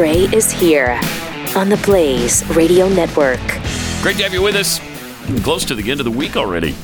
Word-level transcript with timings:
Gray 0.00 0.20
is 0.34 0.50
here 0.50 0.98
on 1.54 1.68
the 1.68 1.78
Blaze 1.84 2.42
Radio 2.56 2.88
Network. 2.88 3.38
Great 4.00 4.16
to 4.16 4.22
have 4.22 4.32
you 4.32 4.40
with 4.40 4.54
us. 4.54 4.78
Close 5.44 5.62
to 5.66 5.74
the 5.74 5.90
end 5.90 6.00
of 6.00 6.04
the 6.06 6.10
week 6.10 6.38
already. 6.38 6.74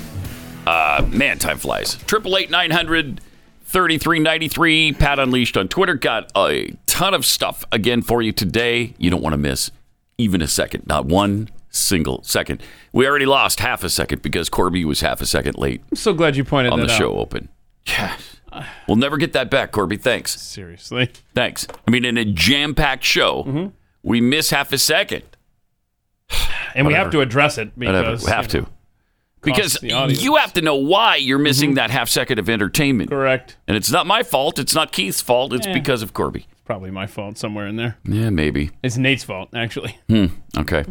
Uh, 0.66 1.02
man, 1.08 1.38
time 1.38 1.56
flies. 1.56 1.94
Triple 2.04 2.36
eight 2.36 2.50
nine 2.50 2.70
hundred 2.70 3.22
thirty 3.64 3.96
three 3.96 4.18
ninety 4.18 4.48
three. 4.48 4.92
Pat 4.92 5.18
Unleashed 5.18 5.56
on 5.56 5.66
Twitter 5.66 5.94
got 5.94 6.30
a 6.36 6.76
ton 6.84 7.14
of 7.14 7.24
stuff 7.24 7.64
again 7.72 8.02
for 8.02 8.20
you 8.20 8.32
today. 8.32 8.92
You 8.98 9.08
don't 9.08 9.22
want 9.22 9.32
to 9.32 9.38
miss 9.38 9.70
even 10.18 10.42
a 10.42 10.46
second, 10.46 10.86
not 10.86 11.06
one 11.06 11.48
single 11.70 12.22
second. 12.22 12.62
We 12.92 13.06
already 13.08 13.24
lost 13.24 13.60
half 13.60 13.82
a 13.82 13.88
second 13.88 14.20
because 14.20 14.50
Corby 14.50 14.84
was 14.84 15.00
half 15.00 15.22
a 15.22 15.26
second 15.26 15.56
late 15.56 15.80
I'm 15.90 15.96
so 15.96 16.12
glad 16.12 16.36
you 16.36 16.44
pointed 16.44 16.70
on 16.74 16.80
that 16.80 16.88
the 16.88 16.92
out. 16.92 16.98
show 16.98 17.16
open. 17.16 17.48
Yeah. 17.86 18.14
We'll 18.88 18.96
never 18.96 19.16
get 19.16 19.32
that 19.34 19.50
back, 19.50 19.72
Corby. 19.72 19.96
Thanks. 19.96 20.40
Seriously. 20.40 21.10
Thanks. 21.34 21.66
I 21.86 21.90
mean, 21.90 22.04
in 22.04 22.16
a 22.16 22.24
jam 22.24 22.74
packed 22.74 23.04
show, 23.04 23.42
Mm-hmm. 23.44 23.66
we 24.02 24.20
miss 24.20 24.50
half 24.50 24.72
a 24.72 24.78
second. 24.78 25.22
And 26.74 26.86
we 26.86 26.94
have 26.94 27.10
to 27.12 27.20
address 27.20 27.58
it 27.58 27.70
Whatever. 27.76 28.10
because 28.12 28.24
We 28.24 28.30
have 28.30 28.48
to. 28.48 28.60
know, 28.62 28.68
Because 29.42 29.72
costs 29.72 29.80
the 29.80 29.92
audience. 29.92 30.18
Mm-hmm. 30.20 30.24
you 30.26 30.36
have 30.36 30.52
to 30.54 30.60
know 30.62 30.74
why 30.76 31.16
you're 31.16 31.38
missing 31.38 31.74
that 31.74 31.90
half 31.90 32.08
second 32.08 32.38
of 32.38 32.48
entertainment. 32.50 33.10
correct. 33.10 33.56
And 33.66 33.76
it's 33.76 33.90
not 33.90 34.06
my 34.06 34.22
fault. 34.22 34.58
It's 34.58 34.74
not 34.74 34.92
Keith's 34.92 35.20
fault. 35.20 35.52
It's 35.52 35.66
Eh. 35.66 35.72
because 35.72 36.02
of 36.02 36.12
Corby. 36.12 36.46
It's 36.50 36.60
probably 36.64 36.90
my 36.90 37.06
fault 37.06 37.38
somewhere 37.38 37.66
in 37.66 37.76
there. 37.76 37.96
Yeah, 38.04 38.30
maybe. 38.30 38.70
It's 38.82 38.96
Nate's 38.96 39.24
fault, 39.24 39.50
actually. 39.54 39.98
Hmm. 40.08 40.26
Okay. 40.58 40.84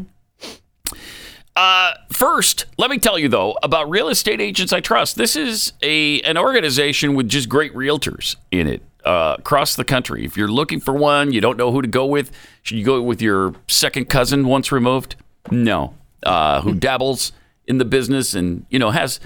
Uh, 1.56 1.94
first, 2.12 2.66
let 2.78 2.90
me 2.90 2.98
tell 2.98 3.18
you 3.18 3.30
though 3.30 3.58
about 3.64 3.90
Real 3.90 4.10
Estate 4.10 4.42
Agents 4.42 4.74
I 4.74 4.82
Trust. 4.82 5.16
This 5.16 5.36
is 5.36 5.72
a 5.82 6.20
an 6.22 6.38
organization 6.38 7.16
with 7.16 7.30
just 7.30 7.48
great 7.48 7.74
realtors 7.74 8.36
in 8.52 8.68
it 8.68 8.82
uh, 9.06 9.38
across 9.40 9.76
the 9.76 9.86
country. 9.86 10.26
If 10.26 10.36
you're 10.36 10.50
looking 10.50 10.82
for 10.82 10.94
one, 10.94 11.32
you 11.32 11.40
don't 11.40 11.58
know 11.58 11.72
who 11.72 11.82
to 11.82 11.88
go 11.88 12.06
with. 12.06 12.32
Should 12.64 12.78
you 12.78 12.84
go 12.84 13.02
with 13.02 13.22
your 13.22 13.54
second 13.68 14.10
cousin 14.10 14.48
once 14.48 14.72
removed? 14.72 15.16
No, 15.50 15.94
uh, 16.24 16.62
who 16.62 16.74
dabbles 16.74 17.32
in 17.68 17.78
the 17.78 17.86
business 17.86 18.34
and 18.34 18.66
you 18.70 18.78
know 18.78 18.92
has 18.92 19.22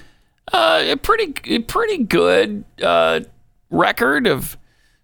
uh, 0.52 0.84
a 0.86 0.96
pretty 0.96 1.34
a 1.56 1.58
pretty 1.60 2.04
good 2.04 2.64
uh, 2.80 3.20
record 3.70 4.28
of 4.28 4.56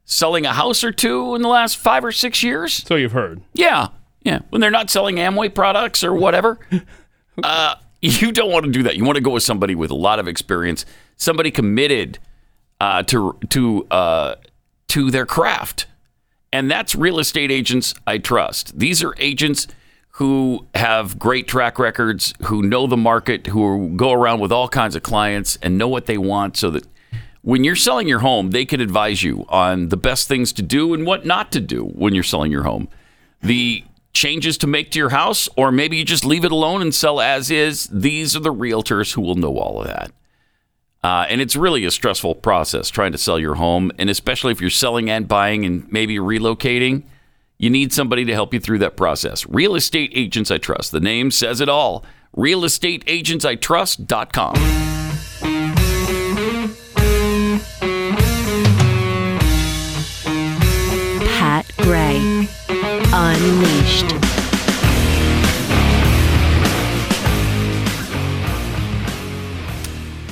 selling 0.04 0.46
a 0.46 0.52
house 0.52 0.84
or 0.84 0.92
two 0.92 1.34
in 1.34 1.42
the 1.42 1.48
last 1.48 1.76
five 1.76 2.04
or 2.04 2.12
six 2.12 2.44
years. 2.44 2.72
So 2.72 2.94
you've 2.94 3.12
heard. 3.12 3.40
Yeah, 3.52 3.88
yeah. 4.22 4.40
When 4.50 4.60
they're 4.60 4.70
not 4.70 4.90
selling 4.90 5.16
Amway 5.16 5.52
products 5.52 6.04
or 6.04 6.14
whatever, 6.14 6.60
uh, 7.42 7.74
you 8.00 8.32
don't 8.32 8.50
want 8.50 8.64
to 8.66 8.70
do 8.70 8.82
that. 8.84 8.96
You 8.96 9.04
want 9.04 9.16
to 9.16 9.22
go 9.22 9.30
with 9.30 9.42
somebody 9.42 9.74
with 9.74 9.90
a 9.90 9.94
lot 9.94 10.18
of 10.18 10.28
experience, 10.28 10.84
somebody 11.16 11.50
committed 11.50 12.18
uh, 12.80 13.02
to 13.04 13.36
to 13.50 13.86
uh, 13.90 14.34
to 14.88 15.10
their 15.10 15.26
craft, 15.26 15.86
and 16.52 16.70
that's 16.70 16.94
real 16.94 17.18
estate 17.18 17.50
agents 17.50 17.94
I 18.06 18.18
trust. 18.18 18.78
These 18.78 19.02
are 19.02 19.14
agents 19.18 19.66
who 20.10 20.66
have 20.74 21.18
great 21.18 21.46
track 21.46 21.78
records, 21.78 22.32
who 22.44 22.62
know 22.62 22.86
the 22.86 22.96
market, 22.96 23.48
who 23.48 23.94
go 23.96 24.12
around 24.12 24.40
with 24.40 24.50
all 24.50 24.68
kinds 24.68 24.96
of 24.96 25.02
clients 25.02 25.58
and 25.60 25.76
know 25.76 25.88
what 25.88 26.06
they 26.06 26.16
want, 26.16 26.56
so 26.56 26.70
that 26.70 26.86
when 27.42 27.64
you're 27.64 27.76
selling 27.76 28.08
your 28.08 28.18
home, 28.20 28.50
they 28.50 28.64
can 28.64 28.80
advise 28.80 29.22
you 29.22 29.44
on 29.48 29.88
the 29.88 29.96
best 29.96 30.26
things 30.26 30.52
to 30.54 30.62
do 30.62 30.94
and 30.94 31.06
what 31.06 31.24
not 31.24 31.52
to 31.52 31.60
do 31.60 31.84
when 31.84 32.14
you're 32.14 32.24
selling 32.24 32.50
your 32.50 32.64
home. 32.64 32.88
The 33.42 33.84
changes 34.16 34.58
to 34.58 34.66
make 34.66 34.90
to 34.90 34.98
your 34.98 35.10
house, 35.10 35.48
or 35.56 35.70
maybe 35.70 35.96
you 35.96 36.04
just 36.04 36.24
leave 36.24 36.44
it 36.44 36.50
alone 36.50 36.82
and 36.82 36.94
sell 36.94 37.20
as 37.20 37.50
is. 37.50 37.86
These 37.92 38.34
are 38.34 38.40
the 38.40 38.52
realtors 38.52 39.12
who 39.12 39.20
will 39.20 39.36
know 39.36 39.58
all 39.58 39.80
of 39.80 39.86
that. 39.86 40.10
Uh, 41.04 41.26
and 41.28 41.40
it's 41.40 41.54
really 41.54 41.84
a 41.84 41.90
stressful 41.90 42.34
process 42.36 42.90
trying 42.90 43.12
to 43.12 43.18
sell 43.18 43.38
your 43.38 43.54
home. 43.54 43.92
And 43.98 44.10
especially 44.10 44.50
if 44.52 44.60
you're 44.60 44.70
selling 44.70 45.08
and 45.08 45.28
buying 45.28 45.64
and 45.64 45.90
maybe 45.92 46.16
relocating, 46.16 47.04
you 47.58 47.70
need 47.70 47.92
somebody 47.92 48.24
to 48.24 48.34
help 48.34 48.52
you 48.52 48.58
through 48.58 48.80
that 48.80 48.96
process. 48.96 49.46
Real 49.46 49.76
Estate 49.76 50.10
Agents 50.14 50.50
I 50.50 50.58
Trust. 50.58 50.90
The 50.90 51.00
name 51.00 51.30
says 51.30 51.60
it 51.60 51.68
all. 51.68 52.04
Real 52.34 52.64
Estate 52.64 53.04
Agents 53.06 53.44
I 53.44 53.56
RealestateAgentsITrust.com. 53.56 54.54
Pat 61.38 61.70
Gray 61.78 62.48
Unleashed. 63.12 64.12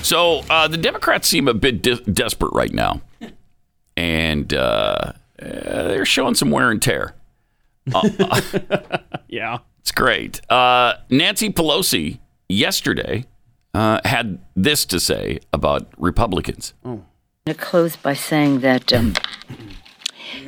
So 0.03 0.41
uh, 0.51 0.69
the 0.69 0.77
Democrats 0.77 1.27
seem 1.29 1.49
a 1.49 1.55
bit 1.55 1.81
de- 1.83 1.97
desperate 1.97 2.53
right 2.53 2.73
now, 2.73 3.01
and 3.97 4.53
uh, 4.53 4.57
uh, 4.59 5.13
they're 5.41 6.05
showing 6.05 6.35
some 6.35 6.51
wear 6.51 6.71
and 6.71 6.81
tear. 6.81 7.15
Yeah. 9.29 9.59
It's 9.81 9.91
great. 9.91 10.41
Uh, 10.49 10.95
Nancy 11.11 11.51
Pelosi 11.51 12.21
yesterday 12.49 13.25
uh, 13.75 13.99
had 14.05 14.39
this 14.55 14.85
to 14.87 15.01
say 15.01 15.41
about 15.53 15.89
Republicans. 15.99 16.73
I'm 16.85 16.91
going 16.93 17.05
to 17.47 17.55
close 17.55 17.97
by 17.97 18.15
saying 18.15 18.61
that 18.61 18.93
um, 18.93 19.15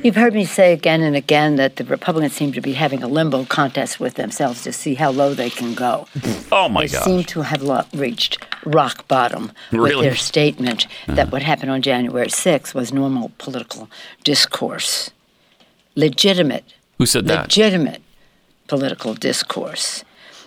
you've 0.03 0.15
heard 0.15 0.33
me 0.33 0.45
say 0.45 0.73
again 0.73 1.01
and 1.01 1.15
again 1.15 1.55
that 1.57 1.75
the 1.77 1.83
Republicans 1.85 2.33
seem 2.33 2.51
to 2.53 2.61
be 2.61 2.73
having 2.73 3.03
a 3.03 3.07
limbo 3.07 3.45
contest 3.45 3.99
with 3.99 4.15
themselves 4.15 4.61
to 4.63 4.71
see 4.73 4.95
how 4.95 5.11
low 5.11 5.33
they 5.33 5.49
can 5.49 5.73
go. 5.73 6.07
Oh 6.51 6.69
my 6.69 6.83
god! 6.85 6.89
they 6.89 6.93
gosh! 6.93 7.03
seem 7.05 7.23
to 7.25 7.41
have 7.41 7.61
lo- 7.61 7.83
reached 7.93 8.37
rock 8.65 9.07
bottom 9.07 9.51
with 9.71 9.79
Really? 9.81 9.93
Uh-huh. 9.95 10.01
their 10.03 10.15
statement 10.15 10.87
that 11.07 11.31
what 11.31 11.41
happened 11.41 11.71
on 11.71 11.81
January 11.81 12.27
6th 12.27 12.73
was 12.73 12.93
normal 12.93 13.31
political 13.37 13.89
discourse, 14.23 15.11
legitimate 15.95 16.63
Who 16.97 17.05
said 17.05 17.27
that? 17.27 17.43
legitimate 17.43 18.01
political 18.67 19.13
discourse. 19.13 20.03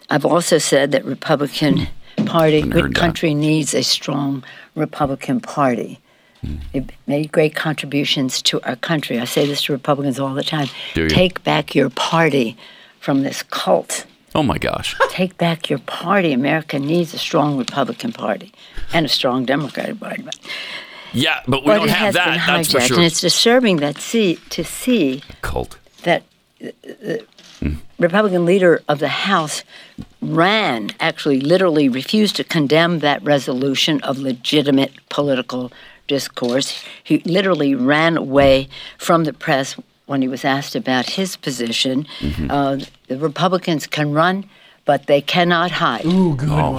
I've 0.08 0.24
also 0.24 0.58
said 0.58 0.90
that 0.92 1.04
Republican 1.04 1.88
Party, 2.26 2.60
heard 2.62 2.70
good 2.72 2.84
that. 2.90 2.94
country 3.00 3.34
needs 3.34 3.74
a 3.74 3.82
strong 3.82 4.42
Republican 4.74 5.40
Party. 5.40 6.00
They've 6.72 6.88
made 7.06 7.32
great 7.32 7.54
contributions 7.54 8.40
to 8.42 8.60
our 8.62 8.76
country. 8.76 9.18
I 9.20 9.24
say 9.24 9.46
this 9.46 9.62
to 9.64 9.72
Republicans 9.72 10.18
all 10.18 10.34
the 10.34 10.42
time. 10.42 10.68
Take 10.94 11.44
back 11.44 11.74
your 11.74 11.90
party 11.90 12.56
from 12.98 13.22
this 13.22 13.42
cult. 13.42 14.06
oh 14.34 14.42
my 14.42 14.58
gosh! 14.58 14.96
Take 15.10 15.36
back 15.38 15.68
your 15.68 15.80
party. 15.80 16.32
America 16.32 16.78
needs 16.78 17.12
a 17.14 17.18
strong 17.18 17.58
Republican 17.58 18.12
Party 18.12 18.52
and 18.92 19.04
a 19.04 19.08
strong 19.08 19.44
Democratic 19.44 19.98
Party. 20.00 20.22
But, 20.22 20.36
Yeah, 21.12 21.40
but 21.46 21.62
we 21.62 21.66
but 21.66 21.78
don't 21.78 21.88
have 21.90 22.14
that. 22.14 22.44
That's 22.46 22.72
for 22.72 22.80
sure. 22.80 22.96
and 22.96 23.04
it's 23.04 23.20
disturbing 23.20 23.78
that 23.78 23.98
see 23.98 24.36
to 24.50 24.64
see 24.64 25.22
Cult. 25.42 25.76
that 26.04 26.22
the 26.60 27.24
Republican 27.98 28.44
leader 28.46 28.82
of 28.88 28.98
the 28.98 29.08
House 29.08 29.62
ran, 30.22 30.90
actually, 31.00 31.40
literally 31.40 31.88
refused 31.88 32.36
to 32.36 32.44
condemn 32.44 33.00
that 33.00 33.22
resolution 33.22 34.00
of 34.02 34.18
legitimate 34.18 34.92
political 35.10 35.70
discourse. 36.15 36.69
He 37.10 37.15
literally 37.37 37.72
ran 37.75 38.16
away 38.16 38.69
from 38.98 39.25
the 39.25 39.32
press 39.32 39.76
when 40.06 40.21
he 40.22 40.28
was 40.28 40.44
asked 40.44 40.75
about 40.75 41.04
his 41.19 41.37
position. 41.37 41.97
Uh, 42.50 42.78
the 43.09 43.16
Republicans 43.16 43.87
can 43.87 44.12
run. 44.12 44.44
But 44.87 45.06
they 45.06 45.20
cannot 45.20 45.70
hide 45.70 46.03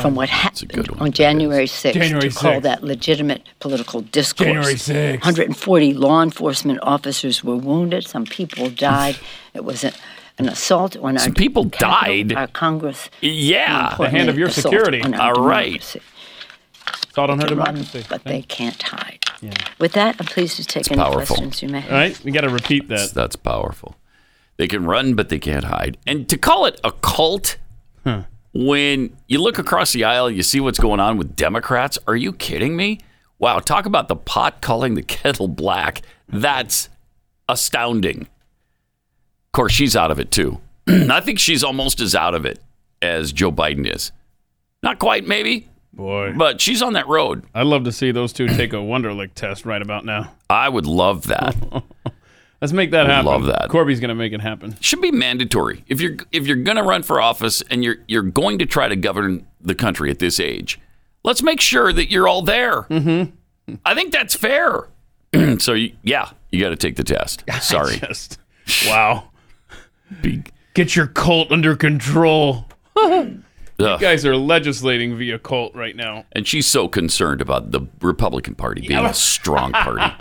from 0.03 0.15
what 0.15 0.27
happened 0.27 0.89
on 0.99 1.11
January 1.11 1.67
6th 1.67 1.93
January 1.93 2.29
to 2.29 2.35
call 2.35 2.57
6th. 2.59 2.63
that 2.63 2.83
legitimate 2.83 3.41
political 3.59 4.01
discourse. 4.01 4.47
January 4.47 4.73
6th. 4.75 5.21
140 5.21 5.93
law 5.93 6.21
enforcement 6.21 6.79
officers 6.81 7.41
were 7.43 7.55
wounded. 7.55 8.01
Some 8.05 8.25
people 8.25 8.69
died. 8.69 9.15
It 9.53 9.63
was 9.63 9.83
a, 9.85 9.91
an 10.39 10.49
assault 10.49 10.97
on 10.97 11.15
our 11.17 11.23
Some 11.23 11.35
people 11.35 11.65
Capitol, 11.69 11.89
died? 12.01 12.33
Our 12.33 12.47
Congress. 12.47 13.09
Yeah. 13.21 13.95
The 13.97 14.09
hand 14.09 14.29
of 14.29 14.37
your 14.37 14.49
security. 14.49 14.99
assault 14.99 15.13
on 15.15 15.19
our 15.21 15.33
All 15.37 15.45
right. 15.47 15.79
democracy. 15.79 16.01
Thought 17.13 17.29
on 17.29 17.39
her 17.39 17.47
Run, 17.47 17.75
democracy. 17.75 18.05
but 18.09 18.23
they 18.23 18.41
can't 18.43 18.81
hide. 18.81 19.19
With 19.79 19.93
that, 19.93 20.15
I'm 20.19 20.25
pleased 20.27 20.57
to 20.57 20.63
take 20.65 20.89
any 20.91 21.01
powerful. 21.01 21.35
questions 21.35 21.61
you 21.61 21.69
may 21.69 21.81
have. 21.81 21.91
All 21.91 21.97
right. 21.97 22.23
We 22.23 22.31
got 22.31 22.41
to 22.41 22.49
repeat 22.49 22.87
that. 22.89 23.11
That's 23.13 23.35
powerful. 23.35 23.95
They 24.57 24.67
can 24.67 24.85
run, 24.85 25.15
but 25.15 25.29
they 25.29 25.39
can't 25.39 25.65
hide. 25.65 25.97
And 26.05 26.29
to 26.29 26.37
call 26.37 26.65
it 26.65 26.79
a 26.83 26.91
cult 26.91 27.57
when 28.53 29.15
you 29.27 29.41
look 29.41 29.57
across 29.57 29.93
the 29.93 30.03
aisle, 30.03 30.29
you 30.29 30.43
see 30.43 30.59
what's 30.59 30.79
going 30.79 30.99
on 30.99 31.17
with 31.17 31.35
Democrats. 31.35 31.97
Are 32.07 32.15
you 32.15 32.33
kidding 32.33 32.75
me? 32.75 32.99
Wow, 33.39 33.59
talk 33.59 33.85
about 33.85 34.07
the 34.07 34.15
pot 34.15 34.61
calling 34.61 34.93
the 34.95 35.01
kettle 35.17 35.47
black. 35.47 36.01
That's 36.27 36.89
astounding. 37.49 38.21
Of 38.21 39.51
course, 39.53 39.71
she's 39.73 39.95
out 39.95 40.11
of 40.11 40.19
it 40.19 40.31
too. 40.31 40.59
I 40.87 41.19
think 41.21 41.39
she's 41.39 41.63
almost 41.63 41.99
as 41.99 42.13
out 42.15 42.35
of 42.35 42.45
it 42.45 42.59
as 43.01 43.31
Joe 43.33 43.51
Biden 43.51 43.91
is. 43.91 44.11
Not 44.83 44.99
quite, 44.99 45.25
maybe, 45.27 45.67
Boy. 45.93 46.33
but 46.37 46.61
she's 46.61 46.81
on 46.81 46.93
that 46.93 47.07
road. 47.07 47.43
I'd 47.53 47.67
love 47.67 47.83
to 47.83 47.91
see 47.91 48.11
those 48.11 48.31
two 48.33 48.47
take 48.47 48.73
a 48.73 48.75
Wonderlic 48.77 49.33
test 49.35 49.65
right 49.65 49.81
about 49.81 50.05
now. 50.05 50.31
I 50.49 50.69
would 50.69 50.85
love 50.85 51.27
that. 51.27 51.55
Let's 52.61 52.73
make 52.73 52.91
that 52.91 53.03
Would 53.07 53.09
happen. 53.11 53.25
love 53.25 53.45
that. 53.47 53.69
Corby's 53.69 53.99
going 53.99 54.09
to 54.09 54.15
make 54.15 54.33
it 54.33 54.39
happen. 54.41 54.77
should 54.81 55.01
be 55.01 55.09
mandatory. 55.11 55.83
If 55.87 55.99
you're 55.99 56.17
if 56.31 56.45
you're 56.45 56.57
going 56.57 56.77
to 56.77 56.83
run 56.83 57.01
for 57.01 57.19
office 57.19 57.61
and 57.71 57.83
you're 57.83 57.95
you're 58.07 58.21
going 58.21 58.59
to 58.59 58.67
try 58.67 58.87
to 58.87 58.95
govern 58.95 59.47
the 59.59 59.73
country 59.73 60.11
at 60.11 60.19
this 60.19 60.39
age, 60.39 60.79
let's 61.23 61.41
make 61.41 61.59
sure 61.59 61.91
that 61.91 62.11
you're 62.11 62.27
all 62.27 62.43
there. 62.43 62.83
Mm-hmm. 62.83 63.75
I 63.83 63.95
think 63.95 64.11
that's 64.11 64.35
fair. 64.35 64.87
so 65.57 65.73
you, 65.73 65.93
yeah, 66.03 66.29
you 66.51 66.61
got 66.61 66.69
to 66.69 66.75
take 66.75 66.97
the 66.97 67.03
test. 67.03 67.43
Sorry. 67.61 67.97
Just 67.97 68.37
wow. 68.85 69.29
Big. 70.21 70.51
Get 70.75 70.95
your 70.95 71.07
cult 71.07 71.51
under 71.51 71.75
control. 71.75 72.65
Ugh. 73.81 73.99
You 74.01 74.07
guys 74.07 74.25
are 74.25 74.35
legislating 74.37 75.17
via 75.17 75.39
cult 75.39 75.73
right 75.75 75.95
now. 75.95 76.25
And 76.33 76.47
she's 76.47 76.67
so 76.67 76.87
concerned 76.87 77.41
about 77.41 77.71
the 77.71 77.81
Republican 78.01 78.55
Party 78.55 78.81
being 78.87 79.05
a 79.05 79.13
strong 79.13 79.71
party. 79.71 80.13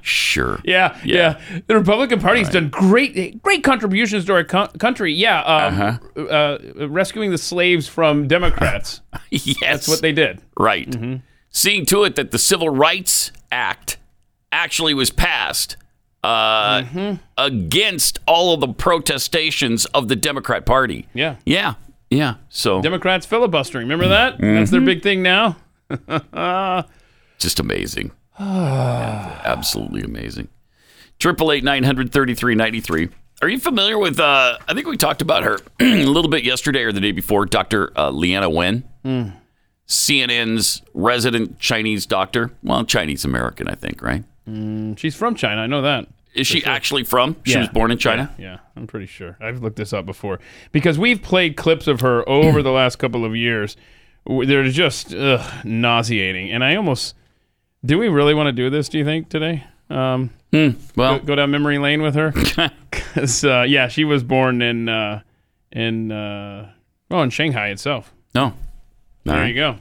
Sure. 0.00 0.60
Yeah, 0.64 0.98
yeah. 1.04 1.40
The 1.66 1.74
Republican 1.76 2.20
Party's 2.20 2.48
done 2.48 2.70
great, 2.70 3.42
great 3.42 3.62
contributions 3.62 4.24
to 4.26 4.32
our 4.34 4.44
co- 4.44 4.68
country. 4.78 5.12
Yeah, 5.12 5.40
um, 5.42 6.00
uh 6.30 6.58
rescuing 6.88 7.30
the 7.30 7.38
slaves 7.38 7.86
from 7.88 8.26
Democrats. 8.26 9.00
yes. 9.30 9.56
That's 9.60 9.88
what 9.88 10.00
they 10.02 10.12
did. 10.12 10.40
Right. 10.58 10.88
Mm-hmm. 10.90 11.16
Seeing 11.50 11.86
to 11.86 12.04
it 12.04 12.16
that 12.16 12.30
the 12.32 12.38
Civil 12.38 12.68
Rights 12.70 13.30
Act 13.52 13.98
actually 14.50 14.94
was 14.94 15.10
passed 15.10 15.76
uh, 16.24 16.80
Mm-hmm. 16.82 17.14
against 17.36 18.18
all 18.26 18.54
of 18.54 18.60
the 18.60 18.68
protestations 18.68 19.84
of 19.86 20.08
the 20.08 20.16
Democrat 20.16 20.64
Party. 20.64 21.06
Yeah. 21.12 21.36
Yeah. 21.44 21.74
Yeah. 22.16 22.34
So 22.48 22.80
Democrats 22.82 23.26
filibustering. 23.26 23.84
Remember 23.86 24.08
that? 24.08 24.38
That's 24.38 24.70
their 24.70 24.80
big 24.80 25.02
thing 25.02 25.22
now. 25.22 25.56
just 27.38 27.60
amazing. 27.60 28.12
Absolutely 28.38 30.02
amazing. 30.02 30.48
Triple 31.18 31.52
eight 31.52 31.64
nine 31.64 31.84
hundred 31.84 32.12
thirty 32.12 32.34
three 32.34 32.54
ninety 32.54 32.80
three. 32.80 33.08
Are 33.42 33.48
you 33.48 33.58
familiar 33.58 33.98
with? 33.98 34.18
Uh, 34.20 34.58
I 34.68 34.74
think 34.74 34.86
we 34.86 34.96
talked 34.96 35.20
about 35.22 35.42
her 35.44 35.58
a 35.80 36.04
little 36.06 36.30
bit 36.30 36.44
yesterday 36.44 36.82
or 36.82 36.92
the 36.92 37.00
day 37.00 37.12
before. 37.12 37.46
Dr. 37.46 37.92
Uh, 37.96 38.10
Leana 38.10 38.52
Wen, 38.52 38.84
CNN's 39.86 40.82
resident 40.94 41.58
Chinese 41.58 42.06
doctor. 42.06 42.50
Well, 42.62 42.84
Chinese 42.84 43.24
American, 43.24 43.68
I 43.68 43.74
think. 43.74 44.02
Right? 44.02 44.24
She's 44.98 45.14
from 45.14 45.34
China. 45.34 45.62
I 45.62 45.66
know 45.66 45.82
that. 45.82 46.06
Is 46.34 46.46
she 46.46 46.64
actually 46.64 47.04
from? 47.04 47.36
She 47.44 47.52
Yeah. 47.52 47.60
was 47.60 47.68
born 47.68 47.90
in 47.90 47.98
China. 47.98 48.34
Yeah, 48.38 48.44
yeah, 48.44 48.58
I'm 48.76 48.86
pretty 48.86 49.06
sure. 49.06 49.36
I've 49.40 49.62
looked 49.62 49.76
this 49.76 49.92
up 49.92 50.04
before 50.06 50.40
because 50.72 50.98
we've 50.98 51.22
played 51.22 51.56
clips 51.56 51.86
of 51.86 52.00
her 52.00 52.28
over 52.28 52.62
the 52.62 52.72
last 52.72 52.96
couple 52.96 53.24
of 53.24 53.36
years. 53.36 53.76
They're 54.26 54.68
just 54.68 55.14
ugh, 55.14 55.64
nauseating, 55.64 56.50
and 56.50 56.64
I 56.64 56.74
almost. 56.76 57.14
Do 57.84 57.98
we 57.98 58.08
really 58.08 58.32
want 58.34 58.46
to 58.46 58.52
do 58.52 58.70
this? 58.70 58.88
Do 58.88 58.96
you 58.98 59.04
think 59.04 59.28
today? 59.28 59.64
Um, 59.90 60.30
Well, 60.96 61.18
go, 61.18 61.18
go 61.20 61.34
down 61.34 61.50
memory 61.50 61.78
lane 61.78 62.00
with 62.00 62.14
her. 62.14 62.32
'Cause, 62.90 63.44
uh, 63.44 63.64
yeah, 63.68 63.88
she 63.88 64.04
was 64.04 64.22
born 64.24 64.62
in 64.62 64.88
uh, 64.88 65.20
in 65.70 66.10
uh, 66.10 66.70
well 67.10 67.22
in 67.22 67.30
Shanghai 67.30 67.68
itself. 67.68 68.12
no. 68.34 68.54
There 69.24 69.36
right. 69.36 69.48
you 69.48 69.54
go. 69.54 69.76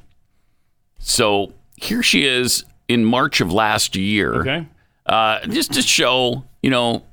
So 1.00 1.54
here 1.76 2.04
she 2.04 2.26
is 2.26 2.64
in 2.88 3.06
March 3.06 3.42
of 3.42 3.52
last 3.52 3.96
year. 3.96 4.36
Okay. 4.36 4.68
Uh, 5.06 5.46
just 5.48 5.74
to 5.74 5.82
show, 5.82 6.44
you 6.62 6.70
know, 6.70 7.04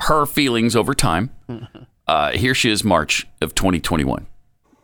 her 0.00 0.26
feelings 0.26 0.76
over 0.76 0.94
time. 0.94 1.30
Uh, 2.06 2.32
here 2.32 2.56
she 2.56 2.68
is, 2.68 2.82
March 2.82 3.24
of 3.40 3.54
2021. 3.54 4.26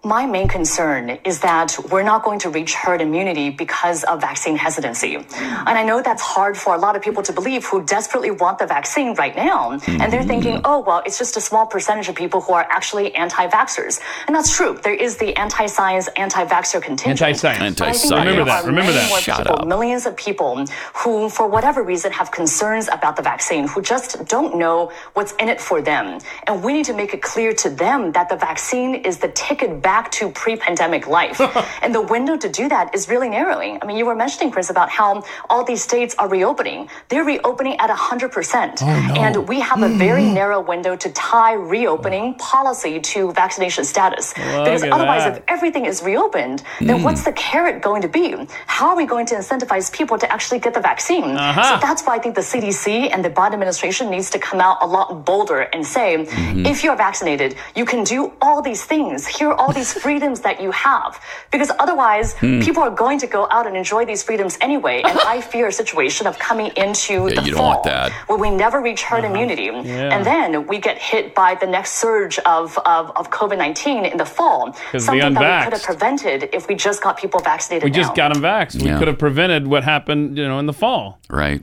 My 0.06 0.25
main 0.25 0.47
concern 0.47 1.19
is 1.25 1.41
that 1.41 1.76
we're 1.91 2.05
not 2.05 2.23
going 2.23 2.38
to 2.41 2.49
reach 2.49 2.75
herd 2.75 3.00
immunity 3.00 3.50
because 3.50 4.05
of 4.05 4.20
vaccine 4.20 4.55
hesitancy. 4.55 5.17
And 5.17 5.75
I 5.81 5.82
know 5.82 6.00
that's 6.00 6.23
hard 6.23 6.56
for 6.56 6.76
a 6.76 6.79
lot 6.79 6.94
of 6.94 7.03
people 7.03 7.25
to 7.25 7.32
believe 7.32 7.67
who 7.67 7.85
desperately 7.85 8.31
want 8.31 8.61
the 8.61 8.67
vaccine 8.69 9.14
right 9.14 9.35
now. 9.35 9.73
And 9.88 10.12
they're 10.12 10.23
thinking, 10.23 10.61
oh, 10.64 10.79
well, 10.79 11.03
it's 11.05 11.19
just 11.19 11.37
a 11.37 11.41
small 11.41 11.67
percentage 11.67 12.08
of 12.08 12.14
people 12.14 12.41
who 12.41 12.53
are 12.53 12.64
actually 12.70 13.17
anti 13.17 13.49
vaxxers. 13.49 13.99
And 14.29 14.37
that's 14.37 14.55
true. 14.55 14.79
There 14.81 14.94
is 14.94 15.17
the 15.17 15.35
anti 15.37 15.67
science, 15.67 16.06
anti 16.17 16.44
vaxxer 16.44 16.81
contingent. 16.81 17.20
Anti-science. 17.20 17.81
But 17.81 17.88
Anti-science. 17.88 18.12
Remember 18.12 18.32
there 18.37 18.44
that. 18.44 18.62
are 18.62 18.67
Remember 18.69 18.93
many 18.93 19.03
that. 19.03 19.08
more 19.08 19.19
Shut 19.19 19.38
people, 19.38 19.62
up. 19.62 19.67
millions 19.67 20.06
of 20.06 20.17
people 20.17 20.64
who, 20.94 21.29
for 21.29 21.49
whatever 21.49 21.82
reason, 21.82 22.12
have 22.12 22.31
concerns 22.31 22.87
about 22.93 23.17
the 23.17 23.23
vaccine, 23.23 23.67
who 23.67 23.82
just 23.82 24.25
don't 24.26 24.56
know 24.56 24.93
what's 25.14 25.32
in 25.41 25.49
it 25.49 25.61
for 25.61 25.82
them. 25.82 26.20
And 26.47 26.62
we 26.62 26.73
need 26.75 26.85
to 26.85 26.94
make 26.94 27.12
it 27.12 27.23
clear 27.23 27.53
to 27.55 27.70
them 27.70 28.12
that 28.12 28.29
the 28.29 28.37
vaccine 28.37 28.94
is 28.94 29.19
the 29.19 29.31
ticket 29.31 29.82
back 29.82 29.95
to 30.12 30.31
pre-pandemic 30.31 31.06
life. 31.06 31.40
and 31.82 31.94
the 31.94 32.02
window 32.02 32.37
to 32.37 32.48
do 32.48 32.69
that 32.69 32.94
is 32.94 33.08
really 33.08 33.28
narrowing. 33.28 33.78
I 33.82 33.87
mean, 33.87 33.96
you 33.96 34.06
were 34.06 34.14
mentioning, 34.14 34.50
Chris, 34.52 34.70
about 34.70 34.90
how 34.90 35.25
all 35.50 35.64
these 35.64 35.82
states 35.82 36.14
are 36.19 36.28
reopening. 36.28 36.88
They're 37.08 37.25
reopening 37.25 37.76
at 37.78 37.90
100%. 37.90 38.82
And 38.82 39.48
we 39.48 39.60
have 39.60 39.82
a 39.82 39.88
very 39.88 40.25
narrow 40.25 40.60
window 40.60 40.96
to 40.96 41.10
tie 41.12 41.54
reopening 41.54 42.34
policy 42.34 43.00
to 43.00 43.32
vaccination 43.32 43.84
status. 43.84 44.32
because 44.34 44.82
otherwise, 44.82 45.25
that. 45.25 45.38
if 45.38 45.43
everything 45.48 45.87
is 45.87 46.02
reopened, 46.02 46.62
then 46.81 47.02
what's 47.02 47.25
the 47.25 47.32
carrot 47.32 47.82
going 47.82 48.02
to 48.02 48.08
be? 48.08 48.34
How 48.66 48.88
are 48.88 48.96
we 48.96 49.06
going 49.06 49.26
to 49.26 49.34
incentivize 49.34 49.93
people 49.93 50.19
to 50.19 50.31
actually 50.32 50.60
get 50.60 50.75
the 50.75 50.81
vaccine? 50.81 51.25
So 51.25 51.78
that's 51.81 52.02
why 52.04 52.16
I 52.16 52.19
think 52.19 52.34
the 52.34 52.40
CDC 52.52 53.10
and 53.12 53.25
the 53.25 53.31
Biden 53.31 53.54
administration 53.54 54.10
needs 54.10 54.31
to 54.31 54.38
come 54.38 54.60
out 54.60 54.78
a 54.81 54.87
lot 54.87 55.25
bolder 55.25 55.60
and 55.72 55.87
say, 55.87 56.26
if 56.72 56.84
you're 56.84 56.96
vaccinated, 56.96 57.56
you 57.75 57.84
can 57.84 58.04
do 58.04 58.32
all 58.40 58.62
these 58.62 58.84
things. 58.84 59.26
Here 59.26 59.48
are 59.48 59.54
all 59.54 59.72
these 59.76 59.93
freedoms 59.93 60.40
that 60.40 60.61
you 60.61 60.73
have. 60.73 61.20
Because 61.52 61.70
otherwise, 61.78 62.34
people 62.34 62.82
are 62.82 62.90
going 62.90 63.19
to 63.20 63.28
go 63.28 63.46
out 63.50 63.67
and 63.69 63.76
enjoy 63.76 64.05
these 64.05 64.23
freedoms 64.25 64.58
anyway. 64.61 65.02
And 65.05 65.17
I 65.20 65.40
fear 65.40 65.69
a 65.69 65.73
situation 65.73 66.26
of 66.26 66.37
coming 66.40 66.73
into 66.76 67.28
Yeah, 67.28 67.37
the 67.40 67.43
you 67.43 67.50
don't 67.52 67.58
fall 67.58 67.70
want 67.75 67.84
that. 67.84 68.11
where 68.28 68.38
we 68.38 68.50
never 68.50 68.81
reach 68.82 69.02
herd 69.02 69.25
immunity. 69.25 69.69
And 69.69 70.26
then 70.26 70.67
we 70.67 70.78
get 70.78 70.99
hit 70.99 71.34
by 71.34 71.55
the 71.55 71.67
next 71.67 71.93
surge 71.93 72.38
of, 72.40 72.76
of, 72.84 73.12
of 73.17 73.31
COVID 73.31 73.58
19 73.58 74.05
in 74.06 74.17
the 74.19 74.26
fall. 74.26 74.73
'Cause 74.73 74.76
the 74.93 75.00
Something 75.00 75.34
that 75.34 75.58
we 75.61 75.64
could 75.70 75.73
have 75.79 75.82
prevented 75.84 76.49
if 76.52 76.67
we 76.69 76.75
just 76.75 77.02
got 77.02 77.17
people 77.19 77.40
vaccinated. 77.40 77.84
We 77.84 77.90
just 77.90 78.11
now. 78.17 78.29
got 78.29 78.32
them 78.34 78.43
vaxxed. 78.43 78.82
We 78.82 78.90
could 78.99 79.06
have 79.08 79.19
prevented 79.19 79.67
what 79.69 79.84
happened, 79.84 80.37
you 80.38 80.49
know, 80.49 80.58
in 80.58 80.67
the 80.67 80.72
fall. 80.72 81.20
Right. 81.31 81.62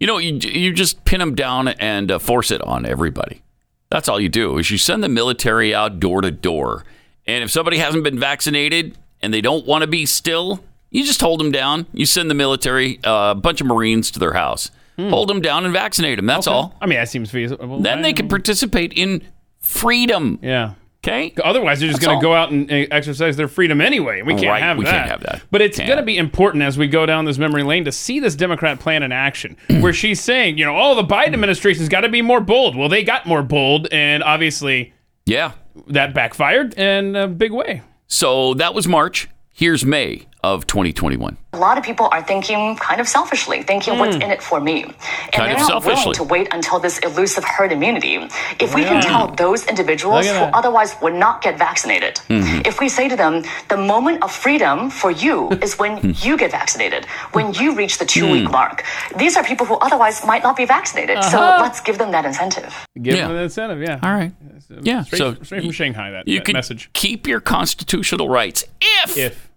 You 0.00 0.06
know, 0.06 0.18
you, 0.18 0.32
you 0.50 0.72
just 0.72 1.04
pin 1.04 1.20
them 1.20 1.34
down 1.36 1.68
and 1.68 2.10
uh, 2.10 2.18
force 2.18 2.50
it 2.50 2.60
on 2.62 2.84
everybody. 2.86 3.42
That's 3.90 4.08
all 4.08 4.18
you 4.18 4.28
do 4.30 4.56
is 4.58 4.70
you 4.70 4.78
send 4.78 5.04
the 5.04 5.08
military 5.08 5.74
out 5.74 6.00
door 6.00 6.22
to 6.22 6.30
door. 6.30 6.84
And 7.26 7.44
if 7.44 7.50
somebody 7.50 7.78
hasn't 7.78 8.04
been 8.04 8.18
vaccinated 8.18 8.96
and 9.20 9.32
they 9.32 9.40
don't 9.40 9.66
want 9.66 9.82
to 9.82 9.86
be 9.86 10.06
still, 10.06 10.62
you 10.90 11.04
just 11.04 11.20
hold 11.20 11.40
them 11.40 11.52
down. 11.52 11.86
You 11.92 12.04
send 12.06 12.30
the 12.30 12.34
military, 12.34 12.98
uh, 13.04 13.30
a 13.30 13.34
bunch 13.34 13.60
of 13.60 13.66
Marines 13.66 14.10
to 14.12 14.18
their 14.18 14.32
house. 14.34 14.70
Hold 14.98 15.28
them 15.28 15.40
down 15.40 15.64
and 15.64 15.72
vaccinate 15.72 16.16
them. 16.16 16.26
That's 16.26 16.46
all. 16.46 16.76
I 16.80 16.86
mean, 16.86 16.96
that 16.98 17.08
seems 17.08 17.28
feasible. 17.30 17.80
Then 17.80 18.02
they 18.02 18.12
can 18.12 18.28
participate 18.28 18.92
in 18.92 19.22
freedom. 19.58 20.38
Yeah. 20.42 20.74
Okay? 21.04 21.34
Otherwise, 21.42 21.80
they're 21.80 21.88
just 21.88 22.00
going 22.00 22.16
to 22.16 22.22
go 22.22 22.32
out 22.34 22.52
and 22.52 22.70
uh, 22.70 22.74
exercise 22.92 23.36
their 23.36 23.48
freedom 23.48 23.80
anyway. 23.80 24.22
We 24.22 24.34
can't 24.34 24.46
Right, 24.46 24.62
have 24.62 24.76
we 24.78 24.84
that. 24.84 24.90
can't 24.92 25.10
have 25.10 25.20
that. 25.22 25.42
But 25.50 25.60
it's 25.60 25.76
going 25.78 25.96
to 25.96 26.04
be 26.04 26.16
important 26.18 26.62
as 26.62 26.78
we 26.78 26.86
go 26.86 27.06
down 27.06 27.24
this 27.24 27.38
memory 27.38 27.64
lane 27.64 27.84
to 27.86 27.90
see 27.92 28.20
this 28.20 28.36
Democrat 28.36 28.78
plan 28.78 29.02
in 29.02 29.10
action, 29.10 29.56
where 29.80 29.92
she's 29.92 30.20
saying, 30.20 30.58
you 30.58 30.64
know, 30.64 30.76
oh, 30.78 30.94
the 30.94 31.02
Biden 31.02 31.32
administration's 31.32 31.88
got 31.88 32.02
to 32.02 32.08
be 32.08 32.22
more 32.22 32.40
bold. 32.40 32.76
Well, 32.76 32.88
they 32.88 33.02
got 33.02 33.26
more 33.26 33.42
bold, 33.42 33.88
and 33.90 34.22
obviously 34.22 34.92
Yeah. 35.26 35.52
That 35.86 36.14
backfired 36.14 36.74
in 36.78 37.16
a 37.16 37.28
big 37.28 37.52
way. 37.52 37.82
So 38.06 38.54
that 38.54 38.74
was 38.74 38.86
March. 38.86 39.28
Here's 39.52 39.84
May 39.84 40.26
of 40.42 40.66
2021. 40.66 41.36
A 41.52 41.58
lot 41.58 41.78
of 41.78 41.84
people 41.84 42.08
are 42.10 42.22
thinking 42.22 42.76
kind 42.76 43.00
of 43.00 43.06
selfishly, 43.06 43.62
thinking 43.62 43.98
what's 43.98 44.16
hmm. 44.16 44.22
in 44.22 44.30
it 44.30 44.42
for 44.42 44.60
me. 44.60 44.82
And 44.84 44.92
Kind 45.32 45.48
they're 45.48 45.54
of 45.54 45.60
not 45.60 45.68
selfishly. 45.68 45.94
willing 45.94 46.14
to 46.14 46.24
wait 46.24 46.48
until 46.50 46.78
this 46.78 46.98
elusive 46.98 47.44
herd 47.44 47.72
immunity. 47.72 48.16
If 48.58 48.74
we 48.74 48.82
can 48.82 49.02
tell 49.02 49.28
those 49.28 49.66
individuals 49.66 50.26
who 50.26 50.32
otherwise 50.32 50.96
would 51.02 51.14
not 51.14 51.42
get 51.42 51.58
vaccinated, 51.58 52.16
mm-hmm. 52.28 52.62
if 52.64 52.80
we 52.80 52.88
say 52.88 53.08
to 53.08 53.16
them, 53.16 53.44
the 53.68 53.76
moment 53.76 54.22
of 54.22 54.32
freedom 54.32 54.90
for 54.90 55.10
you 55.10 55.50
is 55.62 55.78
when 55.78 55.98
hmm. 55.98 56.12
you 56.16 56.36
get 56.36 56.50
vaccinated, 56.50 57.04
when 57.32 57.52
you 57.54 57.74
reach 57.74 57.98
the 57.98 58.06
two 58.06 58.30
week 58.30 58.46
hmm. 58.46 58.52
mark. 58.52 58.84
These 59.16 59.36
are 59.36 59.44
people 59.44 59.66
who 59.66 59.76
otherwise 59.76 60.24
might 60.26 60.42
not 60.42 60.56
be 60.56 60.64
vaccinated. 60.64 61.22
So 61.24 61.38
uh-huh. 61.38 61.62
let's 61.62 61.80
give 61.80 61.98
them 61.98 62.10
that 62.12 62.24
incentive. 62.24 62.74
Give 63.00 63.14
Yeah. 63.14 63.28
them 63.28 63.36
an 63.36 63.42
incentive, 63.44 63.80
yeah. 63.80 64.00
All 64.02 64.12
right. 64.12 64.32
Yeah. 64.80 65.02
Straight, 65.02 65.18
so 65.18 65.34
straight 65.42 65.62
from 65.62 65.70
Shanghai, 65.72 66.10
that, 66.10 66.26
you 66.26 66.38
that 66.38 66.44
can 66.46 66.54
message. 66.54 66.90
keep 66.92 67.26
your 67.26 67.40
constitutional 67.40 68.28
rights 68.28 68.64
if, 68.80 69.16
if 69.16 69.51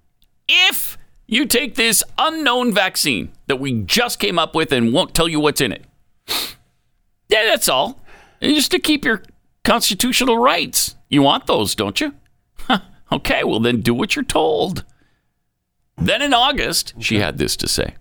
If 0.48 0.98
you 1.28 1.46
take 1.46 1.76
this 1.76 2.04
unknown 2.18 2.74
vaccine 2.74 3.32
that 3.48 3.60
we 3.60 3.82
just 3.82 4.20
came 4.20 4.38
up 4.38 4.56
with 4.56 4.72
and 4.72 4.94
won't 4.94 5.16
tell 5.16 5.28
you 5.28 5.40
what's 5.40 5.62
in 5.62 5.72
it. 5.72 5.86
Yeah, 7.30 7.46
that's 7.46 7.68
all. 7.68 8.02
And 8.42 8.54
just 8.54 8.72
to 8.72 8.80
keep 8.80 9.04
your 9.04 9.24
constitutional 9.64 10.38
rights. 10.38 10.96
You 11.10 11.24
want 11.24 11.48
those, 11.48 11.76
don't 11.76 12.00
you? 12.00 12.14
Huh. 12.60 12.80
Okay, 13.12 13.44
well 13.44 13.60
then 13.60 13.82
do 13.82 13.94
what 13.94 14.16
you're 14.16 14.26
told. 14.26 14.84
Then 15.98 16.22
in 16.22 16.34
August, 16.34 16.94
she 17.00 17.20
had 17.20 17.38
this 17.38 17.56
to 17.58 17.68
say. 17.68 17.96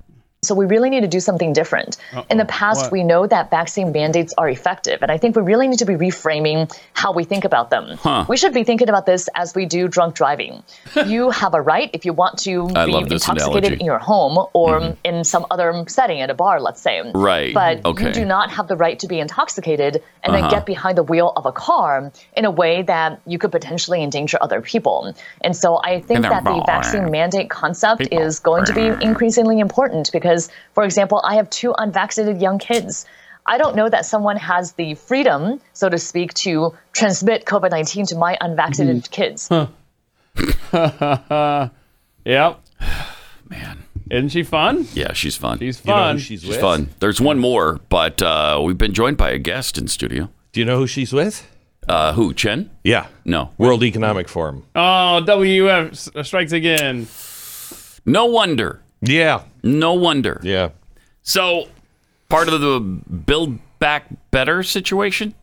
So 0.44 0.54
we 0.54 0.66
really 0.66 0.90
need 0.90 1.00
to 1.02 1.08
do 1.08 1.20
something 1.20 1.52
different. 1.52 1.96
In 2.30 2.36
the 2.38 2.44
past, 2.44 2.82
What? 2.84 2.92
we 2.92 3.02
know 3.04 3.26
that 3.26 3.50
vaccine 3.50 3.92
mandates 3.92 4.32
are 4.38 4.48
effective, 4.48 4.98
and 5.02 5.10
I 5.10 5.18
think 5.18 5.36
we 5.36 5.42
really 5.42 5.66
need 5.68 5.78
to 5.80 5.86
be 5.86 5.94
reframing 5.94 6.58
how 6.92 7.12
we 7.12 7.24
think 7.24 7.44
about 7.44 7.70
them. 7.70 7.84
We 8.28 8.36
should 8.36 8.54
be 8.54 8.64
thinking 8.64 8.88
about 8.88 9.06
this 9.06 9.28
as 9.34 9.54
we 9.54 9.64
do 9.66 9.88
drunk 9.88 10.14
driving. 10.14 10.62
you 11.06 11.30
have 11.30 11.54
a 11.54 11.60
right 11.72 11.90
if 11.92 12.04
you 12.04 12.12
want 12.12 12.38
to 12.46 12.68
I 12.76 12.86
be 12.86 12.94
intoxicated 12.96 13.64
analogy. 13.64 13.76
in 13.80 13.86
your 13.86 13.98
home 14.12 14.36
or 14.52 14.96
in 15.04 15.24
some 15.24 15.44
other 15.50 15.68
setting 15.88 16.20
at 16.24 16.30
a 16.30 16.34
bar, 16.34 16.60
let's 16.60 16.80
say. 16.80 16.96
Right. 17.14 17.52
But 17.54 17.84
Okay. 17.84 18.04
you 18.06 18.12
do 18.12 18.24
not 18.24 18.50
have 18.56 18.66
the 18.72 18.76
right 18.76 18.98
to 19.02 19.06
be 19.14 19.18
intoxicated 19.20 19.92
and 20.22 20.34
Uh-huh. 20.34 20.40
then 20.40 20.50
get 20.56 20.62
behind 20.74 20.94
the 21.00 21.06
wheel 21.12 21.28
of 21.38 21.44
a 21.46 21.52
car 21.52 22.10
in 22.36 22.44
a 22.44 22.50
way 22.62 22.74
that 22.82 23.10
you 23.32 23.38
could 23.38 23.52
potentially 23.58 24.00
endanger 24.02 24.38
other 24.46 24.60
people. 24.72 24.98
And 25.44 25.52
so 25.62 25.68
I 25.82 25.92
think 26.08 26.22
that 26.32 26.42
the 26.44 26.62
vaccine 26.74 27.06
mandate 27.18 27.48
concept 27.62 27.98
People. 28.00 28.18
is 28.22 28.32
going 28.48 28.64
to 28.70 28.74
be 28.80 28.86
increasingly 29.10 29.58
important 29.66 30.04
because, 30.18 30.33
for 30.74 30.84
example, 30.84 31.20
I 31.24 31.36
have 31.36 31.48
two 31.50 31.74
unvaccinated 31.76 32.40
young 32.42 32.58
kids. 32.58 33.06
I 33.46 33.58
don't 33.58 33.76
know 33.76 33.88
that 33.88 34.06
someone 34.06 34.36
has 34.38 34.72
the 34.72 34.94
freedom, 34.94 35.60
so 35.74 35.88
to 35.88 35.98
speak, 35.98 36.32
to 36.44 36.72
transmit 36.92 37.44
COVID 37.44 37.70
19 37.70 38.06
to 38.06 38.16
my 38.16 38.36
unvaccinated 38.40 39.10
kids. 39.10 39.48
Huh. 39.48 39.66
Yep. 42.26 42.60
Man. 43.50 43.78
Isn't 44.10 44.28
she 44.30 44.42
fun? 44.42 44.86
Yeah, 44.94 45.12
she's 45.12 45.36
fun. 45.36 45.58
She's 45.58 45.80
You 45.84 45.92
know 45.92 45.96
who 45.96 46.02
fun. 46.04 46.18
she's 46.18 46.40
She's 46.40 46.50
with? 46.50 46.60
fun. 46.60 46.88
There's 47.00 47.20
one 47.20 47.38
more, 47.38 47.80
but 47.88 48.20
uh, 48.22 48.60
we've 48.64 48.78
been 48.78 48.92
joined 48.94 49.16
by 49.16 49.30
a 49.30 49.38
guest 49.38 49.76
in 49.78 49.88
studio. 49.88 50.30
Do 50.52 50.60
you 50.60 50.66
know 50.66 50.76
who 50.78 50.86
she's 50.86 51.12
with? 51.12 51.46
Uh, 51.88 52.12
who? 52.14 52.32
Chen? 52.32 52.70
Yeah. 52.82 53.06
No. 53.26 53.50
World 53.58 53.82
Economic 53.82 54.28
Forum. 54.28 54.64
oh, 54.74 55.20
WEF 55.26 56.24
strikes 56.24 56.52
again. 56.52 57.06
No 58.06 58.24
wonder. 58.26 58.80
Yeah. 59.08 59.42
No 59.62 59.94
wonder. 59.94 60.40
Yeah. 60.42 60.70
So, 61.22 61.68
part 62.28 62.48
of 62.48 62.60
the 62.60 62.80
Build 62.80 63.58
Back 63.78 64.06
Better 64.30 64.62
situation? 64.62 65.34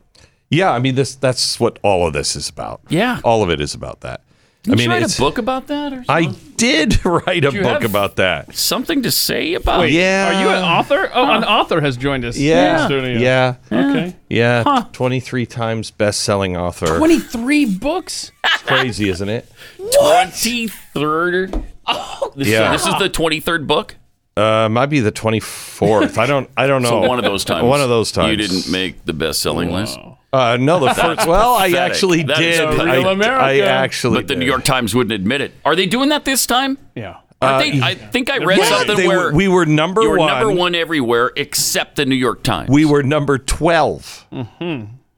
Yeah, 0.49 0.71
I 0.71 0.79
mean 0.79 0.95
this 0.95 1.15
that's 1.15 1.59
what 1.59 1.79
all 1.81 2.05
of 2.05 2.13
this 2.13 2.35
is 2.35 2.49
about. 2.49 2.81
Yeah. 2.89 3.21
All 3.23 3.41
of 3.41 3.49
it 3.49 3.61
is 3.61 3.73
about 3.73 4.01
that. 4.01 4.21
Did 4.63 4.73
I 4.73 4.75
mean 4.75 4.83
you 4.85 4.91
write 4.91 5.01
it's 5.03 5.17
a 5.17 5.21
book 5.21 5.37
about 5.39 5.67
that 5.67 5.91
or 5.93 6.03
something? 6.03 6.29
I 6.29 6.35
did 6.57 7.03
write 7.05 7.45
a 7.45 7.51
you 7.51 7.61
book 7.63 7.83
about 7.83 8.17
that. 8.17 8.53
something 8.55 9.01
to 9.03 9.09
say 9.11 9.55
about 9.55 9.79
Wait, 9.79 9.93
Yeah. 9.93 10.27
Are 10.27 10.41
you 10.43 10.49
an 10.49 10.63
author? 10.63 11.09
Oh, 11.13 11.31
an 11.31 11.43
author 11.43 11.81
has 11.81 11.97
joined 11.97 12.25
us. 12.25 12.35
in 12.35 12.43
the 12.43 12.47
Yeah. 12.49 13.55
Yeah. 13.71 13.89
Okay. 13.89 14.15
Yeah. 14.29 14.85
23 14.91 15.45
times 15.47 15.89
best-selling 15.89 16.55
author. 16.57 16.97
23 16.97 17.65
books? 17.77 18.31
It's 18.43 18.61
crazy, 18.63 19.09
isn't 19.09 19.29
it? 19.29 19.49
23rd? 19.79 21.63
Oh, 21.87 22.31
this, 22.35 22.47
Yeah. 22.47 22.71
this 22.71 22.85
is 22.85 22.93
the 22.99 23.09
23rd 23.09 23.67
book? 23.67 23.95
Uh, 24.37 24.69
might 24.69 24.85
be 24.87 24.99
the 25.01 25.11
24th. 25.11 26.17
I 26.17 26.25
don't 26.25 26.49
I 26.55 26.65
don't 26.67 26.81
know. 26.81 26.89
So 27.01 27.07
one 27.07 27.19
of 27.19 27.25
those 27.25 27.43
times. 27.43 27.65
One 27.65 27.81
of 27.81 27.89
those 27.89 28.11
times. 28.11 28.29
You 28.29 28.37
didn't 28.37 28.71
make 28.71 29.03
the 29.05 29.13
best 29.13 29.41
selling 29.41 29.71
list. 29.71 29.99
Uh, 30.33 30.55
no, 30.57 30.79
the 30.79 30.93
first. 30.93 31.27
Well, 31.27 31.53
I 31.55 31.69
actually 31.71 32.23
That 32.23 32.39
is 32.39 32.57
did. 32.57 32.65
a 32.79 32.85
real 32.85 33.07
I, 33.09 33.11
America. 33.11 33.43
I 33.43 33.59
actually. 33.59 34.19
But 34.19 34.27
the 34.29 34.35
did. 34.35 34.39
New 34.39 34.45
York 34.45 34.63
Times 34.63 34.95
wouldn't 34.95 35.11
admit 35.11 35.41
it. 35.41 35.51
Are 35.65 35.75
they 35.75 35.85
doing 35.85 36.07
that 36.09 36.23
this 36.23 36.45
time? 36.45 36.77
Yeah. 36.95 37.17
Aren't 37.41 37.73
they? 37.73 37.81
I 37.81 37.95
think 37.95 38.29
I 38.29 38.37
read 38.37 38.59
Yeah, 38.59 38.65
something 38.69 38.95
They 38.95 39.07
where 39.07 39.33
we 39.33 39.47
were 39.49 39.65
number 39.65 40.01
you 40.03 40.09
were 40.11 40.17
one. 40.19 40.27
number 40.31 40.51
one 40.53 40.75
everywhere 40.75 41.31
except 41.35 41.97
the 41.97 42.05
New 42.05 42.15
York 42.15 42.43
Times. 42.43 42.69
We 42.69 42.85
were 42.85 43.03
number 43.03 43.37
12. 43.39 44.27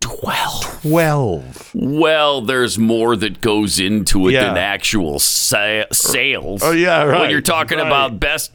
12. 0.04 0.82
12. 0.82 1.72
Well, 1.74 2.42
there's 2.42 2.78
more 2.78 3.16
that 3.16 3.40
goes 3.40 3.80
into 3.80 4.28
it 4.28 4.34
Yeah. 4.34 4.48
than 4.50 4.58
actual 4.58 5.18
sa- 5.18 5.86
sales. 5.94 6.62
Oh, 6.62 6.72
yeah, 6.72 7.06
When 7.22 7.30
you're 7.30 7.40
talking 7.40 7.78
right. 7.78 7.88
about 7.88 8.20
best, 8.20 8.54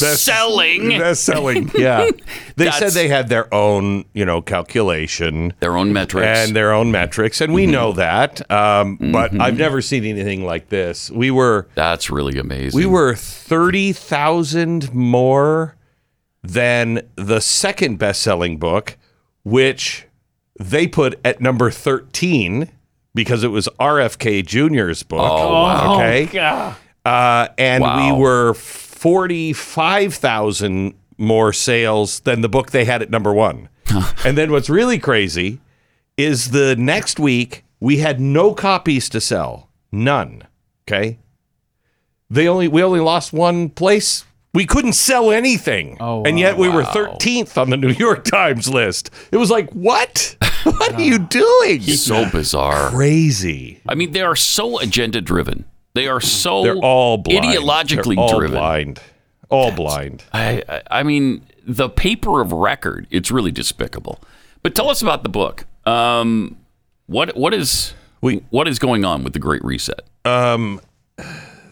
best 0.00 0.22
selling 0.24 0.88
Best 0.98 1.24
selling. 1.24 1.70
Yeah. 1.76 2.08
They 2.54 2.70
said 2.70 2.92
they 2.92 3.08
had 3.08 3.28
their 3.28 3.52
own, 3.52 4.04
you 4.14 4.24
know, 4.24 4.40
calculation. 4.40 5.54
their 5.58 5.76
own 5.76 5.92
metrics. 5.92 6.26
and 6.46 6.54
their 6.54 6.72
own 6.72 6.92
metrics, 6.92 7.40
and 7.40 7.52
we 7.52 7.66
know 7.66 7.92
that. 7.94 8.48
Um, 8.50 8.96
But 9.12 9.32
Mm-hmm. 9.32 9.40
I've 9.42 9.58
never 9.58 9.82
seen 9.82 10.04
anything 10.04 10.44
like 10.46 10.68
this. 10.68 11.10
We 11.10 11.32
were 11.32 11.66
That's 11.74 12.10
really 12.10 12.38
amazing. 12.38 12.78
we 12.78 12.86
were 12.86 13.14
thirty 13.16 13.92
thousand 13.92 14.94
more 14.94 15.74
than 16.44 17.02
the 17.16 17.40
second 17.40 17.98
best-selling 17.98 18.56
book, 18.58 18.96
which 19.42 20.05
they 20.60 20.86
put 20.86 21.18
at 21.24 21.40
number 21.40 21.70
thirteen 21.70 22.70
because 23.14 23.42
it 23.44 23.48
was 23.48 23.68
RFK 23.80 24.44
Jr.'s 24.44 25.02
book. 25.02 25.20
Oh, 25.22 25.94
okay, 25.96 26.26
God. 26.26 26.76
uh, 27.04 27.48
and 27.56 27.82
Wow. 27.82 28.14
we 28.14 28.20
were 28.20 28.54
forty-five 28.54 30.14
thousand 30.14 30.94
more 31.18 31.52
sales 31.52 32.20
than 32.20 32.42
the 32.42 32.48
book 32.48 32.70
they 32.72 32.84
had 32.84 33.00
at 33.02 33.08
number 33.10 33.32
one. 33.32 33.68
and 34.24 34.36
then 34.36 34.50
what's 34.52 34.68
really 34.68 34.98
crazy 34.98 35.60
is 36.18 36.50
the 36.50 36.76
next 36.76 37.18
week 37.18 37.64
we 37.80 37.98
had 37.98 38.20
no 38.20 38.52
copies 38.52 39.08
to 39.08 39.20
sell, 39.20 39.70
none. 39.90 40.42
Okay, 40.86 41.18
they 42.28 42.46
only 42.48 42.68
we 42.68 42.82
only 42.82 43.00
lost 43.00 43.32
one 43.32 43.70
place. 43.70 44.25
We 44.56 44.66
couldn't 44.66 44.94
sell 44.94 45.30
anything, 45.30 45.96
Oh, 46.00 46.24
and 46.24 46.38
yet 46.38 46.56
we 46.56 46.68
were 46.68 46.82
thirteenth 46.84 47.56
on 47.58 47.70
the 47.70 47.76
New 47.84 47.90
York 47.90 48.24
Times 48.24 48.68
list. 48.68 49.10
It 49.30 49.36
was 49.36 49.50
like, 49.50 49.70
what? 49.72 50.36
what 50.64 50.94
are 50.94 51.00
you 51.00 51.18
doing? 51.18 51.82
so 51.82 52.28
bizarre. 52.30 52.90
Crazy. 52.90 53.80
I 53.88 53.94
mean, 53.94 54.12
they 54.12 54.22
are 54.22 54.34
so 54.36 54.78
agenda 54.80 55.20
driven. 55.20 55.64
They 55.94 56.08
are 56.08 56.20
so 56.20 56.62
They're 56.62 56.76
all 56.76 57.18
blind. 57.18 57.44
ideologically 57.44 58.16
They're 58.16 58.24
all 58.24 58.38
driven. 58.38 58.56
blind. 58.58 59.00
All 59.48 59.70
blind. 59.70 60.24
I, 60.32 60.62
I, 60.68 60.82
I 60.90 61.02
mean, 61.04 61.42
the 61.64 61.88
paper 61.88 62.40
of 62.40 62.52
record. 62.52 63.06
It's 63.10 63.30
really 63.30 63.52
despicable. 63.52 64.20
But 64.62 64.74
tell 64.74 64.90
us 64.90 65.02
about 65.02 65.22
the 65.22 65.28
book. 65.28 65.66
Um, 65.86 66.56
what 67.06 67.36
what 67.36 67.54
is 67.54 67.94
We- 68.20 68.42
what 68.50 68.66
is 68.68 68.78
going 68.78 69.04
on 69.04 69.22
with 69.22 69.32
the 69.34 69.38
Great 69.38 69.64
Reset? 69.64 70.00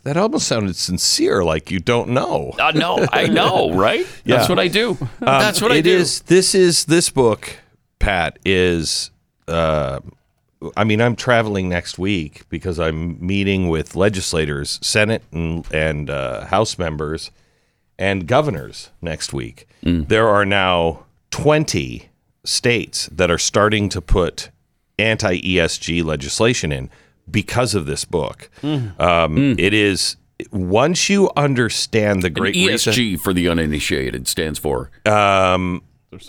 That 0.04 0.16
almost 0.16 0.46
sounded 0.46 0.76
sincere, 0.76 1.42
like 1.44 1.70
you 1.70 1.80
don't 1.80 2.11
know. 2.11 2.52
I 2.61 2.73
know, 2.73 3.06
I 3.12 3.26
know, 3.26 3.73
right? 3.75 4.06
That's 4.25 4.49
what 4.49 4.58
I 4.58 4.68
do. 4.68 4.96
That's 5.20 5.61
what 5.62 5.73
I 5.73 5.76
It 5.76 5.82
do. 5.82 5.96
is- 5.96 6.20
This 6.23 6.54
is 6.54 6.84
this 6.84 7.11
book, 7.11 7.56
Pat. 7.99 8.38
Is 8.44 9.11
uh, 9.49 10.00
I 10.76 10.84
mean, 10.84 11.00
I'm 11.00 11.16
traveling 11.16 11.68
next 11.68 11.99
week 11.99 12.42
because 12.49 12.78
I'm 12.78 13.16
meeting 13.25 13.68
with 13.68 13.96
legislators, 13.96 14.78
Senate 14.82 15.23
and 15.32 15.66
and 15.73 16.08
uh, 16.11 16.46
House 16.46 16.78
members, 16.78 17.30
and 17.99 18.26
governors 18.26 18.90
next 19.00 19.32
week. 19.32 19.66
There 19.82 20.28
are 20.28 20.44
now 20.46 21.04
20 21.30 22.08
states 22.44 23.06
that 23.12 23.30
are 23.30 23.38
starting 23.38 23.88
to 23.90 24.00
put 24.00 24.50
anti 24.99 25.40
ESG 25.40 26.04
legislation 26.04 26.73
in 26.73 26.90
because 27.31 27.75
of 27.75 27.87
this 27.87 28.04
book. 28.04 28.50
Um, 28.62 29.57
It 29.59 29.75
is 29.75 30.16
once 30.50 31.09
you 31.09 31.31
understand 31.37 32.23
the 32.23 32.31
Great 32.31 32.54
Reset. 32.57 32.95
ESG 32.95 33.21
for 33.21 33.33
the 33.33 33.49
uninitiated 33.49 34.26
stands 34.28 34.59
for 34.59 34.90
They're 35.04 35.14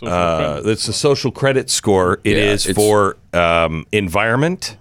Uh, 0.03 0.61
it's 0.65 0.87
a 0.87 0.93
social 0.93 1.31
credit 1.31 1.69
score. 1.69 2.19
It 2.23 2.37
Yeah, 2.37 2.53
is 2.53 2.65
it's- 2.67 2.75
for 2.75 3.17
um, 3.33 3.85
environment, 3.91 4.77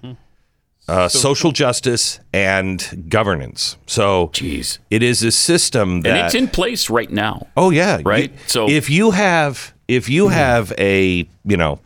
uh, 0.88 1.08
social 1.08 1.52
justice, 1.52 2.20
and 2.32 3.04
governance. 3.08 3.76
So, 3.86 4.28
Jeez. 4.32 4.78
it 4.90 5.02
is 5.02 5.22
a 5.22 5.30
system 5.30 6.02
that. 6.02 6.08
and 6.16 6.18
it's 6.26 6.34
in 6.34 6.48
place 6.48 6.88
right 6.90 7.10
now. 7.10 7.46
oh 7.56 7.70
yeah, 7.70 8.00
Right? 8.04 8.30
You- 8.30 8.38
So- 8.46 8.68
if 8.68 8.88
you 8.90 9.10
have 9.12 9.72
if 9.88 10.08
you 10.08 10.28
have 10.28 10.72
a 10.78 11.26
you 11.44 11.56
know 11.58 11.78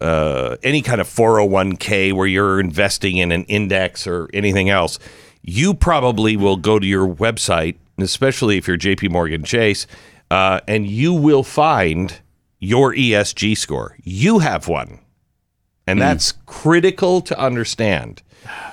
uh, 0.00 0.56
any 0.62 0.82
kind 0.82 1.00
of 1.00 1.08
401k 1.08 2.12
where 2.12 2.26
you're 2.26 2.60
investing 2.60 3.16
in 3.16 3.32
an 3.32 3.44
index 3.44 4.06
or 4.06 4.28
anything 4.34 4.68
else, 4.68 4.98
you 5.42 5.74
probably 5.74 6.36
will 6.36 6.56
go 6.56 6.78
to 6.78 6.86
your 6.86 7.06
website, 7.06 7.76
especially 7.98 8.58
if 8.58 8.68
you're 8.68 8.76
JP 8.76 9.10
Morgan 9.10 9.44
Chase, 9.44 9.86
uh, 10.30 10.60
and 10.66 10.86
you 10.86 11.14
will 11.14 11.42
find 11.42 12.20
your 12.58 12.94
ESG 12.94 13.56
score. 13.56 13.96
You 14.02 14.40
have 14.40 14.68
one. 14.68 15.00
And 15.86 16.00
that's 16.00 16.32
critical 16.46 17.20
to 17.20 17.38
understand. 17.38 18.22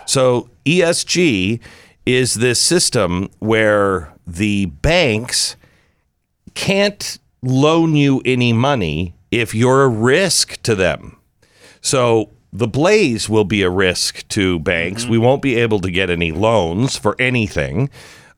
So, 0.07 0.49
ESG 0.65 1.59
is 2.07 2.35
this 2.35 2.59
system 2.59 3.29
where 3.37 4.13
the 4.25 4.65
banks 4.65 5.55
can't 6.55 7.19
loan 7.43 7.95
you 7.95 8.21
any 8.25 8.51
money 8.51 9.13
if 9.39 9.53
you're 9.55 9.83
a 9.83 9.87
risk 9.89 10.61
to 10.63 10.75
them. 10.75 11.17
So 11.81 12.31
the 12.51 12.67
blaze 12.67 13.27
will 13.27 13.45
be 13.45 13.61
a 13.63 13.69
risk 13.69 14.27
to 14.29 14.59
banks. 14.59 15.03
Mm-hmm. 15.03 15.11
We 15.11 15.17
won't 15.17 15.41
be 15.41 15.55
able 15.55 15.79
to 15.79 15.91
get 15.91 16.09
any 16.09 16.31
loans 16.31 16.97
for 16.97 17.15
anything. 17.19 17.89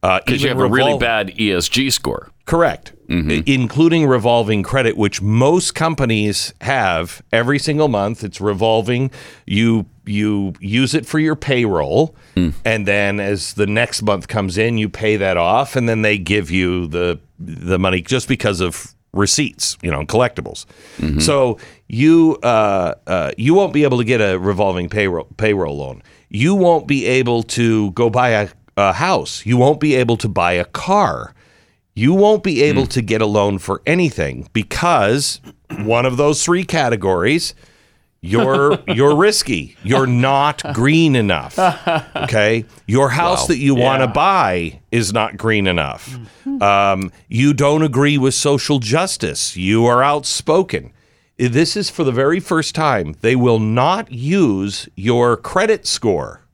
Uh, 0.01 0.19
Because 0.25 0.41
you 0.41 0.49
even 0.49 0.57
have 0.59 0.71
a 0.71 0.73
really 0.73 0.97
bad 0.97 1.35
ESG 1.35 1.91
score. 1.91 2.29
Correct. 2.45 2.93
Mm-hmm. 3.07 3.31
I- 3.31 3.43
Including 3.45 4.07
revolving 4.07 4.63
credit, 4.63 4.97
which 4.97 5.21
most 5.21 5.75
companies 5.75 6.53
have 6.61 7.21
every 7.31 7.59
single 7.59 7.87
month. 7.87 8.23
It's 8.23 8.39
revolving. 8.39 9.11
You 9.45 9.85
you 10.07 10.53
use 10.59 10.93
it 10.93 11.05
for 11.05 11.17
your 11.17 11.35
payroll, 11.35 12.15
hmm. 12.35 12.49
and 12.63 12.87
then 12.87 13.19
as 13.19 13.55
the 13.55 13.65
next 13.65 14.03
month 14.03 14.27
comes 14.27 14.55
in, 14.55 14.77
you 14.77 14.87
pay 14.87 15.17
that 15.17 15.35
off, 15.35 15.75
and 15.75 15.89
then 15.89 16.03
they 16.03 16.19
give 16.19 16.51
you 16.51 16.85
the 16.87 17.19
the 17.39 17.79
money 17.79 18.01
just 18.01 18.27
because 18.27 18.61
of 18.61 18.94
receipts, 19.15 19.77
you 19.81 19.89
know, 19.89 20.03
collectibles. 20.03 20.65
So 21.21 21.57
you 21.87 22.37
uh, 22.43 22.93
uh, 23.07 23.31
you 23.37 23.53
won't 23.53 23.73
be 23.73 23.83
able 23.83 23.97
to 23.97 24.03
get 24.03 24.21
a 24.21 24.37
revolving 24.37 24.89
payroll 24.89 25.27
payroll 25.37 25.77
loan. 25.77 26.03
You 26.29 26.53
won't 26.53 26.87
be 26.87 27.05
able 27.05 27.43
to 27.43 27.91
go 27.91 28.09
buy 28.09 28.29
a, 28.29 28.49
a 28.77 28.93
house. 28.93 29.45
You 29.45 29.57
won't 29.57 29.79
be 29.79 29.95
able 29.95 30.17
to 30.17 30.29
buy 30.29 30.53
a 30.53 30.65
car 30.65 31.33
you 31.95 32.13
won't 32.13 32.43
be 32.43 32.61
able 32.61 32.85
to 32.87 33.01
get 33.01 33.21
a 33.21 33.25
loan 33.25 33.57
for 33.57 33.81
anything 33.85 34.49
because 34.51 35.39
one 35.79 36.05
of 36.05 36.17
those 36.17 36.43
three 36.43 36.65
categories 36.65 37.55
you're 38.25 38.79
you're 38.97 39.15
risky 39.15 39.75
you're 39.83 40.07
not 40.07 40.61
green 40.73 41.15
enough 41.15 41.57
okay 42.15 42.65
your 42.87 43.09
house 43.09 43.41
Wow. 43.43 43.47
that 43.47 43.57
you 43.57 43.75
want 43.75 44.01
to 44.01 44.07
buy 44.07 44.79
is 44.91 45.13
not 45.13 45.37
green 45.37 45.67
enough 45.67 46.17
um, 46.61 47.11
you 47.27 47.53
don't 47.53 47.83
agree 47.83 48.17
with 48.17 48.33
social 48.33 48.79
justice 48.79 49.55
you 49.57 49.85
are 49.85 50.01
outspoken 50.03 50.91
This 51.37 51.75
is 51.75 51.89
for 51.89 52.05
the 52.05 52.13
very 52.13 52.39
first 52.39 52.75
time. 52.75 53.15
They 53.19 53.35
will 53.35 53.59
not 53.59 54.09
use 54.09 54.87
your 54.95 55.35
credit 55.35 55.85
score. 55.85 56.44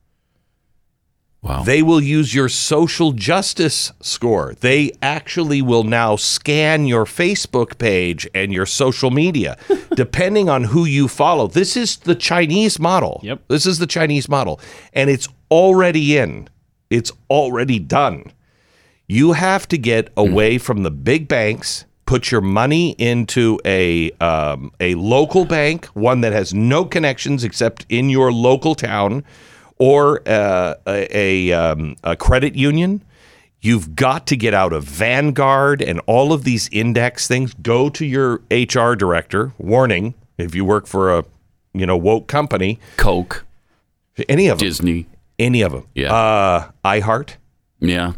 Wow. 1.43 1.63
They 1.63 1.81
will 1.81 2.01
use 2.01 2.35
your 2.35 2.49
social 2.49 3.13
justice 3.13 3.91
score. 3.99 4.53
They 4.59 4.91
actually 5.01 5.63
will 5.63 5.83
now 5.83 6.15
scan 6.15 6.85
your 6.85 7.05
Facebook 7.05 7.79
page 7.79 8.27
and 8.35 8.53
your 8.53 8.67
social 8.67 9.09
media, 9.09 9.57
depending 9.95 10.49
on 10.49 10.65
who 10.65 10.85
you 10.85 11.07
follow. 11.07 11.47
This 11.47 11.75
is 11.75 11.97
the 11.97 12.13
Chinese 12.13 12.79
model. 12.79 13.21
Yep. 13.23 13.41
This 13.47 13.65
is 13.65 13.79
the 13.79 13.87
Chinese 13.87 14.29
model. 14.29 14.59
And 14.93 15.09
it's 15.09 15.27
already 15.49 16.15
in, 16.15 16.47
it's 16.91 17.11
already 17.27 17.79
done. 17.79 18.31
You 19.07 19.33
have 19.33 19.67
to 19.69 19.77
get 19.79 20.09
away 20.15 20.57
from 20.59 20.83
the 20.83 20.91
big 20.91 21.27
banks. 21.27 21.85
Put 22.05 22.31
your 22.31 22.41
money 22.41 22.91
into 22.91 23.59
a 23.65 24.11
um, 24.19 24.71
a 24.79 24.95
local 24.95 25.45
bank, 25.45 25.85
one 25.87 26.21
that 26.21 26.33
has 26.33 26.53
no 26.53 26.85
connections 26.85 27.43
except 27.43 27.85
in 27.89 28.09
your 28.09 28.31
local 28.31 28.75
town, 28.75 29.23
or 29.81 30.21
uh, 30.27 30.75
a 30.85 31.07
a, 31.49 31.51
um, 31.53 31.95
a 32.03 32.15
credit 32.15 32.53
union. 32.55 33.03
You've 33.63 33.95
got 33.95 34.25
to 34.27 34.35
get 34.35 34.53
out 34.53 34.73
of 34.73 34.83
Vanguard 34.85 35.81
and 35.81 35.99
all 36.07 36.33
of 36.33 36.43
these 36.43 36.67
index 36.71 37.27
things. 37.27 37.53
Go 37.55 37.89
to 37.89 38.05
your 38.05 38.41
HR 38.51 38.93
director. 38.95 39.53
Warning: 39.57 40.13
if 40.37 40.53
you 40.55 40.63
work 40.65 40.85
for 40.87 41.17
a 41.17 41.25
you 41.73 41.85
know 41.87 41.97
woke 41.97 42.27
company, 42.27 42.79
Coke, 42.97 43.43
any 44.29 44.47
of 44.47 44.59
them, 44.59 44.67
Disney. 44.67 45.07
any 45.39 45.61
of 45.63 45.71
them, 45.71 45.87
Yeah. 45.95 46.13
uh, 46.13 46.71
iHeart, 46.85 47.37
Yeah. 47.79 48.13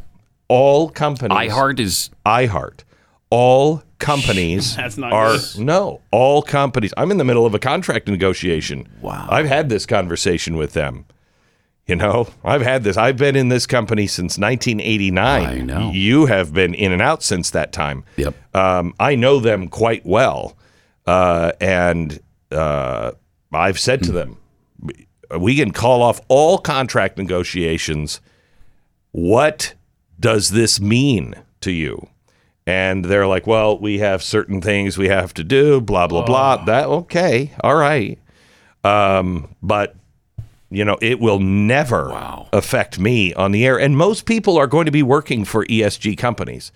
all 0.49 0.89
companies, 0.89 1.37
iHeart 1.37 1.79
is 1.79 2.09
iHeart. 2.25 2.81
All 3.29 3.83
companies 3.99 4.75
That's 4.77 4.97
not 4.97 5.11
are 5.13 5.33
good. 5.37 5.59
no. 5.59 6.01
All 6.11 6.41
companies. 6.41 6.93
I'm 6.97 7.09
in 7.11 7.17
the 7.17 7.23
middle 7.25 7.45
of 7.45 7.53
a 7.55 7.59
contract 7.59 8.07
negotiation. 8.07 8.87
Wow. 9.01 9.27
I've 9.29 9.47
had 9.47 9.69
this 9.69 9.85
conversation 9.85 10.55
with 10.55 10.73
them. 10.73 11.05
You 11.85 11.97
know, 11.97 12.29
I've 12.45 12.61
had 12.61 12.83
this. 12.83 12.95
I've 12.95 13.17
been 13.17 13.35
in 13.35 13.49
this 13.49 13.67
company 13.67 14.07
since 14.07 14.37
1989. 14.37 15.45
I 15.45 15.57
know. 15.59 15.91
You 15.91 16.27
have 16.27 16.53
been 16.53 16.73
in 16.73 16.93
and 16.93 17.01
out 17.01 17.23
since 17.23 17.49
that 17.49 17.73
time. 17.73 18.05
Yep. 18.15 18.55
Um, 18.55 18.93
I 18.99 19.15
know 19.15 19.39
them 19.39 19.67
quite 19.67 20.05
well, 20.05 20.55
uh, 21.05 21.51
and 21.59 22.21
uh, 22.51 23.11
I've 23.51 23.79
said 23.79 24.01
to 24.03 24.13
them, 24.13 24.37
we 25.37 25.55
can 25.57 25.71
call 25.71 26.01
off 26.01 26.21
all 26.29 26.57
contract 26.57 27.17
negotiations. 27.17 28.21
What 29.11 29.73
does 30.19 30.51
this 30.51 30.79
mean 30.79 31.35
to 31.61 31.71
you? 31.71 32.07
And 32.65 33.03
they're 33.05 33.27
like, 33.27 33.45
well, 33.45 33.77
we 33.77 33.99
have 33.99 34.23
certain 34.23 34.61
things 34.61 34.97
we 34.97 35.09
have 35.09 35.33
to 35.33 35.43
do, 35.43 35.81
blah, 35.81 36.07
blah, 36.07 36.23
blah. 36.25 36.63
That, 36.63 36.87
okay, 36.87 37.51
all 37.61 37.75
right. 37.75 38.17
Um, 38.85 39.53
but, 39.61 39.95
you 40.73 40.83
know, 40.83 40.97
it 41.01 41.19
will 41.19 41.39
never 41.39 42.09
Wow. 42.09 42.47
affect 42.51 42.99
me 42.99 43.33
on 43.35 43.51
the 43.51 43.65
air. 43.65 43.79
And 43.79 43.95
most 43.97 44.25
people 44.25 44.57
are 44.57 44.67
going 44.67 44.85
to 44.85 44.91
be 44.91 45.03
working 45.03 45.45
for 45.45 45.65
ESG 45.65 46.17
companies. 46.17 46.71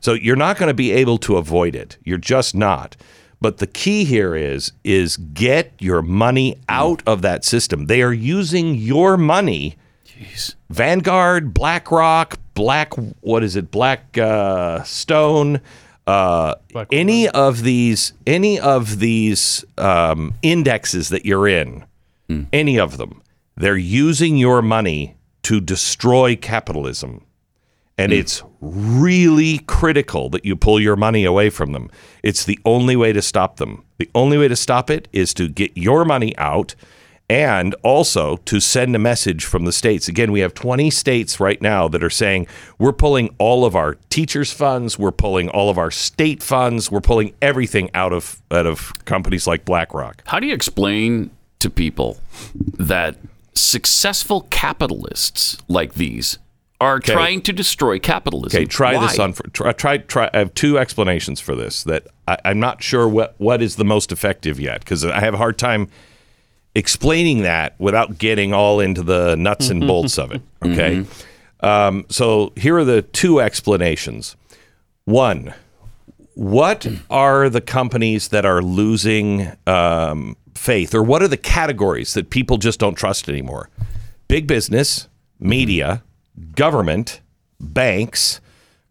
So 0.00 0.14
you're 0.14 0.36
not 0.36 0.56
going 0.58 0.68
to 0.68 0.74
be 0.74 0.92
able 0.92 1.18
to 1.18 1.36
avoid 1.36 1.74
it. 1.74 1.96
You're 2.04 2.18
just 2.18 2.54
not. 2.54 2.96
But 3.40 3.58
the 3.58 3.66
key 3.66 4.04
here 4.04 4.34
is 4.36 4.72
is 4.84 5.16
get 5.16 5.72
your 5.78 6.02
money 6.02 6.58
out 6.68 7.02
of 7.06 7.22
that 7.22 7.44
system. 7.44 7.86
They 7.86 8.02
are 8.02 8.12
using 8.12 8.74
your 8.74 9.16
money 9.16 9.76
Jeez. 10.06 10.54
Vanguard, 10.68 11.54
BlackRock, 11.54 12.38
Black, 12.54 12.92
what 13.22 13.42
is 13.42 13.56
it? 13.56 13.70
Black 13.70 14.18
uh, 14.18 14.82
Stone, 14.82 15.60
uh, 16.06 16.54
any 16.92 17.28
of 17.28 17.62
these, 17.62 18.12
any 18.26 18.60
of 18.60 18.98
these 18.98 19.64
um, 19.78 20.34
indexes 20.42 21.08
that 21.08 21.24
you're 21.24 21.48
in, 21.48 21.84
any 22.52 22.78
of 22.78 22.98
them, 22.98 23.22
they're 23.56 23.76
using 23.76 24.36
your 24.36 24.62
money 24.62 25.16
to 25.42 25.60
destroy 25.60 26.36
capitalism. 26.36 27.24
And 27.98 28.12
hmm. 28.12 28.18
it's 28.18 28.42
really 28.60 29.58
critical 29.58 30.30
that 30.30 30.44
you 30.44 30.56
pull 30.56 30.80
your 30.80 30.96
money 30.96 31.24
away 31.24 31.50
from 31.50 31.72
them. 31.72 31.90
It's 32.22 32.44
the 32.44 32.58
only 32.64 32.96
way 32.96 33.12
to 33.12 33.22
stop 33.22 33.56
them. 33.56 33.84
The 33.98 34.10
only 34.14 34.38
way 34.38 34.48
to 34.48 34.56
stop 34.56 34.90
it 34.90 35.08
is 35.12 35.34
to 35.34 35.48
get 35.48 35.76
your 35.76 36.04
money 36.04 36.36
out 36.38 36.74
and 37.30 37.76
also 37.84 38.38
to 38.38 38.58
send 38.58 38.96
a 38.96 38.98
message 38.98 39.44
from 39.44 39.64
the 39.64 39.70
states. 39.70 40.08
Again, 40.08 40.32
we 40.32 40.40
have 40.40 40.52
20 40.52 40.90
states 40.90 41.38
right 41.38 41.62
now 41.62 41.86
that 41.86 42.02
are 42.02 42.10
saying 42.10 42.48
we're 42.76 42.92
pulling 42.92 43.32
all 43.38 43.64
of 43.64 43.76
our 43.76 43.94
teachers' 44.10 44.52
funds, 44.52 44.98
we're 44.98 45.12
pulling 45.12 45.48
all 45.48 45.70
of 45.70 45.78
our 45.78 45.92
state 45.92 46.42
funds, 46.42 46.90
we're 46.90 47.00
pulling 47.00 47.32
everything 47.40 47.88
out 47.94 48.12
of 48.12 48.42
out 48.50 48.66
of 48.66 48.92
companies 49.04 49.46
like 49.46 49.64
BlackRock. 49.64 50.22
How 50.26 50.40
do 50.40 50.48
you 50.48 50.54
explain 50.54 51.30
to 51.60 51.70
people 51.70 52.18
that 52.78 53.16
successful 53.60 54.46
capitalists 54.50 55.58
like 55.68 55.94
these 55.94 56.38
are 56.80 56.98
trying 56.98 57.42
to 57.42 57.52
destroy 57.52 57.98
capitalism? 57.98 58.58
Okay, 58.58 58.64
try 58.64 58.96
Why? 58.96 59.06
this 59.06 59.18
on. 59.18 59.32
For, 59.32 59.48
try, 59.50 59.72
try, 59.72 59.98
try. 59.98 60.30
I 60.32 60.38
have 60.38 60.54
two 60.54 60.78
explanations 60.78 61.38
for 61.40 61.54
this 61.54 61.84
that 61.84 62.06
I, 62.26 62.38
I'm 62.44 62.58
not 62.58 62.82
sure 62.82 63.08
what 63.08 63.34
what 63.38 63.60
is 63.62 63.76
the 63.76 63.84
most 63.84 64.12
effective 64.12 64.58
yet 64.58 64.80
because 64.80 65.04
I 65.04 65.20
have 65.20 65.34
a 65.34 65.38
hard 65.38 65.58
time 65.58 65.88
explaining 66.74 67.42
that 67.42 67.78
without 67.78 68.18
getting 68.18 68.54
all 68.54 68.80
into 68.80 69.02
the 69.02 69.36
nuts 69.36 69.68
and 69.68 69.86
bolts 69.86 70.18
of 70.18 70.32
it. 70.32 70.40
Okay, 70.64 71.04
um, 71.60 72.06
so 72.08 72.52
here 72.56 72.76
are 72.78 72.84
the 72.84 73.02
two 73.02 73.40
explanations. 73.40 74.36
One, 75.04 75.52
what 76.34 76.86
are 77.10 77.50
the 77.50 77.60
companies 77.60 78.28
that 78.28 78.46
are 78.46 78.62
losing 78.62 79.50
um, 79.66 80.36
faith, 80.60 80.94
or 80.94 81.02
what 81.02 81.22
are 81.22 81.28
the 81.28 81.36
categories 81.36 82.14
that 82.14 82.30
people 82.30 82.58
just 82.58 82.78
don't 82.78 82.94
trust 82.94 83.28
anymore? 83.28 83.70
Big 84.28 84.46
business, 84.46 85.08
media, 85.38 86.02
government, 86.54 87.20
banks, 87.58 88.40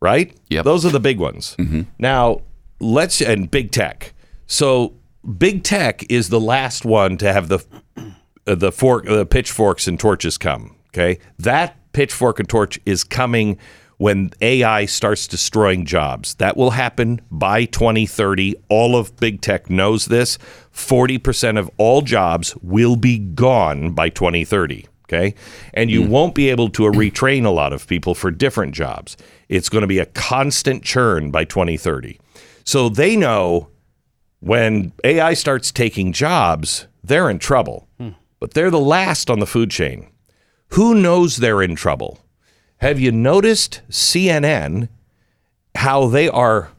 right? 0.01 0.36
Yep. 0.49 0.65
Those 0.65 0.86
are 0.86 0.89
the 0.89 0.99
big 0.99 1.19
ones. 1.19 1.55
Now, 1.99 2.41
let's 2.79 3.21
and 3.21 3.49
big 3.49 3.71
tech. 3.71 4.13
So, 4.47 4.95
big 5.38 5.63
tech 5.63 6.03
is 6.10 6.29
the 6.29 6.39
last 6.39 6.86
one 6.86 7.17
to 7.17 7.32
have 7.32 7.49
the 7.49 7.60
uh, 8.47 8.55
the 8.55 8.71
fork, 8.71 9.05
the 9.05 9.25
pitchforks 9.25 9.88
and 9.88 9.99
torches 9.99 10.38
come. 10.38 10.75
Okay, 10.88 11.19
that 11.38 11.75
pitchfork 11.93 12.39
and 12.39 12.49
torch 12.49 12.79
is 12.86 13.03
coming 13.03 13.60
when 13.97 14.32
AI 14.41 14.86
starts 14.86 15.27
destroying 15.27 15.86
jobs. 15.86 16.36
That 16.36 16.55
will 16.58 16.71
happen 16.71 17.21
by 17.29 17.65
2030. 17.65 18.55
All 18.69 18.95
of 18.95 19.15
big 19.17 19.41
tech 19.41 19.69
knows 19.69 20.05
this. 20.05 20.38
40% 20.79 21.59
of 21.59 21.69
all 21.77 22.01
jobs 22.01 22.55
will 22.61 22.95
be 22.95 23.19
gone 23.19 23.91
by 23.91 24.09
2030. 24.09 24.87
Okay. 25.03 25.33
And 25.73 25.89
you 25.89 26.03
hmm. 26.03 26.09
won't 26.09 26.35
be 26.35 26.49
able 26.49 26.69
to 26.69 26.83
retrain 26.83 27.45
a 27.45 27.49
lot 27.49 27.73
of 27.73 27.87
people 27.87 28.13
for 28.13 28.29
different 28.29 28.75
jobs. 28.75 29.17
It's 29.47 29.69
going 29.69 29.81
to 29.81 29.87
be 29.87 29.99
a 29.99 30.05
constant 30.05 30.83
churn 30.83 31.31
by 31.31 31.45
2030. 31.45 32.19
So 32.63 32.89
they 32.89 33.15
know 33.15 33.69
when 34.39 34.93
AI 35.03 35.33
starts 35.33 35.71
taking 35.71 36.13
jobs, 36.13 36.87
they're 37.03 37.29
in 37.29 37.39
trouble. 37.39 37.87
Hmm. 37.97 38.09
But 38.39 38.53
they're 38.53 38.71
the 38.71 38.79
last 38.79 39.29
on 39.29 39.39
the 39.39 39.47
food 39.47 39.71
chain. 39.71 40.07
Who 40.69 40.93
knows 40.93 41.37
they're 41.37 41.63
in 41.63 41.75
trouble? 41.75 42.19
Have 42.77 42.99
you 42.99 43.11
noticed 43.11 43.81
CNN 43.89 44.89
how 45.75 46.07
they 46.07 46.29
are 46.29 46.71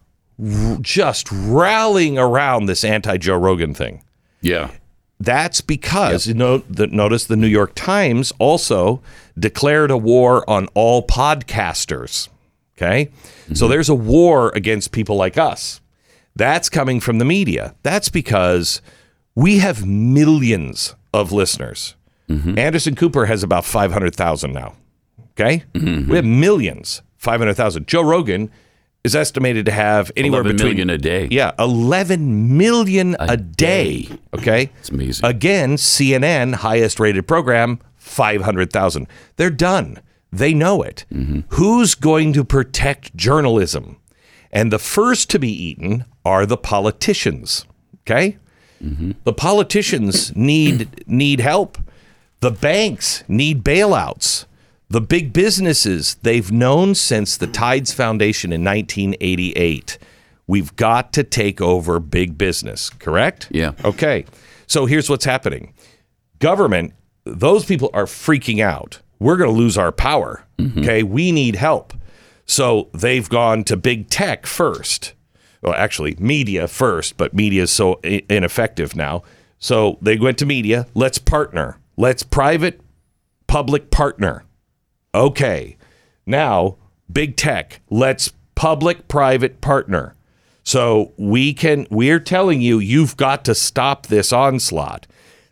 r- 0.43 0.79
just 0.81 1.29
rallying 1.33 2.19
around 2.19 2.67
this 2.67 2.85
anti 2.85 3.17
Joe 3.17 3.37
Rogan 3.37 3.75
thing? 3.75 4.03
Yeah. 4.41 4.71
That's 5.21 5.61
because 5.61 6.27
you 6.27 6.33
know 6.33 6.59
the, 6.59 6.87
notice 6.87 7.27
the 7.27 7.37
New 7.37 7.47
York 7.47 7.73
Times 7.75 8.33
also 8.39 9.03
declared 9.39 9.91
a 9.91 9.97
war 9.97 10.49
on 10.49 10.67
all 10.75 11.07
podcasters. 11.07 12.29
Okay, 12.77 13.11
so 13.49 13.53
mm-hmm. 13.53 13.71
there's 13.71 13.91
a 13.91 13.95
war 13.95 14.51
against 14.55 14.93
people 14.93 15.17
like 15.17 15.37
us. 15.37 15.83
That's 16.35 16.71
coming 16.71 17.01
from 17.01 17.19
the 17.19 17.27
media. 17.27 17.75
That's 17.83 18.09
because 18.09 18.81
we 19.35 19.59
have 19.59 19.85
millions 19.85 20.95
of 21.13 21.33
listeners. 21.33 21.97
Mm-hmm. 22.31 22.59
Anderson 22.59 22.95
Cooper 22.95 23.27
has 23.27 23.43
about 23.43 23.67
five 23.67 23.93
hundred 23.93 24.15
thousand 24.15 24.55
now. 24.55 24.77
Okay, 25.33 25.65
mm-hmm. 25.75 26.09
we 26.09 26.17
have 26.17 26.25
millions, 26.25 27.03
five 27.19 27.41
hundred 27.41 27.55
thousand. 27.55 27.87
Joe 27.87 28.03
Rogan 28.03 28.51
is 29.05 29.17
estimated 29.17 29.67
to 29.67 29.73
have 29.73 30.11
anywhere 30.17 30.43
11 30.43 30.57
between 30.57 30.71
million 30.77 30.91
a 30.91 30.99
day. 30.99 31.29
yeah, 31.31 31.53
11 31.59 32.57
million 32.57 33.17
a, 33.19 33.37
day. 33.37 34.09
Okay. 34.35 34.71
It's 34.79 34.91
amazing. 34.91 35.25
Again, 35.25 35.77
CNN, 35.77 36.57
highest 36.57 37.01
rated 37.01 37.27
program, 37.27 37.81
500,000. 37.97 39.07
They're 39.37 39.51
done. 39.51 40.01
They 40.33 40.55
know 40.55 40.83
it. 40.83 41.05
Mm-hmm. 41.13 41.41
Who's 41.55 41.95
going 41.95 42.33
to 42.35 42.45
protect 42.45 43.17
journalism? 43.17 43.97
And 44.53 44.73
the 44.73 44.79
first 44.79 45.31
to 45.31 45.39
be 45.39 45.51
eaten 45.51 46.05
are 46.25 46.47
the 46.47 46.57
politicians. 46.57 47.67
Okay. 48.03 48.37
Mm-hmm. 48.83 49.13
The 49.25 49.33
politicians 49.33 50.35
need 50.35 51.07
need 51.07 51.41
help. 51.41 51.79
The 52.41 52.51
banks 52.51 53.23
need 53.29 53.63
bailouts. 53.63 54.47
The 54.91 55.01
big 55.01 55.33
businesses 55.33 56.17
they've 56.23 56.51
known 56.51 56.95
since 56.97 57.37
the 57.37 57.47
Tides 57.47 57.93
Foundation 57.95 58.53
in 58.53 58.65
1988. 58.65 59.99
We've 60.47 60.75
got 60.75 61.13
to 61.13 61.23
take 61.23 61.61
over 61.61 62.01
big 62.01 62.37
business, 62.37 62.91
correct? 62.91 63.47
Yeah. 63.53 63.73
Okay. 63.85 64.25
So 64.67 64.87
here's 64.87 65.09
what's 65.09 65.25
happening 65.25 65.73
government, 66.41 66.93
those 67.25 67.65
people 67.65 67.91
are 67.95 68.07
freaking 68.07 68.61
out. 68.61 69.01
We're 69.21 69.37
going 69.37 69.51
to 69.51 69.57
lose 69.57 69.77
our 69.79 69.93
power. 69.93 70.45
Mm-hmm. 70.59 70.81
Okay. 70.81 71.03
We 71.03 71.31
need 71.31 71.55
help. 71.57 71.93
So 72.47 72.89
they've 72.93 73.29
gone 73.29 73.63
to 73.65 73.77
big 73.77 74.09
tech 74.11 74.45
first. 74.47 75.13
Well, 75.63 75.75
actually, 75.75 76.17
media 76.19 76.67
first, 76.67 77.17
but 77.17 77.33
media 77.35 77.63
is 77.65 77.71
so 77.71 78.01
i- 78.05 78.23
ineffective 78.29 78.97
now. 78.97 79.23
So 79.59 79.99
they 80.01 80.17
went 80.17 80.39
to 80.39 80.47
media. 80.47 80.87
Let's 80.95 81.19
partner. 81.19 81.79
Let's 81.97 82.23
private 82.23 82.81
public 83.47 83.91
partner. 83.91 84.45
Okay. 85.15 85.77
Now, 86.27 86.77
big 87.13 87.37
tech, 87.37 87.81
let's 87.91 88.33
public 88.55 89.09
private 89.09 89.61
partner. 89.61 90.15
So 90.63 91.13
we 91.17 91.55
can 91.55 91.87
we're 91.91 92.21
telling 92.21 92.61
you 92.61 92.79
you've 92.79 93.17
got 93.17 93.45
to 93.47 93.55
stop 93.55 94.07
this 94.07 94.33
onslaught. 94.33 95.07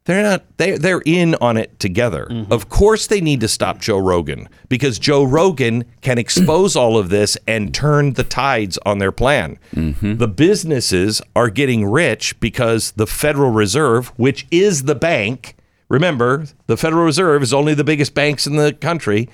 They're 0.05 0.23
not 0.23 0.45
They're 0.59 0.79
they're 0.79 1.03
in 1.05 1.35
on 1.37 1.57
it 1.57 1.79
together. 1.79 2.29
Mm-hmm. 2.31 2.53
Of 2.53 2.69
course 2.69 3.07
they 3.07 3.21
need 3.21 3.41
to 3.41 3.49
stop 3.49 3.79
Joe 3.79 3.99
Rogan 3.99 4.49
because 4.69 4.99
Joe 4.99 5.25
Rogan 5.25 5.85
can 6.03 6.19
expose 6.19 6.77
all 6.77 6.97
of 6.97 7.09
this 7.09 7.37
and 7.47 7.75
turn 7.75 8.13
the 8.13 8.25
tides 8.25 8.79
on 8.87 8.99
their 8.99 9.13
plan. 9.13 9.59
Mm-hmm. 9.75 10.17
The 10.17 10.29
businesses 10.29 11.21
are 11.35 11.51
getting 11.51 11.85
rich 11.85 12.39
because 12.41 12.93
the 12.93 13.07
Federal 13.07 13.51
Reserve, 13.51 14.09
which 14.17 14.47
is 14.51 14.85
the 14.85 14.95
bank, 14.95 15.57
remember, 15.89 16.47
the 16.67 16.77
Federal 16.77 17.05
Reserve 17.05 17.43
is 17.43 17.53
only 17.53 17.75
the 17.75 17.85
biggest 17.85 18.15
banks 18.15 18.47
in 18.47 18.57
the 18.57 18.73
country. 18.73 19.29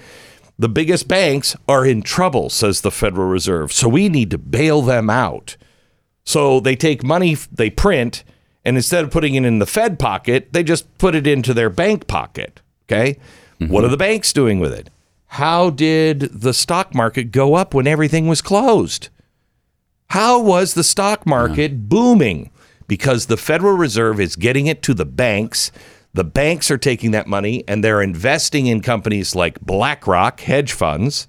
The 0.58 0.68
biggest 0.68 1.08
banks 1.08 1.56
are 1.68 1.84
in 1.84 2.02
trouble, 2.02 2.48
says 2.50 2.80
the 2.80 2.90
Federal 2.90 3.28
Reserve. 3.28 3.72
So 3.72 3.88
we 3.88 4.08
need 4.08 4.30
to 4.30 4.38
bail 4.38 4.82
them 4.82 5.10
out. 5.10 5.56
So 6.24 6.60
they 6.60 6.76
take 6.76 7.02
money 7.02 7.34
they 7.52 7.70
print, 7.70 8.24
and 8.64 8.76
instead 8.76 9.04
of 9.04 9.10
putting 9.10 9.34
it 9.34 9.44
in 9.44 9.58
the 9.58 9.66
Fed 9.66 9.98
pocket, 9.98 10.52
they 10.52 10.62
just 10.62 10.96
put 10.98 11.14
it 11.14 11.26
into 11.26 11.52
their 11.52 11.70
bank 11.70 12.06
pocket. 12.06 12.60
Okay. 12.86 13.18
What 13.58 13.82
are 13.82 13.86
mm-hmm. 13.86 13.90
the 13.92 13.96
banks 13.96 14.32
doing 14.32 14.60
with 14.60 14.72
it? 14.72 14.90
How 15.26 15.70
did 15.70 16.20
the 16.20 16.54
stock 16.54 16.94
market 16.94 17.32
go 17.32 17.54
up 17.54 17.74
when 17.74 17.86
everything 17.86 18.28
was 18.28 18.40
closed? 18.40 19.08
How 20.10 20.38
was 20.38 20.74
the 20.74 20.84
stock 20.84 21.26
market 21.26 21.88
booming? 21.88 22.50
Because 22.86 23.26
the 23.26 23.36
Federal 23.36 23.76
Reserve 23.76 24.20
is 24.20 24.36
getting 24.36 24.66
it 24.66 24.82
to 24.82 24.94
the 24.94 25.04
banks. 25.04 25.72
The 26.14 26.24
banks 26.24 26.70
are 26.70 26.78
taking 26.78 27.10
that 27.10 27.26
money 27.26 27.64
and 27.68 27.82
they're 27.82 28.02
investing 28.02 28.66
in 28.66 28.80
companies 28.80 29.34
like 29.34 29.60
BlackRock 29.60 30.40
hedge 30.40 30.72
funds. 30.72 31.28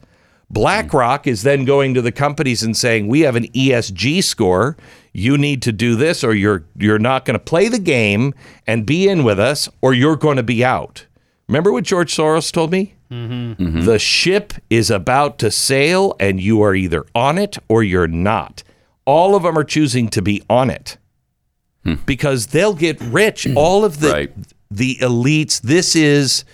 BlackRock 0.49 1.25
is 1.25 1.41
then 1.41 1.65
going 1.65 1.95
to 1.95 2.01
the 2.03 2.11
companies 2.11 2.61
and 2.61 2.77
saying, 2.77 3.07
"We 3.07 3.21
have 3.21 3.35
an 3.35 3.47
ESG 3.47 4.23
score. 4.23 4.77
You 5.11 5.37
need 5.37 5.63
to 5.63 5.71
do 5.71 5.95
this, 5.95 6.23
or 6.23 6.35
you're 6.35 6.63
you're 6.77 6.99
not 6.99 7.25
going 7.25 7.33
to 7.33 7.43
play 7.43 7.67
the 7.67 7.79
game 7.79 8.33
and 8.67 8.85
be 8.85 9.09
in 9.09 9.23
with 9.23 9.39
us, 9.39 9.67
or 9.81 9.93
you're 9.93 10.15
going 10.15 10.37
to 10.37 10.43
be 10.43 10.63
out." 10.63 11.07
Remember 11.47 11.71
what 11.71 11.83
George 11.83 12.15
Soros 12.15 12.51
told 12.51 12.71
me? 12.71 12.93
Mm-hmm. 13.11 13.63
Mm-hmm. 13.63 13.81
The 13.81 13.99
ship 13.99 14.53
is 14.69 14.89
about 14.89 15.39
to 15.39 15.51
sail, 15.51 16.15
and 16.19 16.39
you 16.39 16.61
are 16.61 16.75
either 16.75 17.05
on 17.13 17.37
it 17.37 17.57
or 17.67 17.83
you're 17.83 18.07
not. 18.07 18.63
All 19.05 19.35
of 19.35 19.43
them 19.43 19.57
are 19.57 19.63
choosing 19.63 20.09
to 20.09 20.21
be 20.21 20.41
on 20.49 20.69
it 20.69 20.97
hmm. 21.83 21.95
because 22.05 22.47
they'll 22.47 22.73
get 22.73 22.99
rich. 23.01 23.47
All 23.55 23.85
of 23.85 23.99
the 23.99 24.09
Right. 24.09 24.31
The 24.75 24.97
elites. 25.01 25.61
This 25.61 25.95
is 25.95 26.45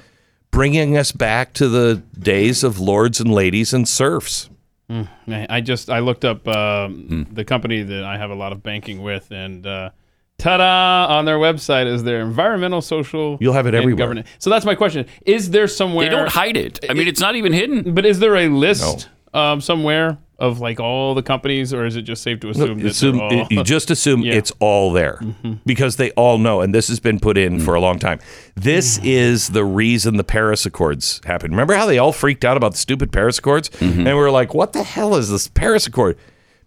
bringing 0.51 0.97
us 0.97 1.11
back 1.11 1.53
to 1.53 1.67
the 1.67 2.03
days 2.17 2.63
of 2.63 2.79
lords 2.79 3.19
and 3.19 3.33
ladies 3.33 3.73
and 3.73 3.87
serfs. 3.87 4.49
I 4.89 5.47
I 5.49 5.61
just 5.61 5.89
I 5.89 5.99
looked 5.99 6.25
up 6.25 6.47
um, 6.47 7.27
the 7.31 7.45
company 7.45 7.83
that 7.83 8.03
I 8.03 8.17
have 8.17 8.29
a 8.29 8.35
lot 8.35 8.51
of 8.51 8.61
banking 8.61 9.01
with, 9.01 9.31
and 9.31 9.65
uh, 9.65 9.91
ta-da! 10.37 11.07
On 11.15 11.25
their 11.25 11.37
website 11.37 11.87
is 11.87 12.03
their 12.03 12.21
environmental, 12.21 12.81
social. 12.81 13.37
You'll 13.39 13.53
have 13.53 13.67
it 13.67 13.69
and 13.69 13.77
everywhere. 13.77 13.97
governance. 13.97 14.29
So 14.39 14.49
that's 14.49 14.65
my 14.65 14.75
question: 14.75 15.05
Is 15.25 15.51
there 15.51 15.67
somewhere? 15.67 16.09
They 16.09 16.11
don't 16.15 16.29
hide 16.29 16.57
it. 16.57 16.83
I 16.89 16.93
mean, 16.93 17.07
it's 17.07 17.21
not 17.21 17.35
even 17.35 17.53
hidden. 17.53 17.93
But 17.93 18.05
is 18.05 18.19
there 18.19 18.35
a 18.35 18.49
list 18.49 19.07
um, 19.33 19.61
somewhere 19.61 20.17
of 20.41 20.59
like 20.59 20.79
all 20.79 21.13
the 21.13 21.21
companies, 21.21 21.73
or 21.73 21.85
is 21.85 21.95
it 21.95 22.01
just 22.01 22.23
safe 22.23 22.39
to 22.41 22.49
assume 22.49 22.79
that 22.79 22.87
Assume- 22.89 23.21
all? 23.21 23.47
you 23.49 23.63
just 23.63 23.91
assume 23.95 24.21
Yeah. 24.23 24.33
it's 24.33 24.51
all 24.59 24.91
there 24.91 25.19
mm-hmm. 25.21 25.53
because 25.65 25.97
they 25.97 26.11
all 26.11 26.39
know, 26.39 26.61
and 26.61 26.73
this 26.73 26.87
has 26.87 26.99
been 26.99 27.19
put 27.19 27.37
in 27.37 27.57
mm-hmm. 27.57 27.65
for 27.65 27.75
a 27.75 27.79
long 27.79 27.99
time. 27.99 28.19
This 28.55 28.97
mm-hmm. 28.97 29.07
is 29.07 29.49
the 29.49 29.63
reason 29.63 30.17
the 30.17 30.23
Paris 30.23 30.65
Accords 30.65 31.21
happened. 31.25 31.53
Remember 31.53 31.75
how 31.75 31.85
they 31.85 31.99
all 31.99 32.11
freaked 32.11 32.43
out 32.43 32.57
about 32.57 32.71
the 32.71 32.79
stupid 32.79 33.11
Paris 33.11 33.37
Accords, 33.37 33.69
and 33.79 34.05
we 34.05 34.13
were 34.13 34.31
like, 34.31 34.53
"What 34.53 34.73
the 34.73 34.83
hell 34.83 35.15
is 35.15 35.29
this 35.29 35.47
Paris 35.47 35.85
Accord?" 35.87 36.17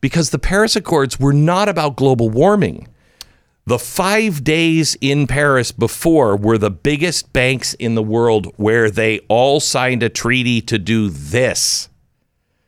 Because 0.00 0.30
the 0.30 0.38
Paris 0.38 0.76
Accords 0.76 1.18
were 1.18 1.32
not 1.32 1.68
about 1.68 1.96
global 1.96 2.30
warming. 2.30 2.88
The 3.66 3.78
five 3.78 4.44
days 4.44 4.94
in 5.00 5.26
Paris 5.26 5.72
before 5.72 6.36
were 6.36 6.58
the 6.58 6.70
biggest 6.70 7.32
banks 7.32 7.72
in 7.74 7.94
the 7.94 8.02
world 8.02 8.52
where 8.56 8.90
they 8.90 9.20
all 9.28 9.58
signed 9.58 10.02
a 10.02 10.10
treaty 10.10 10.60
to 10.60 10.78
do 10.78 11.08
this. 11.08 11.88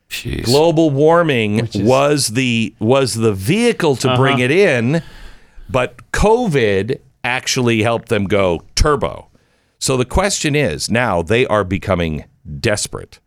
Jeez. 0.08 0.44
Global 0.44 0.90
warming 0.90 1.68
was 1.74 2.28
the 2.28 2.74
was 2.78 3.14
the 3.14 3.32
vehicle 3.32 3.96
to 3.96 4.16
bring 4.16 4.36
uh-huh. 4.36 4.44
it 4.44 4.50
in, 4.50 5.02
but 5.68 6.12
COVID 6.12 7.00
actually 7.24 7.82
helped 7.82 8.08
them 8.08 8.24
go 8.24 8.62
turbo. 8.76 9.28
So 9.78 9.96
the 9.96 10.04
question 10.04 10.54
is 10.54 10.90
now 10.90 11.22
they 11.22 11.46
are 11.46 11.64
becoming 11.64 12.24
desperate. 12.60 13.20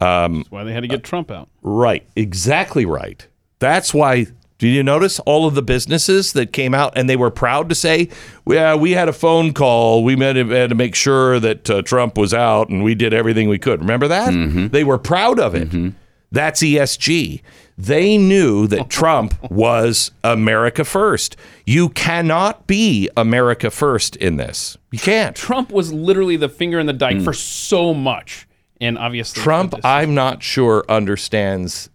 Um, 0.00 0.38
That's 0.38 0.50
why 0.50 0.64
they 0.64 0.72
had 0.72 0.82
to 0.82 0.88
get 0.88 1.04
Trump 1.04 1.30
out. 1.30 1.48
Right, 1.62 2.06
exactly 2.16 2.84
right. 2.84 3.26
That's 3.58 3.92
why. 3.94 4.26
Did 4.58 4.74
you 4.74 4.82
notice 4.82 5.18
all 5.20 5.46
of 5.46 5.54
the 5.54 5.62
businesses 5.62 6.34
that 6.34 6.52
came 6.52 6.74
out 6.74 6.92
and 6.94 7.08
they 7.08 7.16
were 7.16 7.30
proud 7.30 7.70
to 7.70 7.74
say, 7.74 8.10
"Yeah, 8.46 8.74
we 8.74 8.90
had 8.90 9.08
a 9.08 9.12
phone 9.14 9.54
call. 9.54 10.04
We 10.04 10.18
had 10.18 10.34
to 10.34 10.74
make 10.74 10.94
sure 10.94 11.40
that 11.40 11.70
uh, 11.70 11.80
Trump 11.80 12.18
was 12.18 12.34
out, 12.34 12.68
and 12.68 12.84
we 12.84 12.94
did 12.94 13.14
everything 13.14 13.48
we 13.48 13.58
could." 13.58 13.80
Remember 13.80 14.06
that? 14.08 14.28
Mm-hmm. 14.34 14.68
They 14.68 14.84
were 14.84 14.98
proud 14.98 15.40
of 15.40 15.54
it. 15.54 15.70
Mm-hmm. 15.70 15.96
That's 16.30 16.62
ESG. 16.62 17.42
They 17.76 18.18
knew 18.18 18.66
that 18.66 18.90
Trump 18.90 19.50
was 19.50 20.10
America 20.22 20.84
first. 20.84 21.36
You 21.64 21.88
cannot 21.88 22.66
be 22.66 23.08
America 23.16 23.70
first 23.70 24.16
in 24.16 24.36
this. 24.36 24.76
You 24.90 24.98
can't. 24.98 25.34
Trump 25.34 25.72
was 25.72 25.92
literally 25.92 26.36
the 26.36 26.48
finger 26.48 26.78
in 26.78 26.86
the 26.86 26.92
dike 26.92 27.18
hmm. 27.18 27.24
for 27.24 27.32
so 27.32 27.94
much, 27.94 28.46
and 28.80 28.98
obviously 28.98 29.42
Trump, 29.42 29.74
I'm 29.84 30.14
not 30.14 30.42
sure 30.42 30.84
understands 30.88 31.88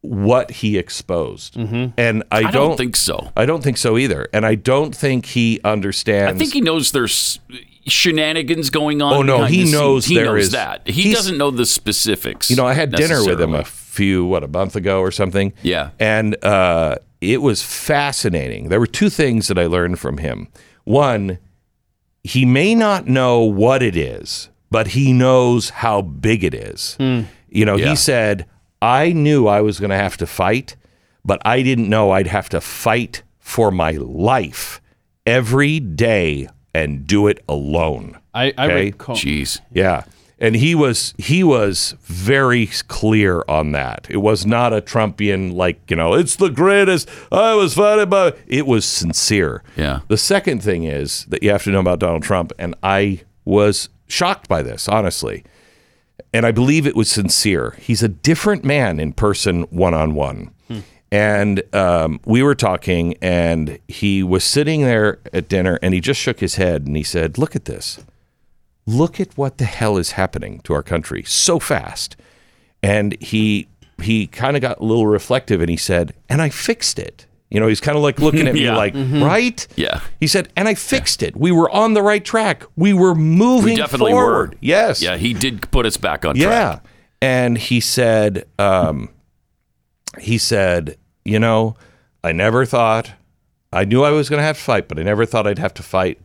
what 0.00 0.50
he 0.50 0.78
exposed, 0.78 1.54
mm-hmm. 1.54 1.88
and 1.98 2.22
I, 2.30 2.38
I 2.38 2.42
don't, 2.42 2.52
don't 2.52 2.76
think 2.76 2.96
so. 2.96 3.32
I 3.36 3.44
don't 3.44 3.62
think 3.62 3.76
so 3.76 3.98
either, 3.98 4.28
and 4.32 4.46
I 4.46 4.54
don't 4.54 4.94
think 4.94 5.26
he 5.26 5.60
understands. 5.64 6.34
I 6.34 6.38
think 6.38 6.52
he 6.52 6.60
knows 6.60 6.92
there's 6.92 7.40
shenanigans 7.86 8.70
going 8.70 9.00
on. 9.02 9.12
Oh, 9.12 9.22
no, 9.22 9.44
he 9.44 9.70
knows. 9.70 10.06
He 10.06 10.16
knows 10.16 10.46
is- 10.46 10.52
that. 10.52 10.86
He 10.88 11.12
doesn't 11.12 11.38
know 11.38 11.50
the 11.50 11.66
specifics. 11.66 12.50
You 12.50 12.56
know, 12.56 12.66
I 12.66 12.74
had 12.74 12.92
dinner 12.92 13.24
with 13.24 13.40
him 13.40 13.54
a 13.54 13.64
few, 13.64 14.24
what, 14.24 14.42
a 14.44 14.48
month 14.48 14.76
ago 14.76 15.00
or 15.00 15.10
something. 15.10 15.52
Yeah. 15.62 15.90
And 15.98 16.42
uh, 16.44 16.96
it 17.20 17.42
was 17.42 17.62
fascinating. 17.62 18.68
There 18.68 18.80
were 18.80 18.86
two 18.86 19.08
things 19.10 19.48
that 19.48 19.58
I 19.58 19.66
learned 19.66 19.98
from 19.98 20.18
him. 20.18 20.48
One, 20.84 21.38
he 22.24 22.44
may 22.44 22.74
not 22.74 23.06
know 23.06 23.40
what 23.40 23.82
it 23.82 23.96
is, 23.96 24.48
but 24.70 24.88
he 24.88 25.12
knows 25.12 25.70
how 25.70 26.02
big 26.02 26.44
it 26.44 26.54
is. 26.54 26.96
You 26.98 27.64
know, 27.64 27.76
Yeah. 27.76 27.90
he 27.90 27.96
said, 27.96 28.46
I 28.82 29.12
knew 29.12 29.46
I 29.46 29.60
was 29.60 29.78
going 29.80 29.90
to 29.90 29.96
have 29.96 30.16
to 30.18 30.26
fight, 30.26 30.76
but 31.24 31.40
I 31.44 31.62
didn't 31.62 31.88
know 31.88 32.10
I'd 32.10 32.26
have 32.26 32.48
to 32.50 32.60
fight 32.60 33.22
for 33.38 33.70
my 33.70 33.92
life 33.92 34.80
every 35.24 35.80
day 35.80 36.48
and 36.76 37.06
do 37.06 37.26
it 37.26 37.42
alone. 37.48 38.18
I, 38.34 38.52
I 38.58 38.66
Okay. 38.66 38.84
recall. 38.86 39.16
Jeez. 39.16 39.60
Yeah. 39.72 40.04
And 40.38 40.54
he 40.56 40.74
was 40.74 41.14
he 41.16 41.42
was 41.42 41.94
very 42.02 42.66
clear 42.88 43.42
on 43.48 43.72
that. 43.72 44.06
It 44.10 44.18
was 44.18 44.44
not 44.44 44.74
a 44.74 44.82
Trumpian 44.82 45.54
like, 45.54 45.90
you 45.90 45.96
know, 45.96 46.12
it's 46.12 46.36
the 46.36 46.50
greatest. 46.50 47.08
I 47.32 47.54
was 47.54 47.72
fighting 47.74 48.10
by 48.10 48.34
it 48.46 48.66
was 48.66 48.84
sincere. 48.84 49.62
Yeah. 49.76 50.00
The 50.08 50.18
second 50.18 50.62
thing 50.62 50.84
is 50.84 51.24
that 51.30 51.42
you 51.42 51.50
have 51.50 51.64
to 51.64 51.70
know 51.70 51.80
about 51.80 52.00
Donald 52.00 52.22
Trump 52.22 52.52
and 52.58 52.74
I 52.82 53.22
was 53.46 53.88
shocked 54.08 54.46
by 54.46 54.62
this, 54.62 54.88
honestly. 54.88 55.42
And 56.34 56.44
I 56.44 56.52
believe 56.52 56.86
it 56.86 56.96
was 56.96 57.10
sincere. 57.10 57.74
He's 57.80 58.02
a 58.02 58.08
different 58.08 58.62
man 58.62 59.00
in 59.00 59.14
person 59.14 59.62
one 59.70 59.94
on 59.94 60.14
one. 60.14 60.50
And 61.12 61.62
um, 61.74 62.20
we 62.24 62.42
were 62.42 62.54
talking, 62.56 63.16
and 63.22 63.78
he 63.88 64.22
was 64.22 64.42
sitting 64.44 64.82
there 64.82 65.18
at 65.32 65.48
dinner, 65.48 65.78
and 65.82 65.94
he 65.94 66.00
just 66.00 66.20
shook 66.20 66.40
his 66.40 66.56
head 66.56 66.86
and 66.86 66.96
he 66.96 67.02
said, 67.04 67.38
Look 67.38 67.54
at 67.56 67.64
this 67.66 67.98
look 68.88 69.18
at 69.18 69.36
what 69.36 69.58
the 69.58 69.64
hell 69.64 69.96
is 69.98 70.12
happening 70.12 70.60
to 70.60 70.72
our 70.72 70.82
country 70.82 71.20
so 71.24 71.58
fast. 71.58 72.14
And 72.84 73.20
he 73.20 73.66
he 74.00 74.28
kind 74.28 74.54
of 74.56 74.62
got 74.62 74.78
a 74.78 74.84
little 74.84 75.08
reflective 75.08 75.60
and 75.60 75.68
he 75.68 75.76
said, 75.76 76.12
and 76.28 76.40
I 76.40 76.50
fixed 76.50 76.98
it. 77.00 77.26
You 77.50 77.58
know, 77.58 77.66
he's 77.66 77.80
kind 77.80 77.96
of 77.96 78.04
like 78.04 78.20
looking 78.20 78.46
at 78.46 78.54
me 78.54 78.60
Yeah. 78.64 78.76
like, 78.76 78.94
right? 78.94 79.66
Yeah. 79.74 80.02
He 80.20 80.28
said, 80.28 80.50
and 80.56 80.68
I 80.68 80.74
fixed 80.74 81.20
it. 81.24 81.34
We 81.36 81.50
were 81.50 81.68
on 81.70 81.94
the 81.94 82.02
right 82.02 82.24
track. 82.24 82.62
We 82.76 82.92
were 82.92 83.14
moving 83.16 83.70
We 83.72 83.76
definitely 83.76 84.12
forward. 84.12 84.50
were. 84.52 84.58
Yes. 84.60 85.02
Yeah, 85.02 85.16
he 85.16 85.32
did 85.34 85.68
put 85.72 85.84
us 85.84 85.96
back 85.96 86.24
on 86.24 86.36
Yeah. 86.36 86.44
track. 86.46 86.82
Yeah. 86.84 86.90
And 87.22 87.58
he 87.58 87.80
said, 87.80 88.44
um, 88.60 89.08
he 90.20 90.38
said, 90.38 90.96
you 91.24 91.38
know, 91.38 91.76
I 92.22 92.32
never 92.32 92.64
thought, 92.64 93.12
I 93.72 93.84
knew 93.84 94.02
I 94.02 94.10
was 94.10 94.28
going 94.28 94.38
to 94.38 94.44
have 94.44 94.56
to 94.58 94.62
fight, 94.62 94.88
but 94.88 94.98
I 94.98 95.02
never 95.02 95.26
thought 95.26 95.46
I'd 95.46 95.58
have 95.58 95.74
to 95.74 95.82
fight 95.82 96.20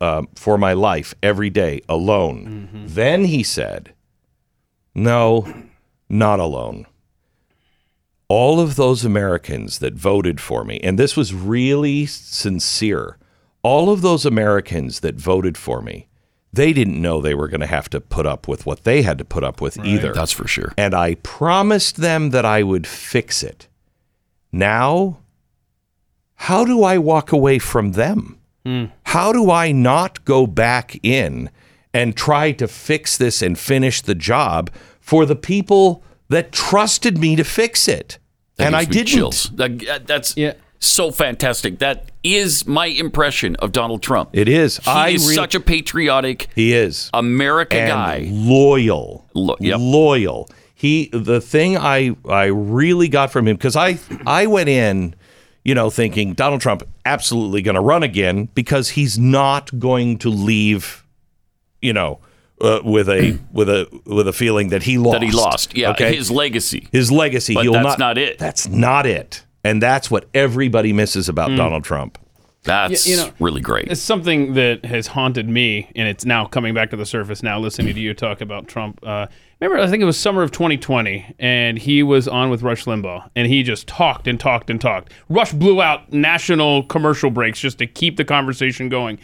um, 0.00 0.28
for 0.34 0.58
my 0.58 0.72
life 0.72 1.14
every 1.22 1.50
day 1.50 1.80
alone. 1.88 2.68
Then 2.86 3.24
he 3.24 3.42
said, 3.42 3.92
no, 4.94 5.52
not 6.08 6.40
alone. 6.40 6.86
All 8.28 8.58
of 8.60 8.76
those 8.76 9.04
Americans 9.04 9.78
that 9.78 9.94
voted 9.94 10.40
for 10.40 10.64
me, 10.64 10.80
and 10.82 10.98
this 10.98 11.16
was 11.16 11.32
really 11.32 12.06
sincere, 12.06 13.18
all 13.62 13.90
of 13.90 14.02
those 14.02 14.26
Americans 14.26 15.00
that 15.00 15.14
voted 15.16 15.56
for 15.56 15.80
me, 15.80 16.08
they 16.56 16.72
didn't 16.72 17.00
know 17.00 17.20
they 17.20 17.34
were 17.34 17.48
going 17.48 17.60
to 17.60 17.66
have 17.66 17.88
to 17.90 18.00
put 18.00 18.26
up 18.26 18.48
with 18.48 18.66
what 18.66 18.84
they 18.84 19.02
had 19.02 19.18
to 19.18 19.24
put 19.24 19.44
up 19.44 19.60
with 19.60 19.78
either. 19.84 20.12
That's 20.12 20.32
for 20.32 20.48
sure. 20.48 20.72
And 20.76 20.94
I 20.94 21.14
promised 21.16 21.96
them 21.96 22.30
that 22.30 22.44
I 22.44 22.62
would 22.62 22.86
fix 22.86 23.42
it. 23.42 23.68
Now, 24.52 25.18
how 26.36 26.64
do 26.64 26.82
I 26.82 26.98
walk 26.98 27.32
away 27.32 27.58
from 27.58 27.92
them? 27.92 28.38
Hmm. 28.64 28.86
How 29.04 29.32
do 29.32 29.50
I 29.50 29.72
not 29.72 30.24
go 30.24 30.46
back 30.46 30.98
in 31.02 31.50
and 31.94 32.16
try 32.16 32.52
to 32.52 32.66
fix 32.68 33.16
this 33.16 33.42
and 33.42 33.58
finish 33.58 34.00
the 34.02 34.14
job 34.14 34.70
for 35.00 35.24
the 35.24 35.36
people 35.36 36.02
that 36.28 36.52
trusted 36.52 37.18
me 37.18 37.36
to 37.36 37.44
fix 37.44 37.86
it? 37.88 38.18
That 38.56 38.68
and 38.68 38.76
I 38.76 38.84
didn't. 38.84 39.08
Chills. 39.08 39.50
That- 39.54 40.06
that's 40.06 40.36
Yeah. 40.36 40.54
So 40.78 41.10
fantastic. 41.10 41.78
That 41.78 42.10
is 42.22 42.66
my 42.66 42.86
impression 42.86 43.56
of 43.56 43.72
Donald 43.72 44.02
Trump. 44.02 44.30
It 44.32 44.48
is. 44.48 44.78
He 44.78 44.90
I 44.90 45.08
is 45.10 45.28
re- 45.28 45.34
such 45.34 45.54
a 45.54 45.60
patriotic 45.60 46.48
he 46.54 46.72
is. 46.72 47.10
America 47.14 47.76
and 47.76 47.88
guy. 47.88 48.28
loyal, 48.30 49.24
Lo- 49.34 49.56
yep. 49.60 49.78
loyal. 49.80 50.48
He 50.74 51.08
the 51.12 51.40
thing 51.40 51.76
I 51.76 52.16
I 52.28 52.46
really 52.46 53.08
got 53.08 53.30
from 53.32 53.48
him 53.48 53.56
because 53.56 53.76
I 53.76 53.98
I 54.26 54.46
went 54.46 54.68
in, 54.68 55.14
you 55.64 55.74
know, 55.74 55.88
thinking 55.88 56.34
Donald 56.34 56.60
Trump 56.60 56.82
absolutely 57.04 57.62
going 57.62 57.76
to 57.76 57.80
run 57.80 58.02
again 58.02 58.48
because 58.54 58.90
he's 58.90 59.18
not 59.18 59.78
going 59.78 60.18
to 60.18 60.28
leave, 60.28 61.04
you 61.80 61.92
know, 61.94 62.20
uh, 62.60 62.80
with 62.84 63.08
a 63.08 63.38
with 63.52 63.70
a 63.70 63.88
with 64.04 64.28
a 64.28 64.32
feeling 64.34 64.68
that 64.68 64.82
he 64.82 64.98
lost. 64.98 65.12
That 65.20 65.22
he 65.22 65.32
lost. 65.32 65.76
Yeah, 65.76 65.92
okay? 65.92 66.14
his 66.14 66.30
legacy. 66.30 66.88
his 66.92 67.10
legacy. 67.10 67.54
But 67.54 67.62
he'll 67.62 67.72
that's 67.72 67.84
not, 67.84 67.98
not 67.98 68.18
it. 68.18 68.38
That's 68.38 68.68
not 68.68 69.06
it. 69.06 69.42
And 69.66 69.82
that's 69.82 70.10
what 70.10 70.28
everybody 70.32 70.92
misses 70.92 71.28
about 71.28 71.56
Donald 71.56 71.82
Trump. 71.82 72.18
That's 72.62 73.06
you 73.06 73.16
know, 73.16 73.30
really 73.38 73.60
great. 73.60 73.88
It's 73.88 74.00
something 74.00 74.54
that 74.54 74.84
has 74.84 75.06
haunted 75.06 75.48
me, 75.48 75.90
and 75.94 76.08
it's 76.08 76.24
now 76.24 76.46
coming 76.46 76.74
back 76.74 76.90
to 76.90 76.96
the 76.96 77.06
surface 77.06 77.42
now, 77.42 77.58
listening 77.58 77.94
to 77.94 78.00
you 78.00 78.12
talk 78.12 78.40
about 78.40 78.66
Trump. 78.66 78.98
Uh, 79.04 79.26
remember, 79.60 79.82
I 79.82 79.88
think 79.88 80.02
it 80.02 80.04
was 80.04 80.18
summer 80.18 80.42
of 80.42 80.50
2020, 80.50 81.34
and 81.38 81.78
he 81.78 82.02
was 82.02 82.26
on 82.26 82.50
with 82.50 82.62
Rush 82.62 82.84
Limbaugh, 82.84 83.30
and 83.36 83.46
he 83.46 83.62
just 83.62 83.86
talked 83.86 84.26
and 84.26 84.38
talked 84.38 84.68
and 84.68 84.80
talked. 84.80 85.12
Rush 85.28 85.52
blew 85.52 85.80
out 85.80 86.12
national 86.12 86.84
commercial 86.84 87.30
breaks 87.30 87.60
just 87.60 87.78
to 87.78 87.86
keep 87.86 88.16
the 88.16 88.24
conversation 88.24 88.88
going. 88.88 89.18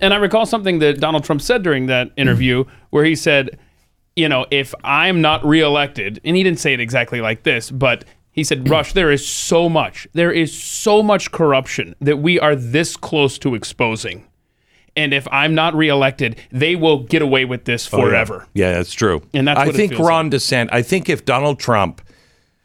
And 0.00 0.12
I 0.12 0.16
recall 0.16 0.46
something 0.46 0.80
that 0.80 1.00
Donald 1.00 1.24
Trump 1.24 1.42
said 1.42 1.62
during 1.62 1.86
that 1.86 2.10
interview 2.16 2.64
where 2.90 3.04
he 3.04 3.16
said, 3.16 3.58
you 4.16 4.28
know, 4.28 4.46
if 4.50 4.74
I'm 4.82 5.20
not 5.20 5.44
reelected, 5.44 6.20
and 6.24 6.36
he 6.36 6.42
didn't 6.42 6.58
say 6.58 6.72
it 6.72 6.80
exactly 6.80 7.20
like 7.20 7.44
this, 7.44 7.70
but 7.70 8.04
he 8.38 8.44
said, 8.44 8.68
Rush, 8.68 8.92
there 8.92 9.10
is 9.10 9.26
so 9.26 9.68
much, 9.68 10.06
there 10.14 10.32
is 10.32 10.56
so 10.56 11.02
much 11.02 11.30
corruption 11.32 11.94
that 12.00 12.18
we 12.18 12.38
are 12.40 12.54
this 12.54 12.96
close 12.96 13.38
to 13.40 13.54
exposing. 13.54 14.24
And 14.96 15.12
if 15.14 15.28
I'm 15.30 15.54
not 15.54 15.74
reelected, 15.74 16.36
they 16.50 16.74
will 16.74 16.98
get 17.04 17.22
away 17.22 17.44
with 17.44 17.64
this 17.64 17.92
Oh, 17.92 17.98
yeah. 17.98 18.04
forever. 18.04 18.46
Yeah, 18.54 18.72
that's 18.72 18.92
true. 18.94 19.22
And 19.34 19.46
that's 19.46 19.60
I 19.60 19.66
what 19.66 19.74
it 19.74 19.78
think 19.78 19.92
feels 19.92 20.08
Ron 20.08 20.30
DeSantis. 20.30 20.68
I 20.72 20.82
think 20.82 21.08
if 21.08 21.24
Donald 21.24 21.60
Trump, 21.60 22.00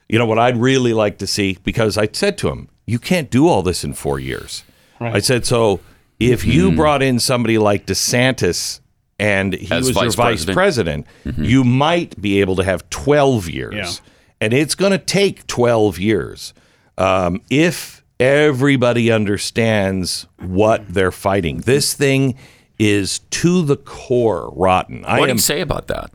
you 0.09 0.17
know, 0.17 0.25
what 0.25 0.39
I'd 0.39 0.57
really 0.57 0.93
like 0.93 1.17
to 1.19 1.27
see 1.27 1.57
because 1.63 1.97
I 1.97 2.07
said 2.11 2.37
to 2.39 2.49
him, 2.49 2.69
you 2.87 2.97
can't 2.99 3.29
do 3.29 3.47
all 3.47 3.61
this 3.61 3.83
in 3.83 3.93
four 3.93 4.19
years. 4.19 4.63
I 4.99 5.19
said 5.19 5.45
so. 5.45 5.79
If 6.19 6.45
you 6.45 6.67
Mm-hmm. 6.67 6.75
brought 6.77 7.01
in 7.03 7.19
somebody 7.19 7.57
like 7.57 7.85
DeSantis 7.85 8.79
and 9.19 9.53
he 9.53 9.69
As 9.71 9.87
was 9.87 9.95
your 9.95 10.05
vice 10.05 10.15
vice 10.15 10.45
president. 10.53 11.05
Mm-hmm. 11.07 11.29
president, 11.29 11.49
you 11.51 11.63
might 11.63 12.19
be 12.21 12.39
able 12.41 12.55
to 12.55 12.63
have 12.63 12.89
twelve 12.89 13.49
years, 13.49 13.73
Yeah. 13.75 14.09
And 14.43 14.53
it's 14.53 14.75
going 14.75 14.91
to 14.91 14.97
take 14.97 15.47
twelve 15.47 15.99
years 15.99 16.53
um, 16.97 17.41
if 17.49 18.03
everybody 18.19 19.11
understands 19.11 20.27
what 20.39 20.87
they're 20.87 21.11
fighting. 21.11 21.61
This 21.61 21.93
thing 21.93 22.35
is 22.79 23.19
to 23.19 23.63
the 23.63 23.77
core 23.77 24.51
rotten. 24.55 25.03
I 25.05 25.19
what 25.19 25.27
did 25.27 25.31
am 25.31 25.37
he 25.37 25.41
say 25.41 25.61
about 25.61 25.87
that? 25.87 26.11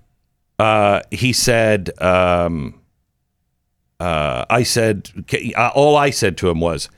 uh, 0.59 1.01
he 1.11 1.33
said, 1.33 1.91
um, 2.03 2.81
uh, 4.01 4.45
I 4.51 4.63
said, 4.63 5.11
uh, 5.57 5.71
all 5.75 5.97
I 5.97 6.11
said 6.11 6.37
to 6.39 6.51
him 6.51 6.61
was, 6.61 6.89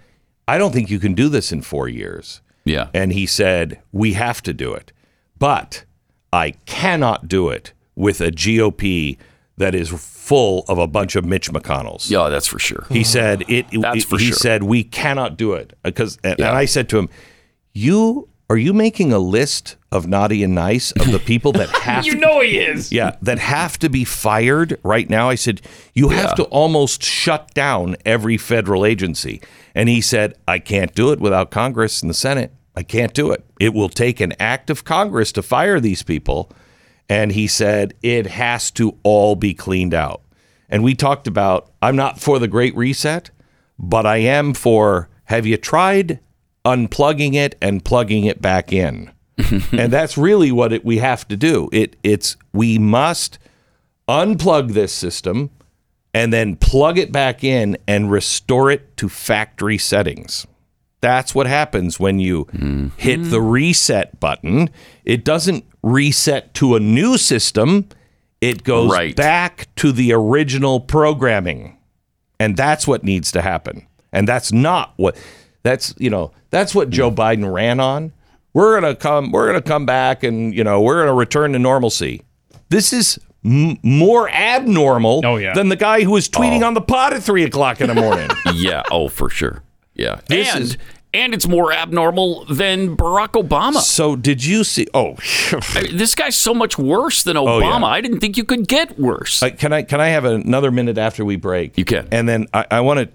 I 0.48 0.58
don't 0.58 0.72
think 0.72 0.90
you 0.90 0.98
can 0.98 1.14
do 1.14 1.28
this 1.28 1.52
in 1.52 1.62
four 1.62 1.88
years. 1.88 2.40
Yeah. 2.64 2.88
And 2.92 3.12
he 3.12 3.26
said, 3.26 3.80
we 3.92 4.14
have 4.14 4.42
to 4.42 4.52
do 4.52 4.72
it. 4.74 4.92
But 5.38 5.84
I 6.32 6.52
cannot 6.66 7.28
do 7.28 7.48
it 7.48 7.72
with 7.94 8.20
a 8.20 8.30
GOP 8.30 9.18
that 9.60 9.74
is 9.74 9.88
full 9.88 10.64
of 10.68 10.78
a 10.78 10.86
bunch 10.86 11.16
of 11.16 11.24
Mitch 11.24 11.50
McConnells. 11.50 12.10
Yeah, 12.10 12.28
that's 12.28 12.46
for 12.46 12.58
sure. 12.58 12.84
He 12.90 13.04
said 13.04 13.44
it. 13.48 13.66
That's 13.72 14.04
for 14.04 14.18
he 14.18 14.26
sure. 14.26 14.36
said 14.36 14.62
we 14.64 14.82
cannot 14.84 15.36
do 15.36 15.54
it 15.54 15.72
uh, 15.84 15.90
because. 15.90 16.18
And, 16.24 16.36
Yeah. 16.38 16.48
and 16.48 16.56
I 16.58 16.64
said 16.66 16.88
to 16.90 16.98
him, 16.98 17.08
"You 17.72 18.28
are 18.48 18.56
you 18.56 18.72
making 18.72 19.12
a 19.12 19.18
list 19.20 19.76
of 19.92 20.08
naughty 20.08 20.42
and 20.42 20.54
nice 20.54 20.90
of 20.92 21.12
the 21.12 21.18
people 21.20 21.52
that 21.52 21.68
have 21.82 22.04
You 22.04 22.14
to 22.14 22.18
know 22.18 22.40
he 22.40 22.58
is. 22.58 22.90
yeah, 22.90 23.16
that 23.22 23.38
have 23.38 23.78
to 23.78 23.88
be 23.88 24.04
fired 24.04 24.78
right 24.82 25.08
now. 25.08 25.28
I 25.30 25.36
said, 25.36 25.60
you 25.94 26.08
have 26.08 26.34
to 26.36 26.44
almost 26.44 27.02
shut 27.02 27.54
down 27.54 27.96
every 28.04 28.36
federal 28.36 28.84
agency. 28.84 29.40
And 29.74 29.88
he 29.88 30.00
said, 30.00 30.34
I 30.48 30.58
can't 30.58 30.92
do 30.96 31.12
it 31.12 31.20
without 31.20 31.50
Congress 31.52 32.02
and 32.02 32.10
the 32.10 32.14
Senate. 32.14 32.52
I 32.74 32.82
can't 32.82 33.14
do 33.14 33.30
it. 33.30 33.44
It 33.60 33.72
will 33.72 33.88
take 33.88 34.18
an 34.20 34.32
act 34.40 34.68
of 34.70 34.82
Congress 34.84 35.30
to 35.32 35.42
fire 35.42 35.78
these 35.80 36.02
people. 36.02 36.50
And 37.10 37.32
he 37.32 37.48
said, 37.48 37.92
it 38.02 38.28
has 38.28 38.70
to 38.72 38.96
all 39.02 39.34
be 39.34 39.52
cleaned 39.52 39.92
out. 39.92 40.22
And 40.68 40.84
we 40.84 40.94
talked 40.94 41.26
about, 41.26 41.72
I'm 41.82 41.96
not 41.96 42.20
for 42.20 42.38
the 42.38 42.46
Great 42.46 42.74
Reset, 42.76 43.30
but 43.78 44.06
I 44.06 44.18
am 44.18 44.54
for, 44.54 45.08
have 45.24 45.44
you 45.44 45.56
tried 45.56 46.20
unplugging 46.64 47.34
it 47.34 47.56
and 47.60 47.84
plugging 47.84 48.24
it 48.24 48.40
back 48.40 48.72
in? 48.72 49.10
and 49.72 49.92
that's 49.92 50.16
really 50.16 50.52
what 50.52 50.72
it, 50.72 50.84
we 50.84 50.98
have 50.98 51.26
to 51.28 51.36
do. 51.36 51.68
It 51.72 51.96
it's 52.02 52.36
we 52.52 52.78
must 52.78 53.38
unplug 54.08 54.74
this 54.74 54.92
system 54.92 55.50
and 56.12 56.32
then 56.32 56.56
plug 56.56 56.98
it 56.98 57.10
back 57.10 57.42
in 57.42 57.76
and 57.86 58.10
restore 58.10 58.70
it 58.70 58.96
to 58.98 59.08
factory 59.08 59.78
settings. 59.78 60.46
That's 61.00 61.34
what 61.34 61.46
happens 61.46 61.98
when 61.98 62.18
you 62.18 62.46
hit 62.96 63.22
the 63.30 63.40
reset 63.40 64.20
button. 64.20 64.68
It 65.04 65.24
doesn't 65.24 65.64
reset 65.82 66.52
to 66.54 66.74
a 66.76 66.80
new 66.80 67.16
system. 67.16 67.88
It 68.40 68.64
goes 68.64 68.90
Right. 68.92 69.16
back 69.16 69.68
to 69.76 69.92
the 69.92 70.12
original 70.12 70.80
programming. 70.80 71.76
And 72.38 72.56
that's 72.56 72.86
what 72.86 73.02
needs 73.04 73.32
to 73.32 73.42
happen. 73.42 73.86
And 74.12 74.26
that's 74.28 74.52
not 74.52 74.92
what 74.96 75.16
that's 75.62 75.94
you 75.98 76.10
know, 76.10 76.32
that's 76.50 76.74
what 76.74 76.90
Joe 76.90 77.10
Biden 77.10 77.50
ran 77.52 77.80
on. 77.80 78.12
We're 78.52 78.80
going 78.80 78.94
to 78.94 78.98
come 78.98 79.30
we're 79.30 79.46
going 79.48 79.62
to 79.62 79.66
come 79.68 79.86
back 79.86 80.22
and 80.22 80.54
you 80.54 80.64
know, 80.64 80.80
we're 80.80 80.96
going 80.96 81.08
to 81.08 81.14
return 81.14 81.52
to 81.52 81.58
normalcy. 81.58 82.22
This 82.70 82.92
is 82.92 83.18
m- 83.44 83.78
more 83.82 84.28
abnormal 84.30 85.20
Oh, 85.24 85.36
yeah. 85.36 85.54
than 85.54 85.68
the 85.68 85.76
guy 85.76 86.02
who 86.02 86.10
was 86.12 86.28
tweeting 86.28 86.62
oh. 86.62 86.66
on 86.66 86.74
the 86.74 86.80
pod 86.80 87.12
at 87.14 87.22
three 87.22 87.44
o'clock 87.44 87.80
in 87.80 87.88
the 87.88 87.94
morning. 87.94 88.28
yeah. 88.54 88.82
Oh, 88.90 89.08
for 89.08 89.28
sure. 89.30 89.62
Yeah. 90.00 90.20
This 90.28 90.54
and 90.54 90.64
is- 90.64 90.76
and 91.12 91.34
it's 91.34 91.48
more 91.48 91.72
abnormal 91.72 92.44
than 92.44 92.96
Barack 92.96 93.30
Obama. 93.32 93.80
so 93.80 94.14
did 94.14 94.44
you 94.44 94.62
see? 94.62 94.86
Oh, 94.94 95.16
I 95.74 95.82
mean, 95.82 95.96
this 95.96 96.14
guy's 96.14 96.36
so 96.36 96.54
much 96.54 96.78
worse 96.78 97.24
than 97.24 97.34
yeah. 97.34 97.42
Obama. 97.42 97.84
I 97.88 98.00
didn't 98.00 98.20
think 98.20 98.36
you 98.36 98.44
could 98.44 98.68
get 98.68 98.96
worse. 98.96 99.42
Uh, 99.42 99.50
can 99.50 99.72
I 99.72 99.82
can 99.82 100.00
I 100.00 100.08
have 100.10 100.24
another 100.24 100.70
minute 100.70 100.98
after 100.98 101.24
we 101.24 101.34
break? 101.34 101.76
You 101.76 101.84
can. 101.84 102.06
And 102.12 102.28
then 102.28 102.46
I 102.54 102.80
want 102.80 103.00
to 103.00 103.08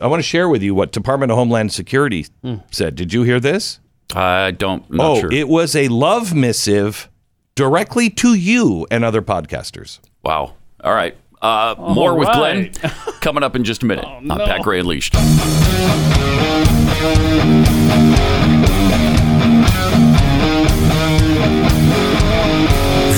I 0.00 0.06
want 0.06 0.20
to 0.20 0.28
share 0.28 0.48
with 0.48 0.62
you 0.62 0.74
what 0.76 0.92
Department 0.92 1.32
of 1.32 1.38
Homeland 1.38 1.72
Security 1.72 2.26
said. 2.70 2.94
Did 2.94 3.12
you 3.12 3.24
hear 3.24 3.40
this? 3.40 3.80
I 4.14 4.52
don't. 4.52 4.84
Oh, 4.98 5.18
sure. 5.20 5.32
it 5.32 5.48
was 5.48 5.74
a 5.74 5.88
love 5.88 6.34
missive 6.34 7.08
directly 7.56 8.10
to 8.10 8.34
you 8.34 8.86
and 8.92 9.04
other 9.04 9.22
podcasters. 9.22 9.98
wow. 10.22 10.54
All 10.84 10.92
right. 10.94 11.16
Uh, 11.44 11.74
more 11.78 12.14
with 12.16 12.26
Glenn 12.32 12.70
coming 13.20 13.42
up 13.42 13.54
in 13.54 13.64
just 13.64 13.82
a 13.82 13.86
minute 13.86 14.06
on 14.06 14.28
Pat 14.28 14.62
Gray 14.62 14.80
Unleashed. 14.80 15.12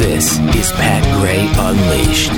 This 0.01 0.41
is 0.57 0.73
Pat 0.73 1.05
Gray 1.21 1.47
Unleashed. 1.57 2.33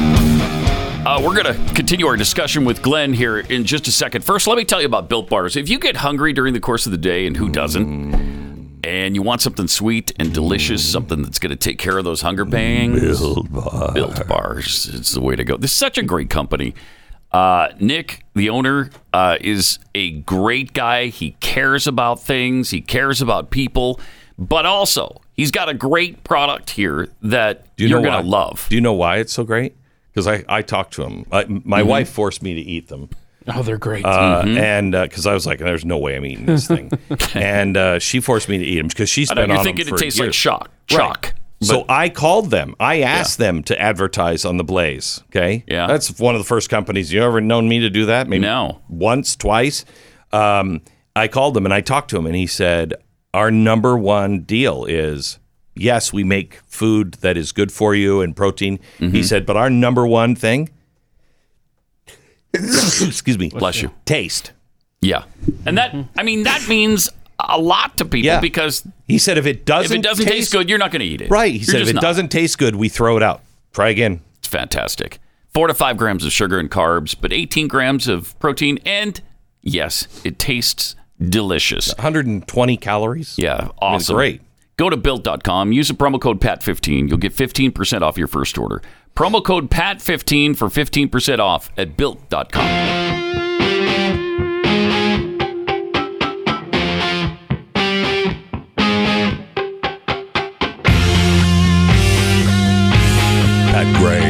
Uh, 1.06 1.22
we're 1.24 1.42
going 1.42 1.56
to 1.56 1.74
continue 1.74 2.06
our 2.06 2.16
discussion 2.16 2.66
with 2.66 2.82
Glenn 2.82 3.14
here 3.14 3.38
in 3.38 3.64
just 3.64 3.88
a 3.88 3.92
second. 3.92 4.22
First, 4.22 4.46
let 4.46 4.58
me 4.58 4.66
tell 4.66 4.80
you 4.80 4.86
about 4.86 5.08
Built 5.08 5.30
Bars. 5.30 5.56
If 5.56 5.70
you 5.70 5.78
get 5.78 5.96
hungry 5.96 6.34
during 6.34 6.52
the 6.52 6.60
course 6.60 6.84
of 6.84 6.92
the 6.92 6.98
day, 6.98 7.26
and 7.26 7.34
who 7.34 7.48
doesn't, 7.48 8.12
and 8.88 9.14
you 9.14 9.22
want 9.22 9.40
something 9.42 9.68
sweet 9.68 10.12
and 10.18 10.32
delicious, 10.32 10.82
something 10.90 11.22
that's 11.22 11.38
going 11.38 11.50
to 11.50 11.56
take 11.56 11.78
care 11.78 11.98
of 11.98 12.04
those 12.04 12.22
hunger 12.22 12.46
pangs, 12.46 13.00
Built 13.20 13.52
Bars. 13.52 13.92
Built 13.94 14.26
Bars. 14.28 14.88
It's 14.94 15.12
the 15.12 15.20
way 15.20 15.36
to 15.36 15.44
go. 15.44 15.56
This 15.56 15.70
is 15.72 15.76
such 15.76 15.98
a 15.98 16.02
great 16.02 16.30
company. 16.30 16.74
Uh, 17.30 17.68
Nick, 17.78 18.24
the 18.34 18.48
owner, 18.48 18.90
uh, 19.12 19.36
is 19.40 19.78
a 19.94 20.12
great 20.20 20.72
guy. 20.72 21.06
He 21.08 21.32
cares 21.40 21.86
about 21.86 22.20
things. 22.20 22.70
He 22.70 22.80
cares 22.80 23.20
about 23.20 23.50
people, 23.50 24.00
but 24.38 24.64
also 24.64 25.20
he's 25.34 25.50
got 25.50 25.68
a 25.68 25.74
great 25.74 26.24
product 26.24 26.70
here 26.70 27.08
that 27.20 27.66
you 27.76 27.88
you're 27.88 28.00
going 28.00 28.22
to 28.22 28.28
love. 28.28 28.66
Do 28.70 28.76
you 28.76 28.80
know 28.80 28.94
why 28.94 29.18
it's 29.18 29.32
so 29.34 29.44
great? 29.44 29.76
Because 30.10 30.26
I, 30.26 30.42
I 30.48 30.62
talked 30.62 30.94
to 30.94 31.02
him. 31.04 31.26
I, 31.30 31.44
my 31.44 31.80
Mm-hmm. 31.80 31.88
wife 31.88 32.08
forced 32.08 32.42
me 32.42 32.54
to 32.54 32.60
eat 32.60 32.88
them. 32.88 33.10
Oh, 33.54 33.62
they're 33.62 33.78
great. 33.78 34.04
Uh, 34.04 34.42
And 34.46 34.92
because 34.92 35.26
I 35.26 35.34
was 35.34 35.46
like, 35.46 35.58
there's 35.58 35.84
no 35.84 35.98
way 35.98 36.16
I'm 36.16 36.24
eating 36.26 36.46
this 36.46 36.66
thing. 36.66 36.90
and 37.34 37.76
uh, 37.76 37.98
she 37.98 38.20
forced 38.20 38.48
me 38.48 38.58
to 38.58 38.64
eat 38.64 38.76
them 38.76 38.88
because 38.88 39.08
she's 39.08 39.30
I 39.30 39.34
know 39.34 39.42
been 39.42 39.50
you're 39.50 39.58
on 39.58 39.64
thinking 39.64 39.86
them 39.86 39.94
it 39.94 39.98
for 39.98 40.02
tastes 40.02 40.18
like 40.18 40.26
years. 40.26 40.34
shock. 40.36 40.70
Right. 40.90 40.96
Shock. 40.98 41.34
So 41.60 41.84
I 41.88 42.08
called 42.08 42.50
them. 42.50 42.76
I 42.78 43.00
asked 43.00 43.38
them 43.38 43.64
to 43.64 43.80
advertise 43.80 44.44
on 44.44 44.58
the 44.58 44.64
Blaze. 44.64 45.22
Okay. 45.30 45.64
Yeah. 45.66 45.88
That's 45.88 46.16
one 46.20 46.36
of 46.36 46.40
the 46.40 46.44
first 46.46 46.70
companies. 46.70 47.12
You 47.12 47.22
ever 47.24 47.40
known 47.40 47.68
me 47.68 47.80
to 47.80 47.90
do 47.90 48.06
that? 48.06 48.28
Maybe 48.28 48.42
No. 48.42 48.80
once, 48.88 49.34
twice. 49.34 49.84
Um, 50.32 50.82
I 51.16 51.26
called 51.26 51.54
them 51.54 51.64
and 51.64 51.74
I 51.74 51.80
talked 51.80 52.10
to 52.10 52.16
him, 52.16 52.26
and 52.26 52.36
he 52.36 52.46
said, 52.46 52.94
Our 53.34 53.50
number 53.50 53.98
one 53.98 54.42
deal 54.42 54.84
is 54.84 55.40
yes, 55.74 56.12
we 56.12 56.22
make 56.24 56.60
food 56.66 57.14
that 57.22 57.36
is 57.36 57.50
good 57.52 57.72
for 57.72 57.94
you 57.94 58.20
and 58.20 58.36
protein. 58.36 58.78
Mm-hmm. 58.98 59.10
He 59.14 59.22
said, 59.22 59.46
but 59.46 59.56
our 59.56 59.70
number 59.70 60.04
one 60.06 60.34
thing, 60.34 60.68
excuse 62.54 63.38
me, 63.38 63.50
Bless 63.50 63.82
you. 63.82 63.90
taste. 64.04 64.52
Yeah. 65.00 65.24
And 65.66 65.78
that, 65.78 65.94
I 66.16 66.22
mean, 66.22 66.42
that 66.44 66.66
means 66.68 67.08
a 67.38 67.58
lot 67.58 67.96
to 67.98 68.04
people 68.04 68.26
Yeah. 68.26 68.40
because 68.40 68.86
He 69.06 69.18
said, 69.18 69.38
if 69.38 69.46
it 69.46 69.64
doesn't, 69.64 69.92
if 69.92 69.98
it 69.98 70.02
doesn't 70.02 70.26
taste, 70.26 70.50
good, 70.52 70.68
you're 70.68 70.78
not 70.78 70.90
going 70.90 71.00
to 71.00 71.06
eat 71.06 71.20
it. 71.20 71.30
right? 71.30 71.52
He 71.52 71.58
You're 71.58 71.64
said, 71.66 71.74
if 71.76 71.80
just 71.82 71.90
it 71.90 71.94
not. 71.96 72.02
doesn't 72.02 72.28
taste 72.30 72.58
good, 72.58 72.74
we 72.76 72.88
throw 72.88 73.16
it 73.16 73.22
out. 73.22 73.42
Try 73.72 73.90
again. 73.90 74.20
It's 74.38 74.48
fantastic. 74.48 75.18
Four 75.54 75.66
to 75.68 75.74
five 75.74 75.96
grams 75.96 76.24
of 76.24 76.32
sugar 76.32 76.58
and 76.58 76.70
carbs, 76.70 77.14
but 77.18 77.32
18 77.32 77.68
grams 77.68 78.08
of 78.08 78.38
protein. 78.40 78.78
And 78.84 79.20
yes, 79.62 80.06
it 80.24 80.38
tastes 80.38 80.94
delicious. 81.20 81.94
120 81.96 82.76
calories. 82.76 83.36
Yeah, 83.38 83.68
awesome. 83.78 84.16
great. 84.16 84.40
Go 84.76 84.88
to 84.90 84.96
built.com, 84.96 85.72
use 85.72 85.88
the 85.88 85.94
promo 85.94 86.20
code 86.20 86.40
PAT15. 86.40 87.08
You'll 87.08 87.18
get 87.18 87.34
15% 87.34 88.02
off 88.02 88.16
your 88.16 88.28
first 88.28 88.56
order. 88.58 88.80
Promo 89.18 89.42
code 89.44 89.68
PAT15 89.68 90.56
for 90.56 90.68
15% 90.68 91.40
off 91.40 91.72
at 91.76 91.96
built.com. 91.96 92.62
Pat 103.72 103.96
Gray 103.96 104.20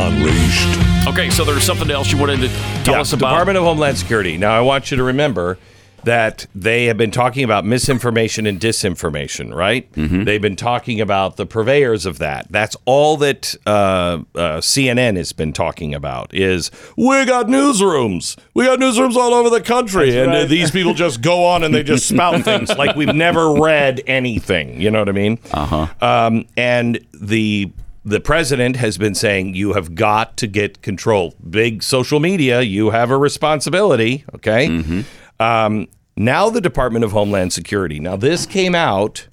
Unleashed. 0.00 1.08
Okay, 1.08 1.28
so 1.28 1.44
there's 1.44 1.64
something 1.64 1.90
else 1.90 2.12
you 2.12 2.18
wanted 2.18 2.38
to 2.38 2.48
tell 2.84 2.94
Yeah, 2.94 3.00
us 3.00 3.12
about. 3.12 3.30
Department 3.30 3.58
of 3.58 3.64
Homeland 3.64 3.98
Security. 3.98 4.38
Now, 4.38 4.56
I 4.56 4.60
want 4.60 4.92
you 4.92 4.96
to 4.96 5.02
remember 5.02 5.58
that 6.06 6.46
they 6.54 6.84
have 6.84 6.96
been 6.96 7.10
talking 7.10 7.42
about 7.42 7.64
misinformation 7.64 8.46
and 8.46 8.60
disinformation, 8.60 9.52
right? 9.52 9.90
Mm-hmm. 9.94 10.22
They've 10.22 10.40
been 10.40 10.54
talking 10.54 11.00
about 11.00 11.36
the 11.36 11.46
purveyors 11.46 12.06
of 12.06 12.18
that. 12.18 12.46
That's 12.48 12.76
all 12.84 13.16
that 13.16 13.56
uh, 13.66 14.20
uh, 14.36 14.58
CNN 14.58 15.16
has 15.16 15.32
been 15.32 15.52
talking 15.52 15.96
about. 15.96 16.32
Is 16.32 16.70
we 16.96 17.24
got 17.24 17.46
newsrooms, 17.46 18.38
we 18.54 18.66
got 18.66 18.78
newsrooms 18.78 19.16
all 19.16 19.34
over 19.34 19.50
the 19.50 19.60
country, 19.60 20.16
and 20.16 20.30
uh, 20.30 20.44
these 20.44 20.70
people 20.70 20.94
just 20.94 21.22
go 21.22 21.44
on 21.44 21.64
and 21.64 21.74
they 21.74 21.82
just 21.82 22.08
spout 22.08 22.44
things 22.44 22.70
like 22.78 22.94
we've 22.94 23.14
never 23.14 23.54
read 23.54 24.00
anything. 24.06 24.80
You 24.80 24.92
know 24.92 25.00
what 25.00 25.08
I 25.08 25.12
mean? 25.12 25.40
Uh 25.52 25.66
huh. 25.66 26.26
Um, 26.26 26.46
and 26.56 27.04
the 27.14 27.72
the 28.04 28.20
president 28.20 28.76
has 28.76 28.96
been 28.96 29.16
saying 29.16 29.56
you 29.56 29.72
have 29.72 29.96
got 29.96 30.36
to 30.36 30.46
get 30.46 30.82
control. 30.82 31.34
Big 31.50 31.82
social 31.82 32.20
media, 32.20 32.60
you 32.60 32.90
have 32.90 33.10
a 33.10 33.18
responsibility. 33.18 34.24
Okay. 34.36 34.68
Hmm. 34.68 35.00
Um, 35.38 35.88
now 36.16 36.50
the 36.50 36.60
Department 36.60 37.04
of 37.04 37.12
Homeland 37.12 37.52
Security. 37.52 38.00
Now 38.00 38.16
this 38.16 38.46
came 38.46 38.74
out 38.74 39.28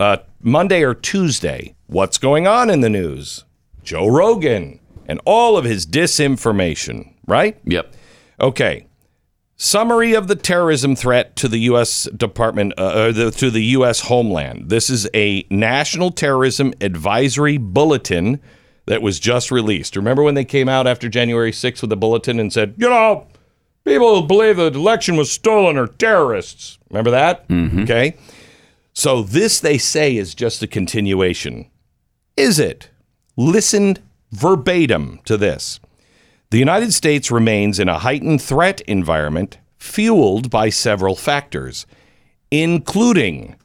uh, 0.00 0.18
Monday 0.40 0.82
or 0.82 0.94
Tuesday. 0.94 1.74
What's 1.86 2.18
going 2.18 2.46
on 2.46 2.70
in 2.70 2.80
the 2.80 2.90
news? 2.90 3.44
Joe 3.82 4.08
Rogan 4.08 4.80
and 5.06 5.20
all 5.24 5.56
of 5.56 5.64
his 5.64 5.86
disinformation. 5.86 7.12
Right. 7.26 7.58
Yep. 7.64 7.94
Okay. 8.40 8.86
Summary 9.56 10.14
of 10.14 10.26
the 10.26 10.34
terrorism 10.34 10.96
threat 10.96 11.36
to 11.36 11.46
the 11.46 11.58
U.S. 11.60 12.04
Department, 12.16 12.74
uh, 12.76 12.82
uh, 12.82 13.12
the, 13.12 13.30
to 13.30 13.50
the 13.50 13.62
U.S. 13.62 14.00
homeland. 14.00 14.68
This 14.68 14.90
is 14.90 15.08
a 15.14 15.46
National 15.48 16.10
Terrorism 16.10 16.74
Advisory 16.80 17.56
Bulletin 17.56 18.40
that 18.86 19.00
was 19.00 19.20
just 19.20 19.50
released. 19.50 19.96
Remember 19.96 20.22
when 20.22 20.34
they 20.34 20.44
came 20.44 20.68
out 20.68 20.86
after 20.86 21.08
January 21.08 21.52
6th 21.52 21.82
with 21.82 21.92
a 21.92 21.96
bulletin 21.96 22.40
and 22.40 22.52
said, 22.52 22.74
you 22.76 22.88
know, 22.88 23.26
people 23.84 24.20
who 24.20 24.26
believe 24.26 24.56
the 24.56 24.66
election 24.66 25.16
was 25.16 25.30
stolen 25.30 25.76
are 25.76 25.86
terrorists. 25.86 26.78
Remember 26.90 27.10
that? 27.10 27.46
Mm-hmm. 27.48 27.82
Okay. 27.82 28.16
So 28.92 29.22
this, 29.22 29.60
they 29.60 29.78
say, 29.78 30.16
is 30.16 30.34
just 30.34 30.62
a 30.62 30.66
continuation. 30.66 31.70
Is 32.36 32.58
it? 32.58 32.90
Listen 33.36 33.98
verbatim 34.30 35.20
to 35.24 35.36
this. 35.36 35.80
The 36.50 36.58
United 36.58 36.92
States 36.92 37.30
remains 37.30 37.80
in 37.80 37.88
a 37.88 37.98
heightened 37.98 38.40
threat 38.40 38.80
environment 38.82 39.58
fueled 39.76 40.50
by 40.50 40.68
several 40.68 41.16
factors, 41.16 41.86
including 42.50 43.56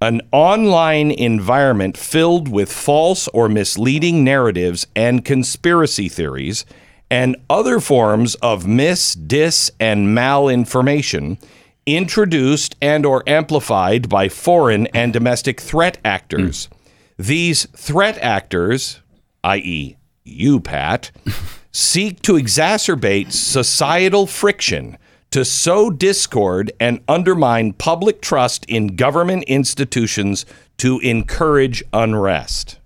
an 0.00 0.20
online 0.30 1.10
environment 1.10 1.96
filled 1.96 2.48
with 2.48 2.70
false 2.70 3.28
or 3.28 3.48
misleading 3.48 4.22
narratives 4.22 4.86
and 4.94 5.24
conspiracy 5.24 6.08
theories, 6.08 6.64
and 7.10 7.36
other 7.48 7.80
forms 7.80 8.34
of 8.36 8.66
mis, 8.66 9.14
dis, 9.14 9.70
and 9.78 10.08
malinformation 10.08 11.38
introduced 11.86 12.74
and 12.82 13.06
or 13.06 13.22
amplified 13.28 14.08
by 14.08 14.28
foreign 14.28 14.88
and 14.88 15.12
domestic 15.12 15.60
threat 15.60 15.98
actors. 16.04 16.68
These 17.16 17.66
threat 17.76 18.18
actors, 18.18 19.00
i.e., 19.44 19.96
you, 20.24 20.60
Pat, 20.60 21.12
seek 21.72 22.20
to 22.22 22.32
exacerbate 22.32 23.30
societal 23.32 24.26
friction, 24.26 24.98
to 25.30 25.44
sow 25.44 25.90
discord 25.90 26.72
and 26.80 27.00
undermine 27.08 27.72
public 27.72 28.20
trust 28.20 28.64
in 28.66 28.96
government 28.96 29.44
institutions 29.44 30.44
to 30.78 30.98
encourage 31.00 31.82
unrest. 31.92 32.78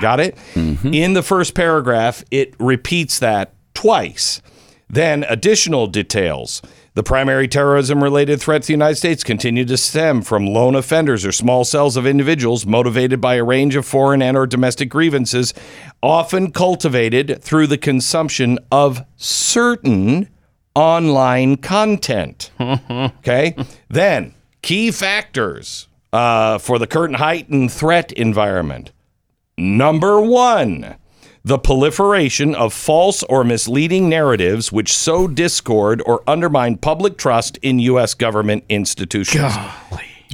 Got 0.00 0.20
it? 0.20 0.36
In 0.94 1.12
the 1.12 1.22
first 1.22 1.54
paragraph, 1.54 2.24
it 2.30 2.54
repeats 2.58 3.18
that 3.18 3.54
twice. 3.74 4.40
Then 4.88 5.24
additional 5.28 5.86
details. 5.86 6.62
The 6.94 7.02
primary 7.02 7.48
terrorism 7.48 8.02
related 8.02 8.38
threats 8.38 8.66
to 8.66 8.68
the 8.68 8.74
United 8.74 8.96
States 8.96 9.24
continue 9.24 9.64
to 9.64 9.78
stem 9.78 10.20
from 10.20 10.46
lone 10.46 10.74
offenders 10.74 11.24
or 11.24 11.32
small 11.32 11.64
cells 11.64 11.96
of 11.96 12.06
individuals 12.06 12.66
motivated 12.66 13.18
by 13.18 13.36
a 13.36 13.44
range 13.44 13.76
of 13.76 13.86
foreign 13.86 14.20
and 14.20 14.36
or 14.36 14.46
domestic 14.46 14.90
grievances, 14.90 15.54
often 16.02 16.52
cultivated 16.52 17.42
through 17.42 17.66
the 17.66 17.78
consumption 17.78 18.58
of 18.70 19.00
certain 19.16 20.28
online 20.74 21.56
content. 21.56 22.50
okay? 22.60 23.56
Then, 23.88 24.34
key 24.60 24.90
factors 24.90 25.88
uh, 26.12 26.58
for 26.58 26.78
the 26.78 26.86
current 26.86 27.16
heightened 27.16 27.72
threat 27.72 28.12
environment. 28.12 28.92
Number 29.62 30.20
one, 30.20 30.96
the 31.44 31.56
proliferation 31.58 32.54
of 32.54 32.72
false 32.72 33.22
or 33.24 33.44
misleading 33.44 34.08
narratives 34.08 34.72
which 34.72 34.92
sow 34.92 35.28
discord 35.28 36.02
or 36.04 36.22
undermine 36.26 36.76
public 36.78 37.16
trust 37.16 37.58
in 37.62 37.78
U.S. 37.78 38.14
government 38.14 38.64
institutions. 38.68 39.54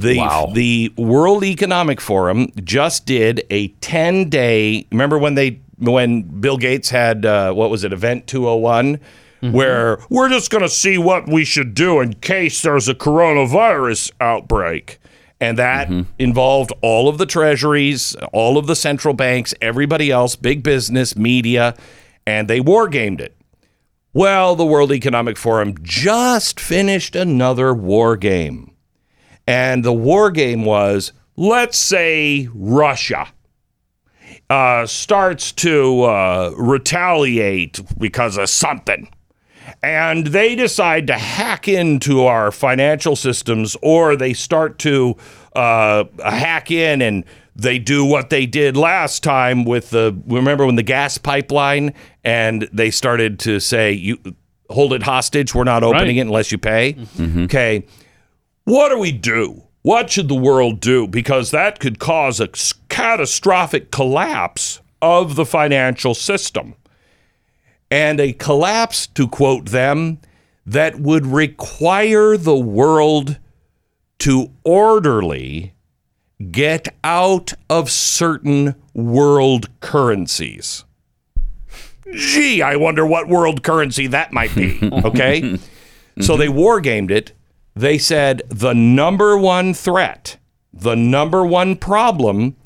The, 0.00 0.16
Wow. 0.18 0.50
the 0.54 0.92
World 0.96 1.44
Economic 1.44 2.00
Forum 2.00 2.52
just 2.64 3.04
did 3.04 3.44
a 3.50 3.68
10 3.68 4.30
day. 4.30 4.86
Remember 4.92 5.18
when 5.18 5.34
they 5.34 5.60
when 5.78 6.22
Bill 6.22 6.56
Gates 6.56 6.88
had 6.90 7.26
uh, 7.26 7.52
what 7.52 7.68
was 7.70 7.84
it, 7.84 7.92
Event 7.92 8.26
201, 8.28 8.98
where 9.52 9.98
we're 10.08 10.28
just 10.28 10.50
going 10.50 10.62
to 10.62 10.68
see 10.68 10.98
what 10.98 11.28
we 11.28 11.44
should 11.44 11.74
do 11.74 12.00
in 12.00 12.14
case 12.14 12.62
there's 12.62 12.88
a 12.88 12.94
coronavirus 12.94 14.10
outbreak. 14.20 14.98
And 15.40 15.56
that 15.58 15.88
involved 16.18 16.72
all 16.82 17.08
of 17.08 17.18
the 17.18 17.26
treasuries, 17.26 18.16
all 18.32 18.58
of 18.58 18.66
the 18.66 18.74
central 18.74 19.14
banks, 19.14 19.54
everybody 19.60 20.10
else, 20.10 20.34
big 20.34 20.62
business, 20.62 21.16
media, 21.16 21.76
and 22.26 22.48
they 22.48 22.60
war 22.60 22.88
gamed 22.88 23.20
it. 23.20 23.36
Well, 24.12 24.56
the 24.56 24.66
World 24.66 24.90
Economic 24.90 25.36
Forum 25.36 25.76
just 25.82 26.58
finished 26.58 27.14
another 27.14 27.72
war 27.72 28.16
game. 28.16 28.72
And 29.46 29.84
the 29.84 29.92
war 29.92 30.30
game 30.30 30.64
was 30.64 31.12
let's 31.36 31.78
say 31.78 32.48
Russia 32.52 33.28
uh, 34.50 34.86
starts 34.86 35.52
to 35.52 36.02
uh, 36.02 36.52
retaliate 36.56 37.80
because 37.96 38.36
of 38.36 38.48
something. 38.48 39.08
And 39.88 40.26
they 40.26 40.54
decide 40.54 41.06
to 41.06 41.14
hack 41.14 41.66
into 41.66 42.24
our 42.24 42.50
financial 42.50 43.16
systems, 43.16 43.74
or 43.80 44.16
they 44.16 44.34
start 44.34 44.78
to 44.80 45.16
uh, 45.56 46.04
hack 46.22 46.70
in 46.70 47.00
and 47.00 47.24
they 47.56 47.78
do 47.78 48.04
what 48.04 48.28
they 48.30 48.44
did 48.44 48.76
last 48.76 49.22
time 49.24 49.64
with 49.64 49.90
the 49.90 50.16
remember 50.26 50.66
when 50.66 50.76
the 50.76 50.82
gas 50.82 51.16
pipeline 51.18 51.94
and 52.22 52.68
they 52.72 52.90
started 52.90 53.38
to 53.40 53.58
say 53.60 53.90
you 53.92 54.18
hold 54.70 54.92
it 54.92 55.02
hostage. 55.02 55.54
We're 55.54 55.64
not 55.64 55.82
opening 55.82 56.16
Right. 56.16 56.16
it 56.18 56.20
unless 56.20 56.52
you 56.52 56.58
pay. 56.58 56.94
Okay. 57.20 57.84
What 58.64 58.90
do 58.90 58.98
we 58.98 59.10
do? 59.10 59.62
What 59.82 60.10
should 60.10 60.28
the 60.28 60.34
world 60.34 60.80
do? 60.80 61.08
Because 61.08 61.50
that 61.52 61.80
could 61.80 61.98
cause 61.98 62.40
a 62.40 62.48
catastrophic 62.90 63.90
collapse 63.90 64.80
of 65.00 65.34
the 65.34 65.46
financial 65.46 66.14
system 66.14 66.74
and 67.90 68.20
a 68.20 68.32
collapse 68.32 69.06
to 69.06 69.26
quote 69.26 69.66
them 69.66 70.18
that 70.66 71.00
would 71.00 71.26
require 71.26 72.36
the 72.36 72.56
world 72.56 73.38
to 74.18 74.50
orderly 74.64 75.72
get 76.50 76.88
out 77.02 77.52
of 77.70 77.90
certain 77.90 78.74
world 78.94 79.68
currencies. 79.80 80.84
Gee, 82.12 82.62
I 82.62 82.76
wonder 82.76 83.06
what 83.06 83.28
world 83.28 83.62
currency 83.62 84.06
that 84.08 84.32
might 84.32 84.54
be. 84.54 84.78
Okay. 85.04 85.58
So 86.20 86.36
they 86.36 86.48
mm-hmm. 86.48 86.58
wargamed 86.58 87.10
it. 87.10 87.32
They 87.76 87.96
said 87.96 88.42
the 88.48 88.74
number 88.74 89.38
one 89.38 89.72
threat, 89.72 90.36
the 90.72 90.96
number 90.96 91.46
one 91.46 91.76
problem 91.76 92.56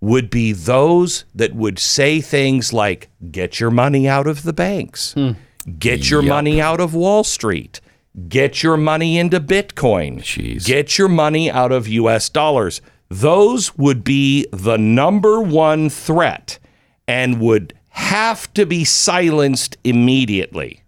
would 0.00 0.30
be 0.30 0.52
those 0.52 1.24
that 1.34 1.54
would 1.54 1.78
say 1.78 2.20
things 2.20 2.72
like, 2.72 3.10
get 3.30 3.58
your 3.58 3.70
money 3.70 4.08
out 4.08 4.26
of 4.26 4.42
the 4.42 4.52
banks, 4.52 5.12
hmm. 5.14 5.32
get 5.78 6.08
your 6.08 6.22
money 6.22 6.60
out 6.60 6.80
of 6.80 6.94
Wall 6.94 7.24
Street, 7.24 7.80
get 8.28 8.62
your 8.62 8.76
money 8.76 9.18
into 9.18 9.40
Bitcoin, 9.40 10.18
Jeez. 10.18 10.64
get 10.64 10.98
your 10.98 11.08
money 11.08 11.50
out 11.50 11.72
of 11.72 11.88
US 11.88 12.28
dollars. 12.28 12.80
Those 13.08 13.76
would 13.76 14.04
be 14.04 14.46
the 14.52 14.76
number 14.76 15.40
one 15.40 15.88
threat 15.88 16.58
and 17.06 17.40
would 17.40 17.74
have 17.90 18.52
to 18.54 18.66
be 18.66 18.84
silenced 18.84 19.76
immediately. 19.82 20.82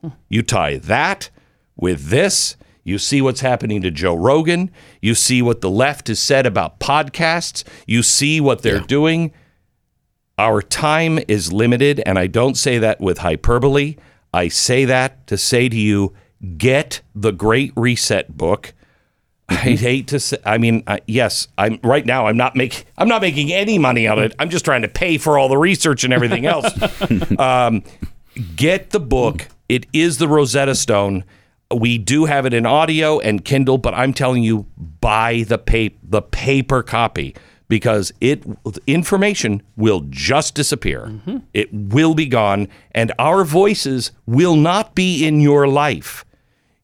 Hmm. 0.00 0.08
You 0.28 0.42
tie 0.42 0.76
that 0.78 1.30
with 1.76 2.06
this, 2.06 2.56
you 2.88 2.98
see 2.98 3.20
what's 3.20 3.40
happening 3.40 3.82
to 3.82 3.90
Joe 3.90 4.14
Rogan, 4.14 4.70
you 5.02 5.14
see 5.14 5.42
what 5.42 5.60
the 5.60 5.70
left 5.70 6.08
has 6.08 6.18
said 6.18 6.46
about 6.46 6.80
podcasts, 6.80 7.62
you 7.86 8.02
see 8.02 8.40
what 8.40 8.62
they're 8.62 8.80
doing. 8.80 9.32
Our 10.38 10.62
time 10.62 11.18
is 11.28 11.52
limited, 11.52 12.00
and 12.06 12.18
I 12.18 12.28
don't 12.28 12.56
say 12.56 12.78
that 12.78 13.00
with 13.00 13.18
hyperbole. 13.18 13.96
I 14.32 14.48
say 14.48 14.84
that 14.84 15.26
to 15.26 15.36
say 15.36 15.68
to 15.68 15.76
you 15.76 16.14
get 16.56 17.02
the 17.14 17.32
Great 17.32 17.72
Reset 17.76 18.36
book. 18.36 18.72
I 19.48 19.54
hate 19.54 20.08
to 20.08 20.20
say. 20.20 20.38
I 20.44 20.58
mean, 20.58 20.84
I, 20.86 21.00
yes, 21.06 21.48
I'm 21.56 21.80
right 21.82 22.04
now. 22.06 22.26
I'm 22.26 22.36
not 22.36 22.54
making. 22.54 22.86
I'm 22.96 23.08
not 23.08 23.22
making 23.22 23.52
any 23.52 23.78
money 23.78 24.06
on 24.06 24.18
it. 24.18 24.34
I'm 24.38 24.50
just 24.50 24.64
trying 24.64 24.82
to 24.82 24.88
pay 24.88 25.18
for 25.18 25.38
all 25.38 25.48
the 25.48 25.56
research 25.58 26.04
and 26.04 26.12
everything 26.12 26.46
else. 26.46 26.66
um, 27.38 27.82
get 28.56 28.90
the 28.90 29.00
book. 29.00 29.48
It 29.68 29.86
is 29.92 30.18
the 30.18 30.28
Rosetta 30.28 30.74
Stone. 30.74 31.24
We 31.74 31.98
do 31.98 32.24
have 32.24 32.46
it 32.46 32.54
in 32.54 32.64
audio 32.64 33.18
and 33.20 33.44
Kindle, 33.44 33.76
but 33.76 33.92
I'm 33.94 34.14
telling 34.14 34.42
you, 34.42 34.66
buy 35.00 35.44
the 35.46 35.58
pa- 35.58 35.94
the 36.02 36.22
paper 36.22 36.82
copy 36.82 37.36
because 37.68 38.10
it 38.22 38.42
information 38.86 39.62
will 39.76 40.00
just 40.08 40.54
disappear. 40.54 41.20
It 41.52 41.68
will 41.72 42.14
be 42.14 42.24
gone, 42.26 42.68
and 42.92 43.12
our 43.18 43.44
voices 43.44 44.12
will 44.24 44.56
not 44.56 44.94
be 44.94 45.26
in 45.26 45.40
your 45.40 45.68
life. 45.68 46.24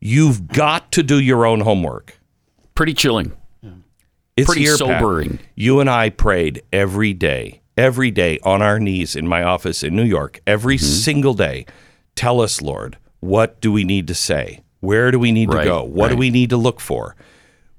You've 0.01 0.49
got 0.49 0.93
to 0.93 1.03
do 1.03 1.19
your 1.19 1.47
own 1.47 1.61
homework. 1.61 2.19
Pretty 2.75 2.93
chilling. 2.93 3.33
It's 4.37 4.47
Pretty 4.47 4.63
here, 4.63 4.77
Pat. 4.77 5.01
You 5.55 5.81
and 5.81 5.89
I 5.89 6.11
prayed 6.11 6.61
every 6.73 7.15
day, 7.15 7.63
every 7.79 8.11
day 8.11 8.39
on 8.43 8.61
our 8.61 8.79
knees 8.79 9.17
in 9.17 9.27
my 9.29 9.43
office 9.43 9.83
in 9.83 9.97
New 9.97 10.03
York, 10.05 10.41
every 10.47 10.77
Mm-hmm. 10.77 10.85
single 10.85 11.35
day. 11.35 11.65
Tell 12.17 12.41
us, 12.43 12.61
Lord, 12.61 12.99
what 13.21 13.61
do 13.63 13.73
we 13.73 13.85
need 13.85 14.07
to 14.09 14.15
say? 14.15 14.61
Where 14.85 15.11
do 15.11 15.19
we 15.19 15.33
need 15.33 15.49
Right, 15.53 15.65
to 15.65 15.69
go? 15.71 15.83
What 15.85 16.09
do 16.11 16.17
we 16.17 16.31
need 16.31 16.51
to 16.51 16.57
look 16.57 16.81
for? 16.81 17.17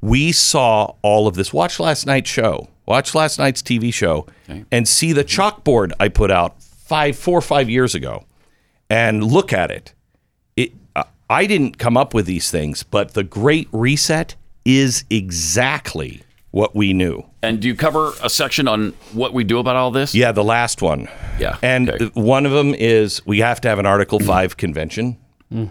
We 0.01 0.31
saw 0.31 0.93
all 1.01 1.27
of 1.27 1.35
this. 1.35 1.53
Watch 1.53 1.79
last 1.79 2.05
night's 2.05 2.29
show. 2.29 2.67
Watch 2.85 3.15
last 3.15 3.39
night's 3.39 3.61
TV 3.61 3.93
show 3.93 4.27
and 4.71 4.87
see 4.87 5.11
the 5.13 5.23
chalkboard 5.23 5.91
I 5.99 6.09
put 6.09 6.29
out 6.31 6.61
five, 6.61 7.17
four 7.17 7.37
or 7.37 7.41
five 7.41 7.69
years 7.69 7.95
ago 7.95 8.25
and 8.89 9.23
look 9.23 9.51
at 9.53 9.71
it. 9.71 9.93
It, 10.55 10.73
uh, 10.95 11.03
I 11.29 11.47
didn't 11.47 11.77
come 11.79 11.97
up 11.97 12.13
with 12.13 12.27
these 12.27 12.51
things, 12.51 12.83
but 12.83 13.13
the 13.15 13.23
Great 13.23 13.67
Reset 13.71 14.35
is 14.65 15.03
exactly 15.09 16.21
what 16.51 16.75
we 16.75 16.93
knew. 16.93 17.25
And 17.41 17.59
do 17.59 17.67
you 17.67 17.75
cover 17.75 18.13
a 18.23 18.29
section 18.29 18.67
on 18.67 18.91
what 19.13 19.33
we 19.33 19.43
do 19.43 19.57
about 19.59 19.75
all 19.75 19.89
this? 19.91 20.13
Yeah, 20.13 20.31
the 20.31 20.43
last 20.43 20.81
one. 20.81 21.09
Yeah, 21.39 21.57
And 21.61 21.89
okay. 21.89 22.05
one 22.13 22.45
of 22.45 22.51
them 22.51 22.73
is 22.75 23.25
we 23.25 23.39
have 23.39 23.59
to 23.61 23.67
have 23.67 23.79
an 23.79 23.85
Article 23.85 24.19
5 24.19 24.57
convention. 24.57 25.17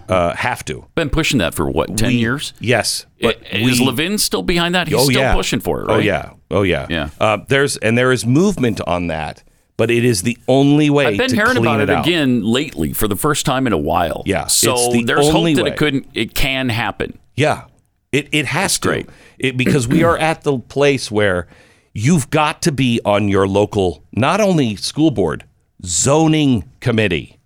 Uh, 0.09 0.35
have 0.35 0.64
to. 0.66 0.87
Been 0.95 1.11
pushing 1.11 1.39
that 1.39 1.53
for 1.55 1.68
what, 1.68 1.97
10 1.97 2.09
We- 2.11 2.14
years? 2.16 2.55
Yes. 2.61 3.07
But 3.20 3.41
I- 3.53 3.57
is 3.57 3.81
we- 3.81 3.87
Levin 3.87 4.18
still 4.18 4.43
behind 4.43 4.75
that? 4.75 4.89
He's 4.89 4.97
oh, 4.97 5.05
still 5.05 5.20
yeah. 5.20 5.35
pushing 5.35 5.61
for 5.61 5.83
it, 5.83 5.87
right? 5.89 5.97
Oh, 5.97 5.99
yeah. 5.99 6.31
Oh, 6.51 6.62
yeah. 6.62 6.87
Yeah. 6.89 7.11
Uh, 7.20 7.39
there's 7.49 7.77
And 7.79 7.99
there 7.99 8.12
is 8.12 8.25
movement 8.25 8.81
on 8.87 9.09
that, 9.09 9.43
but 9.77 9.91
it 9.91 10.05
is 10.05 10.22
the 10.22 10.39
only 10.49 10.89
way 10.91 11.07
I've 11.09 11.18
been 11.18 11.29
to 11.31 11.35
hearing 11.37 11.57
about 11.59 11.81
it, 11.81 11.91
out. 11.91 12.07
again 12.07 12.43
lately 12.45 12.93
for 12.93 13.09
the 13.09 13.16
first 13.16 13.45
time 13.45 13.66
in 13.66 13.72
a 13.72 13.79
while. 13.79 14.22
Yeah, 14.25 14.47
So 14.47 14.75
it's 14.75 14.93
the 14.93 15.05
there's 15.05 15.27
hope 15.27 15.35
only 15.35 15.55
that 15.55 15.64
way. 15.64 15.70
it 15.70 15.77
couldn't, 15.77 16.07
it 16.14 16.35
can 16.35 16.68
happen. 16.70 17.18
Yeah, 17.35 17.64
it 18.12 18.29
it 18.31 18.47
has 18.47 18.79
to. 18.79 18.89
great. 18.89 19.09
It, 19.39 19.57
because 19.57 19.89
we 19.89 20.05
are 20.05 20.16
at 20.16 20.43
the 20.45 20.59
place 20.61 21.11
where 21.11 21.49
you've 21.93 22.31
got 22.31 22.62
to 22.62 22.72
be 22.72 23.01
on 23.05 23.29
your 23.29 23.49
local, 23.49 24.05
not 24.12 24.41
only 24.41 24.77
school 24.77 25.11
board, 25.11 25.45
zoning 25.85 26.64
committee. 26.81 27.39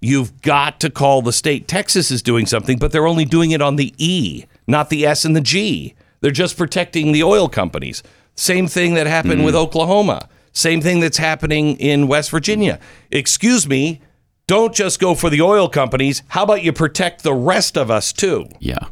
You've 0.00 0.40
got 0.42 0.80
to 0.80 0.90
call 0.90 1.22
the 1.22 1.32
state. 1.32 1.68
Texas 1.68 2.10
is 2.10 2.22
doing 2.22 2.46
something, 2.46 2.78
but 2.78 2.90
they're 2.92 3.06
only 3.06 3.24
doing 3.24 3.50
it 3.50 3.60
on 3.60 3.76
the 3.76 3.94
E, 3.98 4.46
not 4.66 4.88
the 4.88 5.04
S 5.06 5.24
and 5.24 5.36
the 5.36 5.40
G. 5.40 5.94
They're 6.20 6.30
just 6.30 6.56
protecting 6.56 7.12
the 7.12 7.22
oil 7.22 7.48
companies. 7.48 8.02
Same 8.34 8.66
thing 8.66 8.94
that 8.94 9.06
happened 9.06 9.44
with 9.44 9.54
Oklahoma. 9.54 10.28
Same 10.52 10.80
thing 10.80 11.00
that's 11.00 11.18
happening 11.18 11.76
in 11.76 12.08
West 12.08 12.30
Virginia. 12.30 12.80
Excuse 13.10 13.68
me, 13.68 14.00
don't 14.46 14.74
just 14.74 14.98
go 14.98 15.14
for 15.14 15.30
the 15.30 15.42
oil 15.42 15.68
companies. 15.68 16.22
How 16.28 16.42
about 16.44 16.64
you 16.64 16.72
protect 16.72 17.22
the 17.22 17.34
rest 17.34 17.76
of 17.76 17.90
us 17.90 18.12
too? 18.12 18.48
Yeah. 18.58 18.86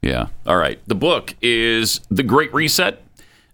Yeah. 0.00 0.28
All 0.46 0.56
right. 0.56 0.80
The 0.86 0.94
book 0.94 1.34
is 1.42 2.00
The 2.10 2.22
Great 2.22 2.52
Reset 2.54 3.02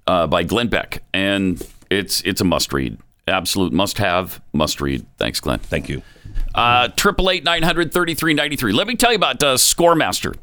uh, 0.06 0.26
by 0.26 0.44
Glenn 0.44 0.68
Beck, 0.68 1.02
and 1.12 1.62
it's 1.90 2.20
it's 2.22 2.40
a 2.40 2.44
must 2.44 2.72
read. 2.72 2.98
Absolute 3.26 3.72
must 3.72 3.98
have, 3.98 4.40
must 4.52 4.80
read. 4.80 5.04
Thanks, 5.18 5.40
Glenn. 5.40 5.58
Thank 5.58 5.88
you. 5.88 6.02
Uh, 6.54 6.88
Triple 6.88 7.30
eight 7.30 7.44
nine 7.44 7.62
hundred 7.62 7.92
thirty 7.92 8.14
three 8.14 8.34
ninety 8.34 8.56
three. 8.56 8.72
Let 8.72 8.86
me 8.86 8.96
tell 8.96 9.10
you 9.10 9.16
about 9.16 9.42
uh, 9.42 9.54
ScoreMaster. 9.54 10.36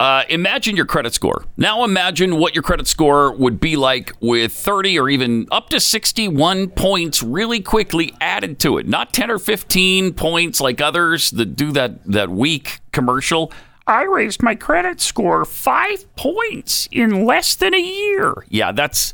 Uh, 0.00 0.24
imagine 0.30 0.76
your 0.76 0.86
credit 0.86 1.12
score. 1.12 1.44
Now 1.58 1.84
imagine 1.84 2.38
what 2.38 2.54
your 2.54 2.62
credit 2.62 2.86
score 2.86 3.34
would 3.34 3.60
be 3.60 3.76
like 3.76 4.14
with 4.20 4.50
30 4.50 4.98
or 4.98 5.10
even 5.10 5.46
up 5.52 5.68
to 5.68 5.78
61 5.78 6.70
points 6.70 7.22
really 7.22 7.60
quickly 7.60 8.14
added 8.18 8.58
to 8.60 8.78
it. 8.78 8.88
Not 8.88 9.12
10 9.12 9.30
or 9.30 9.38
15 9.38 10.14
points 10.14 10.58
like 10.58 10.80
others 10.80 11.30
that 11.32 11.54
do 11.54 11.70
that, 11.72 12.02
that 12.06 12.30
weak 12.30 12.80
commercial. 12.92 13.52
I 13.86 14.04
raised 14.04 14.42
my 14.42 14.54
credit 14.54 15.02
score 15.02 15.44
five 15.44 16.06
points 16.16 16.88
in 16.90 17.26
less 17.26 17.54
than 17.54 17.74
a 17.74 17.78
year. 17.78 18.34
Yeah, 18.48 18.72
that's 18.72 19.12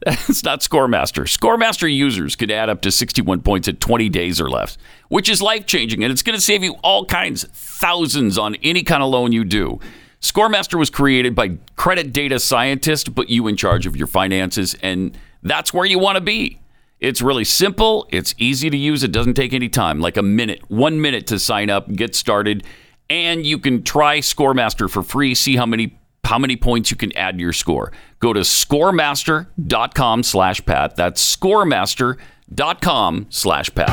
that's 0.04 0.44
not 0.44 0.60
ScoreMaster. 0.60 1.24
ScoreMaster 1.24 1.92
users 1.92 2.36
could 2.36 2.50
add 2.50 2.68
up 2.68 2.80
to 2.82 2.92
61 2.92 3.42
points 3.42 3.66
at 3.66 3.80
20 3.80 4.08
days 4.08 4.40
or 4.40 4.48
less, 4.48 4.78
which 5.08 5.28
is 5.28 5.42
life 5.42 5.66
changing, 5.66 6.04
and 6.04 6.12
it's 6.12 6.22
going 6.22 6.36
to 6.36 6.42
save 6.42 6.62
you 6.62 6.74
all 6.84 7.04
kinds, 7.04 7.44
thousands 7.52 8.38
on 8.38 8.54
any 8.56 8.82
kind 8.82 9.02
of 9.02 9.10
loan 9.10 9.32
you 9.32 9.44
do. 9.44 9.80
ScoreMaster 10.20 10.78
was 10.78 10.90
created 10.90 11.34
by 11.34 11.58
credit 11.76 12.12
data 12.12 12.38
scientists, 12.38 13.08
put 13.08 13.28
you 13.28 13.46
in 13.48 13.56
charge 13.56 13.86
of 13.86 13.96
your 13.96 14.06
finances, 14.06 14.74
and 14.82 15.16
that's 15.42 15.72
where 15.72 15.86
you 15.86 15.98
want 15.98 16.16
to 16.16 16.20
be. 16.20 16.60
It's 17.00 17.22
really 17.22 17.44
simple. 17.44 18.08
It's 18.10 18.34
easy 18.38 18.70
to 18.70 18.76
use. 18.76 19.04
It 19.04 19.12
doesn't 19.12 19.34
take 19.34 19.52
any 19.52 19.68
time, 19.68 20.00
like 20.00 20.16
a 20.16 20.22
minute, 20.22 20.68
one 20.68 21.00
minute 21.00 21.28
to 21.28 21.38
sign 21.38 21.70
up, 21.70 21.92
get 21.92 22.16
started, 22.16 22.64
and 23.08 23.46
you 23.46 23.58
can 23.58 23.84
try 23.84 24.18
ScoreMaster 24.18 24.90
for 24.90 25.02
free. 25.02 25.34
See 25.34 25.56
how 25.56 25.66
many 25.66 25.98
how 26.28 26.38
many 26.38 26.56
points 26.56 26.90
you 26.90 26.96
can 26.96 27.10
add 27.16 27.38
to 27.38 27.40
your 27.40 27.54
score. 27.54 27.90
Go 28.20 28.34
to 28.34 28.40
scoremaster.com 28.40 30.22
slash 30.22 30.64
Pat. 30.66 30.94
That's 30.94 31.36
scoremaster.com 31.36 33.26
slash 33.30 33.74
Pat. 33.74 33.88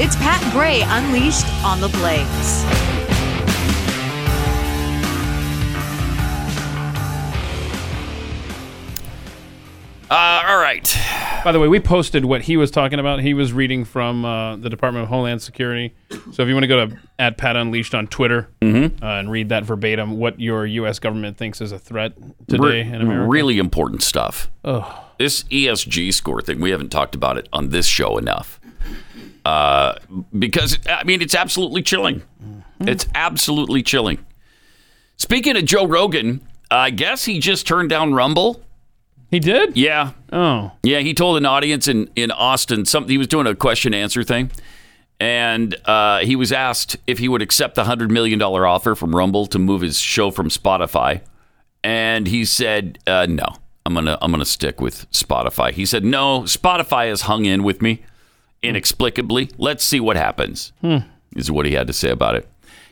It's 0.00 0.16
Pat 0.16 0.52
Gray 0.54 0.80
Unleashed 0.86 1.46
on 1.62 1.82
the 1.82 1.88
Blaze. 1.88 2.83
Uh, 10.10 10.44
all 10.46 10.58
right. 10.58 10.96
By 11.44 11.52
the 11.52 11.58
way, 11.58 11.66
we 11.68 11.80
posted 11.80 12.24
what 12.24 12.42
he 12.42 12.56
was 12.56 12.70
talking 12.70 12.98
about. 12.98 13.20
He 13.20 13.34
was 13.34 13.52
reading 13.52 13.84
from 13.84 14.24
uh, 14.24 14.56
the 14.56 14.68
Department 14.68 15.04
of 15.04 15.08
Homeland 15.08 15.40
Security. 15.42 15.94
So 16.32 16.42
if 16.42 16.48
you 16.48 16.54
want 16.54 16.64
to 16.64 16.68
go 16.68 16.86
to 16.86 16.98
at 17.18 17.36
Pat 17.38 17.56
Unleashed 17.56 17.94
on 17.94 18.06
Twitter 18.06 18.48
Mm-hmm. 18.60 19.02
uh, 19.04 19.18
and 19.18 19.30
read 19.30 19.48
that 19.48 19.64
verbatim, 19.64 20.18
what 20.18 20.38
your 20.40 20.66
U.S. 20.66 20.98
government 20.98 21.36
thinks 21.36 21.60
is 21.60 21.72
a 21.72 21.78
threat 21.78 22.12
today 22.48 22.62
Re- 22.64 22.80
in 22.80 23.00
America. 23.00 23.28
Really 23.28 23.58
important 23.58 24.02
stuff. 24.02 24.50
Oh. 24.64 25.04
This 25.18 25.44
ESG 25.44 26.12
score 26.12 26.40
thing, 26.42 26.60
we 26.60 26.70
haven't 26.70 26.90
talked 26.90 27.14
about 27.14 27.38
it 27.38 27.48
on 27.52 27.70
this 27.70 27.86
show 27.86 28.18
enough. 28.18 28.60
Uh, 29.44 29.94
because, 30.38 30.78
I 30.88 31.04
mean, 31.04 31.20
it's 31.22 31.34
absolutely 31.34 31.82
chilling. 31.82 32.20
Mm-hmm. 32.42 32.88
It's 32.88 33.06
absolutely 33.14 33.82
chilling. 33.82 34.24
Speaking 35.16 35.56
of 35.56 35.64
Joe 35.64 35.86
Rogan, 35.86 36.40
I 36.70 36.90
guess 36.90 37.24
he 37.24 37.38
just 37.38 37.66
turned 37.66 37.90
down 37.90 38.14
Rumble. 38.14 38.60
He 39.34 39.40
did? 39.40 39.76
Yeah. 39.76 40.12
Oh. 40.32 40.70
Yeah, 40.84 41.00
he 41.00 41.12
told 41.12 41.36
an 41.38 41.44
audience 41.44 41.88
in, 41.88 42.08
in 42.14 42.30
Austin 42.30 42.84
something. 42.84 43.10
He 43.10 43.18
was 43.18 43.26
doing 43.26 43.48
a 43.48 43.54
question 43.56 43.92
answer 43.92 44.22
thing, 44.22 44.52
and 45.18 45.74
uh, 45.86 46.20
he 46.20 46.36
was 46.36 46.52
asked 46.52 46.98
if 47.08 47.18
he 47.18 47.28
would 47.28 47.42
accept 47.42 47.74
the 47.74 47.82
hundred 47.82 48.12
million 48.12 48.38
dollar 48.38 48.64
offer 48.64 48.94
from 48.94 49.12
Rumble 49.12 49.46
to 49.46 49.58
move 49.58 49.80
his 49.80 49.98
show 49.98 50.30
from 50.30 50.50
Spotify, 50.50 51.20
and 51.82 52.28
he 52.28 52.44
said, 52.44 53.00
uh, 53.08 53.26
"No, 53.28 53.46
I'm 53.84 53.94
gonna 53.94 54.16
I'm 54.22 54.30
gonna 54.30 54.44
stick 54.44 54.80
with 54.80 55.10
Spotify." 55.10 55.72
He 55.72 55.84
said, 55.84 56.04
"No, 56.04 56.42
Spotify 56.42 57.08
has 57.08 57.22
hung 57.22 57.44
in 57.44 57.64
with 57.64 57.82
me 57.82 58.04
inexplicably. 58.62 59.50
Let's 59.58 59.82
see 59.82 59.98
what 59.98 60.14
happens." 60.14 60.72
Is 61.34 61.50
what 61.50 61.66
he 61.66 61.72
had 61.72 61.88
to 61.88 61.92
say 61.92 62.10
about 62.10 62.36
it. 62.36 62.48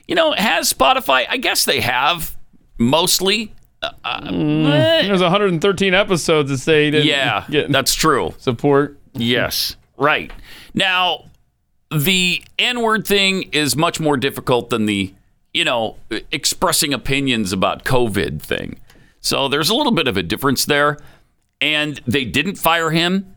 You 0.08 0.16
know, 0.16 0.32
has 0.32 0.72
Spotify? 0.72 1.24
I 1.28 1.36
guess 1.36 1.64
they 1.64 1.78
have 1.82 2.36
mostly. 2.78 3.54
Uh, 3.82 4.20
eh, 4.24 5.02
There's 5.06 5.22
113 5.22 5.94
episodes 5.94 6.50
that 6.50 6.58
say 6.58 6.84
he 6.86 6.90
didn't 6.92 7.06
yeah, 7.06 7.44
get 7.50 7.72
that's 7.72 7.94
true. 7.94 8.34
support. 8.38 8.98
Yes, 9.14 9.76
right. 9.96 10.30
Now, 10.72 11.24
the 11.90 12.42
N 12.58 12.80
word 12.80 13.06
thing 13.06 13.44
is 13.52 13.76
much 13.76 14.00
more 14.00 14.16
difficult 14.16 14.70
than 14.70 14.86
the, 14.86 15.12
you 15.52 15.64
know, 15.64 15.96
expressing 16.30 16.94
opinions 16.94 17.52
about 17.52 17.84
COVID 17.84 18.40
thing. 18.40 18.78
So 19.20 19.48
there's 19.48 19.70
a 19.70 19.74
little 19.74 19.92
bit 19.92 20.08
of 20.08 20.16
a 20.16 20.22
difference 20.22 20.64
there. 20.64 20.98
And 21.60 22.00
they 22.08 22.24
didn't 22.24 22.56
fire 22.56 22.90
him 22.90 23.36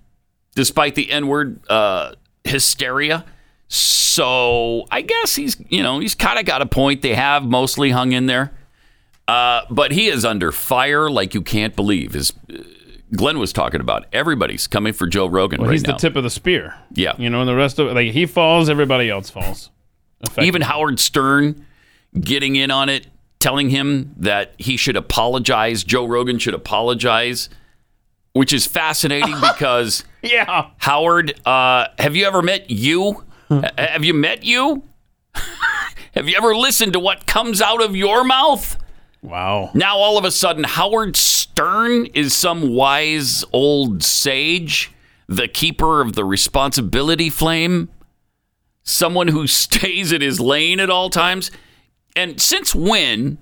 despite 0.56 0.96
the 0.96 1.12
N 1.12 1.28
word 1.28 1.60
uh, 1.70 2.14
hysteria. 2.44 3.24
So 3.68 4.86
I 4.90 5.02
guess 5.02 5.36
he's, 5.36 5.58
you 5.70 5.84
know, 5.84 6.00
he's 6.00 6.16
kind 6.16 6.40
of 6.40 6.46
got 6.46 6.64
a 6.64 6.66
point. 6.66 7.04
They 7.04 7.14
have 7.14 7.44
mostly 7.44 7.92
hung 7.92 8.14
in 8.14 8.26
there. 8.26 8.52
Uh, 9.28 9.62
but 9.70 9.92
he 9.92 10.08
is 10.08 10.24
under 10.24 10.52
fire 10.52 11.10
like 11.10 11.34
you 11.34 11.42
can't 11.42 11.76
believe. 11.76 12.16
As 12.16 12.32
uh, 12.54 12.58
Glenn 13.16 13.40
was 13.40 13.52
talking 13.52 13.82
about, 13.82 14.06
everybody's 14.14 14.68
coming 14.68 14.94
for 14.94 15.08
Joe 15.08 15.26
Rogan 15.28 15.62
Well, 15.62 15.70
right 15.70 15.74
he's 15.74 15.84
now. 15.88 15.94
the 15.94 16.00
tip 16.00 16.16
of 16.16 16.24
the 16.24 16.30
spear. 16.30 16.76
Yeah. 16.94 17.14
You 17.18 17.30
know, 17.30 17.40
and 17.42 17.50
the 17.50 17.56
rest 17.56 17.80
of 17.80 17.92
like 17.94 18.12
he 18.12 18.26
falls, 18.26 18.70
everybody 18.70 19.10
else 19.10 19.30
falls. 19.30 19.72
Even 20.40 20.62
Howard 20.62 21.00
Stern 21.00 21.66
getting 22.20 22.56
in 22.56 22.72
on 22.72 22.90
it, 22.90 23.08
telling 23.40 23.70
him 23.70 24.14
that 24.18 24.54
he 24.58 24.78
should 24.78 24.96
apologize. 24.96 25.84
Joe 25.84 26.06
Rogan 26.06 26.40
should 26.40 26.54
apologize, 26.54 27.50
which 28.34 28.54
is 28.54 28.66
fascinating 28.66 29.36
because 29.42 30.04
Yeah. 30.22 30.70
Howard, 30.78 31.40
uh, 31.48 31.88
have 32.00 32.16
you 32.16 32.26
ever 32.26 32.42
met 32.42 32.70
you? 32.70 33.24
Have 33.50 34.04
you 34.04 34.14
met 34.14 34.44
you? 34.44 34.84
have 36.16 36.28
you 36.30 36.36
ever 36.38 36.56
listened 36.56 36.94
to 36.94 37.00
what 37.00 37.26
comes 37.28 37.62
out 37.62 37.82
of 37.84 37.96
your 37.96 38.24
mouth? 38.24 38.78
Wow. 39.26 39.72
Now 39.74 39.98
all 39.98 40.18
of 40.18 40.26
a 40.26 40.32
sudden, 40.32 40.64
Howard 40.64 41.16
Stern 41.16 42.06
is 42.08 42.34
some 42.34 42.74
wise 42.74 43.44
old 43.52 44.04
sage, 44.04 44.92
the 45.28 45.48
keeper 45.48 46.02
of 46.02 46.14
the 46.14 46.24
responsibility 46.24 47.30
flame, 47.30 47.90
someone 48.84 49.30
who 49.30 49.48
stays 49.48 50.12
in 50.12 50.22
his 50.22 50.40
lane 50.40 50.80
at 50.80 50.90
all 50.90 51.10
times. 51.10 51.52
And 52.16 52.40
since 52.40 52.74
when, 52.76 53.40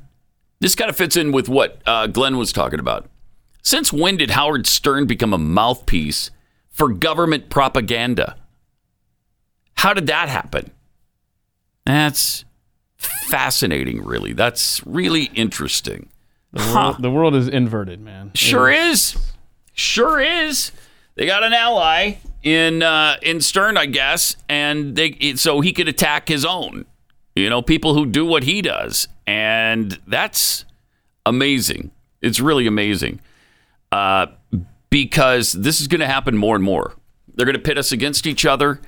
this 0.60 0.76
kind 0.76 0.90
of 0.90 0.96
fits 0.96 1.18
in 1.18 1.32
with 1.32 1.50
what 1.50 1.82
uh, 1.86 2.08
Glenn 2.08 2.38
was 2.38 2.54
talking 2.54 2.80
about. 2.80 3.10
Since 3.62 3.94
when 3.94 4.18
did 4.18 4.32
Howard 4.32 4.68
Stern 4.68 5.06
become 5.06 5.34
a 5.34 5.38
mouthpiece 5.38 6.32
for 6.70 6.90
government 6.90 7.50
propaganda? 7.50 8.36
How 9.76 9.94
did 9.94 10.08
that 10.08 10.30
happen? 10.30 10.72
That's 11.86 12.46
fascinating, 13.28 14.04
really. 14.04 14.34
That's 14.34 14.86
really 14.86 15.26
interesting. 15.36 16.10
The, 16.52 16.74
world, 16.74 17.02
the 17.02 17.12
world 17.12 17.36
is 17.36 17.48
inverted, 17.48 18.00
man. 18.00 18.32
Sure 18.36 18.70
is. 18.70 19.18
Sure 19.74 20.20
is. 20.20 20.72
They 21.16 21.26
got 21.26 21.44
an 21.44 21.54
ally 21.54 22.16
in 22.44 22.84
uh, 22.84 23.18
in 23.22 23.42
Stern, 23.42 23.78
I 23.78 23.86
guess, 23.86 24.36
and 24.50 24.96
they 24.96 25.36
so 25.36 25.62
he 25.62 25.74
could 25.74 25.88
attack 25.88 26.28
his 26.28 26.46
own. 26.46 26.86
You 27.36 27.50
know, 27.50 27.62
people 27.62 27.96
who 27.96 28.06
do 28.06 28.26
what 28.26 28.44
he 28.44 28.62
does, 28.62 29.08
and 29.26 30.00
that's 30.06 30.66
amazing. 31.26 31.92
It's 32.22 32.40
really 32.40 32.68
amazing 32.68 33.20
uh, 33.92 34.28
because 34.90 35.54
this 35.54 35.82
is 35.82 35.88
going 35.88 36.02
to 36.02 36.08
happen 36.08 36.38
more 36.38 36.56
and 36.56 36.64
more. 36.64 36.94
They're 37.36 37.46
going 37.46 37.56
to 37.56 37.62
pit 37.62 37.78
us 37.78 37.92
against 37.92 38.28
each 38.28 38.46
other. 38.46 38.80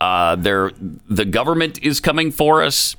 Uh, 0.00 0.36
they're, 0.36 0.72
the 1.08 1.24
government 1.24 1.82
is 1.82 2.00
coming 2.00 2.30
for 2.30 2.62
us. 2.62 2.96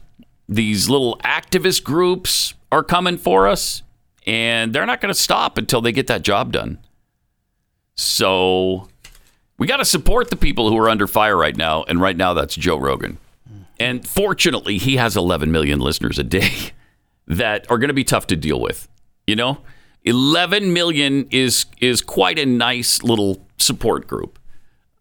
These 0.48 0.90
little 0.90 1.18
activist 1.24 1.84
groups 1.84 2.54
are 2.72 2.84
coming 2.84 3.18
for 3.18 3.48
us, 3.48 3.82
and 4.28 4.74
they're 4.74 4.86
not 4.86 5.02
going 5.02 5.14
to 5.14 5.20
stop 5.20 5.58
until 5.58 5.82
they 5.82 5.92
get 5.92 6.08
that 6.08 6.22
job 6.22 6.52
done. 6.52 6.80
So 7.96 8.90
we 9.58 9.68
got 9.68 9.78
to 9.78 9.86
support 9.86 10.30
the 10.30 10.36
people 10.36 10.70
who 10.70 10.78
are 10.78 10.90
under 10.90 11.08
fire 11.08 11.38
right 11.38 11.56
now, 11.56 11.84
and 11.84 12.00
right 12.00 12.16
now 12.16 12.34
that's 12.34 12.56
Joe 12.56 12.78
Rogan. 12.78 13.18
And 13.80 14.08
fortunately, 14.08 14.78
he 14.78 14.98
has 14.98 15.18
11 15.18 15.52
million 15.52 15.80
listeners 15.80 16.18
a 16.20 16.24
day 16.24 16.54
that 17.28 17.70
are 17.70 17.78
going 17.78 17.90
to 17.90 17.94
be 17.94 18.04
tough 18.04 18.28
to 18.28 18.36
deal 18.36 18.60
with. 18.60 18.88
You 19.28 19.36
know, 19.36 19.58
11 20.04 20.72
million 20.72 21.28
is 21.32 21.66
is 21.82 22.02
quite 22.02 22.38
a 22.38 22.46
nice 22.46 23.02
little 23.04 23.46
support 23.58 24.08
group 24.08 24.38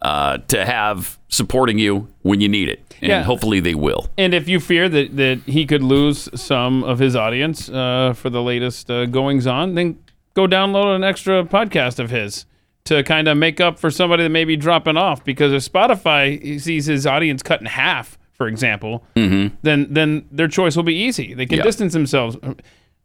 uh, 0.05 0.38
to 0.48 0.64
have 0.64 1.18
supporting 1.28 1.78
you 1.78 2.07
when 2.22 2.40
you 2.40 2.48
need 2.48 2.68
it, 2.68 2.80
and 3.00 3.09
Yeah. 3.11 3.22
hopefully 3.22 3.59
they 3.61 3.74
will. 3.74 4.11
And 4.18 4.34
if 4.34 4.48
you 4.48 4.61
fear 4.61 4.88
that, 4.88 5.16
that 5.16 5.40
he 5.46 5.64
could 5.66 5.82
lose 5.82 6.28
some 6.40 6.84
of 6.84 6.98
his 6.98 7.16
audience 7.16 7.68
uh, 7.70 8.12
for 8.14 8.28
the 8.30 8.42
latest 8.42 8.90
uh, 8.90 9.07
goings 9.07 9.46
on, 9.46 9.74
then 9.74 9.98
go 10.34 10.46
download 10.46 10.94
an 10.94 11.02
extra 11.05 11.42
podcast 11.44 11.98
of 11.98 12.11
his 12.11 12.44
to 12.84 13.02
kind 13.02 13.28
of 13.28 13.38
make 13.38 13.61
up 13.62 13.78
for 13.78 13.90
somebody 13.90 14.22
that 14.24 14.28
may 14.28 14.44
be 14.44 14.57
dropping 14.57 14.98
off. 14.98 15.24
Because 15.24 15.52
if 15.55 15.72
Spotify 15.72 16.61
sees 16.61 16.84
his 16.84 17.07
audience 17.07 17.42
cut 17.42 17.61
in 17.61 17.66
half, 17.66 18.18
for 18.34 18.46
example, 18.46 19.05
then 19.14 19.57
then 19.62 20.26
their 20.30 20.48
choice 20.48 20.76
will 20.76 20.82
be 20.82 20.94
easy. 20.96 21.32
They 21.32 21.46
can 21.46 21.59
Yeah. 21.59 21.64
distance 21.64 21.94
themselves. 21.94 22.36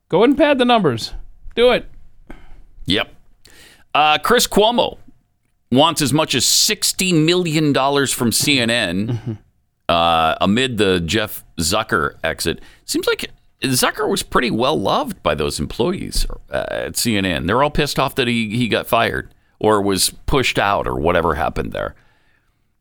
Go 0.09 0.17
ahead 0.17 0.29
and 0.31 0.37
pad 0.37 0.57
the 0.57 0.65
numbers. 0.65 1.13
Do 1.55 1.71
it. 1.71 1.85
Yep. 2.85 3.13
Uh, 3.95 4.17
Chris 4.17 4.47
Cuomo 4.47 4.97
wants 5.71 6.01
as 6.01 6.13
much 6.13 6.35
as 6.35 6.45
$60 6.45 7.13
million 7.25 7.73
from 7.73 8.31
CNN 8.31 9.37
uh, 9.87 10.35
amid 10.41 10.77
the 10.77 10.99
Jeff 10.99 11.43
Zucker 11.59 12.15
exit. 12.23 12.61
Seems 12.85 13.07
like 13.07 13.31
Zucker 13.61 14.09
was 14.09 14.23
pretty 14.23 14.51
well 14.51 14.79
loved 14.79 15.21
by 15.21 15.35
those 15.35 15.59
employees 15.59 16.25
uh, 16.49 16.65
at 16.69 16.93
CNN. 16.93 17.47
They're 17.47 17.61
all 17.61 17.71
pissed 17.71 17.99
off 17.99 18.15
that 18.15 18.27
he, 18.27 18.55
he 18.55 18.67
got 18.67 18.87
fired 18.87 19.33
or 19.59 19.81
was 19.81 20.11
pushed 20.25 20.57
out 20.57 20.87
or 20.87 20.97
whatever 20.99 21.35
happened 21.35 21.71
there. 21.73 21.95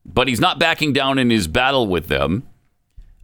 But 0.05 0.27
he's 0.27 0.39
not 0.39 0.59
backing 0.59 0.93
down 0.93 1.19
in 1.19 1.29
his 1.29 1.47
battle 1.47 1.87
with 1.87 2.07
them. 2.07 2.43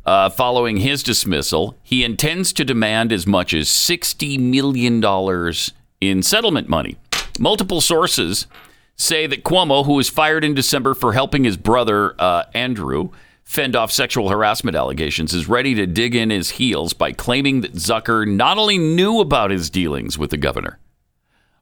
Uh, 0.05 0.29
following 0.29 0.77
his 0.77 1.01
dismissal, 1.01 1.75
he 1.81 2.03
intends 2.03 2.53
to 2.53 2.63
demand 2.63 3.11
as 3.11 3.25
much 3.25 3.55
as 3.55 3.67
$60 3.67 4.37
million 4.37 5.03
in 5.99 6.21
settlement 6.21 6.69
money. 6.69 6.97
Multiple 7.39 7.81
sources 7.81 8.45
say 8.95 9.27
that 9.27 9.43
Cuomo, 9.43 9.85
who 9.85 9.93
was 9.93 10.09
fired 10.09 10.43
in 10.43 10.53
December 10.53 10.93
for 10.93 11.13
helping 11.13 11.43
his 11.43 11.57
brother, 11.57 12.15
uh, 12.19 12.43
Andrew, 12.53 13.09
fend 13.43 13.75
off 13.75 13.91
sexual 13.91 14.29
harassment 14.29 14.75
allegations, 14.75 15.33
is 15.33 15.47
ready 15.47 15.75
to 15.75 15.85
dig 15.85 16.15
in 16.15 16.29
his 16.29 16.51
heels 16.51 16.93
by 16.93 17.11
claiming 17.11 17.61
that 17.61 17.73
Zucker 17.73 18.27
not 18.27 18.57
only 18.57 18.77
knew 18.77 19.19
about 19.19 19.51
his 19.51 19.69
dealings 19.69 20.17
with 20.17 20.31
the 20.31 20.37
governor, 20.37 20.79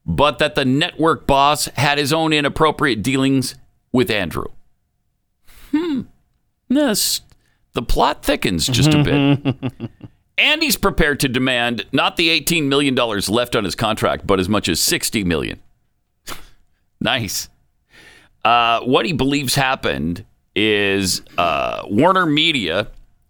but 0.06 0.40
that 0.40 0.56
the 0.56 0.66
network 0.66 1.28
boss 1.28 1.66
had 1.76 1.98
his 1.98 2.14
own 2.14 2.34
inappropriate 2.34 3.02
dealings 3.02 3.56
with 3.92 4.10
Andrew. 4.10 4.48
Hmm. 5.72 6.02
Yes. 6.70 7.22
The 7.74 7.82
plot 7.82 8.24
thickens 8.24 8.68
just 8.68 8.94
a 8.94 9.04
bit. 9.04 9.56
and 10.38 10.62
he's 10.62 10.78
prepared 10.78 11.20
to 11.22 11.28
demand 11.28 11.86
not 11.92 12.18
the 12.18 12.30
$18 12.40 12.68
million 12.68 12.96
left 12.96 13.56
on 13.56 13.64
his 13.64 13.76
contract, 13.76 14.28
but 14.28 14.40
as 14.40 14.48
much 14.48 14.70
as 14.70 14.80
$60 14.80 15.26
million. 15.26 15.60
Nice. 17.04 17.50
Uh, 18.44 18.82
what 18.82 19.06
he 19.06 19.14
believes 19.14 19.56
happened 19.56 20.26
is 20.56 21.22
uh, 21.38 21.84
Warner 21.86 22.26
Media 22.26 22.88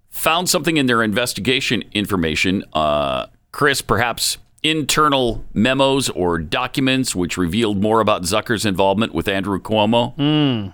found 0.09 0.49
something 0.49 0.77
in 0.77 0.85
their 0.85 1.03
investigation 1.03 1.83
information. 1.91 2.63
Uh, 2.73 3.27
Chris 3.51 3.81
perhaps 3.81 4.37
internal 4.63 5.43
memos 5.53 6.09
or 6.09 6.37
documents 6.39 7.15
which 7.15 7.37
revealed 7.37 7.81
more 7.81 7.99
about 7.99 8.23
Zucker's 8.23 8.65
involvement 8.65 9.13
with 9.13 9.27
Andrew 9.27 9.59
Cuomo. 9.59 10.73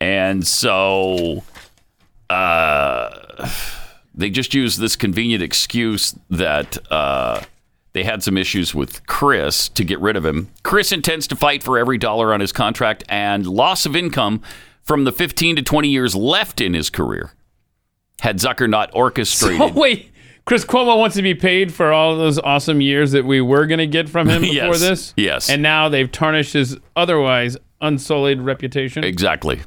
And 0.00 0.46
so 0.46 1.42
uh, 2.30 3.48
they 4.14 4.30
just 4.30 4.54
used 4.54 4.78
this 4.80 4.96
convenient 4.96 5.42
excuse 5.42 6.14
that 6.30 6.78
uh, 6.90 7.42
they 7.96 8.04
had 8.04 8.22
some 8.22 8.36
issues 8.36 8.74
with 8.74 9.06
Chris 9.06 9.70
to 9.70 9.82
get 9.82 9.98
rid 10.00 10.16
of 10.16 10.26
him. 10.26 10.50
Chris 10.62 10.92
intends 10.92 11.26
to 11.28 11.34
fight 11.34 11.62
for 11.62 11.78
every 11.78 11.96
dollar 11.96 12.34
on 12.34 12.40
his 12.40 12.52
contract 12.52 13.02
and 13.08 13.46
loss 13.46 13.86
of 13.86 13.96
income 13.96 14.42
from 14.82 15.04
the 15.04 15.12
15 15.12 15.56
to 15.56 15.62
20 15.62 15.88
years 15.88 16.14
left 16.14 16.60
in 16.60 16.74
his 16.74 16.90
career. 16.90 17.32
Had 18.20 18.36
Zucker 18.36 18.68
not 18.68 18.90
orchestrated. 18.92 19.62
Oh 19.62 19.72
wait, 19.74 20.10
Chris 20.44 20.62
Cuomo 20.66 20.98
wants 20.98 21.16
to 21.16 21.22
be 21.22 21.34
paid 21.34 21.72
for 21.72 21.90
all 21.90 22.16
those 22.18 22.38
awesome 22.38 22.82
years 22.82 23.12
that 23.12 23.24
we 23.24 23.40
were 23.40 23.64
going 23.66 23.78
to 23.78 23.86
get 23.86 24.10
from 24.10 24.28
him 24.28 24.42
before 24.42 24.54
Yes, 24.54 24.80
this. 24.80 25.14
yes. 25.16 25.48
and 25.48 25.62
now 25.62 25.88
they've 25.88 26.12
tarnished 26.12 26.52
his 26.52 26.76
otherwise 26.94 27.56
unsullied 27.80 28.42
reputation. 28.42 29.04
Exactly. 29.04 29.62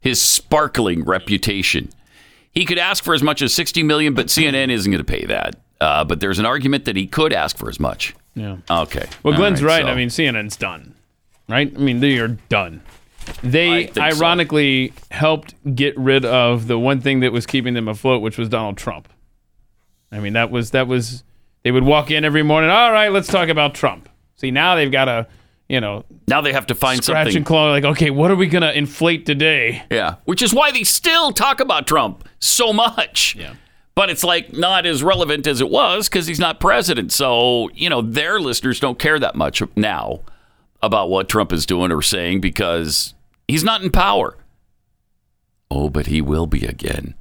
His 0.00 0.20
sparkling 0.20 1.02
reputation. 1.02 1.88
He 2.52 2.66
could 2.66 2.78
ask 2.78 3.02
for 3.02 3.14
as 3.14 3.22
much 3.22 3.40
as 3.40 3.54
60 3.54 3.82
million, 3.84 4.12
but 4.12 4.26
CNN 4.26 4.70
isn't 4.70 4.90
going 4.92 5.02
to 5.02 5.10
pay 5.10 5.24
that. 5.24 5.56
Uh, 5.80 6.04
but 6.04 6.20
there's 6.20 6.38
an 6.38 6.46
argument 6.46 6.84
that 6.86 6.96
he 6.96 7.06
could 7.06 7.32
ask 7.32 7.56
for 7.56 7.68
as 7.68 7.78
much. 7.78 8.14
Yeah. 8.34 8.56
Okay. 8.70 9.06
Well, 9.22 9.34
All 9.34 9.38
Glenn's 9.38 9.62
right. 9.62 9.82
so- 9.82 9.88
I 9.88 9.94
mean, 9.94 10.08
CNN's 10.08 10.56
done, 10.56 10.94
right? 11.48 11.72
I 11.74 11.78
mean, 11.78 12.00
they 12.00 12.18
are 12.18 12.28
done. 12.28 12.82
They 13.42 13.84
think 13.86 13.94
so. 13.94 14.02
ironically 14.02 14.92
helped 15.10 15.54
get 15.74 15.96
rid 15.98 16.24
of 16.24 16.66
the 16.66 16.78
one 16.78 17.00
thing 17.00 17.20
that 17.20 17.30
was 17.32 17.44
keeping 17.46 17.74
them 17.74 17.86
afloat, 17.86 18.22
which 18.22 18.38
was 18.38 18.48
Donald 18.48 18.76
Trump. 18.78 19.08
I 20.10 20.18
mean, 20.20 20.32
that 20.32 20.50
was 20.50 20.70
that 20.70 20.86
was 20.88 21.22
they 21.62 21.70
would 21.70 21.84
walk 21.84 22.10
in 22.10 22.24
every 22.24 22.42
morning. 22.42 22.70
All 22.70 22.90
right, 22.90 23.12
let's 23.12 23.26
talk 23.28 23.48
about 23.50 23.74
Trump. 23.74 24.08
See, 24.36 24.50
now 24.50 24.76
they've 24.76 24.90
got 24.90 25.04
to, 25.06 25.26
you 25.68 25.80
know, 25.80 26.04
now 26.26 26.40
they 26.40 26.52
have 26.54 26.66
to 26.68 26.74
find 26.74 27.04
scratch 27.04 27.26
something. 27.26 27.36
and 27.38 27.46
claw. 27.46 27.68
Like, 27.70 27.84
okay, 27.84 28.08
what 28.10 28.30
are 28.30 28.36
we 28.36 28.46
gonna 28.46 28.72
inflate 28.72 29.26
today? 29.26 29.82
Yeah, 29.90 30.14
which 30.24 30.40
is 30.40 30.54
why 30.54 30.70
they 30.70 30.84
still 30.84 31.30
talk 31.32 31.60
about 31.60 31.86
Trump 31.86 32.26
so 32.38 32.72
much. 32.72 33.36
Yeah. 33.38 33.54
But 33.98 34.10
it's 34.10 34.22
like 34.22 34.52
not 34.52 34.86
as 34.86 35.02
relevant 35.02 35.44
as 35.48 35.60
it 35.60 35.68
was 35.70 36.08
because 36.08 36.28
he's 36.28 36.38
not 36.38 36.60
president. 36.60 37.10
So, 37.10 37.68
you 37.74 37.90
know, 37.90 38.00
their 38.00 38.38
listeners 38.38 38.78
don't 38.78 38.96
care 38.96 39.18
that 39.18 39.34
much 39.34 39.60
now 39.74 40.20
about 40.80 41.10
what 41.10 41.28
Trump 41.28 41.52
is 41.52 41.66
doing 41.66 41.90
or 41.90 42.00
saying 42.00 42.40
because 42.40 43.14
he's 43.48 43.64
not 43.64 43.82
in 43.82 43.90
power. 43.90 44.36
Oh, 45.68 45.90
but 45.90 46.06
he 46.06 46.20
will 46.20 46.46
be 46.46 46.64
again. 46.64 47.14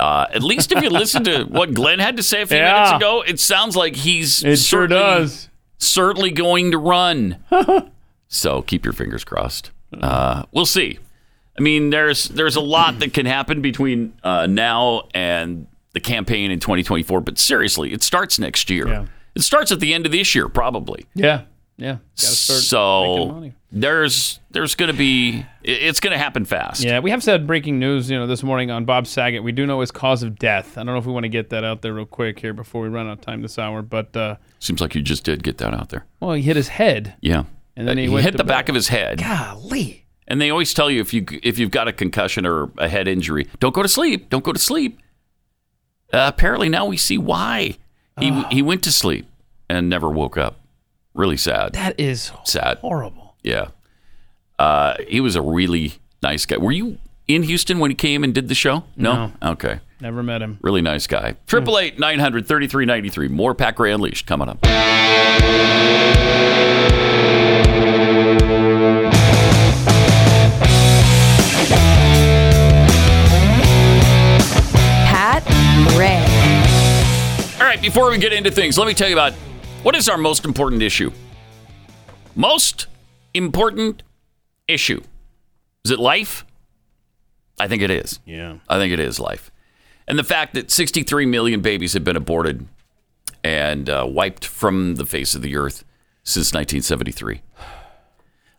Uh, 0.00 0.24
at 0.32 0.42
least 0.42 0.72
if 0.72 0.82
you 0.82 0.88
listen 0.88 1.24
to 1.24 1.44
what 1.50 1.74
Glenn 1.74 1.98
had 1.98 2.16
to 2.16 2.22
say 2.22 2.40
a 2.40 2.46
few 2.46 2.56
Yeah. 2.56 2.72
minutes 2.72 2.92
ago, 2.96 3.20
it 3.20 3.38
sounds 3.38 3.76
like 3.76 3.96
he's 3.96 4.42
It 4.42 4.56
sure 4.58 4.86
does. 4.86 5.50
certainly 5.76 6.30
going 6.30 6.70
to 6.70 6.78
run. 6.78 7.36
so 8.28 8.62
keep 8.62 8.82
your 8.86 8.94
fingers 8.94 9.24
crossed. 9.24 9.72
Uh, 9.92 10.44
we'll 10.52 10.64
see. 10.64 11.00
I 11.58 11.62
mean, 11.62 11.90
there's 11.90 12.24
there's 12.24 12.56
a 12.56 12.60
lot 12.60 12.98
that 12.98 13.14
can 13.14 13.26
happen 13.26 13.62
between 13.62 14.14
uh, 14.24 14.46
now 14.46 15.08
and 15.14 15.66
the 15.92 16.00
campaign 16.00 16.50
in 16.50 16.60
2024. 16.60 17.20
But 17.20 17.38
seriously, 17.38 17.92
it 17.92 18.02
starts 18.02 18.38
next 18.38 18.70
year. 18.70 18.88
Yeah. 18.88 19.06
It 19.34 19.42
starts 19.42 19.72
at 19.72 19.80
the 19.80 19.94
end 19.94 20.06
of 20.06 20.12
this 20.12 20.34
year, 20.34 20.48
probably. 20.48 21.06
Yeah, 21.14 21.42
yeah. 21.76 21.98
Start 22.14 22.60
So 22.60 23.50
there's 23.72 24.38
there's 24.50 24.76
going 24.76 24.90
to 24.92 24.96
be 24.96 25.44
it's 25.62 25.98
going 25.98 26.12
to 26.12 26.18
happen 26.18 26.44
fast. 26.44 26.82
Yeah, 26.84 27.00
we 27.00 27.10
have 27.10 27.22
said 27.22 27.46
breaking 27.46 27.78
news, 27.80 28.08
you 28.10 28.18
know, 28.18 28.26
this 28.28 28.42
morning 28.44 28.70
on 28.70 28.84
Bob 28.84 29.06
Saget. 29.06 29.42
We 29.42 29.50
do 29.52 29.66
know 29.66 29.80
his 29.80 29.90
cause 29.90 30.22
of 30.22 30.38
death. 30.38 30.78
I 30.78 30.84
don't 30.84 30.94
know 30.94 30.98
if 30.98 31.06
we 31.06 31.12
want 31.12 31.24
to 31.24 31.28
get 31.28 31.50
that 31.50 31.64
out 31.64 31.82
there 31.82 31.94
real 31.94 32.06
quick 32.06 32.38
here 32.38 32.52
before 32.52 32.82
we 32.82 32.88
run 32.88 33.06
out 33.08 33.18
of 33.18 33.20
time 33.22 33.42
this 33.42 33.58
hour, 33.58 33.82
but 33.82 34.16
uh, 34.16 34.36
Seems 34.60 34.80
like 34.80 34.94
you 34.94 35.02
just 35.02 35.24
did 35.24 35.42
get 35.42 35.58
that 35.58 35.74
out 35.74 35.88
there. 35.88 36.04
well, 36.20 36.32
he 36.32 36.42
hit 36.42 36.56
his 36.56 36.68
head. 36.68 37.14
Yeah. 37.20 37.44
And 37.76 37.88
then 37.88 37.98
he 37.98 38.04
he, 38.04 38.08
went 38.08 38.24
hit 38.24 38.36
the 38.36 38.44
bed. 38.44 38.48
back 38.48 38.68
of 38.68 38.76
his 38.76 38.86
head. 38.88 39.18
Golly. 39.18 40.03
And 40.26 40.40
they 40.40 40.50
always 40.50 40.72
tell 40.72 40.90
you 40.90 41.00
if 41.00 41.12
you 41.12 41.26
if 41.42 41.58
you've 41.58 41.70
got 41.70 41.86
a 41.88 41.92
concussion 41.92 42.46
or 42.46 42.70
a 42.78 42.88
head 42.88 43.06
injury, 43.08 43.46
don't 43.60 43.74
go 43.74 43.82
to 43.82 43.88
sleep. 43.88 44.30
Don't 44.30 44.44
go 44.44 44.52
to 44.52 44.58
sleep. 44.58 45.00
Uh, 46.12 46.30
apparently 46.32 46.68
now 46.68 46.86
we 46.86 46.96
see 46.96 47.18
why 47.18 47.76
he 48.18 48.42
he 48.50 48.62
went 48.62 48.82
to 48.84 48.92
sleep 48.92 49.26
and 49.68 49.88
never 49.88 50.08
woke 50.10 50.36
up. 50.38 50.60
Really 51.14 51.36
sad. 51.36 51.74
That 51.74 51.98
is 52.00 52.32
Sad. 52.44 52.78
horrible. 52.78 53.36
Yeah. 53.42 53.68
Uh, 54.58 54.96
he 55.08 55.20
was 55.20 55.36
a 55.36 55.42
really 55.42 55.94
nice 56.22 56.46
guy. 56.46 56.56
Were 56.56 56.72
you 56.72 56.98
in 57.28 57.42
Houston 57.44 57.78
when 57.78 57.90
he 57.90 57.94
came 57.94 58.24
and 58.24 58.32
did 58.34 58.48
the 58.48 58.54
show? 58.54 58.84
No. 58.96 59.32
Okay. 59.42 59.80
Never 60.00 60.22
met 60.22 60.42
him. 60.42 60.58
Really 60.62 60.82
nice 60.82 61.06
guy. 61.06 61.36
Triple 61.46 61.78
eight 61.78 61.98
nine 61.98 62.18
hundred 62.18 62.46
thirty 62.46 62.66
three 62.66 62.84
ninety 62.86 63.08
three. 63.10 63.28
More 63.28 63.54
Pat 63.54 63.74
Gray 63.76 63.92
Unleashed 63.92 64.26
coming 64.26 64.48
up. 64.48 64.58
Pat 75.94 77.56
Gray. 77.56 77.60
All 77.60 77.66
right, 77.70 77.80
before 77.80 78.10
we 78.10 78.18
get 78.18 78.32
into 78.32 78.50
things, 78.50 78.76
let 78.76 78.86
me 78.86 78.94
tell 78.94 79.08
you 79.08 79.14
about 79.14 79.32
what 79.82 79.94
is 79.94 80.08
our 80.08 80.18
most 80.18 80.44
important 80.44 80.82
issue. 80.82 81.10
Most 82.34 82.86
important 83.32 84.02
issue. 84.66 85.02
Is 85.84 85.90
it 85.90 85.98
life? 85.98 86.44
I 87.60 87.68
think 87.68 87.82
it 87.82 87.90
is. 87.90 88.18
Yeah. 88.24 88.58
I 88.68 88.78
think 88.78 88.92
it 88.92 89.00
is 89.00 89.20
life. 89.20 89.50
And 90.08 90.18
the 90.18 90.24
fact 90.24 90.54
that 90.54 90.70
63 90.70 91.26
million 91.26 91.60
babies 91.60 91.92
have 91.92 92.04
been 92.04 92.16
aborted 92.16 92.66
and 93.42 93.88
uh, 93.88 94.06
wiped 94.08 94.44
from 94.44 94.96
the 94.96 95.06
face 95.06 95.34
of 95.34 95.42
the 95.42 95.56
earth 95.56 95.84
since 96.24 96.52
1973. 96.52 97.42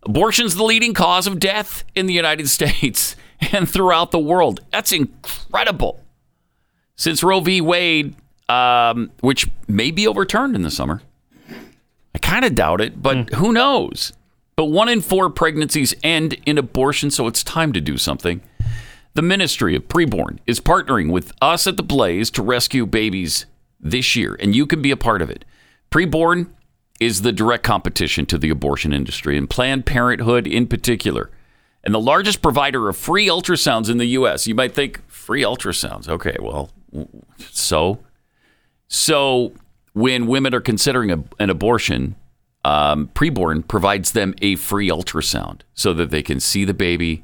Abortion's 0.04 0.56
the 0.56 0.64
leading 0.64 0.94
cause 0.94 1.28
of 1.28 1.40
death 1.40 1.84
in 1.96 2.06
the 2.06 2.14
United 2.14 2.48
States 2.50 3.16
and 3.52 3.70
throughout 3.70 4.12
the 4.12 4.20
world. 4.20 4.62
That's 4.72 4.92
incredible. 4.92 6.00
Since 6.96 7.24
Roe 7.24 7.40
v. 7.42 7.62
Wade, 7.62 8.16
um, 8.48 9.12
which 9.22 9.48
may 9.68 9.92
be 9.92 10.08
overturned 10.08 10.56
in 10.56 10.62
the 10.62 10.72
summer, 10.72 11.02
I 12.14 12.18
kind 12.20 12.46
of 12.46 12.56
doubt 12.56 12.82
it, 12.82 13.02
but 13.02 13.34
who 13.34 13.52
knows? 13.52 14.14
But 14.56 14.66
one 14.66 14.88
in 14.88 15.02
four 15.02 15.30
pregnancies 15.30 15.94
end 16.02 16.38
in 16.46 16.58
abortion, 16.58 17.12
so 17.12 17.28
it's 17.28 17.44
time 17.44 17.74
to 17.74 17.82
do 17.82 17.98
something. 17.98 18.42
The 19.14 19.22
Ministry 19.22 19.76
of 19.76 19.88
Preborn 19.88 20.40
is 20.46 20.60
partnering 20.60 21.12
with 21.12 21.34
us 21.42 21.68
at 21.68 21.78
the 21.78 21.84
Blaze 21.84 22.30
to 22.32 22.44
rescue 22.44 22.86
babies 22.86 23.46
this 23.80 24.16
year, 24.16 24.38
and 24.40 24.56
you 24.56 24.66
can 24.66 24.82
be 24.82 24.92
a 24.92 24.98
part 24.98 25.22
of 25.22 25.30
it. 25.30 25.44
Preborn 25.92 26.50
is 27.00 27.22
the 27.22 27.32
direct 27.32 27.64
competition 27.64 28.26
to 28.28 28.38
the 28.38 28.50
abortion 28.50 28.94
industry 28.94 29.38
and 29.38 29.50
Planned 29.50 29.86
Parenthood 29.86 30.48
in 30.48 30.68
particular, 30.68 31.30
and 31.84 31.94
the 31.94 32.00
largest 32.00 32.42
provider 32.42 32.88
of 32.90 32.98
free 32.98 33.28
ultrasounds 33.28 33.90
in 33.90 33.98
the 33.98 34.06
U.S. 34.08 34.48
You 34.48 34.56
might 34.56 34.74
think 34.74 35.02
free 35.10 35.44
ultrasounds. 35.44 36.08
Okay, 36.08 36.36
well, 36.40 36.70
so 37.40 38.00
so 38.88 39.54
when 39.94 40.28
women 40.28 40.54
are 40.54 40.62
considering 40.62 41.12
a, 41.12 41.24
an 41.40 41.50
abortion, 41.50 42.16
um, 42.64 43.10
preborn 43.14 43.68
provides 43.68 44.12
them 44.12 44.34
a 44.42 44.56
free 44.56 44.90
ultrasound 44.90 45.62
so 45.74 45.94
that 45.94 46.10
they 46.10 46.24
can 46.24 46.40
see 46.40 46.66
the 46.66 46.74
baby, 46.74 47.24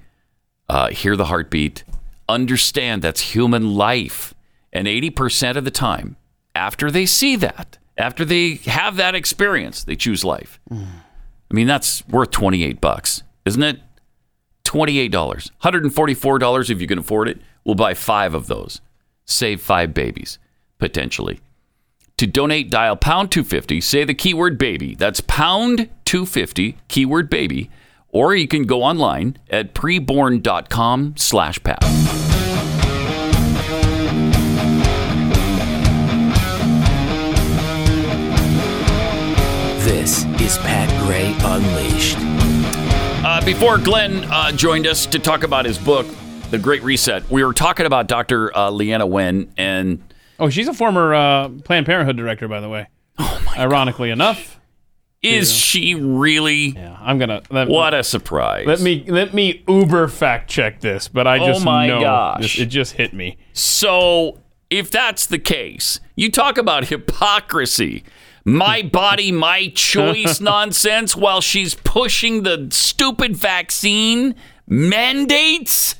uh, 0.69 0.89
hear 0.89 1.15
the 1.15 1.25
heartbeat, 1.25 1.83
understand 2.29 3.01
that's 3.01 3.21
human 3.21 3.73
life. 3.73 4.33
And 4.73 4.87
80% 4.87 5.57
of 5.57 5.65
the 5.65 5.71
time, 5.71 6.15
after 6.55 6.89
they 6.89 7.05
see 7.05 7.35
that, 7.37 7.77
after 7.97 8.23
they 8.23 8.55
have 8.65 8.95
that 8.95 9.15
experience, 9.15 9.83
they 9.83 9.95
choose 9.95 10.23
life. 10.23 10.59
I 10.71 11.53
mean, 11.53 11.67
that's 11.67 12.07
worth 12.07 12.31
28 12.31 12.79
bucks, 12.79 13.23
isn't 13.45 13.61
it? 13.61 13.79
$28. 14.63 15.09
$144 15.11 16.69
if 16.69 16.79
you 16.79 16.87
can 16.87 16.99
afford 16.99 17.27
it. 17.27 17.41
We'll 17.65 17.75
buy 17.75 17.93
five 17.93 18.33
of 18.33 18.47
those. 18.47 18.79
Save 19.31 19.61
five 19.61 19.93
babies, 19.93 20.39
potentially. 20.77 21.39
To 22.17 22.27
donate, 22.27 22.69
dial 22.69 22.97
pound 22.97 23.31
250, 23.31 23.79
say 23.79 24.03
the 24.03 24.13
keyword 24.13 24.57
baby. 24.57 24.93
That's 24.93 25.21
pound 25.21 25.89
250, 26.05 26.77
keyword 26.89 27.29
baby. 27.29 27.71
Or 28.09 28.35
you 28.35 28.47
can 28.47 28.63
go 28.63 28.83
online 28.83 29.37
at 29.49 29.73
preborn.com 29.73 31.15
slash 31.15 31.63
pat. 31.63 31.79
This 39.79 40.25
is 40.41 40.57
Pat 40.57 40.89
Gray 41.05 41.33
Unleashed. 41.39 42.17
Uh, 43.23 43.43
before 43.45 43.77
Glenn 43.77 44.25
uh, 44.25 44.51
joined 44.51 44.85
us 44.85 45.05
to 45.05 45.19
talk 45.19 45.43
about 45.43 45.63
his 45.63 45.77
book, 45.77 46.05
The 46.51 46.59
Great 46.59 46.83
Reset, 46.83 47.29
we 47.31 47.43
were 47.43 47.53
talking 47.53 47.85
about 47.85 48.07
Dr. 48.07 48.55
Uh, 48.55 48.69
Leana 48.71 49.07
Wen, 49.07 49.51
and 49.57 50.03
Oh, 50.39 50.49
she's 50.49 50.67
a 50.67 50.73
former 50.73 51.13
uh, 51.13 51.49
Planned 51.63 51.85
Parenthood 51.85 52.17
director, 52.17 52.47
by 52.47 52.59
the 52.59 52.67
way. 52.69 52.87
Oh 53.17 53.41
my! 53.45 53.57
Ironically 53.59 54.09
enough, 54.09 54.59
is 55.21 55.51
she 55.53 55.95
really? 55.95 56.69
yeah, 56.71 56.97
I'm 56.99 57.17
gonna. 57.19 57.41
Let, 57.49 57.67
What 57.69 57.93
a 57.93 58.03
surprise. 58.03 58.65
Let 58.67 58.81
me 58.81 59.05
let 59.07 59.33
me 59.33 59.63
Uber 59.67 60.07
fact 60.09 60.49
check 60.49 60.81
this, 60.81 61.07
but 61.07 61.25
I 61.27 61.37
just 61.37 61.47
Oh 61.49 61.53
just 61.53 61.65
my 61.65 61.87
know 61.87 62.01
gosh. 62.01 62.41
this- 62.41 62.59
it 62.59 62.65
just 62.67 62.93
hit 62.93 63.13
me. 63.13 63.37
So 63.53 64.39
if 64.69 64.89
that's 64.91 65.25
the 65.27 65.39
case, 65.39 65.99
you 66.15 66.31
talk 66.31 66.57
about 66.57 66.85
hypocrisy. 66.87 68.03
My 68.43 68.81
body, 68.91 69.31
my 69.31 69.67
choice 69.75 70.41
nonsense 70.41 71.15
while 71.15 71.39
she's 71.41 71.75
pushing 71.75 72.43
the 72.43 72.67
stupid 72.71 73.37
vaccine 73.37 74.35
mandates. 74.67 75.95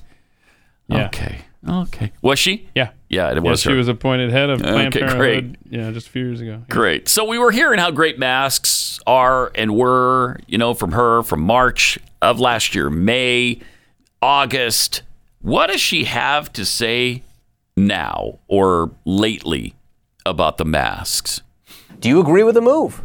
Yeah. 0.92 1.06
Okay. 1.08 1.38
Okay. 1.68 2.12
Was 2.22 2.40
she? 2.40 2.68
Yeah. 2.74 2.90
Yeah, 3.08 3.30
it 3.32 3.36
Yeah, 3.36 3.40
was 3.42 3.62
she 3.62 3.70
her. 3.70 3.76
was 3.76 3.88
appointed 3.88 4.32
head 4.32 4.50
of 4.50 4.62
Planned 4.62 4.96
Okay, 4.96 5.06
Parenthood. 5.06 5.58
Yeah, 5.70 5.92
just 5.92 6.08
a 6.08 6.10
few 6.10 6.26
years 6.26 6.42
ago. 6.42 6.64
Great. 6.70 7.08
So 7.08 7.24
we 7.26 7.38
were 7.38 7.52
hearing 7.52 7.78
how 7.80 7.92
great 7.92 8.18
masks 8.18 9.00
are 9.06 9.52
and 9.56 9.76
were, 9.76 10.40
you 10.48 10.58
know, 10.58 10.74
from 10.74 10.94
her 10.94 11.22
from 11.22 11.42
March 11.42 12.00
of 12.22 12.40
last 12.40 12.74
year, 12.74 12.90
May, 12.90 13.60
August. 14.22 15.04
What 15.42 15.68
does 15.68 15.82
she 15.82 16.06
have 16.06 16.52
to 16.54 16.66
say 16.66 17.22
now 17.78 18.40
or 18.48 18.92
lately 19.06 19.76
about 20.26 20.58
the 20.58 20.66
masks? 20.66 21.42
Do 22.00 22.10
you 22.10 22.20
agree 22.20 22.44
with 22.44 22.56
the 22.56 22.62
move? 22.62 23.02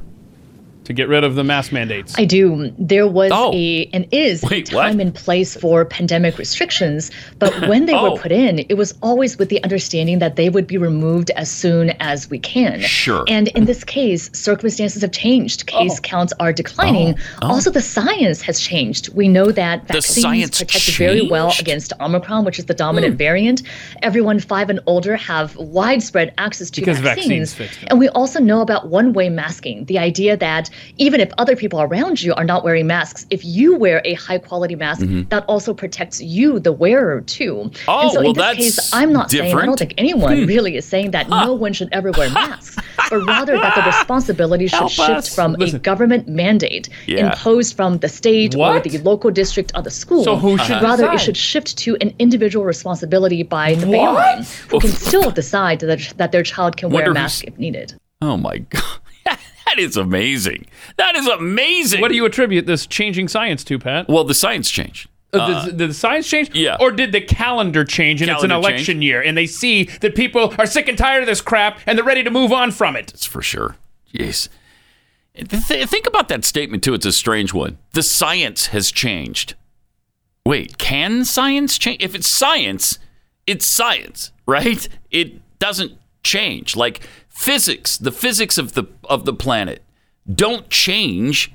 To 0.87 0.93
get 0.93 1.09
rid 1.09 1.25
of 1.25 1.35
the 1.35 1.43
mask 1.45 1.73
mandates. 1.73 2.15
I 2.17 2.25
do. 2.25 2.73
There 2.79 3.09
was 3.09 3.33
Oh. 3.35 3.53
a 3.53 3.89
and 3.93 4.07
is 4.13 4.43
a 4.45 4.47
Wait, 4.47 4.73
what? 4.73 4.83
time 4.83 5.01
and 5.01 5.13
place 5.13 5.57
for 5.57 5.85
pandemic 5.85 6.39
restrictions, 6.39 7.11
but 7.41 7.53
when 7.69 7.87
they 7.87 7.95
Oh. 7.95 8.13
were 8.13 8.19
put 8.19 8.31
in, 8.33 8.61
it 8.69 8.75
was 8.75 8.95
always 9.03 9.37
with 9.37 9.49
the 9.49 9.63
understanding 9.65 10.21
that 10.21 10.37
they 10.37 10.49
would 10.49 10.67
be 10.69 10.79
removed 10.79 11.31
as 11.31 11.51
soon 11.51 11.91
as 11.99 12.31
we 12.31 12.39
can. 12.39 12.81
Sure. 12.83 13.25
And 13.27 13.49
in 13.49 13.65
this 13.65 13.83
case, 13.83 14.31
circumstances 14.33 15.03
have 15.03 15.11
changed. 15.11 15.69
Oh. 15.75 15.79
Case 15.79 15.99
counts 15.99 16.33
are 16.39 16.53
declining. 16.53 17.17
Oh. 17.19 17.39
Oh. 17.43 17.49
Also, 17.55 17.71
the 17.71 17.83
science 17.83 18.41
has 18.43 18.61
changed. 18.61 19.13
We 19.13 19.27
know 19.29 19.51
that 19.51 19.81
Oh. 19.91 19.95
Vaccines 19.95 20.51
protect 20.59 20.91
very 20.97 21.27
well? 21.29 21.53
Against 21.59 21.93
Omicron, 22.01 22.45
which 22.45 22.59
is 22.61 22.67
the 22.67 22.75
dominant 22.75 23.15
hmm. 23.15 23.19
variant. 23.19 23.63
Everyone 24.03 24.39
five 24.39 24.71
and 24.71 24.79
older 24.87 25.17
have 25.17 25.57
widespread 25.57 26.33
access 26.39 26.71
to 26.71 26.81
Because 26.81 26.99
vaccines. 27.01 27.55
vaccines. 27.55 27.89
And 27.91 27.99
we 27.99 28.09
also 28.11 28.39
know 28.39 28.61
about 28.61 28.89
one 28.89 29.13
way 29.13 29.29
masking 29.29 29.85
the 29.87 29.99
idea 29.99 30.37
that 30.37 30.71
even 30.99 31.21
if 31.21 31.31
other 31.39 31.57
people 31.57 31.81
around 31.81 32.23
you 32.23 32.35
are 32.35 32.45
not 32.45 32.65
wearing 32.65 32.87
masks, 32.87 33.27
if 33.31 33.45
you 33.45 33.77
wear 33.77 34.01
a 34.05 34.15
high 34.15 34.39
quality 34.39 34.75
mask, 34.77 35.07
that 35.29 35.45
also 35.47 35.75
protects 35.75 36.21
you, 36.21 36.59
the 36.61 36.73
wearer, 36.73 37.21
too. 37.23 37.55
Mm-hmm. 37.55 37.91
Oh, 37.91 38.01
and 38.03 38.11
so 38.13 38.21
well, 38.21 38.29
in 38.31 38.35
this 38.35 38.43
that's 38.45 38.59
case, 38.59 38.91
I'm 38.95 39.13
not 39.13 39.31
saying, 39.31 39.55
I. 39.55 39.61
Hmm. 39.61 39.67
don't 39.67 39.79
think 39.79 39.95
anyone 39.99 40.47
really 40.47 40.77
is 40.77 40.85
saying 40.85 41.11
that 41.13 41.29
no 41.29 41.53
one 41.55 41.73
should 41.73 41.89
ever 41.93 42.11
wear 42.13 42.31
masks, 42.31 42.77
but 43.11 43.25
rather 43.27 43.57
that 43.59 43.75
the 43.75 43.83
responsibility 43.93 44.67
should 44.67 44.79
Help 44.79 44.91
shift 44.93 45.11
us. 45.11 45.35
from 45.35 45.53
Listen. 45.55 45.77
a 45.77 45.79
government 45.81 46.29
mandate 46.29 46.89
Yeah. 47.07 47.27
imposed 47.31 47.77
from 47.77 47.99
the 47.99 48.09
state 48.09 48.55
or 48.55 48.81
the 48.81 48.99
local 48.99 49.31
district 49.31 49.73
or 49.75 49.83
the 49.83 49.91
school. 49.91 50.25
So 50.25 50.37
who 50.37 50.57
should 50.59 50.83
rather, 50.83 51.05
decide? 51.05 51.15
it 51.15 51.21
should 51.21 51.37
shift 51.37 51.77
to 51.79 51.97
an 52.01 52.15
individual 52.19 52.65
responsibility 52.65 53.43
by 53.43 53.75
the 53.75 53.87
What? 53.87 54.15
family 54.25 54.47
who 54.71 54.81
can 54.81 54.91
still 54.91 55.31
decide 55.31 55.81
that, 55.81 56.13
that 56.17 56.33
their 56.33 56.43
child 56.43 56.77
can 56.77 56.91
wear 56.91 57.05
Wonder 57.05 57.11
a 57.11 57.23
who's- 57.23 57.23
mask 57.43 57.45
if 57.45 57.59
needed. 57.59 57.95
Oh 58.23 58.37
my 58.37 58.59
god. 58.71 58.83
That 59.77 59.83
is 59.83 59.97
amazing. 59.97 60.67
That 60.97 61.17
is 61.17 61.27
amazing. 61.27 62.01
What 62.01 62.09
do 62.09 62.15
you 62.15 62.25
attribute 62.25 62.67
this 62.67 62.87
changing 62.87 63.29
science 63.29 63.65
to, 63.65 63.79
Pat? 63.79 64.09
Well, 64.09 64.25
the 64.25 64.35
science 64.35 64.71
changed. 64.71 65.09
Uh, 65.33 65.67
did, 65.67 65.77
did 65.77 65.91
the 65.91 65.95
science 65.95 66.27
change? 66.29 66.55
yeah. 66.55 66.77
Or 66.81 66.91
did 66.91 67.13
the 67.13 67.21
calendar 67.21 67.85
change 67.85 68.23
and 68.23 68.31
it's 68.31 68.43
an 68.43 68.51
Calendar 68.51 68.69
election 68.69 69.03
year 69.03 69.21
and 69.21 69.37
they 69.37 69.47
see 69.47 69.85
that 69.85 70.15
people 70.15 70.55
are 70.59 70.67
sick 70.67 70.89
and 70.89 70.97
tired 70.97 71.23
of 71.23 71.27
this 71.27 71.41
crap 71.41 71.81
and 71.87 71.99
they're 71.99 72.05
ready 72.05 72.23
to 72.23 72.31
move 72.31 72.53
on 72.53 72.71
from 72.71 72.97
it? 72.97 73.09
That's 73.09 73.27
for 73.27 73.43
sure. 73.43 73.77
Jeez. 74.15 74.49
Th- 75.35 75.87
think 75.89 76.07
about 76.07 76.29
that 76.29 76.45
statement 76.45 76.83
too. 76.83 76.95
It's 76.95 77.05
a 77.05 77.13
strange 77.13 77.53
one. 77.53 77.77
The 77.93 78.03
science 78.03 78.69
has 78.69 78.91
changed. 78.91 79.55
Wait, 80.47 80.79
can 80.79 81.25
science 81.25 81.77
change? 81.77 82.03
If 82.03 82.15
it's 82.15 82.29
science, 82.29 82.99
it's 83.47 83.67
science, 83.67 84.31
right? 84.47 84.89
It 85.11 85.59
doesn't 85.59 85.99
change. 86.23 86.77
Like 86.77 87.01
physics, 87.37 87.99
the 87.99 88.11
physics 88.13 88.59
of 88.59 88.73
the 88.73 88.85
of 89.05 89.25
the 89.25 89.33
planet 89.35 89.83
don't 90.33 90.69
change. 90.71 91.53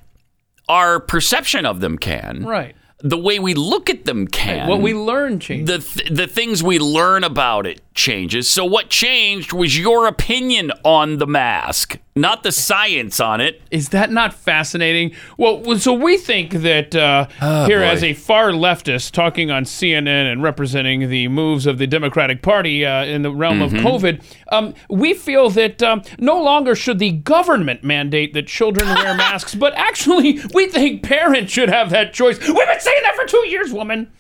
Our 0.70 1.00
perception 1.02 1.66
of 1.66 1.82
them 1.82 1.98
can. 1.98 2.46
Right. 2.46 2.76
The 3.00 3.18
way 3.18 3.40
we 3.40 3.56
look 3.56 3.90
at 3.90 4.06
them 4.06 4.28
can. 4.28 4.70
What 4.70 4.80
we 4.80 4.94
learn 4.94 5.40
changed. 5.40 5.68
the 5.68 5.80
th- 5.80 6.10
the 6.10 6.28
things 6.28 6.64
we 6.64 6.78
learn 6.80 7.24
about 7.24 7.66
it 7.66 7.82
changes. 7.94 8.48
So 8.48 8.64
what 8.64 8.90
changed 8.90 9.52
was 9.54 9.78
your 9.78 10.08
opinion 10.08 10.72
on 10.84 11.18
the 11.18 11.28
mask, 11.28 12.00
not 12.16 12.44
the 12.44 12.52
science 12.52 13.20
on 13.20 13.42
it. 13.42 13.62
Is 13.70 13.90
that 13.90 14.12
not 14.12 14.34
fascinating? 14.34 15.14
Well, 15.38 15.78
so 15.78 15.94
we 15.94 16.18
think 16.18 16.52
that 16.52 16.96
uh, 16.96 17.28
here, 17.66 17.80
boy. 17.80 17.86
as 17.86 18.04
a 18.04 18.14
far 18.14 18.52
leftist 18.52 19.12
talking 19.12 19.52
on 19.52 19.66
CNN 19.66 20.32
and 20.32 20.42
representing 20.42 21.10
the 21.10 21.28
moves 21.28 21.66
of 21.66 21.78
the 21.78 21.88
Democratic 21.88 22.42
Party 22.42 22.86
uh, 22.86 23.04
in 23.04 23.24
the 23.24 23.32
realm 23.32 23.62
of 23.62 23.72
COVID, 23.72 24.24
um, 24.52 24.74
we 24.90 25.14
feel 25.14 25.50
that 25.52 25.84
um, 25.84 26.02
no 26.18 26.42
longer 26.42 26.76
should 26.76 27.00
the 27.00 27.12
government 27.12 27.84
mandate 27.84 28.34
that 28.34 28.48
children 28.48 28.88
wear 28.88 29.14
masks, 29.18 29.54
but 29.54 29.74
actually, 29.76 30.40
we 30.54 30.68
think 30.68 31.04
parents 31.04 31.52
should 31.52 31.70
have 31.70 31.90
that 31.90 32.14
choice. 32.14 32.40
We've 32.40 32.56
been 32.56 32.80
saying 32.80 33.02
that 33.04 33.16
for 33.16 33.26
two 33.26 33.48
years, 33.50 33.74
woman. 33.74 34.12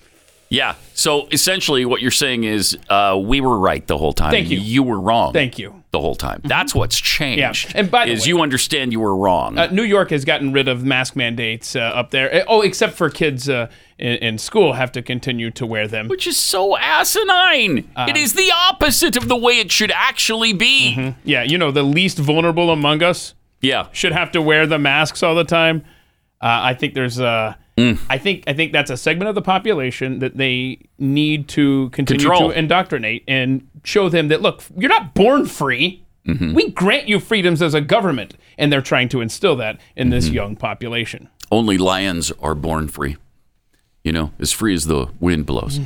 Yeah. 0.51 0.75
So 0.93 1.27
essentially, 1.31 1.85
what 1.85 2.01
you're 2.01 2.11
saying 2.11 2.43
is 2.43 2.77
uh, 2.89 3.17
we 3.23 3.39
were 3.41 3.57
right 3.57 3.85
the 3.87 3.97
whole 3.97 4.11
time. 4.13 4.31
Thank 4.31 4.49
you. 4.49 4.59
You 4.59 4.83
were 4.83 4.99
wrong. 4.99 5.31
Thank 5.33 5.57
you. 5.57 5.81
The 5.91 5.99
whole 5.99 6.13
time. 6.15 6.41
That's 6.43 6.75
what's 6.75 6.99
changed. 6.99 7.39
Yeah. 7.39 7.71
And 7.79 7.89
by 7.89 8.05
the 8.05 8.11
is 8.11 8.21
way- 8.21 8.27
you 8.27 8.41
understand 8.41 8.91
you 8.91 8.99
were 8.99 9.15
wrong. 9.15 9.57
Uh, 9.57 9.67
New 9.67 9.83
York 9.83 10.09
has 10.11 10.23
gotten 10.25 10.51
rid 10.53 10.67
of 10.67 10.83
mask 10.83 11.15
mandates 11.15 11.75
uh, 11.75 11.79
up 11.79 12.11
there. 12.11 12.33
Uh, 12.33 12.43
Oh, 12.47 12.61
except 12.61 12.93
for 12.93 13.09
kids 13.09 13.47
uh, 13.49 13.69
in, 13.97 14.15
in 14.17 14.37
school 14.37 14.73
have 14.73 14.91
to 14.91 15.01
continue 15.01 15.51
to 15.51 15.65
wear 15.65 15.87
them. 15.87 16.07
which 16.09 16.27
is 16.27 16.37
so 16.37 16.77
asinine. 16.77 17.89
Uh, 17.95 18.07
it 18.09 18.17
is 18.17 18.33
the 18.33 18.51
opposite 18.69 19.15
of 19.17 19.27
the 19.27 19.35
way 19.37 19.57
it 19.59 19.71
should 19.71 19.91
actually 19.91 20.53
be. 20.53 20.95
Mm-hmm. 20.97 21.19
Yeah, 21.23 21.43
you 21.43 21.57
know, 21.57 21.71
the 21.71 21.83
least 21.83 22.17
vulnerable 22.19 22.69
among 22.71 23.01
us 23.03 23.33
Yeah. 23.61 23.87
should 23.91 24.11
have 24.11 24.31
to 24.33 24.41
wear 24.41 24.65
the 24.67 24.79
masks 24.79 25.23
all 25.23 25.35
the 25.35 25.43
time. 25.45 25.83
Uh, 26.41 26.59
I 26.63 26.73
think 26.73 26.93
there's 26.93 27.19
uh, 27.19 27.53
Mm. 27.77 27.99
I 28.09 28.17
think 28.17 28.43
I 28.47 28.53
think 28.53 28.73
that's 28.73 28.91
a 28.91 28.97
segment 28.97 29.29
of 29.29 29.35
the 29.35 29.41
population 29.41 30.19
that 30.19 30.37
they 30.37 30.79
need 30.99 31.47
to 31.49 31.89
continue 31.91 32.27
Control. 32.27 32.49
to 32.51 32.57
indoctrinate 32.57 33.23
and 33.27 33.67
show 33.83 34.09
them 34.09 34.27
that 34.27 34.41
look, 34.41 34.61
you're 34.77 34.89
not 34.89 35.13
born 35.13 35.45
free. 35.45 36.03
Mm-hmm. 36.27 36.53
We 36.53 36.69
grant 36.71 37.07
you 37.07 37.19
freedoms 37.19 37.61
as 37.61 37.73
a 37.73 37.81
government, 37.81 38.35
and 38.57 38.71
they're 38.71 38.81
trying 38.81 39.09
to 39.09 39.21
instill 39.21 39.55
that 39.55 39.79
in 39.95 40.09
this 40.09 40.25
Mm-hmm. 40.25 40.35
young 40.35 40.55
population. 40.55 41.29
Only 41.51 41.77
lions 41.79 42.31
are 42.41 42.53
born 42.55 42.87
free. 42.89 43.17
You 44.03 44.11
know, 44.11 44.31
as 44.39 44.51
free 44.51 44.73
as 44.73 44.85
the 44.85 45.07
wind 45.19 45.45
blows. 45.45 45.79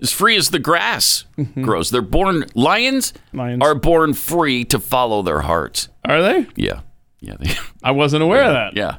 As 0.00 0.10
free 0.12 0.36
as 0.36 0.50
the 0.50 0.58
grass 0.58 1.24
grows. 1.62 1.90
They're 1.90 2.02
born 2.02 2.44
lions, 2.54 3.12
Lions. 3.32 3.62
are 3.62 3.74
born 3.74 4.12
free 4.14 4.64
to 4.64 4.78
follow 4.78 5.22
their 5.22 5.40
hearts. 5.40 5.88
Are 6.04 6.20
they? 6.22 6.46
Yeah. 6.56 6.80
Yeah. 7.20 7.36
They, 7.40 7.50
I 7.82 7.92
wasn't 7.92 8.22
aware 8.22 8.42
of 8.44 8.52
that. 8.52 8.76
yeah. 8.76 8.96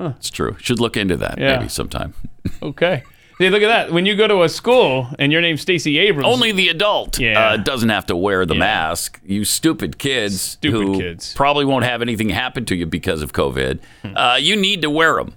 It's 0.00 0.30
true. 0.30 0.56
Should 0.60 0.80
look 0.80 0.96
into 0.96 1.16
that 1.16 1.38
Yeah. 1.38 1.56
maybe 1.56 1.68
sometime. 1.68 2.14
Okay. 2.62 3.02
Hey, 3.38 3.50
look 3.50 3.62
at 3.62 3.68
that. 3.68 3.92
When 3.92 4.04
you 4.06 4.16
go 4.16 4.26
to 4.26 4.42
a 4.42 4.48
school 4.48 5.08
and 5.18 5.30
your 5.30 5.40
name's 5.40 5.60
Stacey 5.60 5.98
Abrams, 5.98 6.26
Only 6.26 6.50
the 6.50 6.68
adult 6.70 7.20
Yeah. 7.20 7.38
uh, 7.50 7.56
doesn't 7.56 7.90
have 7.90 8.06
to 8.06 8.16
wear 8.16 8.44
the 8.46 8.54
Yeah. 8.54 8.60
mask. 8.60 9.20
You 9.24 9.44
stupid 9.44 9.98
kids 9.98 10.40
Stupid 10.40 10.76
who 10.76 10.98
kids. 10.98 11.34
probably 11.34 11.64
won't 11.64 11.84
have 11.84 12.02
anything 12.02 12.30
happen 12.30 12.64
to 12.64 12.74
you 12.74 12.86
because 12.86 13.22
of 13.22 13.32
COVID. 13.32 13.78
Uh, 14.04 14.38
you 14.40 14.56
need 14.56 14.82
to 14.82 14.90
wear 14.90 15.16
them 15.16 15.34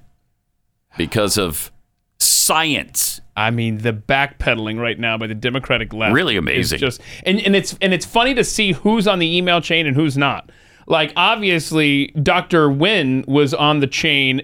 because 0.98 1.38
of 1.38 1.72
science. 2.20 3.22
I 3.36 3.52
mean, 3.52 3.80
the 3.80 3.94
backpedaling 3.94 4.80
right 4.80 5.00
now 5.00 5.18
by 5.18 5.28
the 5.28 5.36
Democratic 5.36 5.94
left 5.94 6.14
Really 6.14 6.38
amazing. 6.38 6.80
just 6.80 7.02
and, 7.26 7.40
and 7.42 7.56
it's 7.56 7.78
and 7.82 7.94
it's 7.94 8.06
funny 8.06 8.34
to 8.36 8.44
see 8.44 8.72
who's 8.74 9.08
on 9.08 9.20
the 9.20 9.38
email 9.38 9.62
chain 9.62 9.86
and 9.86 9.96
who's 9.96 10.18
not. 10.18 10.52
Like 10.88 11.14
obviously, 11.16 12.08
Dr. 12.22 12.70
Wen 12.70 13.24
was 13.28 13.54
on 13.54 13.80
the 13.80 13.88
chain 13.88 14.42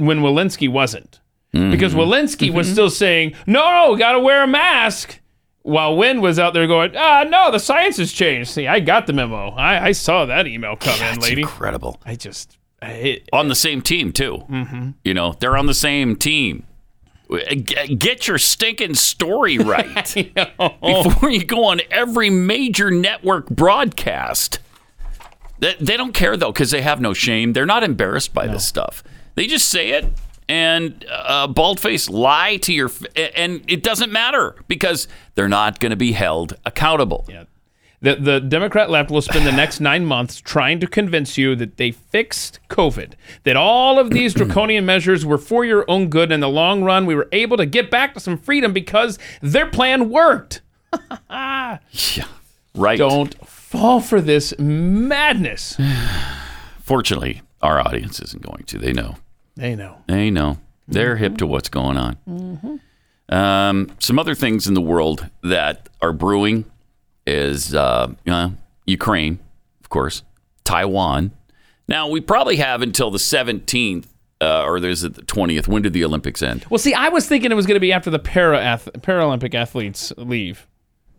when 0.00 0.20
Walensky 0.20 0.68
wasn't, 0.70 1.20
because 1.52 1.94
Walensky 1.94 2.52
was 2.52 2.70
still 2.70 2.90
saying, 2.90 3.34
"No, 3.46 3.96
got 3.96 4.12
to 4.12 4.20
wear 4.20 4.42
a 4.42 4.46
mask," 4.46 5.20
while 5.62 5.96
Wen 5.96 6.20
was 6.20 6.38
out 6.38 6.54
there 6.54 6.66
going, 6.66 6.92
"Ah, 6.96 7.24
no, 7.28 7.50
the 7.50 7.58
science 7.58 7.96
has 7.98 8.12
changed." 8.12 8.50
See, 8.50 8.66
I 8.66 8.80
got 8.80 9.06
the 9.06 9.12
memo. 9.12 9.50
I, 9.50 9.86
I 9.86 9.92
saw 9.92 10.24
that 10.26 10.46
email 10.46 10.76
come 10.76 11.00
in, 11.02 11.20
lady. 11.20 11.42
incredible. 11.42 12.00
I 12.06 12.14
just, 12.16 12.56
I, 12.82 13.20
On 13.32 13.48
the 13.48 13.54
same 13.54 13.82
team 13.82 14.12
too. 14.12 14.44
Mm-hmm. 14.48 14.90
You 15.04 15.14
know, 15.14 15.34
they're 15.40 15.56
on 15.56 15.66
the 15.66 15.74
same 15.74 16.16
team. 16.16 16.64
Get 17.96 18.26
your 18.26 18.38
stinking 18.38 18.94
story 18.94 19.58
right 19.74 20.12
before 20.82 21.30
you 21.30 21.44
go 21.44 21.64
on 21.64 21.80
every 21.90 22.28
major 22.28 22.90
network 22.90 23.48
broadcast. 23.48 24.58
They, 25.60 25.76
they 25.80 25.96
don't 25.96 26.12
care 26.12 26.36
though 26.36 26.50
because 26.52 26.70
they 26.72 26.82
have 26.82 27.00
no 27.00 27.12
shame. 27.12 27.52
They're 27.52 27.66
not 27.66 27.84
embarrassed 27.84 28.34
by 28.34 28.46
this 28.48 28.66
stuff. 28.66 29.04
They 29.40 29.46
just 29.46 29.70
say 29.70 29.92
it 29.92 30.04
and 30.50 31.02
uh, 31.10 31.46
bald-faced 31.46 32.10
lie 32.10 32.58
to 32.58 32.74
your, 32.74 32.90
f- 32.90 33.30
and 33.34 33.64
it 33.68 33.82
doesn't 33.82 34.12
matter 34.12 34.54
because 34.68 35.08
they're 35.34 35.48
not 35.48 35.80
going 35.80 35.88
to 35.88 35.96
be 35.96 36.12
held 36.12 36.58
accountable. 36.66 37.24
Yeah. 37.26 37.44
The, 38.02 38.16
the 38.16 38.40
Democrat 38.40 38.90
left 38.90 39.10
will 39.10 39.22
spend 39.22 39.46
the 39.46 39.52
next 39.52 39.80
nine 39.90 40.04
months 40.04 40.42
trying 40.42 40.78
to 40.80 40.86
convince 40.86 41.38
you 41.38 41.56
that 41.56 41.78
they 41.78 41.90
fixed 41.90 42.58
COVID, 42.68 43.14
that 43.44 43.56
all 43.56 43.98
of 43.98 44.10
these 44.10 44.34
draconian 44.34 44.84
measures 44.84 45.24
were 45.24 45.38
for 45.38 45.64
your 45.64 45.90
own 45.90 46.10
good. 46.10 46.30
In 46.32 46.40
the 46.40 46.48
long 46.50 46.84
run, 46.84 47.06
we 47.06 47.14
were 47.14 47.28
able 47.32 47.56
to 47.56 47.64
get 47.64 47.90
back 47.90 48.12
to 48.12 48.20
some 48.20 48.36
freedom 48.36 48.74
because 48.74 49.18
their 49.40 49.68
plan 49.68 50.10
worked. 50.10 50.60
Yeah. 51.30 52.26
Right. 52.74 52.98
Don't 52.98 53.34
fall 53.48 54.02
for 54.02 54.20
this 54.20 54.52
madness. 54.58 55.78
Fortunately, 56.82 57.40
our 57.62 57.80
audience 57.80 58.20
isn't 58.20 58.42
going 58.42 58.64
to. 58.64 58.78
They 58.78 58.92
know. 58.92 59.16
They 59.60 59.76
know. 59.76 59.98
They 60.06 60.30
know. 60.30 60.58
They're 60.88 61.16
hip 61.16 61.36
to 61.38 61.46
what's 61.46 61.68
going 61.68 61.96
on. 61.96 62.80
Um, 63.28 63.92
some 64.00 64.18
other 64.18 64.34
things 64.34 64.66
in 64.66 64.74
the 64.74 64.80
world 64.80 65.28
that 65.42 65.88
are 66.00 66.12
brewing 66.12 66.64
is 67.26 67.74
uh, 67.74 68.12
know, 68.26 68.54
Ukraine, 68.86 69.38
of 69.82 69.88
course, 69.88 70.22
Taiwan. 70.64 71.30
Now 71.86 72.08
we 72.08 72.20
probably 72.20 72.56
have 72.56 72.82
until 72.82 73.10
the 73.10 73.18
17th, 73.18 74.06
uh, 74.40 74.64
or 74.64 74.80
there's 74.80 75.02
the 75.02 75.10
20th. 75.10 75.68
When 75.68 75.82
did 75.82 75.92
the 75.92 76.04
Olympics 76.04 76.42
end? 76.42 76.64
Well, 76.70 76.78
see, 76.78 76.94
I 76.94 77.08
was 77.10 77.28
thinking 77.28 77.52
it 77.52 77.54
was 77.54 77.66
going 77.66 77.76
to 77.76 77.80
be 77.80 77.92
after 77.92 78.10
the 78.10 78.18
para 78.18 78.58
ath- 78.60 78.88
Paralympic 78.98 79.54
athletes 79.54 80.12
leave. 80.16 80.66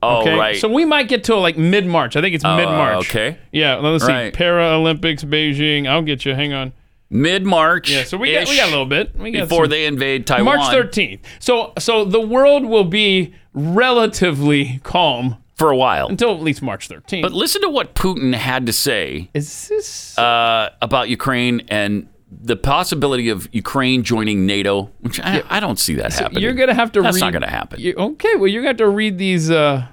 Oh, 0.04 0.22
okay? 0.22 0.36
right. 0.38 0.58
So 0.58 0.68
we 0.68 0.84
might 0.84 1.08
get 1.08 1.24
to 1.26 1.36
like 1.36 1.58
mid 1.58 1.86
March. 1.86 2.16
I 2.16 2.22
think 2.22 2.34
it's 2.36 2.44
Oh, 2.44 2.58
mid 2.58 2.66
March. 2.66 3.08
okay. 3.08 3.38
Yeah. 3.52 3.76
Let's 3.76 4.04
Right. 4.06 4.36
see. 4.36 4.44
Paralympics, 4.44 5.24
Beijing. 5.24 5.88
I'll 5.88 6.02
get 6.02 6.26
you. 6.26 6.34
Hang 6.34 6.54
on. 6.54 6.74
Mid 7.14 7.46
March. 7.46 7.92
Yeah. 7.92 8.06
So 8.06 8.18
we 8.18 8.32
got 8.32 8.48
we 8.48 8.56
got 8.56 8.68
a 8.70 8.72
little 8.72 8.86
bit. 8.86 9.14
We 9.18 9.32
got 9.32 9.42
before 9.42 9.66
some- 9.66 9.70
they 9.70 9.86
invade 9.86 10.26
Taiwan. 10.26 10.58
March 10.58 10.74
13th. 10.74 11.20
So 11.40 11.74
so 11.78 12.06
the 12.06 12.22
world 12.22 12.66
will 12.66 12.86
be 12.86 13.34
relatively 13.54 14.80
calm 14.84 15.36
for 15.56 15.70
a 15.72 15.76
while 15.76 16.08
until 16.08 16.34
at 16.34 16.42
least 16.42 16.62
March 16.62 16.88
13th. 16.88 17.22
But 17.22 17.34
listen 17.34 17.62
to 17.64 17.70
what 17.70 17.96
Putin 17.96 18.34
had 18.34 18.66
to 18.66 18.74
say 18.74 19.30
Is 19.34 19.68
this 19.68 20.18
uh, 20.18 20.70
about 20.82 21.10
Ukraine 21.10 21.62
and 21.68 22.08
the 22.32 22.56
possibility 22.56 23.28
of 23.28 23.50
Ukraine 23.52 24.04
joining 24.04 24.46
NATO, 24.46 24.90
which 25.02 25.20
I, 25.20 25.44
I 25.50 25.60
don't 25.60 25.78
see 25.78 25.96
that 25.96 26.14
So 26.14 26.24
happening. 26.24 26.44
You're 26.44 26.54
gonna 26.54 26.74
have 26.74 26.94
to. 26.94 27.02
That's 27.02 27.16
read, 27.16 27.22
not 27.22 27.34
going 27.34 27.42
to 27.42 27.50
happen. 27.50 27.82
You- 27.82 27.94
okay, 27.98 28.36
well, 28.36 28.48
you're 28.48 28.62
gonna 28.62 28.70
have 28.70 28.78
to 28.78 28.88
read 28.88 29.18
these. 29.18 29.52
Uh, 29.52 29.86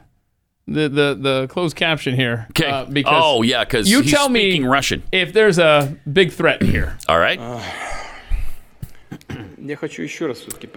the 0.69 0.89
the 0.89 1.19
the 1.21 1.47
closed 1.49 1.75
caption 1.77 2.15
here. 2.15 2.47
Okay. 2.51 2.67
Uh, 2.71 2.85
because 2.85 3.23
Oh, 3.25 3.43
yeah, 3.43 3.65
'cause 3.65 3.89
you 3.89 4.03
he's 4.03 4.13
tell 4.13 4.29
me 4.29 4.61
Russian. 4.61 5.03
if 5.11 5.33
there's 5.33 5.59
a 5.59 5.97
big 6.13 6.31
threat 6.33 6.63
here. 6.63 6.97
All 7.09 7.19
right. 7.19 7.39
Я 7.41 7.98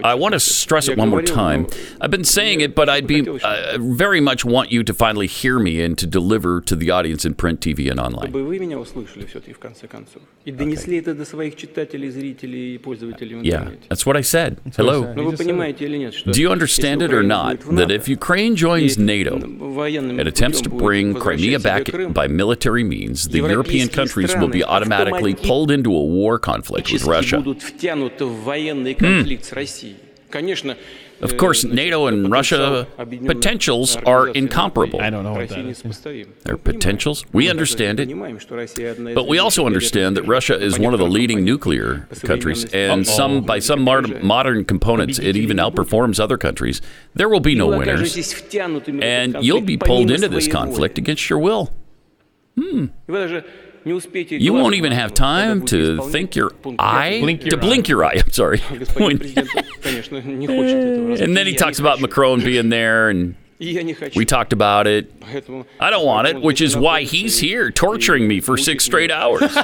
I 0.04 0.14
want 0.14 0.32
to 0.34 0.40
stress 0.40 0.88
it 0.88 0.98
one 0.98 1.08
more 1.10 1.22
time. 1.22 1.66
I've 2.00 2.10
been 2.10 2.24
saying 2.24 2.60
it, 2.60 2.74
but 2.74 2.88
I'd 2.88 3.06
be 3.06 3.20
uh, 3.44 3.78
very 3.80 4.20
much 4.20 4.44
want 4.44 4.70
you 4.72 4.82
to 4.84 4.92
finally 4.94 5.26
hear 5.26 5.58
me 5.58 5.80
and 5.82 5.96
to 5.98 6.06
deliver 6.06 6.60
to 6.62 6.76
the 6.76 6.90
audience 6.90 7.24
in 7.24 7.34
print, 7.34 7.60
TV, 7.60 7.90
and 7.90 7.98
online. 8.00 8.32
Okay. 10.56 10.64
Yeah, 13.44 13.64
that's 13.88 14.04
what 14.04 14.16
I 14.16 14.20
said. 14.22 14.60
Hello. 14.76 15.02
Do 16.32 16.40
you 16.40 16.50
understand 16.50 17.02
it 17.02 17.12
or 17.12 17.22
not? 17.22 17.60
That 17.60 17.90
if 17.90 18.08
Ukraine 18.08 18.56
joins 18.56 18.98
NATO 18.98 19.38
and 20.20 20.28
attempts 20.28 20.60
to 20.62 20.68
bring 20.68 21.14
Crimea 21.14 21.58
back 21.60 21.86
by 22.14 22.26
military 22.28 22.84
means, 22.84 23.28
the 23.28 23.38
European 23.52 23.88
countries 23.88 24.34
will 24.40 24.48
be 24.48 24.62
automatically 24.64 25.34
pulled 25.48 25.70
into 25.70 25.90
a 25.94 26.02
war 26.04 26.38
conflict 26.38 26.92
with 26.92 27.04
Russia. 27.04 27.36
Of 31.20 31.36
course, 31.36 31.62
NATO 31.62 32.06
and 32.06 32.32
Russia 32.32 32.88
potentials 33.26 33.96
are 33.96 34.28
incomparable. 34.28 35.00
I 35.00 35.08
don't 35.10 35.22
know 35.22 35.34
what 35.34 35.48
that 35.50 35.58
is. 35.66 35.82
Their 36.42 36.56
potentials? 36.56 37.24
We 37.32 37.48
understand 37.48 38.00
it. 38.00 38.08
But 39.14 39.28
we 39.28 39.38
also 39.38 39.66
understand 39.66 40.16
that 40.16 40.24
Russia 40.24 40.58
is 40.60 40.80
one 40.80 40.94
of 40.94 40.98
the 40.98 41.06
leading 41.06 41.44
nuclear 41.44 42.08
countries, 42.22 42.64
and 42.74 43.06
some 43.06 43.42
by 43.42 43.60
some 43.60 43.82
modern 43.82 44.64
components, 44.64 45.18
it 45.20 45.36
even 45.36 45.58
outperforms 45.58 46.18
other 46.18 46.36
countries. 46.38 46.80
There 47.14 47.28
will 47.28 47.40
be 47.40 47.54
no 47.54 47.66
winners, 47.68 48.16
and 49.00 49.36
you'll 49.44 49.60
be 49.60 49.76
pulled 49.76 50.10
into 50.10 50.28
this 50.28 50.48
conflict 50.48 50.98
against 50.98 51.30
your 51.30 51.38
will. 51.38 51.70
Hmm. 52.58 52.86
You 53.84 54.52
won't 54.52 54.74
even 54.74 54.92
have 54.92 55.14
time 55.14 55.64
to 55.66 56.08
think 56.10 56.36
your 56.36 56.52
eye, 56.78 57.20
blink 57.20 57.42
your 57.42 57.50
to 57.50 57.56
eye. 57.56 57.60
blink 57.60 57.88
your 57.88 58.04
eye. 58.04 58.20
I'm 58.24 58.30
sorry. 58.30 58.60
and 58.70 58.80
then 61.36 61.46
he 61.46 61.54
talks 61.54 61.78
about 61.78 62.00
Macron 62.00 62.40
being 62.40 62.68
there 62.68 63.10
and 63.10 63.36
we 64.16 64.24
talked 64.24 64.52
about 64.52 64.86
it. 64.86 65.12
I 65.78 65.90
don't 65.90 66.04
want 66.04 66.26
it, 66.26 66.42
which 66.42 66.60
is 66.60 66.76
why 66.76 67.02
he's 67.04 67.38
here 67.38 67.70
torturing 67.70 68.26
me 68.26 68.40
for 68.40 68.56
six 68.56 68.84
straight 68.84 69.10
hours. 69.12 69.54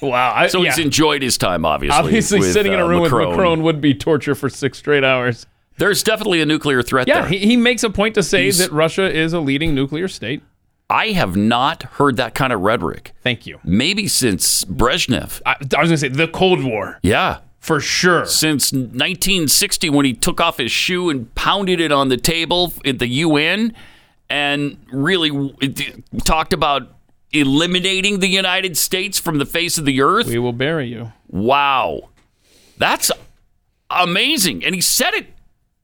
wow. 0.00 0.32
I, 0.34 0.46
so 0.46 0.62
he's 0.62 0.78
yeah. 0.78 0.84
enjoyed 0.84 1.22
his 1.22 1.36
time, 1.36 1.64
obviously. 1.64 1.98
Obviously, 1.98 2.38
with, 2.38 2.52
sitting 2.52 2.72
in 2.72 2.78
a 2.78 2.84
uh, 2.84 2.88
room 2.88 3.00
uh, 3.00 3.04
Macron. 3.04 3.28
with 3.28 3.36
Macron 3.36 3.62
would 3.64 3.80
be 3.80 3.94
torture 3.94 4.36
for 4.36 4.48
six 4.48 4.78
straight 4.78 5.02
hours. 5.02 5.46
There's 5.76 6.02
definitely 6.02 6.40
a 6.40 6.46
nuclear 6.46 6.82
threat 6.82 7.08
yeah, 7.08 7.22
there. 7.22 7.30
he, 7.30 7.38
he 7.38 7.56
makes 7.56 7.82
a 7.82 7.90
point 7.90 8.14
to 8.14 8.22
say 8.22 8.44
he's, 8.44 8.58
that 8.58 8.70
Russia 8.70 9.10
is 9.10 9.32
a 9.32 9.40
leading 9.40 9.74
nuclear 9.74 10.08
state. 10.08 10.42
I 10.90 11.12
have 11.12 11.36
not 11.36 11.84
heard 11.84 12.16
that 12.16 12.34
kind 12.34 12.52
of 12.52 12.60
rhetoric. 12.60 13.12
Thank 13.22 13.46
you. 13.46 13.60
Maybe 13.62 14.08
since 14.08 14.64
Brezhnev. 14.64 15.40
I, 15.46 15.52
I 15.52 15.54
was 15.60 15.68
going 15.70 15.88
to 15.90 15.98
say 15.98 16.08
the 16.08 16.26
Cold 16.26 16.64
War. 16.64 16.98
Yeah. 17.02 17.38
For 17.60 17.78
sure. 17.78 18.26
Since 18.26 18.72
1960, 18.72 19.90
when 19.90 20.04
he 20.04 20.14
took 20.14 20.40
off 20.40 20.58
his 20.58 20.72
shoe 20.72 21.08
and 21.08 21.32
pounded 21.34 21.78
it 21.80 21.92
on 21.92 22.08
the 22.08 22.16
table 22.16 22.72
at 22.84 22.98
the 22.98 23.06
UN 23.06 23.74
and 24.28 24.78
really 24.90 25.54
talked 26.24 26.52
about 26.52 26.94
eliminating 27.32 28.18
the 28.18 28.28
United 28.28 28.76
States 28.76 29.18
from 29.18 29.38
the 29.38 29.46
face 29.46 29.78
of 29.78 29.84
the 29.84 30.00
earth. 30.00 30.26
We 30.26 30.38
will 30.38 30.52
bury 30.52 30.88
you. 30.88 31.12
Wow. 31.28 32.08
That's 32.78 33.12
amazing. 33.90 34.64
And 34.64 34.74
he 34.74 34.80
said 34.80 35.14
it 35.14 35.26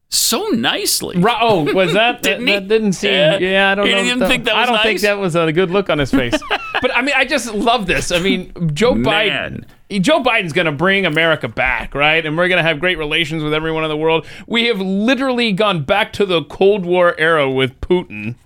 so 0.09 0.47
nicely. 0.49 1.17
Oh, 1.19 1.73
was 1.75 1.93
that? 1.95 2.23
Didn't 2.23 2.45
that, 2.47 2.53
he? 2.53 2.59
that 2.59 2.69
didn't 2.69 2.93
seem. 2.93 3.13
Yeah. 3.13 3.39
Yeah, 3.39 3.71
I 3.73 3.75
don't 3.75 3.87
He 3.87 3.93
know. 3.93 4.03
didn't 4.03 4.29
think 4.29 4.45
that 4.45 4.55
I 4.55 4.61
was 4.61 4.69
don't 4.69 4.83
think 4.83 5.01
that 5.01 5.19
was 5.19 5.35
a 5.35 5.53
good 5.53 5.71
look 5.71 5.91
on 5.91 5.99
his 5.99 6.11
face. 6.11 6.35
but 6.81 6.95
I 6.97 7.03
mean, 7.03 7.15
I 7.17 7.25
just 7.25 7.53
love 7.53 7.87
this. 7.87 8.13
I 8.13 8.21
mean, 8.21 8.53
Joe 8.73 8.95
Man. 8.95 9.67
Biden. 9.89 10.03
Joe 10.03 10.23
Biden's 10.23 10.53
going 10.53 10.67
to 10.67 10.73
bring 10.73 11.07
America 11.07 11.49
back, 11.49 11.95
right? 11.95 12.25
And 12.25 12.37
we're 12.37 12.49
going 12.49 12.63
to 12.63 12.69
have 12.69 12.81
great 12.81 12.99
relations 12.99 13.43
with 13.43 13.55
everyone 13.55 13.85
in 13.85 13.89
the 13.89 13.97
world. 13.97 14.27
We 14.47 14.67
have 14.67 14.81
literally 14.81 15.53
gone 15.53 15.85
back 15.85 16.13
to 16.15 16.27
the 16.27 16.43
Cold 16.45 16.85
War 16.85 17.15
era 17.19 17.51
with 17.51 17.81
Putin. 17.81 18.37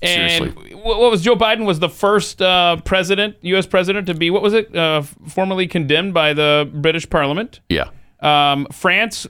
And 0.00 0.44
Seriously. 0.44 0.74
what 0.74 1.10
was 1.10 1.22
Joe 1.22 1.34
Biden 1.34 1.66
was 1.66 1.80
the 1.80 1.88
first 1.88 2.40
uh, 2.40 2.76
president, 2.84 3.36
U.S. 3.40 3.66
president, 3.66 4.06
to 4.06 4.14
be 4.14 4.30
what 4.30 4.42
was 4.42 4.54
it? 4.54 4.74
Uh, 4.74 5.02
formally 5.02 5.66
condemned 5.66 6.14
by 6.14 6.32
the 6.32 6.70
British 6.72 7.08
Parliament. 7.10 7.58
Yeah. 7.68 7.88
Um, 8.20 8.66
France 8.72 9.26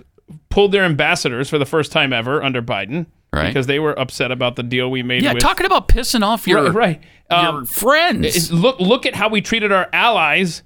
pulled 0.51 0.73
their 0.73 0.85
ambassadors 0.85 1.49
for 1.51 1.59
the 1.59 1.67
first 1.67 1.93
time 1.93 2.13
ever 2.13 2.43
under 2.43 2.63
Biden 2.63 3.07
Right. 3.33 3.49
because 3.49 3.67
they 3.67 3.79
were 3.79 3.99
upset 3.99 4.31
about 4.33 4.57
the 4.57 4.63
deal 4.63 4.91
we 4.91 5.03
made. 5.03 5.17
With 5.17 5.25
Yeah, 5.25 5.33
with, 5.35 5.43
talking 5.43 5.67
about 5.67 5.87
pissing 5.89 6.23
off 6.23 6.47
your, 6.47 6.65
right, 6.71 6.75
right. 6.75 7.03
your 7.31 7.41
Um, 7.59 7.67
friends. 7.67 8.51
look, 8.51 8.81
look 8.81 9.05
at 9.05 9.15
how 9.15 9.29
we 9.29 9.41
treated 9.43 9.71
our 9.71 9.89
allies 9.93 10.63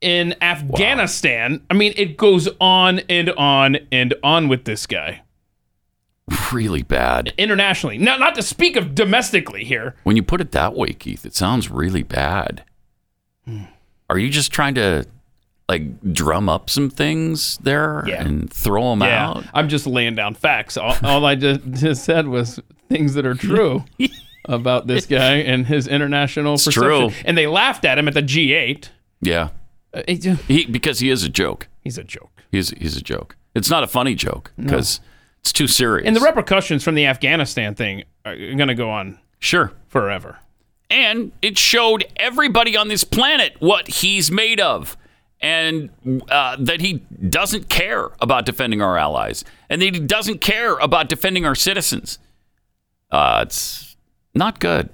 in 0.00 0.34
Afghanistan. 0.40 1.62
I 1.68 1.74
mean, 1.74 1.94
it 1.96 2.16
goes 2.16 2.48
on 2.60 3.00
and 3.08 3.30
on 3.30 3.78
and 3.90 4.14
on 4.22 4.46
with 4.48 4.64
this 4.66 4.86
guy 4.86 5.22
really 6.52 6.82
bad. 6.82 7.32
internationally. 7.38 7.98
Not 7.98 8.20
not 8.20 8.34
to 8.36 8.42
speak 8.42 8.76
of 8.76 8.94
domestically 8.94 9.64
here. 9.64 9.94
When 10.04 10.16
you 10.16 10.22
put 10.22 10.40
it 10.40 10.52
that 10.52 10.74
way, 10.74 10.92
Keith, 10.92 11.24
it 11.26 11.34
sounds 11.34 11.70
really 11.70 12.02
bad. 12.02 12.62
Are 14.10 14.18
you 14.18 14.28
just 14.30 14.52
trying 14.52 14.74
to 14.76 15.06
like 15.68 16.12
drum 16.12 16.48
up 16.48 16.70
some 16.70 16.90
things 16.90 17.58
there 17.58 18.04
Yeah. 18.06 18.22
and 18.24 18.52
throw 18.52 18.90
them 18.90 19.02
Yeah, 19.02 19.28
out? 19.30 19.44
I'm 19.52 19.68
just 19.68 19.86
laying 19.86 20.14
down 20.14 20.34
facts. 20.34 20.76
All, 20.76 20.94
all 21.02 21.24
I 21.24 21.34
just, 21.34 21.60
just 21.72 22.04
said 22.04 22.28
was 22.28 22.60
things 22.88 23.14
that 23.14 23.26
are 23.26 23.34
true 23.34 23.84
about 24.44 24.86
this 24.86 25.06
guy 25.06 25.36
and 25.38 25.66
his 25.66 25.88
international 25.88 26.54
It's 26.54 26.66
perception. 26.66 27.10
true. 27.10 27.10
And 27.24 27.36
they 27.36 27.46
laughed 27.48 27.84
at 27.84 27.98
him 27.98 28.06
at 28.06 28.14
the 28.14 28.22
G8. 28.22 28.88
Yeah. 29.20 29.48
Uh, 29.92 30.02
it 30.06 30.22
He 30.24 30.66
because 30.66 31.00
he 31.00 31.10
is 31.10 31.24
a 31.24 31.28
joke. 31.28 31.66
he's 31.82 31.98
a 31.98 32.04
joke. 32.04 32.30
He's 32.52 32.70
he's 32.70 32.96
a 32.96 33.02
joke. 33.02 33.34
It's 33.54 33.68
not 33.70 33.82
a 33.82 33.86
funny 33.88 34.14
joke 34.14 34.52
because 34.56 35.00
it's 35.40 35.52
too 35.52 35.66
serious. 35.66 36.06
And 36.06 36.14
the 36.14 36.20
repercussions 36.20 36.84
from 36.84 36.94
the 36.94 37.06
Afghanistan 37.06 37.74
thing 37.74 38.04
are 38.24 38.36
going 38.36 38.68
to 38.68 38.74
go 38.74 38.90
on 38.90 39.18
sure. 39.40 39.72
forever. 39.88 40.38
and 40.90 41.32
it 41.42 41.58
showed 41.58 42.04
everybody 42.16 42.76
on 42.76 42.86
this 42.88 43.02
planet 43.02 43.56
what 43.58 43.88
he's 43.88 44.30
made 44.30 44.60
of 44.60 44.96
and 45.40 45.90
uh, 46.30 46.56
that 46.58 46.80
he 46.80 46.94
doesn't 47.28 47.68
care 47.68 48.10
about 48.20 48.46
defending 48.46 48.80
our 48.80 48.96
allies 48.96 49.44
and 49.68 49.82
that 49.82 49.94
he 49.94 50.00
doesn't 50.00 50.40
care 50.40 50.76
about 50.78 51.08
defending 51.08 51.44
our 51.44 51.54
citizens. 51.54 52.18
Uh, 53.10 53.40
it's 53.46 53.96
not 54.34 54.58
good. 54.60 54.88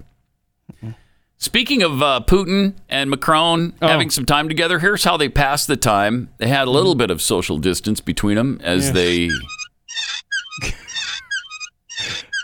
Speaking 1.39 1.83
of 1.83 2.01
uh, 2.03 2.21
putin 2.27 2.75
and 2.89 3.11
macron 3.11 3.75
Oh. 3.83 3.89
having 3.89 4.11
some 4.11 4.25
time 4.25 4.49
together 4.49 4.79
here's 4.79 5.03
how 5.03 5.17
they 5.17 5.29
passed 5.29 5.67
the 5.67 5.77
time. 5.77 6.29
They 6.39 6.47
had 6.47 6.69
a 6.69 6.71
little 6.71 6.95
bit 6.95 7.11
of 7.11 7.21
social 7.21 7.59
distance 7.59 8.01
between 8.01 8.37
them 8.37 8.61
as 8.63 8.93
they 8.93 9.29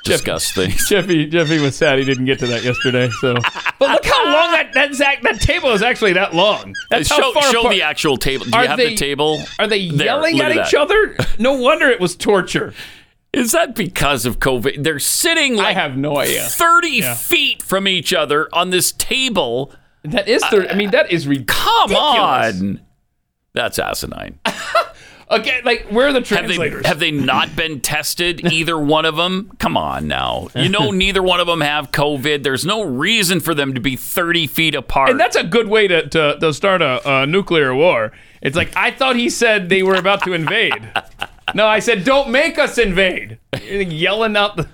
discuss 0.08 0.52
things 0.52 0.88
Jeffy 0.90 1.26
Jeffy 1.26 1.60
was 1.60 1.76
sad 1.76 1.98
he 1.98 2.04
didn't 2.04 2.24
get 2.26 2.38
to 2.40 2.46
that 2.48 2.62
yesterday. 2.64 3.08
So, 3.20 3.34
but 3.78 3.90
look 3.90 4.04
how 4.04 4.24
long 4.24 4.52
that 4.52 4.70
that, 4.74 4.94
Zach, 4.94 5.22
that 5.22 5.40
table 5.40 5.70
is 5.70 5.82
actually 5.82 6.14
that 6.14 6.34
long. 6.34 6.74
That's 6.90 7.08
show, 7.08 7.20
how 7.20 7.32
far 7.32 7.42
show 7.52 7.60
apart. 7.60 7.74
the 7.74 7.82
actual 7.82 8.16
table. 8.16 8.44
Do 8.46 8.52
Are 8.56 8.62
you 8.62 8.68
have 8.68 8.76
they- 8.78 8.90
the 8.90 8.96
table? 8.96 9.42
Are 9.58 9.66
they 9.66 9.88
There, 9.88 10.06
yelling 10.06 10.40
at 10.40 10.52
at 10.56 10.66
each 10.68 10.74
other? 10.74 11.16
No 11.38 11.52
wonder 11.54 11.88
it 11.88 12.00
was 12.00 12.16
torture. 12.16 12.74
Is 13.32 13.52
that 13.52 13.74
because 13.74 14.24
of 14.24 14.38
COVID? 14.40 14.82
They're 14.82 14.98
sitting 14.98 15.54
like 15.56 15.66
I 15.66 15.72
have 15.74 15.96
no 15.96 16.16
idea. 16.18 16.44
30 16.44 16.88
Yeah. 16.88 17.14
feet 17.14 17.62
from 17.62 17.86
each 17.86 18.12
other 18.14 18.48
on 18.54 18.70
this 18.70 18.92
table. 18.92 19.72
That 20.02 20.28
is, 20.28 20.42
thir- 20.46 20.66
I 20.70 20.74
mean, 20.74 20.90
that 20.92 21.12
is 21.12 21.26
ridiculous. 21.28 21.62
Come 21.64 21.94
on. 21.96 22.80
That's 23.52 23.78
asinine. 23.78 24.38
Okay, 25.30 25.60
like 25.62 25.86
where 25.90 26.06
are 26.08 26.12
the 26.12 26.20
Have 26.20 26.28
they, 26.28 26.36
translators? 26.56 26.86
have 26.86 26.98
they 26.98 27.10
not 27.10 27.54
been 27.54 27.80
tested, 27.80 28.46
either 28.52 28.78
one 28.78 29.04
of 29.04 29.16
them? 29.16 29.50
Come 29.58 29.76
on 29.76 30.08
now. 30.08 30.48
You 30.54 30.68
know, 30.70 30.90
neither 30.92 31.22
one 31.22 31.38
of 31.40 31.46
them 31.46 31.60
have 31.60 31.92
COVID. 31.92 32.42
There's 32.42 32.64
no 32.64 32.82
reason 32.82 33.40
for 33.40 33.54
them 33.54 33.74
to 33.74 33.80
be 33.80 33.94
30 33.96 34.46
feet 34.46 34.74
apart. 34.74 35.10
and 35.10 35.20
that's 35.20 35.36
a 35.36 35.44
good 35.44 35.68
way 35.68 35.86
to, 35.88 36.08
to, 36.08 36.38
to 36.40 36.52
start 36.54 36.80
a, 36.80 37.00
a 37.22 37.26
nuclear 37.26 37.74
war. 37.74 38.12
It's 38.40 38.56
like, 38.56 38.74
I 38.76 38.90
thought 38.90 39.16
he 39.16 39.28
said 39.28 39.68
they 39.68 39.82
were 39.82 39.96
about 39.96 40.22
to 40.24 40.32
invade. 40.32 40.72
no, 41.54 41.66
I 41.66 41.80
said, 41.80 42.04
don't 42.04 42.30
make 42.30 42.58
us 42.58 42.78
invade. 42.78 43.38
You're 43.62 43.82
Yelling 43.82 44.36
out 44.36 44.56
the. 44.56 44.68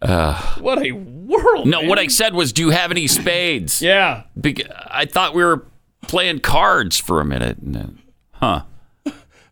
what 0.58 0.84
a 0.84 0.92
world. 0.92 1.66
no, 1.68 1.80
man. 1.80 1.88
what 1.88 1.98
I 1.98 2.08
said 2.08 2.34
was, 2.34 2.52
do 2.52 2.62
you 2.62 2.70
have 2.70 2.90
any 2.90 3.06
spades? 3.06 3.80
Yeah. 3.80 4.24
Bec- 4.36 4.66
I 4.88 5.04
thought 5.04 5.34
we 5.34 5.44
were 5.44 5.66
playing 6.08 6.40
cards 6.40 6.98
for 6.98 7.20
a 7.20 7.24
minute. 7.24 7.58
and 7.58 7.74
then- 7.74 7.98
Huh. 8.32 8.62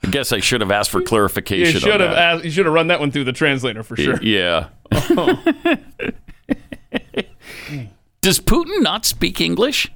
I 0.02 0.08
guess 0.10 0.32
I 0.32 0.40
should 0.40 0.60
have 0.62 0.70
asked 0.70 0.90
for 0.90 1.00
You 1.00 1.06
clarification. 1.06 1.76
on 1.76 1.80
should 1.82 2.00
have 2.00 2.10
that. 2.10 2.18
asked, 2.36 2.44
you 2.44 2.50
should 2.50 2.64
have 2.66 2.74
run 2.74 2.86
that 2.88 3.00
one 3.00 3.10
through 3.10 3.24
the 3.24 3.32
translator 3.32 3.82
for 3.82 3.96
sure. 3.96 4.20
Yeah. 4.22 4.68
Does 8.22 8.38
Putin 8.40 8.82
not 8.82 9.06
speak 9.06 9.40
English? 9.40 9.90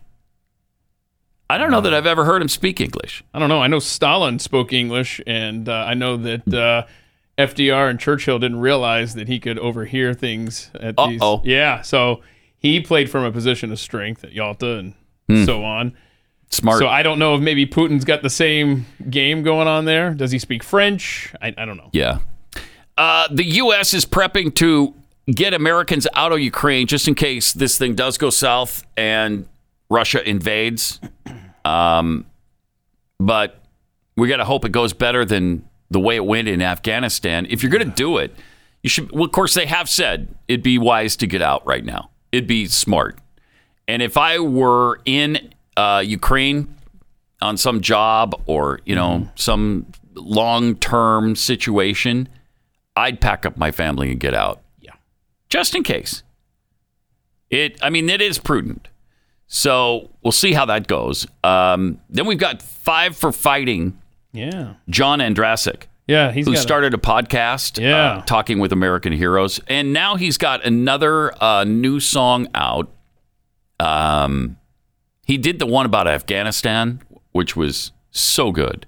I 1.50 1.58
don't 1.58 1.70
know 1.70 1.82
that 1.82 1.92
I've 1.92 2.06
ever 2.06 2.24
heard 2.24 2.40
him 2.40 2.48
speak 2.48 2.80
English. 2.80 3.22
I 3.34 3.38
don't 3.38 3.48
know. 3.50 3.60
I 3.60 3.66
know 3.66 3.78
Stalin 3.78 4.38
spoke 4.38 4.72
English, 4.72 5.20
and 5.26 5.68
uh, 5.68 5.84
I 5.86 5.92
know 5.94 6.16
that 6.16 6.48
uh, 6.54 6.86
FDR 7.36 7.90
and 7.90 8.00
Churchill 8.00 8.38
didn't 8.38 8.60
realize 8.60 9.14
that 9.14 9.28
he 9.28 9.38
could 9.38 9.58
overhear 9.58 10.14
things 10.14 10.70
at 10.74 10.96
these. 10.96 11.20
Uh-oh. 11.20 11.42
Yeah, 11.44 11.82
so 11.82 12.22
he 12.58 12.80
played 12.80 13.10
from 13.10 13.24
a 13.24 13.30
position 13.32 13.70
of 13.72 13.78
strength 13.78 14.24
at 14.24 14.32
Yalta 14.32 14.78
and 14.78 14.94
Hmm. 15.28 15.44
so 15.44 15.64
on. 15.64 15.94
Smart. 16.50 16.78
So 16.78 16.86
I 16.86 17.02
don't 17.02 17.18
know 17.18 17.34
if 17.34 17.40
maybe 17.40 17.66
Putin's 17.66 18.04
got 18.04 18.22
the 18.22 18.30
same 18.30 18.86
game 19.10 19.42
going 19.42 19.66
on 19.66 19.84
there. 19.84 20.14
Does 20.14 20.30
he 20.30 20.38
speak 20.38 20.62
French? 20.62 21.34
I, 21.42 21.54
I 21.56 21.64
don't 21.64 21.76
know. 21.76 21.90
Yeah. 21.92 22.18
Uh, 22.96 23.26
the 23.30 23.44
U.S. 23.44 23.92
is 23.92 24.06
prepping 24.06 24.54
to 24.56 24.94
get 25.26 25.54
Americans 25.54 26.06
out 26.14 26.32
of 26.32 26.40
Ukraine 26.40 26.86
just 26.86 27.08
in 27.08 27.14
case 27.14 27.52
this 27.52 27.76
thing 27.78 27.94
does 27.94 28.18
go 28.18 28.30
south 28.30 28.84
and 28.96 29.48
Russia 29.90 30.26
invades. 30.28 31.00
Um, 31.66 32.26
but 33.18 33.58
we 34.16 34.28
got 34.28 34.36
to 34.36 34.44
hope 34.44 34.66
it 34.66 34.72
goes 34.72 34.92
better 34.92 35.24
than 35.24 35.66
the 35.90 35.98
way 35.98 36.16
it 36.16 36.24
went 36.26 36.46
in 36.46 36.60
Afghanistan. 36.60 37.46
If 37.48 37.62
you're 37.62 37.72
going 37.72 37.88
to 37.88 37.94
do 37.94 38.18
it, 38.18 38.36
you 38.82 38.90
should. 38.90 39.10
Well, 39.12 39.24
of 39.24 39.32
course, 39.32 39.54
they 39.54 39.64
have 39.64 39.88
said 39.88 40.28
it'd 40.46 40.62
be 40.62 40.76
wise 40.76 41.16
to 41.16 41.26
get 41.26 41.40
out 41.40 41.66
right 41.66 41.82
now. 41.82 42.10
It'd 42.32 42.46
be 42.46 42.66
smart. 42.66 43.18
And 43.88 44.02
if 44.02 44.18
I 44.18 44.38
were 44.40 45.00
in 45.06 45.53
uh, 45.76 46.02
Ukraine 46.04 46.74
on 47.42 47.56
some 47.56 47.80
job 47.80 48.40
or 48.46 48.80
you 48.84 48.94
know 48.94 49.28
some 49.34 49.86
long-term 50.14 51.36
situation, 51.36 52.28
I'd 52.96 53.20
pack 53.20 53.44
up 53.44 53.56
my 53.56 53.70
family 53.70 54.10
and 54.10 54.20
get 54.20 54.34
out. 54.34 54.62
Yeah, 54.80 54.92
just 55.48 55.74
in 55.74 55.82
case. 55.82 56.22
It. 57.50 57.78
I 57.82 57.90
mean, 57.90 58.08
it 58.10 58.20
is 58.20 58.38
prudent. 58.38 58.88
So 59.46 60.10
we'll 60.22 60.32
see 60.32 60.52
how 60.52 60.64
that 60.66 60.86
goes. 60.88 61.26
Um, 61.44 62.00
then 62.10 62.26
we've 62.26 62.38
got 62.38 62.62
five 62.62 63.16
for 63.16 63.30
fighting. 63.30 63.96
Yeah. 64.32 64.74
John 64.88 65.20
Ondrasik. 65.20 65.84
Yeah, 66.08 66.32
he's 66.32 66.44
who 66.46 66.52
got 66.52 66.58
a- 66.58 66.62
started 66.62 66.94
a, 66.94 66.98
podcast. 66.98 67.80
Yeah. 67.80 67.96
uh, 67.96 68.22
talking 68.22 68.58
with 68.58 68.72
American 68.72 69.12
heroes, 69.12 69.60
and 69.68 69.92
now 69.92 70.16
he's 70.16 70.36
got 70.38 70.64
another 70.64 71.32
uh, 71.42 71.64
new 71.64 72.00
song 72.00 72.48
out. 72.54 72.90
Um, 73.80 74.56
he 75.24 75.38
did 75.38 75.58
the 75.58 75.66
one 75.66 75.86
about 75.86 76.06
Afghanistan, 76.06 77.00
which 77.32 77.56
was 77.56 77.92
so 78.10 78.52
good, 78.52 78.86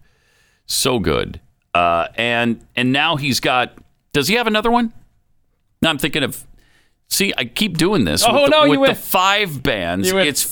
so 0.67 0.99
good. 0.99 1.41
Uh, 1.75 2.09
and 2.17 2.65
and 2.75 2.93
now 2.93 3.17
he's 3.17 3.41
got. 3.41 3.77
Does 4.13 4.29
he 4.29 4.35
have 4.37 4.47
another 4.47 4.71
one? 4.71 4.93
No, 5.83 5.91
I'm 5.91 5.99
thinking 5.99 6.23
of. 6.23 6.45
See, 7.09 7.33
I 7.37 7.45
keep 7.45 7.77
doing 7.79 8.05
this. 8.05 8.25
Oh, 8.27 8.33
with 8.33 8.45
the, 8.45 8.51
no, 8.51 8.65
you 8.65 8.71
with 8.71 8.89
the 8.89 8.93
went- 8.93 8.99
five 8.99 9.63
bands. 9.63 10.09
you 10.09 10.15
went 10.17 10.29
It's 10.29 10.43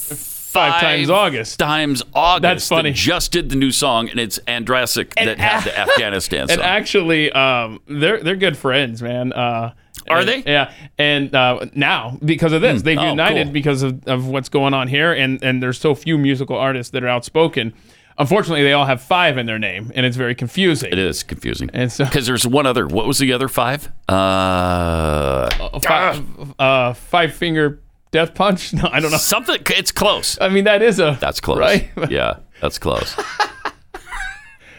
five 0.55 0.79
times 0.79 1.09
August. 1.09 1.59
Times 1.59 2.01
August. 2.13 2.41
That's 2.43 2.67
funny. 2.69 2.91
that 2.91 2.95
just 2.95 3.31
did 3.31 3.49
the 3.49 3.55
new 3.55 3.71
song, 3.71 4.09
and 4.09 4.19
it's 4.19 4.39
Ondrasik 4.47 5.13
that 5.15 5.37
had 5.37 5.63
the 5.63 5.77
Afghanistan 5.79 6.49
And 6.49 6.61
actually, 6.61 7.31
um, 7.31 7.81
they're 7.87 8.21
they're 8.21 8.35
good 8.37 8.57
friends, 8.57 9.01
man. 9.01 9.33
Uh, 9.33 9.73
Are 10.09 10.19
and- 10.19 10.27
they? 10.29 10.43
Yeah. 10.45 10.71
And 10.97 11.33
uh, 11.35 11.65
now 11.73 12.17
because 12.23 12.53
of 12.53 12.61
this, 12.61 12.81
Hmm. 12.81 12.85
they've 12.85 12.97
Oh, 12.99 13.09
united 13.09 13.45
cool. 13.45 13.53
because 13.53 13.83
of, 13.83 14.07
of 14.07 14.27
what's 14.27 14.49
going 14.49 14.73
on 14.73 14.87
here, 14.87 15.11
and 15.13 15.43
and 15.43 15.61
there's 15.63 15.79
so 15.79 15.95
few 15.95 16.17
musical 16.17 16.57
artists 16.57 16.91
that 16.91 17.03
are 17.03 17.07
outspoken. 17.09 17.73
Unfortunately, 18.17 18.63
they 18.63 18.71
all 18.71 18.85
have 18.85 19.01
five 19.01 19.37
in 19.37 19.45
their 19.45 19.59
name, 19.59 19.91
and 19.93 20.05
it's 20.05 20.15
very 20.15 20.35
confusing. 20.35 20.89
It 20.89 20.97
is 20.97 21.21
confusing. 21.21 21.69
And 21.73 21.91
so, 21.91 22.05
Because 22.05 22.25
there's 22.25 22.47
one 22.47 22.65
other. 22.65 22.87
What 22.87 23.07
was 23.07 23.17
the 23.17 23.33
other 23.33 23.49
five? 23.49 23.91
Uh, 24.07 25.49
five, 25.81 26.23
uh, 26.57 26.93
five 26.93 27.33
finger 27.33 27.81
death 28.11 28.33
punch. 28.33 28.73
No, 28.81 28.87
I 28.89 29.01
don't 29.01 29.11
know. 29.11 29.17
Something. 29.17 29.57
It's 29.71 29.91
close. 29.91 30.37
I 30.39 30.47
mean, 30.47 30.63
that 30.63 30.81
is 30.81 30.99
a 30.99 31.17
That's 31.19 31.41
close. 31.41 31.57
right. 31.59 31.89
Yeah, 32.09 32.37
that's 32.61 32.77
close. 32.79 33.15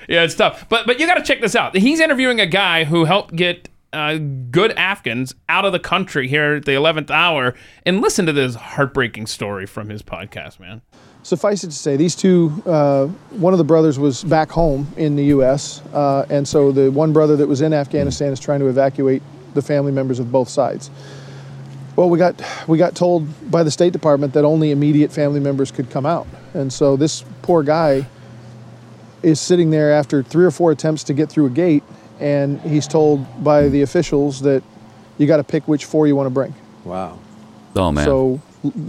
Yeah, 0.08 0.22
it's 0.22 0.36
tough. 0.36 0.68
But 0.68 0.86
but 0.86 1.00
you 1.00 1.06
got 1.08 1.16
to 1.16 1.22
check 1.24 1.40
this 1.40 1.56
out. 1.56 1.76
He's 1.76 1.98
interviewing 1.98 2.40
a 2.40 2.46
guy 2.46 2.84
who 2.84 3.06
helped 3.06 3.34
get 3.34 3.68
uh, 3.96 4.18
good 4.50 4.72
Afghans 4.72 5.34
out 5.48 5.64
of 5.64 5.72
the 5.72 5.78
country 5.78 6.28
here 6.28 6.54
at 6.54 6.64
the 6.66 6.72
11th 6.72 7.10
hour. 7.10 7.54
And 7.84 8.00
listen 8.00 8.26
to 8.26 8.32
this 8.32 8.54
heartbreaking 8.54 9.26
story 9.26 9.66
from 9.66 9.88
his 9.88 10.02
podcast, 10.02 10.60
man. 10.60 10.82
Suffice 11.22 11.64
it 11.64 11.68
to 11.68 11.72
say, 11.72 11.96
these 11.96 12.14
two, 12.14 12.62
uh, 12.66 13.06
one 13.30 13.52
of 13.52 13.58
the 13.58 13.64
brothers 13.64 13.98
was 13.98 14.22
back 14.22 14.50
home 14.50 14.86
in 14.96 15.16
the 15.16 15.24
U.S., 15.24 15.82
uh, 15.92 16.24
and 16.30 16.46
so 16.46 16.70
the 16.70 16.90
one 16.90 17.12
brother 17.12 17.34
that 17.36 17.48
was 17.48 17.62
in 17.62 17.72
Afghanistan 17.72 18.32
is 18.32 18.38
trying 18.38 18.60
to 18.60 18.68
evacuate 18.68 19.22
the 19.54 19.62
family 19.62 19.90
members 19.90 20.20
of 20.20 20.30
both 20.30 20.48
sides. 20.48 20.90
Well, 21.96 22.10
we 22.10 22.18
got 22.18 22.40
we 22.68 22.76
got 22.76 22.94
told 22.94 23.50
by 23.50 23.62
the 23.62 23.70
State 23.70 23.94
Department 23.94 24.34
that 24.34 24.44
only 24.44 24.70
immediate 24.70 25.10
family 25.10 25.40
members 25.40 25.70
could 25.70 25.88
come 25.90 26.04
out, 26.04 26.26
and 26.52 26.70
so 26.70 26.94
this 26.94 27.24
poor 27.40 27.62
guy 27.62 28.06
is 29.22 29.40
sitting 29.40 29.70
there 29.70 29.92
after 29.92 30.22
three 30.22 30.44
or 30.44 30.50
four 30.50 30.70
attempts 30.70 31.02
to 31.04 31.14
get 31.14 31.30
through 31.30 31.46
a 31.46 31.50
gate, 31.50 31.82
and 32.20 32.60
he's 32.62 32.86
told 32.86 33.24
by 33.44 33.68
the 33.68 33.82
officials 33.82 34.40
that 34.42 34.62
you 35.18 35.26
got 35.26 35.36
to 35.38 35.44
pick 35.44 35.66
which 35.68 35.84
four 35.84 36.06
you 36.06 36.16
want 36.16 36.26
to 36.26 36.30
bring. 36.30 36.54
Wow. 36.84 37.18
Oh 37.74 37.92
man. 37.92 38.04
So, 38.04 38.36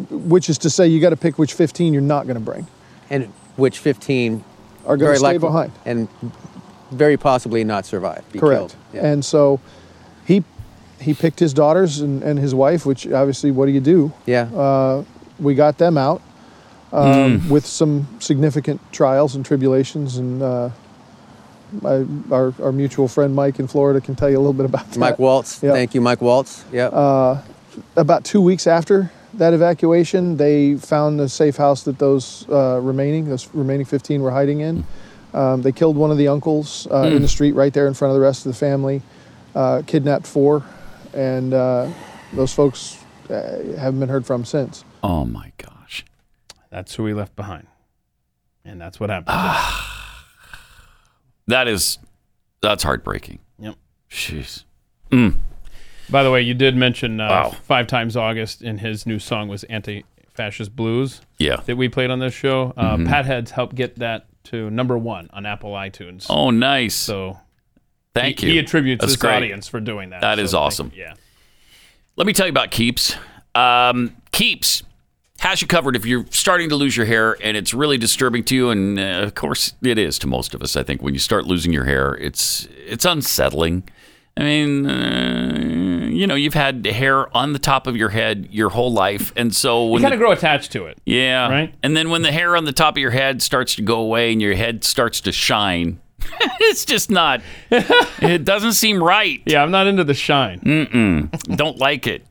which 0.10 0.50
is 0.50 0.58
to 0.60 0.70
say, 0.70 0.88
you 0.88 1.00
got 1.02 1.10
to 1.12 1.18
pick 1.18 1.38
which 1.38 1.54
15 1.54 1.94
you're 1.94 2.02
not 2.02 2.26
going 2.26 2.36
to 2.38 2.44
bring. 2.44 2.68
And 3.10 3.26
which 3.56 3.80
15 3.80 4.44
Are 4.86 4.96
gonna 4.98 5.06
very 5.08 5.18
stay 5.18 5.24
likely- 5.24 5.40
behind. 5.40 5.72
and 5.86 6.08
very 6.92 7.18
possibly 7.18 7.64
not 7.64 7.86
survive. 7.86 8.24
Be 8.32 8.40
Correct. 8.40 8.60
Killed. 8.60 8.76
Yeah. 8.94 9.06
And 9.08 9.26
so, 9.26 9.60
he 10.26 10.44
he 11.00 11.14
picked 11.14 11.40
his 11.40 11.54
daughters 11.54 12.00
and, 12.00 12.24
and 12.24 12.40
his 12.40 12.56
wife, 12.56 12.86
which 12.86 13.06
obviously, 13.08 13.52
what 13.52 13.66
do 13.68 13.72
you 13.72 13.80
do? 13.82 14.12
Yeah. 14.26 14.44
Uh, 14.54 15.04
we 15.40 15.54
got 15.54 15.78
them 15.78 15.98
out 15.98 16.22
um, 16.92 17.40
Mm. 17.42 17.50
with 17.50 17.66
some 17.66 18.08
significant 18.20 18.80
trials 18.92 19.36
and 19.36 19.46
tribulations, 19.46 20.18
and 20.18 20.42
uh, 20.42 20.70
my, 21.82 22.06
our 22.32 22.54
our 22.62 22.72
mutual 22.72 23.08
friend 23.08 23.36
Mike 23.36 23.60
in 23.60 23.68
Florida 23.68 24.00
can 24.02 24.16
tell 24.16 24.30
you 24.30 24.38
a 24.38 24.40
little 24.40 24.54
bit 24.54 24.66
about 24.66 24.90
that. 24.92 25.00
Mike 25.00 25.20
Waltz. 25.20 25.62
Yeah. 25.62 25.72
Thank 25.74 25.94
you, 25.96 26.02
Mike 26.02 26.22
Waltz. 26.22 26.64
Yeah. 26.72 26.88
Uh, 26.88 27.42
about 27.96 28.24
two 28.24 28.42
weeks 28.42 28.66
after 28.68 29.12
that 29.36 29.54
evacuation, 29.54 30.38
they 30.38 30.76
found 30.78 31.20
the 31.20 31.30
safe 31.30 31.58
house 31.58 31.84
that 31.84 32.00
those 32.00 32.48
uh, 32.50 32.80
remaining, 32.82 33.30
those 33.30 33.48
remaining 33.54 33.86
15 33.86 34.22
were 34.22 34.32
hiding 34.32 34.62
in. 34.62 34.84
Um, 35.34 35.62
they 35.62 35.72
killed 35.72 35.96
one 35.96 36.10
of 36.10 36.18
the 36.18 36.28
uncles 36.30 36.88
uh, 36.90 37.02
in 37.04 37.18
Mm. 37.20 37.22
the 37.22 37.28
street 37.28 37.52
right 37.52 37.72
there 37.74 37.86
in 37.88 37.94
front 37.94 38.12
of 38.12 38.16
the 38.16 38.22
rest 38.22 38.46
of 38.48 38.52
the 38.54 38.58
family, 38.58 39.02
uh, 39.54 39.84
kidnapped 39.86 40.26
four, 40.26 40.64
and 41.14 41.54
uh, 41.54 41.88
those 42.34 42.54
folks 42.54 42.98
uh, 43.30 43.34
haven't 43.78 44.00
been 44.00 44.10
heard 44.10 44.26
from 44.26 44.44
since. 44.46 44.84
Oh 45.04 45.26
my 45.26 45.52
gosh. 45.58 46.04
That's 46.72 46.96
who 46.96 47.04
we 47.04 47.14
left 47.14 47.36
behind. 47.36 47.68
And 48.66 48.82
that's 48.82 49.00
what 49.00 49.10
happened. 49.12 49.38
That 51.48 51.68
is. 51.68 52.00
That's 52.62 52.84
heartbreaking. 52.84 53.40
Yep. 53.60 53.76
Jeez. 54.12 54.64
By 56.10 56.24
the 56.24 56.32
way, 56.32 56.42
you 56.42 56.54
did 56.54 56.76
mention 56.76 57.20
uh, 57.20 57.28
Wow. 57.30 57.50
Five 57.64 57.88
Times 57.88 58.16
August, 58.16 58.62
and 58.62 58.80
his 58.80 59.06
new 59.06 59.20
song 59.20 59.48
was 59.48 59.64
Anti 59.66 60.06
Fascist 60.34 60.76
Blues. 60.76 61.22
Yeah. 61.38 61.58
That 61.66 61.76
we 61.76 61.90
played 61.90 62.10
on 62.12 62.20
this 62.20 62.34
show. 62.34 62.74
Uh, 62.78 62.96
Mhm. 62.98 63.08
Pat 63.08 63.26
Heads 63.26 63.52
helped 63.52 63.76
get 63.76 63.98
that 64.00 64.28
to 64.46 64.70
number 64.70 64.98
one 64.98 65.30
on 65.34 65.46
Apple 65.46 65.72
iTunes. 65.74 66.26
Oh, 66.30 66.50
nice. 66.52 66.96
So 66.96 67.40
Thank 68.16 68.40
he, 68.40 68.48
you. 68.48 68.54
He 68.54 68.60
attributes 68.60 69.02
That's 69.02 69.14
this 69.14 69.22
great. 69.22 69.36
audience 69.36 69.68
for 69.68 69.80
doing 69.80 70.10
that. 70.12 70.22
That 70.22 70.38
So 70.38 70.44
is 70.44 70.54
awesome. 70.54 70.92
you. 70.96 71.04
Yeah. 71.04 71.14
Let 72.16 72.26
me 72.28 72.34
tell 72.34 72.46
you 72.48 72.52
about 72.52 72.72
Keeps. 72.72 73.16
Um, 73.54 74.16
Keeps 74.32 74.84
has 75.40 75.62
you 75.62 75.68
covered 75.68 75.96
if 75.96 76.06
you're 76.06 76.26
starting 76.32 76.70
to 76.70 76.76
lose 76.76 76.98
your 76.98 77.06
hair 77.06 77.38
and 77.44 77.56
it's 77.56 77.74
really 77.74 77.98
disturbing 77.98 78.44
to 78.46 78.56
you. 78.56 78.70
And 78.70 79.00
uh, 79.00 79.22
of 79.24 79.36
course, 79.36 79.74
it 79.84 79.98
is 79.98 80.18
to 80.20 80.28
most 80.28 80.54
of 80.56 80.62
us. 80.62 80.76
I 80.76 80.84
think 80.84 81.02
when 81.02 81.14
you 81.14 81.20
start 81.20 81.46
losing 81.46 81.72
your 81.74 81.86
hair, 81.86 82.16
it's 82.16 82.68
it's 82.86 83.06
unsettling. 83.06 83.84
I 84.36 84.44
mean, 84.44 84.86
uh, 84.86 86.08
you 86.12 86.28
know, 86.28 86.36
you've 86.36 86.54
had 86.54 86.86
hair 86.86 87.36
on 87.36 87.54
the 87.54 87.60
top 87.60 87.88
of 87.88 87.96
your 87.98 88.10
head 88.10 88.48
your 88.52 88.70
whole 88.70 88.92
life, 88.94 89.34
and 89.36 89.56
so 89.56 89.96
You 89.96 90.02
kind 90.02 90.14
of 90.14 90.20
grow 90.20 90.32
attached 90.32 90.72
to 90.74 90.86
it. 90.86 91.00
yeah, 91.06 91.50
Right. 91.50 91.74
And 91.82 91.98
then 91.98 92.10
when 92.12 92.22
the 92.22 92.32
hair 92.32 92.56
on 92.56 92.66
the 92.66 92.72
top 92.72 92.96
of 92.96 92.98
your 93.02 93.10
head 93.12 93.42
starts 93.42 93.74
to 93.76 93.82
go 93.82 94.00
away 94.00 94.32
and 94.32 94.40
your 94.42 94.54
head 94.56 94.84
starts 94.84 95.22
to 95.22 95.32
shine, 95.32 96.00
it's 96.60 96.86
just 96.86 97.10
not. 97.10 97.42
it 97.72 98.44
doesn't 98.46 98.74
seem 98.74 99.02
right. 99.02 99.42
Yeah, 99.48 99.64
I'm 99.64 99.72
not 99.72 99.88
into 99.88 100.04
the 100.04 100.14
shine. 100.14 100.60
Mm-mm. 100.60 101.56
Don't 101.58 101.78
like 101.80 102.06
it. 102.06 102.24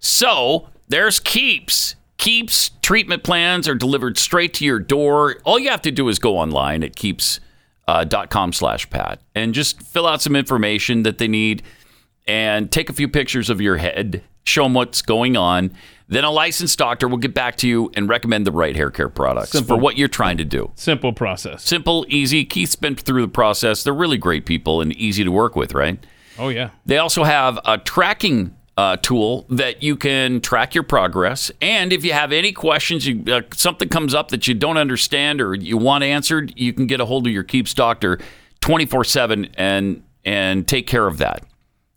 So 0.00 0.68
there's 0.88 1.18
Keeps. 1.20 1.96
Keeps 2.18 2.70
treatment 2.82 3.22
plans 3.22 3.68
are 3.68 3.74
delivered 3.74 4.18
straight 4.18 4.52
to 4.54 4.64
your 4.64 4.78
door. 4.78 5.36
All 5.44 5.58
you 5.58 5.70
have 5.70 5.82
to 5.82 5.90
do 5.90 6.08
is 6.08 6.18
go 6.18 6.36
online 6.36 6.82
at 6.82 6.96
keeps.com 6.96 8.48
uh, 8.48 8.52
slash 8.52 8.90
pat 8.90 9.20
and 9.34 9.54
just 9.54 9.80
fill 9.82 10.06
out 10.06 10.20
some 10.20 10.34
information 10.36 11.04
that 11.04 11.18
they 11.18 11.28
need 11.28 11.62
and 12.26 12.70
take 12.70 12.90
a 12.90 12.92
few 12.92 13.08
pictures 13.08 13.48
of 13.48 13.60
your 13.60 13.76
head, 13.76 14.22
show 14.44 14.64
them 14.64 14.74
what's 14.74 15.00
going 15.00 15.36
on. 15.36 15.70
Then 16.08 16.24
a 16.24 16.30
licensed 16.30 16.78
doctor 16.78 17.06
will 17.06 17.18
get 17.18 17.34
back 17.34 17.56
to 17.56 17.68
you 17.68 17.90
and 17.94 18.08
recommend 18.08 18.46
the 18.46 18.52
right 18.52 18.74
hair 18.74 18.90
care 18.90 19.08
products 19.08 19.50
Simple. 19.52 19.76
for 19.76 19.80
what 19.80 19.96
you're 19.96 20.08
trying 20.08 20.38
to 20.38 20.44
do. 20.44 20.72
Simple 20.74 21.12
process. 21.12 21.62
Simple, 21.62 22.04
easy. 22.08 22.44
Keith's 22.44 22.74
been 22.74 22.96
through 22.96 23.22
the 23.22 23.28
process. 23.28 23.84
They're 23.84 23.94
really 23.94 24.18
great 24.18 24.44
people 24.44 24.80
and 24.80 24.92
easy 24.94 25.22
to 25.22 25.30
work 25.30 25.54
with, 25.54 25.72
right? 25.72 26.04
Oh 26.38 26.48
yeah. 26.48 26.70
They 26.84 26.98
also 26.98 27.24
have 27.24 27.58
a 27.64 27.78
tracking 27.78 28.56
uh, 28.78 28.96
tool 28.98 29.44
that 29.50 29.82
you 29.82 29.96
can 29.96 30.40
track 30.40 30.72
your 30.72 30.84
progress. 30.84 31.50
And 31.60 31.92
if 31.92 32.04
you 32.04 32.12
have 32.12 32.30
any 32.30 32.52
questions, 32.52 33.08
you, 33.08 33.24
uh, 33.26 33.42
something 33.52 33.88
comes 33.88 34.14
up 34.14 34.28
that 34.28 34.46
you 34.46 34.54
don't 34.54 34.76
understand 34.76 35.40
or 35.40 35.52
you 35.56 35.76
want 35.76 36.04
answered, 36.04 36.52
you 36.56 36.72
can 36.72 36.86
get 36.86 37.00
a 37.00 37.04
hold 37.04 37.26
of 37.26 37.32
your 37.32 37.42
Keeps 37.42 37.74
doctor 37.74 38.20
24 38.60 39.02
7 39.02 39.48
and 39.56 40.04
and 40.24 40.68
take 40.68 40.86
care 40.86 41.08
of 41.08 41.18
that. 41.18 41.42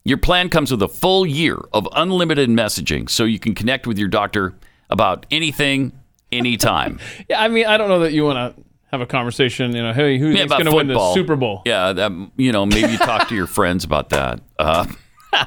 Your 0.03 0.17
plan 0.17 0.49
comes 0.49 0.71
with 0.71 0.82
a 0.82 0.88
full 0.88 1.23
year 1.23 1.59
of 1.71 1.88
unlimited 1.93 2.49
messaging 2.49 3.07
so 3.07 3.25
you 3.25 3.38
can 3.38 3.53
connect 3.53 3.86
with 3.86 3.99
your 3.99 4.07
doctor 4.07 4.55
about 4.89 5.27
anything, 5.29 5.91
anytime. 6.32 6.99
Yeah, 7.29 7.43
I 7.43 7.47
mean, 7.47 7.67
I 7.67 7.77
don't 7.77 7.89
know 7.89 7.99
that 7.99 8.11
you 8.11 8.23
want 8.23 8.55
to 8.55 8.63
have 8.89 9.01
a 9.01 9.05
conversation. 9.05 9.75
You 9.75 9.84
know, 9.84 9.93
hey, 9.93 10.17
who's 10.17 10.36
Yeah, 10.36 10.47
going 10.47 10.65
to 10.65 10.73
win 10.73 10.88
the. 10.88 11.13
Super 11.13 11.36
Bowl? 11.36 11.61
Yeah, 11.65 11.93
that, 11.93 12.11
you 12.38 12.51
know, 12.51 12.65
maybe 12.65 12.91
you 12.91 12.97
talk 12.97 13.27
to 13.29 13.36
your 13.36 13.47
friends 13.47 13.84
about 13.84 14.09
that. 14.09 14.41
Uh, 14.57 14.88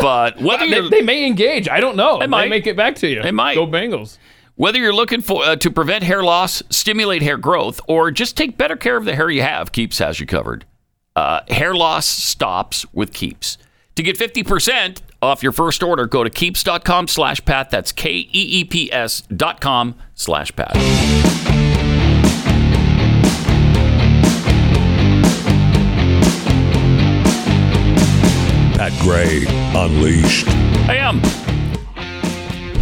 but 0.00 0.40
whether 0.40 0.68
They, 0.68 0.88
they 0.88 1.02
may 1.02 1.26
engage. 1.26 1.68
I 1.68 1.80
don't 1.80 1.96
know. 1.96 2.18
They 2.18 2.26
might. 2.26 2.48
make 2.50 2.66
it 2.66 2.76
back 2.76 2.96
to 2.96 3.08
you. 3.08 3.22
They 3.22 3.30
might. 3.30 3.54
Go 3.54 3.66
Bengals. 3.66 4.18
whether 4.56 4.78
you're 4.78 4.94
looking 4.94 5.20
for 5.20 5.44
uh, 5.44 5.56
to 5.56 5.70
prevent 5.70 6.04
hair 6.04 6.22
loss, 6.22 6.62
stimulate 6.70 7.22
hair 7.22 7.36
growth, 7.38 7.80
or 7.88 8.10
just 8.10 8.36
take 8.36 8.56
better 8.58 8.76
care 8.76 8.96
of 8.96 9.04
the 9.04 9.14
hair 9.16 9.30
you 9.30 9.42
have, 9.42 9.72
Keeps 9.72 9.98
has 9.98 10.20
you 10.20 10.26
covered. 10.26 10.64
Uh, 11.14 11.40
hair 11.48 11.74
loss 11.74 12.06
stops 12.06 12.86
with 12.92 13.12
Keeps. 13.12 13.58
To 13.96 14.02
get 14.02 14.16
50% 14.18 15.02
off 15.20 15.42
your 15.42 15.52
first 15.52 15.82
order, 15.82 16.06
go 16.06 16.24
to 16.24 16.30
keeps.com 16.30 17.08
slash 17.08 17.44
pat. 17.44 17.68
That's 17.68 17.92
K-E-E-P-S 17.92 19.22
dot 19.22 19.60
com 19.60 19.94
slash 20.14 20.50
pat. 20.56 21.51
Pat 28.82 29.00
Gray 29.00 29.44
Unleashed. 29.76 30.48
I 30.88 30.96
am. 30.96 31.20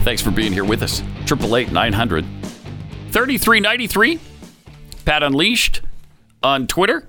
Thanks 0.03 0.23
for 0.23 0.31
being 0.31 0.51
here 0.51 0.65
with 0.65 0.83
us. 0.83 1.03
888 1.31 1.73
900 1.73 2.25
3393. 3.11 4.19
Pat 5.05 5.23
Unleashed 5.23 5.83
on 6.43 6.67
Twitter. 6.67 7.07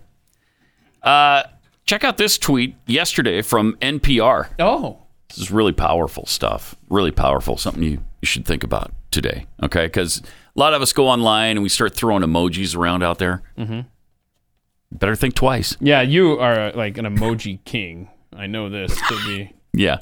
Uh, 1.01 1.43
check 1.85 2.03
out 2.03 2.17
this 2.17 2.37
tweet 2.37 2.75
yesterday 2.85 3.41
from 3.41 3.77
NPR. 3.77 4.49
Oh. 4.59 5.03
This 5.29 5.37
is 5.37 5.51
really 5.51 5.71
powerful 5.71 6.25
stuff. 6.25 6.75
Really 6.89 7.11
powerful. 7.11 7.55
Something 7.55 7.83
you, 7.83 8.03
you 8.21 8.25
should 8.25 8.45
think 8.45 8.61
about 8.61 8.91
today. 9.09 9.45
Okay. 9.63 9.85
Because 9.85 10.21
a 10.53 10.59
lot 10.59 10.73
of 10.73 10.81
us 10.81 10.91
go 10.91 11.07
online 11.07 11.51
and 11.51 11.63
we 11.63 11.69
start 11.69 11.95
throwing 11.95 12.23
emojis 12.23 12.75
around 12.75 13.03
out 13.03 13.19
there. 13.19 13.41
Mm-hmm. 13.57 13.87
Better 14.91 15.15
think 15.15 15.33
twice. 15.33 15.77
Yeah, 15.79 16.01
you 16.01 16.37
are 16.39 16.73
like 16.73 16.97
an 16.97 17.05
emoji 17.05 17.63
king. 17.63 18.09
I 18.35 18.47
know 18.47 18.69
this 18.69 18.95
to 18.95 19.15
be. 19.25 19.53
Yeah. 19.73 19.99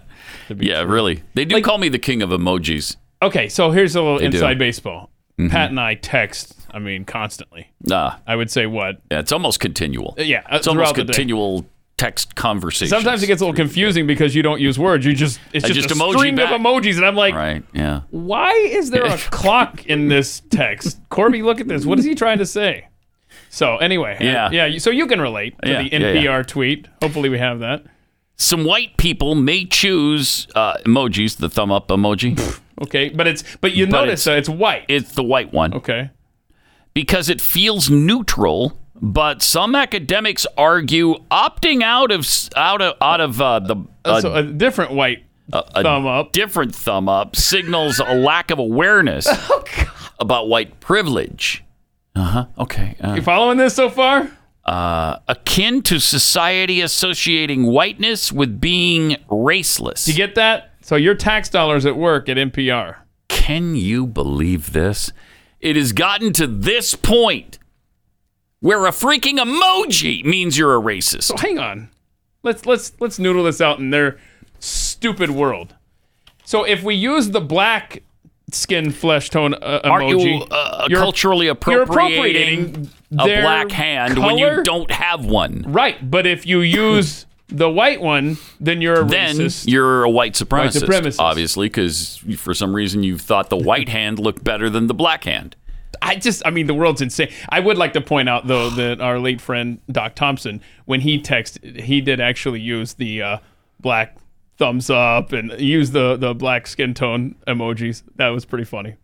To 0.48 0.56
be 0.56 0.66
Yeah, 0.66 0.82
really. 0.82 1.22
They 1.36 1.46
do 1.46 1.62
call 1.62 1.78
me 1.78 1.90
the 1.90 2.00
king 2.00 2.24
of 2.24 2.32
emojis. 2.32 2.96
Okay, 3.22 3.50
so 3.50 3.70
here's 3.70 3.96
a 3.96 4.02
little 4.02 4.18
They 4.18 4.28
do. 4.30 4.38
inside 4.38 4.58
baseball. 4.58 5.12
Mhm. 5.40 5.52
Pat 5.52 5.70
and 5.70 5.80
I 5.80 5.94
text. 5.94 6.56
I 6.72 6.80
mean, 6.80 7.06
constantly. 7.06 7.70
Nah. 7.84 8.16
I 8.26 8.36
would 8.36 8.50
say 8.50 8.66
what? 8.66 9.00
Yeah, 9.12 9.20
it's 9.20 9.32
almost 9.32 9.60
continual. 9.60 10.16
Uh, 10.18 10.24
yeah, 10.24 10.40
uh, 10.52 10.56
it's 10.58 10.68
almost 10.68 10.96
throughout 10.96 10.96
the 10.96 11.04
day. 11.04 11.14
continual 11.16 11.68
text 11.98 12.34
conversation. 12.36 12.90
Sometimes 12.90 13.22
it 13.22 13.28
gets 13.28 13.42
a 13.42 13.46
little 13.46 13.56
confusing 13.56 14.08
because 14.08 14.34
you 14.34 14.42
don't 14.42 14.60
use 14.60 14.80
words. 14.80 15.06
You 15.06 15.14
just 15.14 15.40
it's 15.54 15.68
just, 15.68 15.88
just 15.88 15.92
a 15.92 15.94
emoji 15.94 16.18
string 16.18 16.36
back. 16.36 16.52
of 16.52 16.60
emojis, 16.60 16.96
and 16.98 17.06
I'm 17.06 17.16
like, 17.16 17.36
right? 17.36 17.64
Yeah. 17.72 18.02
why 18.10 18.52
is 18.54 18.90
there 18.90 19.06
a 19.06 19.18
clock 19.30 19.86
in 19.86 20.08
this 20.08 20.42
text? 20.50 21.00
Corby, 21.10 21.44
look 21.44 21.62
at 21.62 21.68
this. 21.68 21.86
What 21.86 22.00
is 22.00 22.06
he 22.06 22.16
trying 22.16 22.40
to 22.40 22.46
say? 22.48 22.88
So 23.52 23.78
anyway, 23.78 24.18
Yeah. 24.20 24.50
yeah. 24.52 24.80
So 24.80 24.90
you 24.90 25.06
can 25.06 25.22
relate 25.22 25.54
to 25.62 25.70
Yeah, 25.70 25.84
the 25.84 25.90
yeah, 25.92 26.00
NPR 26.00 26.24
yeah. 26.24 26.42
tweet. 26.42 26.88
Hopefully, 27.04 27.30
we 27.30 27.38
have 27.38 27.60
that. 27.60 27.84
Some 28.42 28.64
white 28.64 28.96
people 28.96 29.36
may 29.36 29.66
choose 29.66 30.48
uh, 30.56 30.78
emojis, 30.86 31.36
the 31.38 31.50
thumb 31.50 31.72
up 31.72 31.90
emoji. 31.90 32.40
Okay, 32.82 33.10
but 33.10 33.28
it's 33.28 33.44
but 33.60 33.74
you 33.74 33.88
But 33.88 33.92
notice 34.06 34.26
uh, 34.26 34.32
it's 34.32 34.48
white. 34.48 34.86
It's 34.88 35.12
the 35.12 35.22
white 35.24 35.52
one. 35.52 35.74
Okay. 35.74 36.12
Because 36.94 37.28
it 37.28 37.42
feels 37.42 37.90
neutral, 37.90 38.80
but 38.96 39.42
some 39.42 39.76
academics 39.76 40.48
argue 40.58 41.16
opting 41.30 41.84
out 41.84 42.10
of 42.14 42.26
out 42.56 42.82
of 42.82 42.96
out 43.02 43.20
of 43.20 43.42
uh, 43.42 43.60
the 43.60 43.76
Uh, 44.06 44.22
so 44.22 44.34
a 44.34 44.44
different 44.44 44.94
white 44.94 45.26
a 45.52 45.84
thumb 45.84 46.08
up. 46.08 46.32
different 46.32 46.74
thumb 46.74 47.10
up 47.10 47.36
signals 47.36 48.00
a 48.00 48.16
lack 48.30 48.50
of 48.50 48.60
awareness 48.60 49.28
Oh, 49.30 49.66
about 50.22 50.48
white 50.48 50.80
privilege. 50.80 51.66
Uh 52.16 52.24
huh. 52.24 52.46
Okay. 52.60 52.96
Uh, 53.02 53.16
You 53.16 53.22
following 53.22 53.58
this 53.58 53.76
so 53.76 53.90
far? 53.90 54.32
Uh, 54.70 55.20
akin 55.28 55.82
to 55.82 56.00
society 56.00 56.80
associating 56.80 57.66
whiteness 57.66 58.32
with 58.32 58.62
being 58.62 59.18
raceless. 59.28 60.08
You 60.08 60.14
get 60.14 60.36
that? 60.36 60.76
So 60.82 60.96
your 60.96 61.16
tax 61.16 61.50
dollars 61.50 61.88
at 61.88 61.96
work 61.98 62.30
at 62.30 62.38
NPR. 62.38 62.98
Can 63.30 63.74
you 63.74 64.06
believe 64.06 64.74
this? 64.74 65.12
It 65.60 65.76
has 65.76 65.92
gotten 65.92 66.34
to 66.34 66.46
this 66.46 66.94
point 66.94 67.58
where 68.60 68.86
a 68.86 68.92
freaking 68.92 69.40
emoji 69.40 70.24
means 70.24 70.56
you're 70.56 70.76
a 70.76 70.82
racist. 70.82 71.24
So 71.24 71.38
hang 71.38 71.58
on. 71.58 71.90
Let's 72.44 72.68
let's 72.68 72.94
let's 73.00 73.18
noodle 73.18 73.46
this 73.46 73.62
out 73.62 73.80
in 73.80 73.90
their 73.90 74.20
stupid 74.60 75.32
world. 75.32 75.74
So 76.46 76.64
if 76.64 76.84
we 76.84 76.94
use 76.94 77.32
the 77.32 77.42
black 77.42 78.04
skin 78.52 78.92
flesh 78.92 79.30
tone 79.30 79.54
uh, 79.56 79.82
emoji, 79.84 80.40
you 80.40 80.44
uh, 80.52 80.88
you're- 80.90 81.00
culturally 81.02 81.46
you're 81.46 81.54
appropriating, 81.54 81.86
appropriating 82.70 82.90
a 83.12 83.42
black 83.42 83.72
hand 83.72 84.18
when 84.18 84.38
you 84.38 84.64
don't 84.64 84.92
have 84.92 85.26
one? 85.26 85.64
Right, 85.68 86.10
but 86.10 86.26
if 86.28 86.46
you 86.46 86.62
use 86.62 87.26
the 87.48 87.70
white 87.70 88.02
one, 88.02 88.38
then 88.60 88.82
you're 88.82 89.02
a 89.02 89.06
Then 89.06 89.36
racist. 89.38 89.68
you're 89.68 90.04
a 90.04 90.10
white 90.10 90.34
supremacist, 90.34 90.84
supremacist. 90.84 91.20
obviously, 91.20 91.68
because 91.68 92.18
for 92.38 92.54
some 92.54 92.76
reason 92.76 93.04
you 93.04 93.18
thought 93.18 93.50
the 93.50 93.58
white 93.58 93.90
hand 93.90 94.20
looked 94.20 94.44
better 94.44 94.70
than 94.70 94.88
the 94.88 94.94
black 94.94 95.24
hand. 95.24 95.56
I 96.02 96.16
just, 96.16 96.44
I 96.46 96.52
mean, 96.52 96.68
the 96.68 96.74
world's 96.76 97.02
insane. 97.02 97.30
I 97.50 97.60
would 97.60 97.78
like 97.78 97.92
to 97.94 98.02
point 98.02 98.30
out, 98.30 98.48
though, 98.48 98.70
that 98.82 99.02
our 99.02 99.20
late 99.20 99.42
friend 99.42 99.80
Doc 99.92 100.16
Thompson, 100.16 100.62
when 100.86 101.02
he 101.02 101.20
texted, 101.20 101.82
he 101.82 102.00
did 102.00 102.22
actually 102.22 102.62
use 102.62 102.94
the 102.94 103.22
uh, 103.22 103.38
black 103.80 104.16
thumbs 104.60 104.90
up 104.90 105.32
and 105.34 105.60
use 105.60 105.92
the 105.92 106.16
the 106.18 106.36
black 106.36 106.68
skin 106.68 106.94
tone 106.94 107.36
emojis. 107.48 108.04
That 108.18 108.28
was 108.30 108.46
pretty 108.46 108.66
funny. 108.66 108.96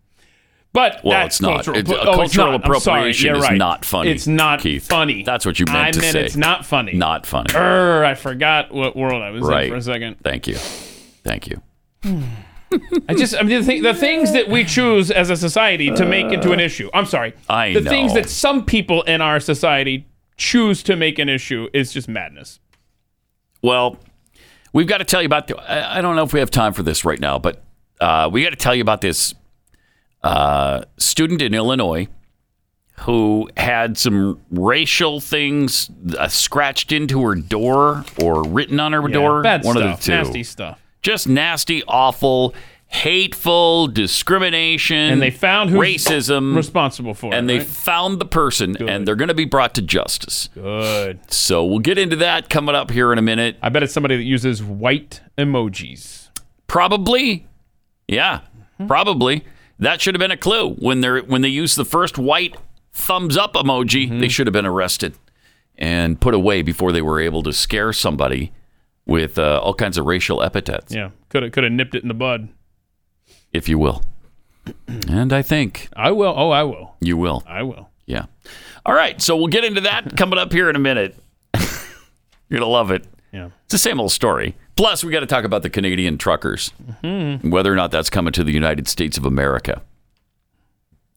But 0.73 0.99
Well, 1.05 1.13
that's 1.13 1.37
it's 1.37 1.41
not. 1.41 1.53
cultural. 1.63 1.77
It's- 1.77 1.95
oh, 1.97 1.97
a 1.97 2.23
it's 2.23 2.35
cultural 2.35 2.51
not. 2.51 2.65
Appropriation 2.65 3.35
is 3.37 3.41
right. 3.41 3.57
not 3.57 3.85
funny, 3.85 4.11
It's 4.11 4.27
not 4.27 4.59
Keith. 4.59 4.85
funny. 4.85 5.23
That's 5.23 5.45
what 5.45 5.57
you 5.57 5.65
meant 5.67 5.77
I 5.77 5.91
to 5.91 6.01
meant 6.01 6.11
say. 6.13 6.25
it's 6.25 6.35
not 6.35 6.65
funny. 6.65 6.91
Not 6.93 7.25
funny. 7.25 7.55
Err, 7.55 8.03
I 8.03 8.13
forgot 8.13 8.73
what 8.73 8.93
world 8.93 9.23
I 9.23 9.29
was 9.31 9.43
right. 9.43 9.63
in 9.67 9.69
for 9.71 9.77
a 9.77 9.81
second. 9.81 10.17
Thank 10.21 10.47
you. 10.47 10.55
Thank 11.23 11.47
you. 11.47 11.61
I 13.07 13.13
just, 13.13 13.35
I 13.35 13.43
mean, 13.43 13.59
the, 13.61 13.63
thing, 13.63 13.83
the 13.83 13.93
things 13.93 14.33
that 14.33 14.49
we 14.49 14.65
choose 14.65 15.11
as 15.11 15.29
a 15.29 15.37
society 15.37 15.91
to 15.91 16.05
make 16.05 16.31
into 16.33 16.51
an 16.51 16.59
uh, 16.59 16.63
issue. 16.63 16.89
I'm 16.93 17.05
sorry. 17.05 17.33
I 17.47 17.71
the 17.73 17.81
things 17.81 18.13
that 18.13 18.27
some 18.29 18.65
people 18.65 19.01
in 19.03 19.21
our 19.21 19.39
society 19.39 20.05
choose 20.35 20.83
to 20.83 20.97
make 20.97 21.17
an 21.19 21.29
issue 21.29 21.69
is 21.73 21.93
just 21.93 22.09
madness. 22.09 22.59
Well, 23.61 23.97
we've 24.75 24.87
got 24.87 24.97
to 24.99 25.05
tell 25.05 25.21
you 25.21 25.25
about. 25.25 25.47
The, 25.47 25.57
I 25.97 26.01
don't 26.01 26.15
know 26.15 26.23
if 26.23 26.33
we 26.33 26.39
have 26.41 26.51
time 26.51 26.73
for 26.73 26.83
this 26.83 27.03
right 27.05 27.19
now, 27.19 27.39
but 27.39 27.63
uh, 27.99 28.29
we 28.31 28.43
got 28.43 28.49
to 28.51 28.55
tell 28.57 28.75
you 28.75 28.81
about 28.81 29.01
this 29.01 29.33
uh, 30.21 30.83
student 30.97 31.41
in 31.41 31.53
Illinois 31.53 32.07
who 32.99 33.49
had 33.57 33.97
some 33.97 34.39
racial 34.51 35.19
things 35.19 35.89
uh, 36.17 36.27
scratched 36.27 36.91
into 36.91 37.21
her 37.23 37.35
door 37.35 38.05
or 38.21 38.43
written 38.47 38.79
on 38.79 38.93
her 38.93 39.01
Yeah, 39.09 39.13
door. 39.13 39.41
bad 39.43 39.63
One 39.65 39.75
stuff, 39.77 39.93
of 39.93 39.99
the 39.99 40.05
two. 40.05 40.11
nasty 40.11 40.43
stuff. 40.43 40.81
Just 41.01 41.27
nasty, 41.27 41.83
awful, 41.87 42.53
hateful 42.95 43.87
discrimination 43.87 44.97
And 44.97 45.21
they 45.21 45.29
found 45.31 45.69
who's 45.69 45.79
racism 45.79 46.55
responsible 46.55 47.13
for 47.13 47.33
it. 47.33 47.37
and 47.37 47.49
it. 47.49 47.53
they 47.53 47.59
right? 47.59 47.67
found 47.67 48.19
the 48.19 48.25
person 48.25 48.75
and 48.89 49.07
they're 49.07 49.15
going 49.15 49.27
to 49.27 49.33
be 49.35 49.45
brought 49.45 49.75
to 49.75 49.81
justice 49.81 50.49
Good. 50.53 51.19
so 51.31 51.63
we'll 51.65 51.79
get 51.79 51.97
into 51.97 52.15
that 52.17 52.49
coming 52.49 52.73
up 52.75 52.89
here 52.91 53.11
in 53.11 53.19
a 53.19 53.21
minute 53.21 53.57
I 53.61 53.69
bet 53.69 53.83
it's 53.83 53.93
somebody 53.93 54.15
that 54.17 54.23
uses 54.23 54.63
white 54.63 55.21
emojis. 55.37 56.29
probably 56.67 57.47
yeah 58.07 58.41
probably 58.87 59.43
that 59.79 60.01
should 60.01 60.15
have 60.15 60.19
been 60.19 60.31
a 60.31 60.37
clue 60.37 60.73
when 60.75 61.01
they're 61.01 61.19
when 61.19 61.41
they 61.41 61.49
used 61.49 61.75
the 61.77 61.85
first 61.85 62.17
white 62.17 62.55
thumbs 62.93 63.35
up 63.37 63.53
emoji 63.55 64.19
they 64.19 64.29
should 64.29 64.47
have 64.47 64.53
been 64.53 64.65
arrested 64.65 65.15
and 65.77 66.19
put 66.21 66.33
away 66.33 66.61
before 66.61 66.91
they 66.91 67.01
were 67.01 67.19
able 67.19 67.43
to 67.43 67.51
scare 67.51 67.91
somebody 67.91 68.51
with 69.05 69.37
uh, 69.37 69.59
all 69.61 69.73
kinds 69.73 69.97
of 69.97 70.05
racial 70.05 70.41
epithets 70.41 70.93
Yeah, 70.93 71.09
could 71.29 71.43
have 71.43 71.51
could 71.51 71.63
have 71.65 71.73
nipped 71.73 71.93
it 71.93 72.01
in 72.01 72.07
the 72.07 72.13
bud. 72.15 72.49
If 73.55 73.69
you 73.69 73.79
will 73.79 74.03
and 75.07 75.31
i 75.31 75.41
think 75.41 75.89
I 75.95 76.11
will. 76.11 76.33
Oh, 76.35 76.49
I 76.49 76.63
will. 76.63 76.95
you 76.99 77.17
will 77.17 77.43
I 77.47 77.63
will. 77.63 77.89
Yeah. 78.05 78.25
All 78.85 78.93
right. 78.93 79.21
So 79.21 79.35
we'll 79.35 79.47
get 79.47 79.63
into 79.63 79.81
that 79.81 80.15
coming 80.17 80.39
up 80.39 80.51
here 80.51 80.69
in 80.69 80.75
a 80.75 80.79
minute. 80.79 81.15
You're 81.55 82.59
going 82.59 82.61
to 82.61 82.67
love 82.67 82.91
it. 82.91 83.05
Yeah. 83.31 83.49
It's 83.63 83.71
the 83.71 83.77
same 83.77 83.99
old 83.99 84.11
story. 84.11 84.55
Plus, 84.75 85.03
we 85.03 85.11
got 85.11 85.21
to 85.21 85.25
talk 85.25 85.45
about 85.45 85.63
the 85.63 85.69
Canadian 85.69 86.17
truckers, 86.17 86.71
mm-hmm. 87.01 87.49
whether 87.49 87.71
or 87.71 87.75
not 87.75 87.91
that's 87.91 88.09
coming 88.09 88.33
to 88.33 88.43
the 88.43 88.51
United 88.51 88.87
States 88.87 89.17
of 89.17 89.25
America. 89.25 89.81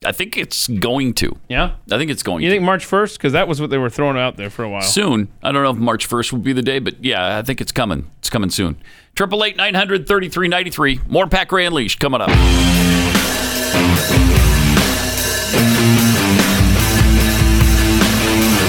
I 0.04 0.12
think 0.12 0.36
it's 0.36 0.68
going 0.68 1.12
to. 1.14 1.36
Yeah. 1.48 1.74
I 1.90 1.98
think 1.98 2.10
it's 2.10 2.22
going 2.22 2.38
to. 2.38 2.44
You 2.44 2.50
to. 2.50 2.54
think 2.54 2.64
March 2.64 2.84
first? 2.84 3.18
Because 3.18 3.32
that 3.32 3.48
was 3.48 3.60
what 3.60 3.70
they 3.70 3.78
were 3.78 3.90
throwing 3.90 4.16
out 4.16 4.36
there 4.36 4.48
for 4.48 4.62
a 4.62 4.70
while. 4.70 4.82
Soon. 4.82 5.28
I 5.42 5.50
don't 5.50 5.64
know 5.64 5.70
if 5.70 5.76
March 5.76 6.08
1st 6.08 6.32
will 6.32 6.38
be 6.38 6.52
the 6.52 6.62
day, 6.62 6.78
but 6.78 7.02
yeah, 7.04 7.36
I 7.36 7.42
think 7.42 7.60
it's 7.60 7.72
coming. 7.72 8.08
It's 8.18 8.30
coming 8.30 8.50
soon. 8.50 8.80
Triple 9.16 9.42
eight 9.42 9.56
nine 9.56 9.74
hundred 9.74 10.06
thirty 10.06 10.28
three 10.28 10.46
ninety 10.46 10.70
three. 10.70 11.00
More 11.08 11.26
Pat 11.26 11.48
Gray 11.48 11.66
Unleashed 11.66 11.98
coming 11.98 12.20
up. 12.20 12.30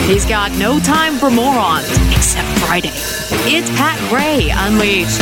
He's 0.08 0.26
got 0.26 0.52
no 0.54 0.80
time 0.80 1.14
for 1.20 1.30
morons 1.30 1.86
except 2.12 2.48
Friday. 2.58 2.90
It's 3.46 3.70
Pat 3.78 4.00
Gray 4.10 4.50
Unleashed. 4.52 5.20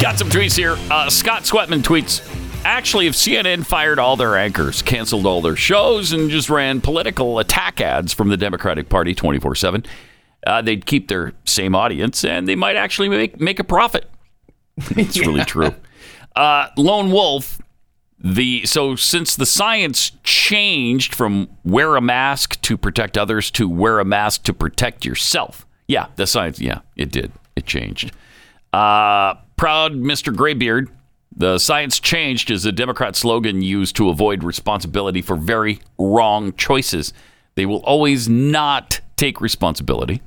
Got 0.00 0.20
some 0.20 0.28
tweets 0.30 0.56
here. 0.56 0.76
Uh, 0.88 1.10
Scott 1.10 1.42
Sweatman 1.42 1.82
tweets 1.82 2.20
Actually, 2.64 3.06
if 3.06 3.14
CNN 3.14 3.64
fired 3.64 3.98
all 3.98 4.16
their 4.16 4.36
anchors, 4.36 4.82
canceled 4.82 5.26
all 5.26 5.40
their 5.40 5.56
shows, 5.56 6.12
and 6.12 6.30
just 6.30 6.50
ran 6.50 6.80
political 6.80 7.38
attack 7.38 7.80
ads 7.80 8.12
from 8.12 8.28
the 8.28 8.36
Democratic 8.36 8.88
Party 8.88 9.14
24 9.14 9.54
7, 9.54 9.84
uh, 10.46 10.62
they'd 10.62 10.86
keep 10.86 11.08
their 11.08 11.32
same 11.44 11.74
audience 11.74 12.24
and 12.24 12.46
they 12.46 12.54
might 12.54 12.76
actually 12.76 13.08
make, 13.08 13.40
make 13.40 13.58
a 13.58 13.64
profit. 13.64 14.08
It's 14.90 15.18
really 15.18 15.44
true. 15.44 15.74
Uh, 16.36 16.68
Lone 16.76 17.10
Wolf, 17.10 17.60
the 18.20 18.64
so 18.64 18.94
since 18.94 19.34
the 19.34 19.46
science 19.46 20.12
changed 20.22 21.14
from 21.14 21.48
wear 21.64 21.96
a 21.96 22.00
mask 22.00 22.60
to 22.62 22.76
protect 22.76 23.18
others 23.18 23.50
to 23.52 23.68
wear 23.68 23.98
a 23.98 24.04
mask 24.04 24.44
to 24.44 24.52
protect 24.52 25.04
yourself. 25.04 25.66
Yeah, 25.88 26.06
the 26.16 26.26
science. 26.26 26.60
Yeah, 26.60 26.80
it 26.96 27.10
did. 27.10 27.32
It 27.56 27.66
changed. 27.66 28.12
Uh, 28.72 29.34
proud 29.56 29.94
Mr. 29.94 30.34
Graybeard. 30.34 30.90
The 31.38 31.58
science 31.58 32.00
changed 32.00 32.50
is 32.50 32.66
a 32.66 32.72
Democrat 32.72 33.14
slogan 33.14 33.62
used 33.62 33.94
to 33.96 34.08
avoid 34.08 34.42
responsibility 34.42 35.22
for 35.22 35.36
very 35.36 35.78
wrong 35.96 36.52
choices. 36.54 37.12
They 37.54 37.64
will 37.64 37.82
always 37.84 38.28
not 38.28 39.00
take 39.16 39.40
responsibility. 39.40 40.20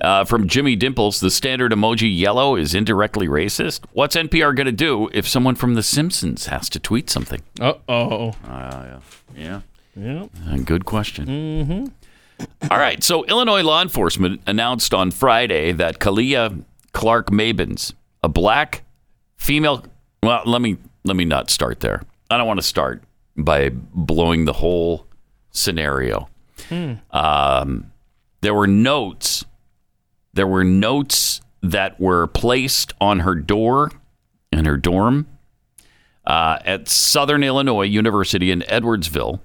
Uh, 0.00 0.24
from 0.24 0.48
Jimmy 0.48 0.76
Dimples, 0.76 1.20
the 1.20 1.30
standard 1.30 1.72
emoji 1.72 2.16
yellow 2.16 2.56
is 2.56 2.74
indirectly 2.74 3.28
racist. 3.28 3.84
What's 3.92 4.16
NPR 4.16 4.54
going 4.54 4.66
to 4.66 4.72
do 4.72 5.08
if 5.12 5.28
someone 5.28 5.54
from 5.54 5.74
The 5.74 5.82
Simpsons 5.82 6.46
has 6.46 6.68
to 6.70 6.80
tweet 6.80 7.10
something? 7.10 7.42
Uh 7.60 7.74
oh. 7.88 8.34
Uh, 8.46 9.00
yeah. 9.36 9.60
Yeah. 9.96 10.26
Uh, 10.48 10.56
good 10.58 10.84
question. 10.84 11.26
Mm-hmm. 11.26 12.46
All 12.70 12.78
right. 12.78 13.02
So, 13.04 13.24
Illinois 13.26 13.62
law 13.62 13.80
enforcement 13.80 14.40
announced 14.46 14.92
on 14.92 15.10
Friday 15.12 15.70
that 15.72 15.98
Kalia 16.00 16.64
Clark 16.92 17.30
Mabins, 17.30 17.92
a 18.22 18.28
black 18.28 18.82
female. 19.36 19.84
Well, 20.24 20.42
let 20.46 20.62
me 20.62 20.78
let 21.04 21.16
me 21.16 21.24
not 21.26 21.50
start 21.50 21.80
there. 21.80 22.02
I 22.30 22.38
don't 22.38 22.46
want 22.46 22.58
to 22.58 22.66
start 22.66 23.02
by 23.36 23.70
blowing 23.72 24.46
the 24.46 24.54
whole 24.54 25.06
scenario. 25.50 26.28
Um, 27.10 27.92
there 28.40 28.54
were 28.54 28.66
notes. 28.66 29.44
There 30.32 30.46
were 30.46 30.64
notes 30.64 31.40
that 31.62 32.00
were 32.00 32.26
placed 32.26 32.94
on 33.00 33.20
her 33.20 33.34
door 33.34 33.90
in 34.50 34.64
her 34.64 34.76
dorm 34.78 35.26
uh, 36.26 36.58
at 36.64 36.88
Southern 36.88 37.42
Illinois 37.44 37.82
University 37.84 38.50
in 38.50 38.60
Edwardsville 38.62 39.40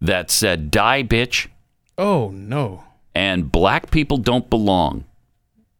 that 0.00 0.30
said 0.30 0.70
"Die, 0.70 1.02
bitch," 1.04 1.48
Oh 1.96 2.30
no. 2.30 2.84
and 3.14 3.50
"Black 3.50 3.90
people 3.90 4.18
don't 4.18 4.50
belong." 4.50 5.04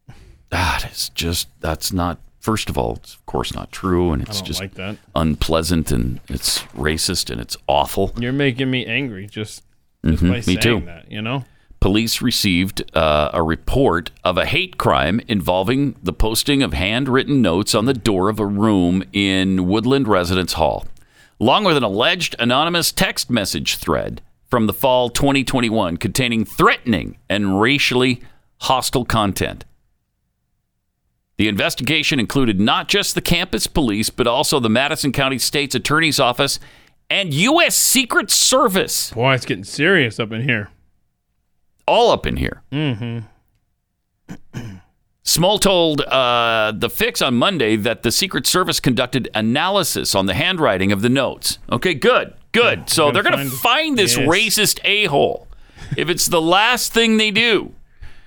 That 0.51 0.91
is 0.93 1.09
just 1.11 1.49
that's 1.61 1.93
not. 1.93 2.21
First 2.45 2.69
of 2.69 2.77
all, 2.77 2.97
it's 2.97 3.15
of 3.15 3.25
course 3.25 3.55
not 3.55 3.73
true, 3.73 4.13
and 4.13 4.21
it's 4.21 4.43
just 4.43 4.61
like 4.61 4.73
unpleasant, 5.15 5.91
and 5.91 6.21
it's 6.29 6.59
racist, 6.77 7.31
and 7.31 7.41
it's 7.41 7.57
awful. 7.67 8.13
You're 8.19 8.35
making 8.35 8.71
me 8.71 8.85
angry 8.85 9.27
just, 9.27 9.63
just 10.05 10.23
Mhm, 10.23 10.29
by 10.29 10.35
me 10.37 10.43
saying 10.43 10.59
too. 10.61 10.81
that. 10.85 11.11
You 11.11 11.23
know. 11.23 11.47
Police 11.81 12.21
received 12.21 12.83
uh, 12.95 13.31
a 13.33 13.43
report 13.43 14.11
of 14.25 14.37
a 14.37 14.45
hate 14.45 14.77
crime 14.77 15.23
involving 15.27 15.97
the 16.03 16.13
posting 16.13 16.63
of 16.63 16.75
handwritten 16.75 17.41
notes 17.41 17.75
on 17.75 17.87
the 17.87 17.95
door 17.95 18.29
of 18.29 18.39
a 18.39 18.45
room 18.47 19.03
in 19.15 19.67
Woodland 19.67 20.07
Residence 20.07 20.53
Hall, 20.53 20.87
along 21.41 21.65
with 21.65 21.79
an 21.79 21.83
alleged 21.83 22.37
anonymous 22.39 22.93
text 22.93 23.31
message 23.31 23.77
thread 23.77 24.21
from 24.51 24.67
the 24.67 24.75
fall 24.75 25.09
2021 25.09 25.97
containing 25.97 26.45
threatening 26.45 27.17
and 27.31 27.59
racially 27.59 28.21
hostile 28.61 29.07
content. 29.07 29.65
The 31.37 31.49
investigation 31.49 32.21
included 32.21 32.61
not 32.61 32.89
just 32.89 33.15
the 33.15 33.21
campus 33.21 33.67
police, 33.67 34.09
but 34.11 34.27
also 34.27 34.61
the 34.61 34.71
Madison 34.71 35.11
County 35.13 35.39
State's 35.39 35.75
Attorney's 35.75 36.21
Office 36.21 36.61
and 37.11 37.35
U.S. 37.35 37.77
Secret 37.77 38.31
Service. 38.31 39.11
Boy, 39.11 39.35
it's 39.35 39.45
getting 39.45 39.65
serious 39.65 40.21
up 40.21 40.31
in 40.33 40.43
here. 40.43 40.71
All 41.87 42.11
up 42.13 42.25
in 42.25 42.37
here. 42.37 42.63
Mm-hmm. 42.73 43.19
Small 45.27 45.59
told 45.59 46.03
uh, 46.03 46.73
the 46.77 46.91
Fix 46.91 47.23
on 47.23 47.35
Monday 47.35 47.77
that 47.77 48.03
the 48.03 48.13
Secret 48.13 48.47
Service 48.47 48.79
conducted 48.79 49.29
analysis 49.35 50.15
on 50.15 50.27
the 50.27 50.35
handwriting 50.35 50.93
of 50.93 51.01
the 51.03 51.09
notes. 51.09 51.59
Okay, 51.73 51.95
good, 51.95 52.35
good. 52.53 52.89
so 52.91 53.07
gotta 53.07 53.15
they're 53.15 53.23
going 53.33 53.45
to 53.45 53.51
find- 53.51 53.61
find 53.61 53.99
this 53.99 54.17
Yes. 54.17 54.29
racist 54.29 54.81
a 54.85 55.07
hole. 55.07 55.49
if 55.97 56.09
it's 56.11 56.27
the 56.27 56.41
last 56.43 56.93
thing 56.93 57.17
they 57.17 57.31
do, 57.31 57.73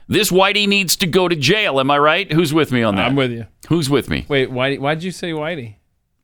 this 0.08 0.32
Whitey 0.32 0.68
needs 0.68 0.96
to 0.98 1.08
go 1.08 1.28
to 1.28 1.36
jail. 1.36 1.80
Am 1.80 1.92
I 1.92 1.98
right? 1.98 2.32
Who's 2.32 2.54
with 2.54 2.72
me 2.72 2.84
on 2.84 2.96
that? 2.96 3.08
I'm 3.08 3.16
with 3.16 3.32
you. 3.32 3.46
Who's 3.70 3.90
with 3.90 4.10
me? 4.10 4.26
Wait, 4.28 4.50
why? 4.52 4.76
Why'd 4.78 5.04
you 5.04 5.12
say 5.12 5.32
Whitey? 5.32 5.76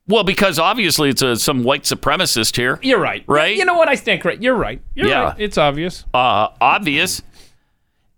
Well, 0.06 0.24
because 0.24 0.58
obviously 0.58 1.08
it's 1.08 1.22
a, 1.22 1.36
some 1.36 1.64
white 1.64 1.84
supremacist 1.84 2.56
here. 2.56 2.78
You're 2.82 2.98
right. 3.00 3.24
Right? 3.26 3.56
You 3.56 3.64
know 3.64 3.74
what? 3.74 3.88
I 3.88 3.94
stand 3.94 4.20
correct. 4.20 4.42
You're 4.42 4.54
right. 4.54 4.82
You're 4.94 5.08
Yeah. 5.08 5.22
right. 5.24 5.34
It's 5.38 5.56
obvious. 5.56 6.04
uh, 6.12 6.48
obvious. 6.60 7.22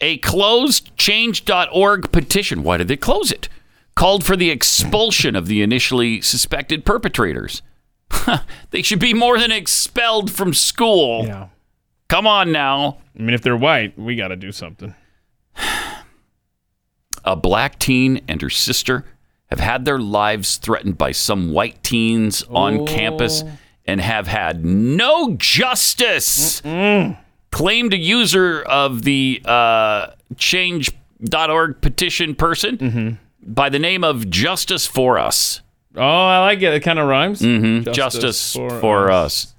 A 0.00 0.18
closed 0.18 0.96
change.org 0.96 2.10
petition. 2.12 2.62
Why 2.62 2.76
did 2.76 2.88
they 2.88 2.96
close 2.96 3.30
it? 3.32 3.48
Called 3.94 4.24
for 4.24 4.36
the 4.36 4.50
expulsion 4.50 5.34
of 5.36 5.46
the 5.46 5.62
initially 5.62 6.20
suspected 6.20 6.84
perpetrators. 6.84 7.62
they 8.72 8.82
should 8.82 8.98
be 9.00 9.14
more 9.14 9.38
than 9.38 9.50
expelled 9.50 10.30
from 10.30 10.52
school. 10.54 11.24
Yeah. 11.26 11.48
Come 12.08 12.26
on 12.26 12.52
now. 12.52 12.98
I 13.18 13.22
mean, 13.22 13.34
if 13.34 13.42
they're 13.42 13.56
white, 13.56 13.98
we 13.98 14.16
got 14.16 14.28
to 14.28 14.36
do 14.36 14.52
something. 14.52 14.94
A 17.24 17.34
black 17.36 17.78
teen 17.78 18.20
and 18.28 18.40
her 18.42 18.50
sister 18.50 19.04
have 19.50 19.60
had 19.60 19.84
their 19.84 19.98
lives 19.98 20.56
threatened 20.56 20.96
by 20.98 21.12
some 21.12 21.52
white 21.52 21.82
teens 21.82 22.44
on 22.50 22.86
campus 22.86 23.42
and 23.84 24.00
have 24.00 24.26
had 24.26 24.64
no 24.64 25.34
justice. 25.36 26.60
Claimed 27.52 27.94
a 27.94 27.96
user 27.96 28.62
of 28.62 29.02
the 29.02 29.40
uh, 29.44 30.08
change.org 30.36 31.80
petition 31.80 32.34
person 32.34 33.18
by 33.42 33.68
the 33.68 33.78
name 33.78 34.04
of 34.04 34.28
Justice 34.28 34.86
for 34.86 35.18
Us. 35.18 35.62
Oh, 35.96 36.02
I 36.02 36.40
like 36.40 36.58
it. 36.62 36.74
It 36.74 36.80
kind 36.80 36.98
of 36.98 37.08
rhymes. 37.08 37.40
Mhm. 37.40 37.90
Justice, 37.94 38.52
for, 38.54 39.10
us. 39.10 39.44
Kinda. 39.46 39.55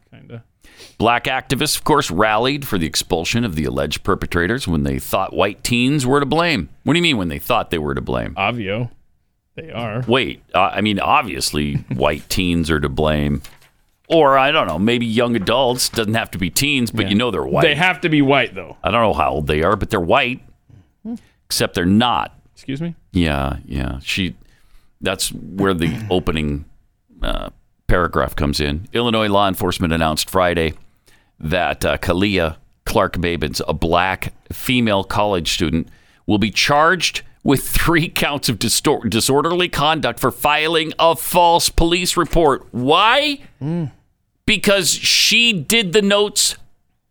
Black 0.97 1.25
activists, 1.25 1.77
of 1.77 1.83
course, 1.83 2.09
rallied 2.09 2.67
for 2.67 2.79
the 2.79 2.87
expulsion 2.87 3.43
of 3.43 3.53
the 3.53 3.65
alleged 3.65 4.03
perpetrators 4.03 4.67
when 4.67 4.81
they 4.83 4.97
thought 4.97 5.31
white 5.31 5.63
teens 5.63 6.07
were 6.07 6.19
to 6.19 6.25
blame. 6.25 6.69
What 6.83 6.93
do 6.93 6.97
you 6.97 7.03
mean 7.03 7.17
when 7.17 7.27
they 7.27 7.37
thought 7.37 7.69
they 7.69 7.77
were 7.77 7.93
to 7.93 8.01
blame? 8.01 8.33
Obvio. 8.33 8.89
They 9.55 9.71
are. 9.71 10.03
Wait, 10.07 10.43
uh, 10.55 10.71
I 10.73 10.81
mean, 10.81 10.99
obviously, 10.99 11.75
white 11.93 12.27
teens 12.29 12.71
are 12.71 12.79
to 12.79 12.89
blame. 12.89 13.43
Or, 14.09 14.37
I 14.37 14.51
don't 14.51 14.67
know, 14.67 14.79
maybe 14.79 15.05
young 15.05 15.35
adults. 15.35 15.89
Doesn't 15.89 16.13
have 16.15 16.31
to 16.31 16.37
be 16.37 16.49
teens, 16.49 16.91
but 16.91 17.09
you 17.09 17.15
know 17.15 17.29
they're 17.29 17.43
white. 17.43 17.63
They 17.63 17.75
have 17.75 18.01
to 18.01 18.09
be 18.09 18.21
white, 18.21 18.55
though. 18.55 18.77
I 18.83 18.89
don't 18.89 19.01
know 19.01 19.13
how 19.13 19.31
old 19.33 19.47
they 19.47 19.63
are, 19.63 19.75
but 19.75 19.89
they're 19.89 19.99
white. 19.99 20.41
Except 21.45 21.75
they're 21.75 21.85
not. 21.85 22.39
Excuse 22.55 22.81
me? 22.81 22.95
Yeah, 23.11 23.57
yeah. 23.65 23.99
She. 23.99 24.35
That's 25.01 25.31
where 25.31 25.73
the 25.73 26.05
opening 26.09 26.65
uh, 27.21 27.49
paragraph 27.87 28.35
comes 28.35 28.59
in. 28.59 28.87
Illinois 28.93 29.27
law 29.27 29.47
enforcement 29.47 29.91
announced 29.93 30.29
Friday 30.29 30.73
that 31.39 31.85
uh, 31.85 31.97
Kalia 31.97 32.57
Clark 32.85 33.15
Mabins, 33.18 33.61
a 33.68 33.73
black 33.73 34.34
female 34.51 35.03
college 35.03 35.51
student, 35.53 35.88
will 36.26 36.38
be 36.38 36.51
charged 36.51 37.22
with 37.43 37.64
three 37.68 38.09
counts 38.09 38.49
of 38.49 38.57
distor- 38.59 39.09
disorderly 39.09 39.69
conduct 39.69 40.19
for 40.19 40.31
filing 40.31 40.93
a 40.99 41.15
false 41.15 41.69
police 41.69 42.18
report. 42.18 42.65
Why? 42.72 43.39
Because 44.45 44.89
she 44.89 45.53
did 45.53 45.93
the 45.93 46.01
notes 46.01 46.55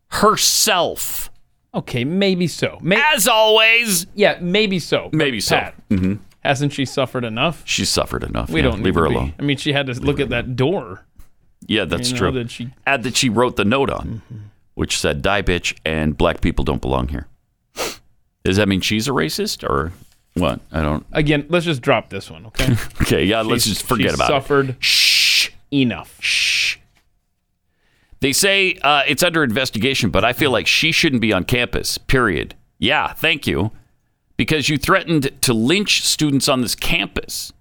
herself. 0.08 1.30
Okay, 1.74 2.04
maybe 2.04 2.46
so. 2.46 2.78
May- 2.80 3.02
As 3.14 3.28
always. 3.28 4.06
yeah, 4.14 4.38
maybe 4.40 4.78
so. 4.78 5.10
Maybe 5.12 5.40
so. 5.40 5.56
Pat, 5.56 5.74
hmm 5.90 6.14
hasn't 6.42 6.72
she 6.72 6.84
suffered 6.84 7.24
enough? 7.24 7.62
She 7.64 7.84
suffered 7.84 8.22
enough. 8.22 8.50
We 8.50 8.60
yeah. 8.60 8.68
don't 8.70 8.80
leave 8.80 8.94
her 8.94 9.02
to 9.02 9.08
be- 9.08 9.14
alone. 9.16 9.34
I 9.36 9.42
mean, 9.42 9.56
she 9.56 9.72
had 9.72 9.88
to 9.88 9.94
look 9.94 10.20
at 10.20 10.28
that 10.28 10.54
door. 10.54 11.04
Yeah, 11.66 11.84
that's 11.84 12.08
You 12.10 12.14
know, 12.14 12.18
true. 12.18 12.32
that 12.32 12.50
she- 12.50 12.70
Add 12.86 13.02
that 13.04 13.16
she 13.16 13.28
wrote 13.28 13.56
the 13.56 13.64
note 13.64 13.90
on, 13.90 14.22
which 14.74 14.98
said 14.98 15.22
"Die 15.22 15.42
bitch" 15.42 15.76
and 15.84 16.16
"Black 16.16 16.40
people 16.40 16.64
don't 16.64 16.80
belong 16.82 17.08
here." 17.08 17.26
Does 18.44 18.56
that 18.56 18.68
mean 18.68 18.80
she's 18.80 19.08
a 19.08 19.10
racist 19.12 19.68
or 19.68 19.92
what? 20.34 20.60
I 20.70 20.82
don't. 20.82 21.04
Again, 21.12 21.46
let's 21.48 21.64
just 21.64 21.82
drop 21.82 22.10
this 22.10 22.30
one, 22.30 22.46
okay? 22.46 22.76
Okay, 23.02 23.24
yeah, 23.24 23.40
let's 23.40 23.64
just 23.64 23.84
forget 23.86 24.10
she's 24.10 24.14
about 24.14 24.28
suffered 24.28 24.68
it. 24.70 24.76
Shh. 24.84 25.48
enough. 25.72 26.16
Shh. 26.20 26.76
They 28.20 28.32
say 28.32 28.76
uh, 28.82 29.02
it's 29.06 29.22
under 29.22 29.42
investigation, 29.44 30.10
but 30.10 30.24
I 30.24 30.32
feel 30.32 30.50
like 30.50 30.66
she 30.66 30.90
shouldn't 30.92 31.20
be 31.22 31.32
on 31.32 31.44
campus. 31.44 31.98
Period. 31.98 32.54
Yeah, 32.78 33.12
thank 33.12 33.46
you, 33.46 33.72
because 34.36 34.68
you 34.68 34.78
threatened 34.78 35.30
to 35.42 35.52
lynch 35.54 36.02
students 36.02 36.48
on 36.48 36.60
this 36.60 36.74
campus, 36.74 37.52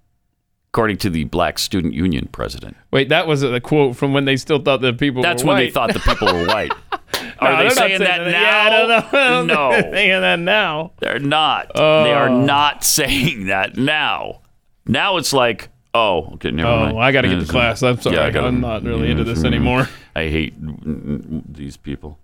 according 0.76 0.98
to 0.98 1.08
the 1.08 1.24
Black 1.24 1.58
Student 1.58 1.94
Union 1.94 2.28
president. 2.32 2.76
Wait, 2.90 3.08
that 3.08 3.26
was 3.26 3.42
a 3.42 3.58
quote 3.60 3.96
from 3.96 4.12
when 4.12 4.26
they 4.26 4.36
still 4.36 4.58
thought 4.60 4.82
that 4.82 4.98
people 4.98 5.22
That's 5.22 5.42
when 5.42 5.56
they 5.56 5.70
thought 5.70 5.90
the 5.94 6.00
people 6.00 6.26
were 6.30 6.46
white. 6.46 6.70
Are 7.38 7.56
they 7.56 7.56
they're 7.56 7.64
not 7.64 7.72
saying 7.72 8.00
that 8.00 8.20
now? 8.20 8.30
Yeah, 8.30 8.62
I 8.62 8.68
don't 8.68 9.48
know. 9.48 9.54
No. 9.54 9.70
they're 9.70 9.90
saying 9.90 10.20
that 10.20 10.38
now. 10.38 10.92
They're 10.98 11.18
not. 11.18 11.72
They 11.74 11.80
are 12.12 12.28
Oh. 12.28 12.44
not 12.44 12.84
saying 12.98 13.46
that 13.46 13.78
now. 13.78 14.42
Now 14.86 15.16
it's 15.16 15.32
like, 15.32 15.70
oh, 15.94 16.32
okay, 16.34 16.50
never 16.50 16.68
Oh, 16.68 16.80
mind. 16.80 16.98
I 17.00 17.10
gotta 17.10 17.28
get 17.28 17.40
to 17.40 17.46
class. 17.46 17.82
I'm 17.82 17.98
sorry. 17.98 18.18
I 18.18 18.30
gotta- 18.30 18.48
I'm 18.48 18.60
not 18.60 18.82
really 18.82 19.10
into 19.10 19.24
this 19.24 19.44
anymore. 19.44 19.88
I 20.14 20.24
hate 20.28 20.52
these 21.54 21.78
people. 21.78 22.18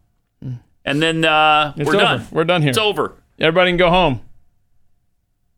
And 0.84 1.00
then 1.00 1.24
uh, 1.24 1.72
we're 1.78 1.84
over. 1.88 1.96
done. 1.96 2.26
We're 2.30 2.44
done 2.44 2.60
here. 2.60 2.68
It's 2.68 2.78
over. 2.78 3.14
Everybody 3.38 3.70
can 3.70 3.78
go 3.78 3.88
home. 3.88 4.20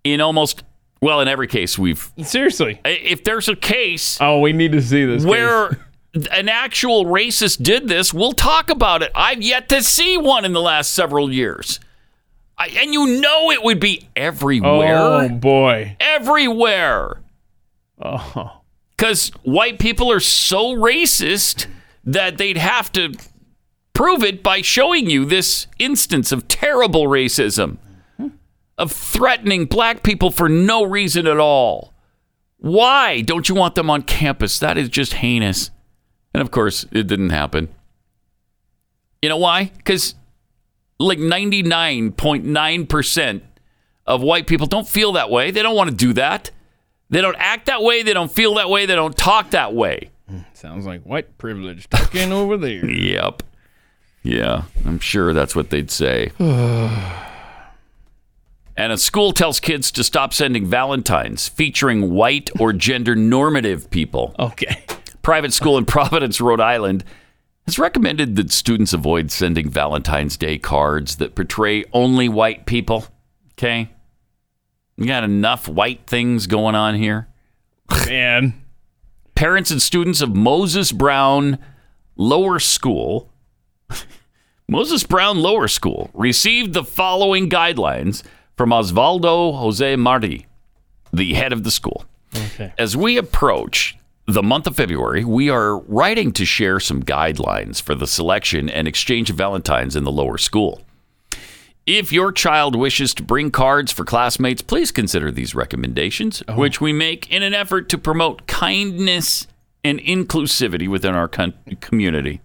In 0.05 0.21
almost, 0.21 0.63
well, 1.05 1.21
in 1.21 1.29
every 1.29 1.47
case, 1.47 1.79
we've. 1.79 2.11
Seriously. 2.23 2.81
If 2.85 3.25
there's 3.25 3.49
a 3.49 3.55
case 3.57 4.19
Oh, 4.21 4.41
we 4.41 4.53
need 4.53 4.73
to 4.73 4.83
see 4.83 5.05
this. 5.05 5.25
where 5.25 5.79
an 6.33 6.49
actual 6.49 7.05
racist 7.05 7.63
did 7.63 7.89
this, 7.89 8.15
we'll 8.15 8.33
talk 8.33 8.71
about 8.71 9.03
it. 9.03 9.13
I've 9.15 9.43
yet 9.43 9.69
to 9.69 9.83
see 9.83 10.17
one 10.17 10.45
in 10.45 10.53
the 10.53 10.61
last 10.63 10.93
several 10.93 11.33
years. 11.33 11.81
I, 12.57 12.69
and 12.69 12.93
you 12.93 13.21
know 13.21 13.51
it 13.51 13.63
would 13.65 13.81
be 13.81 14.09
everywhere. 14.15 14.97
Oh 14.97 15.29
boy. 15.29 15.97
everywhere. 16.01 17.21
Uh-huh. 18.01 18.45
Oh. 18.47 18.61
Because 18.97 19.31
white 19.43 19.81
people 19.81 20.11
are 20.13 20.21
so 20.21 20.75
racist 20.77 21.67
that 22.05 22.39
they'd 22.39 22.57
have 22.57 22.93
to 22.93 23.13
prove 23.93 24.23
it 24.23 24.41
by 24.43 24.61
showing 24.63 25.11
you 25.11 25.25
this 25.25 25.67
instance 25.81 26.31
of 26.31 26.47
terrible 26.47 27.07
racism, 27.07 27.79
of 28.79 28.93
threatening 28.93 29.67
black 29.67 30.03
people 30.03 30.31
for 30.31 30.49
no 30.49 30.83
reason 30.85 31.27
at 31.27 31.39
all. 31.39 31.93
Why 32.59 33.21
don't 33.21 33.47
you 33.49 33.55
want 33.55 33.75
them 33.75 33.91
on 33.91 34.03
campus? 34.03 34.59
That 34.59 34.79
is 34.79 34.89
just 34.89 35.15
heinous. 35.15 35.71
And 36.33 36.41
of 36.41 36.51
course, 36.51 36.87
it 36.91 37.07
didn't 37.07 37.31
happen. 37.31 37.69
You 39.23 39.29
know 39.29 39.37
why? 39.37 39.71
Because 39.77 40.15
like 40.99 41.19
99.9% 41.19 43.41
of 44.07 44.23
white 44.23 44.47
people 44.47 44.67
don't 44.67 44.89
feel 44.89 45.13
that 45.13 45.31
way. 45.31 45.51
They 45.51 45.63
don't 45.63 45.77
want 45.77 45.91
to 45.91 45.97
do 45.97 46.13
that. 46.15 46.51
They 47.11 47.21
don't 47.21 47.37
act 47.39 47.67
that 47.67 47.83
way. 47.83 48.03
They 48.03 48.15
don't 48.15 48.33
feel 48.33 48.55
that 48.55 48.71
way. 48.71 48.87
They 48.87 48.95
don't 48.95 49.17
talk 49.17 49.51
that 49.51 49.75
way. 49.75 50.11
Sounds 50.55 50.87
like 50.87 51.03
white 51.03 51.37
privilege 51.39 51.89
talking 51.91 52.33
over 52.33 52.57
there. 52.57 52.85
Yep. 52.91 53.43
Yeah, 54.27 54.63
I'm 54.87 55.01
sure 55.01 55.35
that's 55.35 55.55
what 55.55 55.69
they'd 55.69 55.91
say. 55.91 56.31
and 58.77 58.93
a 58.93 58.99
school 58.99 59.33
tells 59.33 59.61
kids 59.61 59.93
to 59.93 60.05
stop 60.05 60.35
sending 60.35 60.67
Valentines 60.67 61.49
featuring 61.49 62.11
white 62.11 62.51
or 62.59 62.73
gender 62.73 63.15
normative 63.15 63.91
people. 63.91 64.35
Okay. 64.39 64.85
Private 65.23 65.53
school 65.53 65.79
in 65.79 65.85
Providence, 65.87 66.41
Rhode 66.41 66.61
Island 66.61 67.05
has 67.67 67.79
recommended 67.79 68.37
that 68.37 68.51
students 68.51 68.93
avoid 68.93 69.31
sending 69.31 69.71
Valentine's 69.71 70.37
Day 70.37 70.59
cards 70.59 71.17
that 71.17 71.35
portray 71.35 71.85
only 71.93 72.29
white 72.29 72.67
people. 72.67 73.07
Okay? 73.53 73.91
We 74.97 75.07
got 75.07 75.25
enough 75.25 75.69
white 75.69 76.07
things 76.07 76.47
going 76.47 76.75
on 76.75 76.95
here. 76.95 77.29
Man. 78.07 78.61
Parents 79.35 79.71
and 79.71 79.83
students 79.83 80.21
of 80.21 80.35
Moses 80.35 80.93
Brown 80.93 81.59
Lower 82.17 82.61
School, 82.61 83.33
Moses 84.69 85.05
Brown 85.05 85.41
Lower 85.41 85.67
School, 85.67 86.11
received 86.15 86.73
the 86.73 86.85
following 86.85 87.51
guidelines 87.51 88.23
from 88.57 88.71
Osvaldo 88.71 89.59
Jose 89.59 89.97
Marti, 89.97 90.47
the 91.13 91.35
head 91.35 91.53
of 91.53 91.65
the 91.65 91.71
school. 91.71 92.05
Okay. 92.35 92.73
As 92.79 92.97
we 92.97 93.17
approach 93.17 93.97
the 94.27 94.43
month 94.43 94.67
of 94.67 94.77
February, 94.77 95.25
we 95.25 95.51
are 95.51 95.79
writing 95.81 96.33
to 96.33 96.45
share 96.45 96.81
some 96.81 97.03
guidelines 97.03 97.81
for 97.81 97.95
the 97.95 98.07
selection 98.07 98.69
and 98.69 98.89
exchange 98.89 99.31
of 99.31 99.37
Valentines 99.37 99.97
in 99.97 100.05
the 100.05 100.13
lower 100.13 100.39
school. 100.39 100.83
If 101.87 102.13
your 102.13 102.33
child 102.33 102.75
wishes 102.75 103.13
to 103.15 103.23
bring 103.23 103.51
cards 103.51 103.93
for 103.93 104.05
classmates, 104.05 104.63
please 104.63 104.91
consider 104.91 105.31
these 105.31 105.55
recommendations, 105.55 106.43
oh. 106.49 106.57
which 106.57 106.81
we 106.81 106.95
make 106.95 107.31
in 107.31 107.43
an 107.43 107.53
effort 107.53 107.91
to 107.91 107.99
promote 107.99 108.47
kindness 108.47 109.47
and 109.83 110.01
inclusivity 110.01 110.89
within 110.89 111.15
our 111.15 111.29
con- 111.29 111.53
community. 111.81 112.41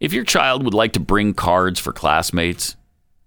If 0.00 0.14
your 0.14 0.24
child 0.24 0.64
would 0.64 0.72
like 0.72 0.92
to 0.92 1.00
bring 1.00 1.34
cards 1.34 1.78
for 1.78 1.92
classmates, 1.92 2.76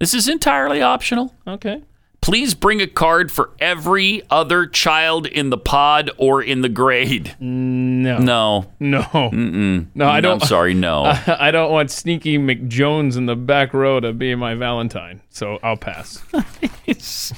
this 0.01 0.15
is 0.15 0.27
entirely 0.27 0.81
optional. 0.81 1.33
Okay. 1.45 1.83
Please 2.21 2.55
bring 2.55 2.81
a 2.81 2.87
card 2.87 3.31
for 3.31 3.51
every 3.59 4.23
other 4.31 4.65
child 4.65 5.27
in 5.27 5.51
the 5.51 5.57
pod 5.59 6.09
or 6.17 6.41
in 6.41 6.61
the 6.61 6.69
grade. 6.69 7.35
No. 7.39 8.17
No. 8.17 8.71
No. 8.79 9.01
Mm-mm. 9.01 9.87
No, 9.93 10.07
I 10.07 10.19
mm, 10.19 10.23
don't. 10.23 10.41
I'm 10.41 10.47
sorry, 10.47 10.73
no. 10.73 11.03
I, 11.03 11.37
I 11.47 11.51
don't 11.51 11.71
want 11.71 11.91
sneaky 11.91 12.39
McJones 12.39 13.15
in 13.15 13.27
the 13.27 13.35
back 13.35 13.75
row 13.75 13.99
to 13.99 14.11
be 14.11 14.33
my 14.33 14.55
Valentine, 14.55 15.21
so 15.29 15.59
I'll 15.61 15.77
pass. 15.77 16.23
it's 16.87 17.31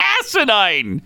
asinine. 0.00 1.02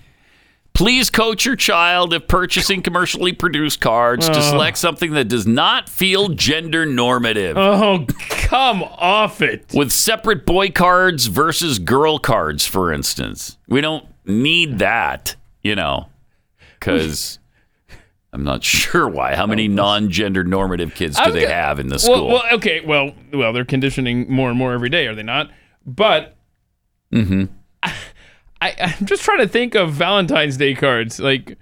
Please 0.80 1.10
coach 1.10 1.44
your 1.44 1.56
child 1.56 2.14
if 2.14 2.26
purchasing 2.26 2.80
commercially 2.80 3.34
produced 3.34 3.82
cards 3.82 4.26
to 4.26 4.42
select 4.42 4.78
something 4.78 5.12
that 5.12 5.28
does 5.28 5.46
not 5.46 5.90
feel 5.90 6.30
gender 6.30 6.86
normative. 6.86 7.58
Oh, 7.58 8.06
come 8.30 8.82
off 8.84 9.42
it. 9.42 9.66
With 9.74 9.92
separate 9.92 10.46
boy 10.46 10.70
cards 10.70 11.26
versus 11.26 11.78
girl 11.78 12.18
cards, 12.18 12.64
for 12.64 12.94
instance. 12.94 13.58
We 13.68 13.82
don't 13.82 14.06
need 14.24 14.78
that, 14.78 15.36
you 15.60 15.76
know, 15.76 16.08
because 16.78 17.38
I'm 18.32 18.44
not 18.44 18.64
sure 18.64 19.06
why. 19.06 19.34
How 19.34 19.46
many 19.46 19.68
non 19.68 20.08
gender 20.08 20.44
normative 20.44 20.94
kids 20.94 21.20
do 21.20 21.30
they 21.30 21.46
have 21.46 21.78
in 21.78 21.88
the 21.88 22.02
Well, 22.08 22.16
school? 22.16 22.26
well, 22.28 22.42
okay. 22.54 22.80
Well, 22.80 23.12
well, 23.34 23.52
they're 23.52 23.66
conditioning 23.66 24.32
more 24.32 24.48
and 24.48 24.56
more 24.56 24.72
every 24.72 24.88
day, 24.88 25.06
are 25.08 25.14
they 25.14 25.24
not? 25.24 25.50
But 25.84 26.38
mm-hmm. 27.12 27.44
I, 28.60 28.74
I'm 28.78 29.06
just 29.06 29.22
trying 29.22 29.38
to 29.38 29.48
think 29.48 29.74
of 29.74 29.92
Valentine's 29.92 30.56
Day 30.56 30.74
cards. 30.74 31.18
Like, 31.18 31.56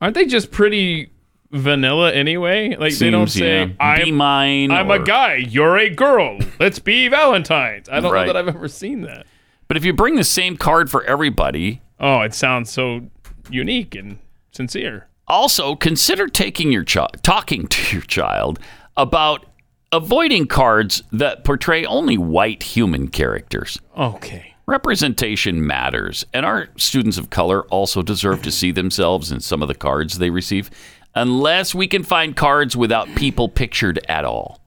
aren't 0.00 0.14
they 0.14 0.26
just 0.26 0.50
pretty 0.50 1.10
vanilla 1.50 2.12
anyway? 2.12 2.76
Like 2.76 2.94
they 2.96 3.10
don't 3.10 3.28
say 3.28 3.64
yeah. 3.66 3.72
I'm 3.80 4.04
Be 4.04 4.12
mine 4.12 4.70
I'm 4.70 4.90
or- 4.90 4.96
a 4.96 5.04
guy. 5.04 5.34
You're 5.36 5.76
a 5.78 5.90
girl. 5.90 6.38
Let's 6.58 6.78
be 6.78 7.08
Valentines. 7.08 7.88
I 7.88 8.00
don't 8.00 8.12
Right. 8.12 8.26
know 8.26 8.32
that 8.32 8.38
I've 8.38 8.54
ever 8.54 8.68
seen 8.68 9.02
that. 9.02 9.26
But 9.68 9.76
if 9.76 9.84
you 9.84 9.92
bring 9.92 10.16
the 10.16 10.24
same 10.24 10.56
card 10.56 10.90
for 10.90 11.04
everybody, 11.04 11.80
Oh, 11.98 12.20
it 12.22 12.34
sounds 12.34 12.70
so 12.70 13.02
unique 13.50 13.94
and 13.94 14.18
sincere. 14.52 15.08
also 15.28 15.74
consider 15.76 16.26
taking 16.28 16.72
your 16.72 16.82
child 16.84 17.16
talking 17.22 17.66
to 17.68 17.96
your 17.96 18.02
child 18.02 18.58
about 18.96 19.44
avoiding 19.92 20.46
cards 20.46 21.02
that 21.12 21.44
portray 21.44 21.84
only 21.84 22.16
white 22.16 22.62
human 22.62 23.08
characters. 23.08 23.78
Okay. 23.96 24.54
Representation 24.66 25.66
matters, 25.66 26.24
and 26.32 26.46
our 26.46 26.68
students 26.76 27.18
of 27.18 27.30
color 27.30 27.64
also 27.64 28.02
deserve 28.02 28.42
to 28.42 28.50
see 28.50 28.70
themselves 28.70 29.32
in 29.32 29.40
some 29.40 29.62
of 29.62 29.68
the 29.68 29.74
cards 29.74 30.18
they 30.18 30.30
receive, 30.30 30.70
unless 31.14 31.74
we 31.74 31.88
can 31.88 32.04
find 32.04 32.36
cards 32.36 32.76
without 32.76 33.12
people 33.16 33.48
pictured 33.48 33.98
at 34.08 34.24
all. 34.24 34.60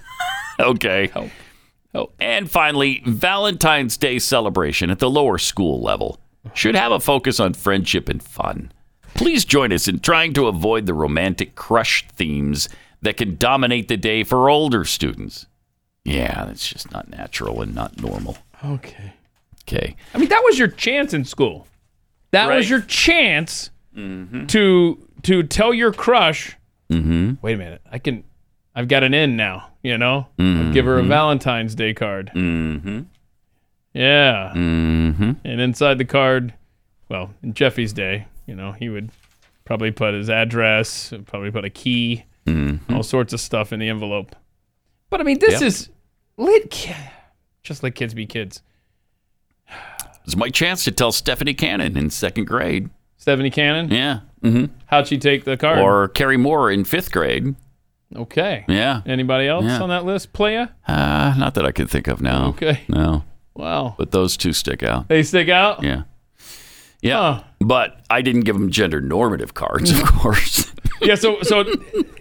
okay. 0.60 1.10
Oh. 1.14 2.10
And 2.18 2.50
finally, 2.50 3.02
Valentine's 3.06 3.96
Day 3.96 4.18
celebration 4.18 4.90
at 4.90 4.98
the 4.98 5.10
lower 5.10 5.38
school 5.38 5.80
level 5.80 6.18
should 6.54 6.74
have 6.74 6.92
a 6.92 7.00
focus 7.00 7.40
on 7.40 7.54
friendship 7.54 8.08
and 8.08 8.22
fun. 8.22 8.72
Please 9.14 9.44
join 9.44 9.72
us 9.72 9.88
in 9.88 10.00
trying 10.00 10.34
to 10.34 10.46
avoid 10.46 10.86
the 10.86 10.94
romantic 10.94 11.54
crush 11.54 12.06
themes 12.08 12.68
that 13.00 13.16
can 13.16 13.36
dominate 13.36 13.88
the 13.88 13.96
day 13.96 14.24
for 14.24 14.50
older 14.50 14.84
students. 14.84 15.46
Yeah, 16.04 16.44
that's 16.44 16.68
just 16.68 16.92
not 16.92 17.08
natural 17.08 17.62
and 17.62 17.74
not 17.74 18.00
normal. 18.00 18.38
Okay. 18.64 19.14
Okay. 19.68 19.96
I 20.14 20.18
mean, 20.18 20.28
that 20.28 20.42
was 20.44 20.58
your 20.58 20.68
chance 20.68 21.12
in 21.14 21.24
school. 21.24 21.66
That 22.30 22.46
Right. 22.48 22.56
was 22.56 22.70
your 22.70 22.80
chance 22.82 23.70
Mm-hmm. 23.96 24.46
to 24.46 25.08
to 25.22 25.42
tell 25.42 25.72
your 25.72 25.90
crush. 25.92 26.56
Mm-hmm. 26.90 27.34
Wait 27.42 27.54
a 27.54 27.56
minute, 27.56 27.80
I 27.90 27.98
can. 27.98 28.24
I've 28.74 28.88
got 28.88 29.02
an 29.02 29.14
in 29.14 29.36
now. 29.36 29.70
You 29.82 29.96
know, 29.96 30.26
I'll 30.38 30.72
give 30.72 30.84
her 30.84 30.98
a. 30.98 31.02
Valentine's 31.02 31.74
Day 31.74 31.94
card. 31.94 32.30
Mm-hmm. 32.34 33.00
Yeah. 33.94 34.52
Mm-hmm. 34.54 35.32
And 35.44 35.60
inside 35.60 35.96
the 35.98 36.04
card, 36.04 36.52
well, 37.08 37.32
in 37.42 37.54
Jeffy's 37.54 37.92
day, 37.94 38.26
you 38.46 38.54
know, 38.54 38.72
he 38.72 38.88
would 38.90 39.10
probably 39.64 39.90
put 39.90 40.12
his 40.14 40.28
address, 40.28 41.12
probably 41.26 41.50
put 41.50 41.64
a 41.64 41.70
key, 41.70 42.24
Mm-hmm. 42.46 42.94
all 42.94 43.02
sorts 43.02 43.32
of 43.32 43.40
stuff 43.40 43.72
in 43.72 43.80
the 43.80 43.88
envelope. 43.88 44.36
But 45.10 45.20
I 45.20 45.24
mean, 45.24 45.38
this 45.40 45.60
Yeah. 45.60 45.66
is 45.66 45.88
lit. 46.36 46.88
Just 47.64 47.82
let 47.82 47.94
kids 47.96 48.14
be 48.14 48.24
kids. 48.26 48.62
It's 50.26 50.36
my 50.36 50.50
chance 50.50 50.84
to 50.84 50.90
tell 50.90 51.12
Stephanie 51.12 51.54
Cannon 51.54 51.96
in 51.96 52.10
second 52.10 52.44
grade. 52.46 52.90
Stephanie 53.16 53.50
Cannon. 53.50 53.90
Yeah. 53.90 54.20
Mm-hmm. 54.42 54.72
How'd 54.86 55.06
she 55.08 55.18
take 55.18 55.44
the 55.44 55.56
card? 55.56 55.78
Or 55.78 56.08
Carrie 56.08 56.36
Moore 56.36 56.70
in 56.70 56.84
fifth 56.84 57.10
grade. 57.12 57.54
okay. 58.14 58.64
Yeah. 58.68 59.02
Anybody 59.06 59.46
else 59.48 59.64
Yeah. 59.64 59.80
on 59.82 59.88
that 59.88 60.04
list? 60.04 60.32
Playa? 60.32 60.68
Uh, 60.86 61.34
not 61.38 61.54
that 61.54 61.64
I 61.64 61.72
can 61.72 61.86
think 61.86 62.06
of 62.08 62.20
now. 62.20 62.48
Okay. 62.48 62.82
No. 62.88 63.24
Wow. 63.54 63.94
But 63.98 64.10
those 64.10 64.36
two 64.36 64.52
stick 64.52 64.82
out. 64.82 65.08
They 65.08 65.22
stick 65.22 65.48
out. 65.48 65.82
Yeah. 65.82 66.02
Yeah. 67.00 67.42
But 67.60 68.00
I 68.10 68.22
didn't 68.22 68.42
give 68.42 68.54
them 68.56 68.70
gender 68.70 69.00
normative 69.00 69.54
cards, 69.54 69.90
of 69.90 70.04
course. 70.12 70.72
yeah. 71.00 71.14
So, 71.14 71.40
so 71.42 71.64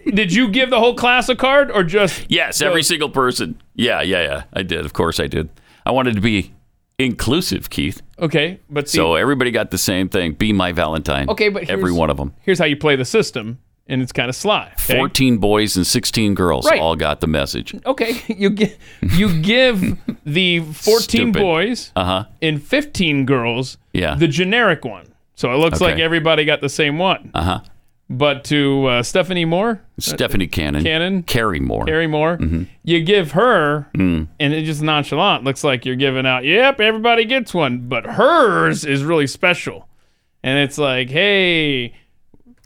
did 0.06 0.34
you 0.34 0.50
give 0.50 0.70
the 0.70 0.80
whole 0.80 0.96
class 0.96 1.28
a 1.30 1.36
card, 1.36 1.72
or 1.72 1.84
just 1.84 2.26
yes, 2.30 2.62
every 2.62 2.84
single 2.84 3.10
person. 3.10 3.62
Yeah, 3.74 4.02
yeah, 4.02 4.22
yeah. 4.24 4.44
I 4.54 4.64
did. 4.64 4.86
Of 4.86 4.94
course 4.94 5.20
I 5.20 5.28
did. 5.28 5.50
I 5.86 5.92
wanted 5.92 6.16
to 6.16 6.22
be 6.22 6.54
inclusive, 7.00 7.70
Keith. 7.70 8.02
okay? 8.20 8.60
But 8.70 8.90
see, 8.90 8.98
so 8.98 9.16
everybody 9.16 9.52
got 9.52 9.72
the 9.72 9.78
same 9.78 10.10
thing. 10.10 10.34
Be 10.34 10.54
my 10.54 10.72
Valentine. 10.72 11.30
Okay, 11.30 11.50
but 11.50 11.70
every 11.70 11.92
one 11.92 12.10
of 12.10 12.18
them. 12.18 12.34
here's 12.42 12.60
how 12.60 12.66
you 12.66 12.78
play 12.78 12.96
the 12.96 13.06
system, 13.06 13.60
and 13.88 14.02
it's 14.02 14.12
kind 14.12 14.30
of 14.30 14.36
sly. 14.36 14.72
okay? 14.74 14.98
14 14.98 15.38
boys 15.38 15.76
and 15.78 15.86
16 15.86 16.34
girls 16.34 16.66
Right. 16.70 16.80
all 16.80 16.96
got 16.96 17.22
the 17.22 17.28
message. 17.28 17.76
Okay, 17.86 18.22
you 18.28 18.50
give 18.50 18.78
you 19.02 19.42
give 19.42 19.98
the 20.26 20.60
14 20.62 21.00
Stupid. 21.02 21.34
boys 21.34 21.92
Uh 21.96 22.06
huh. 22.06 22.24
and 22.42 22.64
15 22.64 23.26
girls 23.26 23.78
Yeah. 23.94 24.16
the 24.16 24.28
generic 24.28 24.84
one. 24.86 25.08
So 25.36 25.52
it 25.54 25.58
looks 25.58 25.82
Okay. 25.82 25.92
like 25.92 26.00
everybody 26.00 26.46
got 26.46 26.62
the 26.62 26.70
same 26.70 26.98
one. 26.98 27.30
Uh 27.34 27.44
huh. 27.44 27.60
But 28.08 28.44
to 28.46 28.86
uh, 28.86 29.04
Stephanie 29.04 29.46
Moore, 29.46 29.82
Stephanie 29.98 30.46
Cannon. 30.46 30.84
Cannon? 30.84 31.24
Carrie 31.24 31.60
Moore. 31.60 31.86
Carrie 31.86 32.06
Moore, 32.06 32.38
Mhm. 32.38 32.68
you 32.84 33.02
give 33.02 33.32
her, 33.32 33.88
Mm. 33.98 34.28
and 34.40 34.54
it 34.54 34.64
just 34.66 34.84
nonchalant 34.84 35.44
looks 35.44 35.64
like 35.64 35.86
you're 35.88 35.96
giving 35.96 36.26
out. 36.28 36.46
Yep, 36.46 36.80
everybody 36.82 37.26
gets 37.26 37.52
one, 37.54 37.88
but 37.90 38.06
hers 38.06 38.86
is 38.86 39.04
really 39.04 39.26
special, 39.26 39.88
and 40.44 40.60
it's 40.60 40.78
like, 40.78 41.10
hey. 41.10 41.94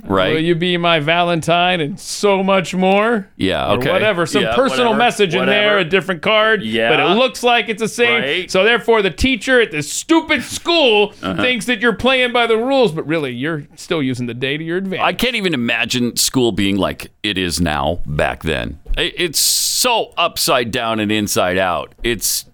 Right. 0.04 0.34
Will 0.34 0.42
you 0.42 0.56
be 0.56 0.78
my 0.78 1.00
Valentine 1.00 1.82
and 1.82 2.00
so 2.00 2.42
much 2.44 2.74
more? 2.74 3.28
Yeah, 3.36 3.72
Or 3.72 3.78
okay. 3.78 3.92
whatever. 3.92 4.26
Some 4.26 4.44
Yeah, 4.44 4.56
personal 4.56 4.86
whatever, 4.92 4.98
message 4.98 5.36
in 5.36 5.46
there, 5.46 5.78
a 5.78 5.84
different 5.84 6.22
card. 6.22 6.64
Yeah. 6.64 6.90
But 6.90 7.00
it 7.02 7.16
looks 7.16 7.44
like 7.44 7.68
it's 7.70 7.82
the 7.82 7.88
same. 7.88 8.22
Right. 8.22 8.52
So 8.52 8.64
therefore, 8.64 9.02
the 9.02 9.12
teacher 9.12 9.60
at 9.62 9.72
this 9.72 9.92
stupid 9.92 10.44
school 10.44 11.14
Uh-huh. 11.22 11.42
thinks 11.42 11.66
that 11.66 11.82
you're 11.82 11.94
playing 11.96 12.32
by 12.32 12.48
the 12.48 12.58
rules, 12.58 12.92
but 12.92 13.06
really, 13.08 13.32
you're 13.34 13.64
still 13.76 14.02
using 14.02 14.26
the 14.28 14.34
day 14.34 14.58
to 14.58 14.64
your 14.64 14.78
advantage. 14.78 15.04
I 15.06 15.14
can't 15.14 15.36
even 15.36 15.54
imagine 15.54 16.16
school 16.16 16.52
being 16.52 16.78
like 16.78 17.12
it 17.24 17.38
is 17.38 17.60
now 17.60 18.00
back 18.06 18.44
then. 18.44 18.80
It's 18.98 19.40
so 19.40 20.14
upside 20.18 20.72
down 20.72 21.00
and 21.00 21.12
inside 21.12 21.58
out. 21.58 21.94
It's 22.04 22.46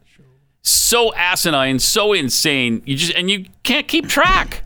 so 0.61 1.13
asinine, 1.15 1.79
so 1.79 2.13
insane. 2.13 2.81
You 2.85 2.97
just 2.97 3.13
and 3.13 3.29
you 3.29 3.45
can't 3.63 3.87
keep 3.87 4.07
track. 4.07 4.63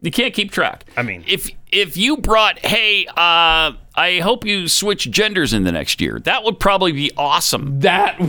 You 0.00 0.10
can't 0.10 0.34
keep 0.34 0.50
track. 0.50 0.84
I 0.96 1.02
mean, 1.02 1.24
if 1.26 1.48
if 1.72 1.96
you 1.96 2.18
brought, 2.18 2.58
hey, 2.64 3.06
uh, 3.06 3.72
I 3.94 4.20
hope 4.22 4.44
you 4.44 4.68
switch 4.68 5.10
genders 5.10 5.52
in 5.52 5.64
the 5.64 5.72
next 5.72 6.00
year. 6.00 6.20
That 6.20 6.44
would 6.44 6.60
probably 6.60 6.92
be 6.92 7.10
awesome. 7.16 7.80
That 7.80 8.20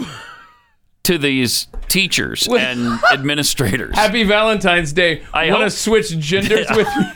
to 1.03 1.17
these 1.17 1.67
teachers 1.89 2.47
and 2.47 2.99
administrators. 3.11 3.95
Happy 3.95 4.23
Valentine's 4.23 4.93
Day. 4.93 5.23
I 5.33 5.51
Want 5.51 5.63
to 5.63 5.69
switch 5.69 6.17
genders 6.17 6.67
with 6.75 6.87
me? 6.87 7.11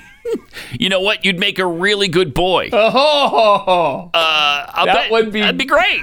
You 0.77 0.89
know 0.89 0.99
what? 0.99 1.23
You'd 1.23 1.39
make 1.39 1.57
a 1.57 1.65
really 1.65 2.09
good 2.09 2.33
boy. 2.33 2.69
Oh, 2.73 4.09
uh, 4.13 4.85
that 4.85 5.09
would 5.09 5.31
be 5.31 5.39
that'd 5.39 5.57
be 5.57 5.65
great. 5.65 6.01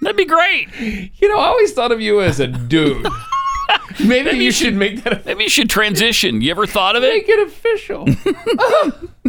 That'd 0.00 0.16
be 0.16 0.24
great. 0.24 0.68
You 0.80 1.28
know, 1.28 1.38
I 1.38 1.48
always 1.48 1.72
thought 1.72 1.92
of 1.92 2.00
you 2.00 2.20
as 2.22 2.40
a 2.40 2.46
dude. 2.46 3.06
Maybe, 4.04 4.36
you 4.38 4.52
should 4.52 4.74
make 4.74 5.02
that. 5.04 5.26
Maybe 5.26 5.44
you 5.44 5.50
should 5.50 5.68
transition. 5.70 6.40
You 6.40 6.50
ever 6.50 6.66
thought 6.66 6.96
of 6.96 7.02
it? 7.02 7.08
Make 7.08 7.28
it 7.28 7.46
official. 7.48 8.06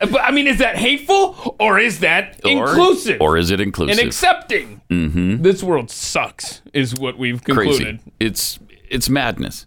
but 0.00 0.20
I 0.20 0.30
mean, 0.30 0.46
is 0.46 0.58
that 0.58 0.76
hateful 0.76 1.56
or 1.58 1.78
is 1.78 2.00
that 2.00 2.40
Or- 2.44 2.50
inclusive 2.68 3.20
Or 3.20 3.36
is 3.36 3.50
it 3.50 3.60
inclusive? 3.60 3.98
and 3.98 4.06
accepting? 4.06 4.80
mm-hmm. 4.90 5.42
This 5.42 5.62
world 5.62 5.90
sucks, 5.90 6.62
is 6.72 6.94
what 6.94 7.18
we've 7.18 7.42
concluded. 7.42 8.00
Crazy. 8.00 8.12
It's 8.20 8.58
it's 8.88 9.08
madness. 9.08 9.66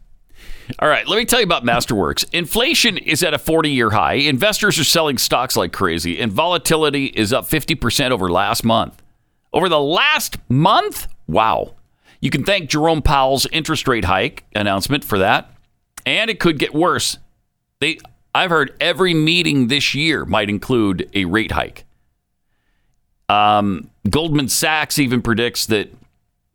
All 0.80 0.90
right, 0.90 1.08
let 1.08 1.18
me 1.18 1.24
tell 1.24 1.40
you 1.40 1.46
about 1.46 1.64
Masterworks. 1.64 2.26
Inflation 2.34 2.98
is 2.98 3.24
at 3.24 3.34
a 3.34 3.38
40 3.40 3.70
year 3.70 3.92
high. 3.92 4.16
Investors 4.16 4.78
are 4.78 4.84
selling 4.84 5.18
stocks 5.18 5.56
like 5.56 5.72
crazy, 5.72 6.20
and 6.20 6.32
volatility 6.32 7.06
is 7.06 7.32
up 7.32 7.46
50% 7.48 8.12
over 8.12 8.30
last 8.30 8.66
month. 8.66 9.02
Over 9.54 9.70
the 9.70 9.80
last 9.80 10.38
month? 10.50 11.08
Wow. 11.26 11.76
You 12.20 12.30
can 12.30 12.44
thank 12.44 12.70
Jerome 12.70 13.02
Powell's 13.02 13.46
interest 13.52 13.88
rate 13.88 14.06
hike 14.06 14.44
announcement 14.56 15.04
for 15.04 15.20
that. 15.20 15.52
And 16.06 16.30
it 16.30 16.40
could 16.40 16.58
get 16.60 16.74
worse. 16.74 17.18
They 17.80 18.00
I've 18.34 18.50
heard 18.52 18.76
every 18.80 19.14
meeting 19.14 19.68
this 19.68 19.96
year 19.96 20.24
might 20.26 20.50
include 20.50 21.10
a 21.14 21.26
rate 21.26 21.52
hike. 21.52 21.86
Um, 23.30 23.90
Goldman 24.10 24.48
Sachs 24.48 25.00
even 25.00 25.22
predicts 25.22 25.66
that 25.68 25.92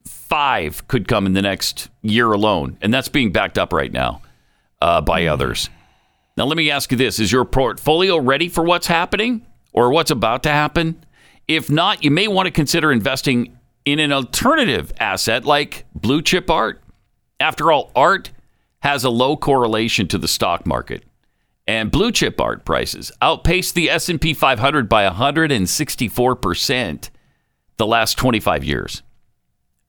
five 0.07 0.87
could 0.89 1.09
come 1.09 1.27
in 1.27 1.35
the 1.35 1.43
next 1.43 1.91
year 2.03 2.33
alone, 2.33 2.79
and 2.81 2.95
that's 2.95 3.09
being 3.09 3.33
backed 3.33 3.59
up 3.59 3.73
right 3.73 3.93
now 3.93 4.23
uh, 4.81 5.01
by 5.01 5.27
others. 5.27 5.69
Now, 6.37 6.45
let 6.45 6.57
me 6.57 6.71
ask 6.71 6.91
you 6.91 6.97
this: 6.97 7.19
Is 7.19 7.31
your 7.31 7.45
portfolio 7.45 8.17
ready 8.17 8.49
for 8.49 8.65
what's 8.65 8.87
happening 8.87 9.45
or 9.73 9.91
what's 9.91 10.11
about 10.11 10.45
to 10.45 10.51
happen? 10.51 11.05
If 11.49 11.69
not, 11.69 12.05
you 12.05 12.11
may 12.11 12.29
want 12.29 12.47
to 12.47 12.53
consider 12.53 12.93
investing 12.93 13.59
in 13.85 13.99
an 13.99 14.13
alternative 14.13 14.93
asset 14.99 15.45
like 15.45 15.85
blue 15.95 16.23
chip 16.23 16.51
art. 16.51 16.83
After 17.41 17.73
all, 17.73 17.91
art 17.97 18.31
has 18.81 19.05
a 19.05 19.11
low 19.11 19.37
correlation 19.37 20.09
to 20.09 20.19
the 20.19 20.29
stock 20.29 20.67
market, 20.67 21.05
and 21.67 21.91
blue 21.91 22.13
chip 22.13 22.41
art 22.41 22.65
prices 22.65 23.13
outpaced 23.21 23.75
the 23.75 23.91
S&P 23.91 24.35
500 24.35 24.89
by 24.89 25.05
164 25.05 26.37
percent 26.37 27.11
the 27.77 27.87
last 27.87 28.19
25 28.19 28.65
years. 28.65 29.03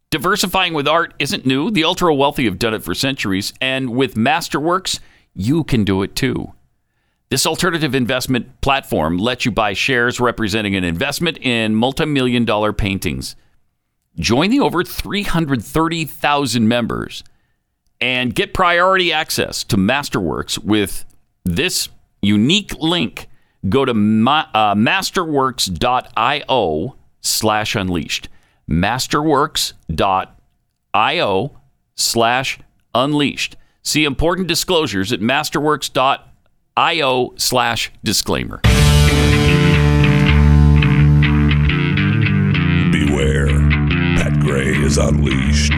Diversifying 0.10 0.74
with 0.74 0.88
art 0.88 1.14
isn't 1.18 1.46
new. 1.46 1.72
The 1.72 1.84
ultra 1.84 2.14
wealthy 2.14 2.46
have 2.46 2.60
done 2.60 2.76
it 2.76 2.84
for 2.84 2.94
centuries, 2.94 3.54
and 3.60 3.90
with 3.90 4.16
Masterworks, 4.16 5.00
you 5.34 5.64
can 5.64 5.84
do 5.84 6.04
it 6.04 6.16
too. 6.16 6.54
This 7.30 7.48
alternative 7.48 7.96
investment 7.96 8.62
platform 8.62 9.18
lets 9.18 9.44
you 9.44 9.52
buy 9.52 9.74
shares 9.74 10.20
representing 10.20 10.76
an 10.76 10.84
investment 10.84 11.40
in 11.40 11.74
multi-million 11.74 12.46
dollar 12.46 12.74
paintings. 12.74 13.36
Join 14.18 14.50
the 14.52 14.60
over 14.60 14.84
330,000 14.84 16.68
members 16.68 17.24
and 18.00 18.36
get 18.36 18.54
priority 18.54 19.12
access 19.14 19.64
to 19.66 19.78
Masterworks 19.78 20.58
with 20.60 21.06
this 21.44 21.90
unique 22.22 22.74
link. 22.80 23.28
Go 23.70 23.86
to 23.86 23.92
uh, 23.92 24.76
masterworks.io 24.76 26.96
slash 27.22 27.76
unleashed. 27.76 28.30
Masterworks.io 28.70 31.60
slash 31.96 32.60
unleashed. 32.94 33.56
See 33.82 34.04
important 34.04 34.48
disclosures 34.48 35.12
at 35.12 35.22
masterworks.io 35.22 37.34
slash 37.38 37.92
disclaimer. 38.04 38.62
Is 44.76 44.98
unleashed. 44.98 45.74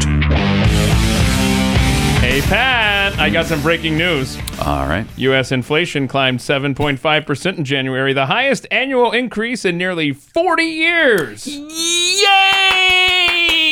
Hey, 2.22 2.42
Pat, 2.42 3.18
I 3.20 3.30
got 3.30 3.46
some 3.46 3.62
breaking 3.62 3.98
news. 3.98 4.38
All 4.62 4.88
right. 4.88 5.06
U.S. 5.18 5.52
inflation 5.52 6.08
climbed 6.08 6.40
7.5% 6.40 7.58
in 7.58 7.66
January, 7.66 8.14
the 8.14 8.26
highest 8.26 8.66
annual 8.72 9.12
increase 9.12 9.64
in 9.66 9.78
nearly 9.78 10.12
40 10.14 10.64
years. 10.64 11.46
Yay! 11.48 12.24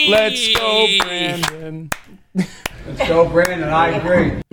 Let's 0.10 0.54
go, 0.56 0.88
Brandon. 1.00 1.90
Let's 2.36 3.08
go, 3.08 3.28
Brandon. 3.30 3.70
I 3.70 3.88
agree. 3.90 4.40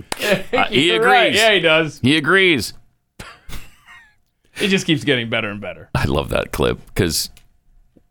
Uh, 0.53 0.65
he 0.67 0.91
agrees. 0.91 1.05
right. 1.07 1.33
Yeah, 1.33 1.51
he 1.53 1.59
does. 1.59 1.99
He 1.99 2.15
agrees. 2.15 2.73
It 4.61 4.67
just 4.67 4.85
keeps 4.85 5.03
getting 5.03 5.31
better 5.31 5.49
and 5.49 5.59
better. 5.59 5.89
I 5.95 6.05
love 6.05 6.29
that 6.29 6.51
clip 6.51 6.79
because 6.93 7.31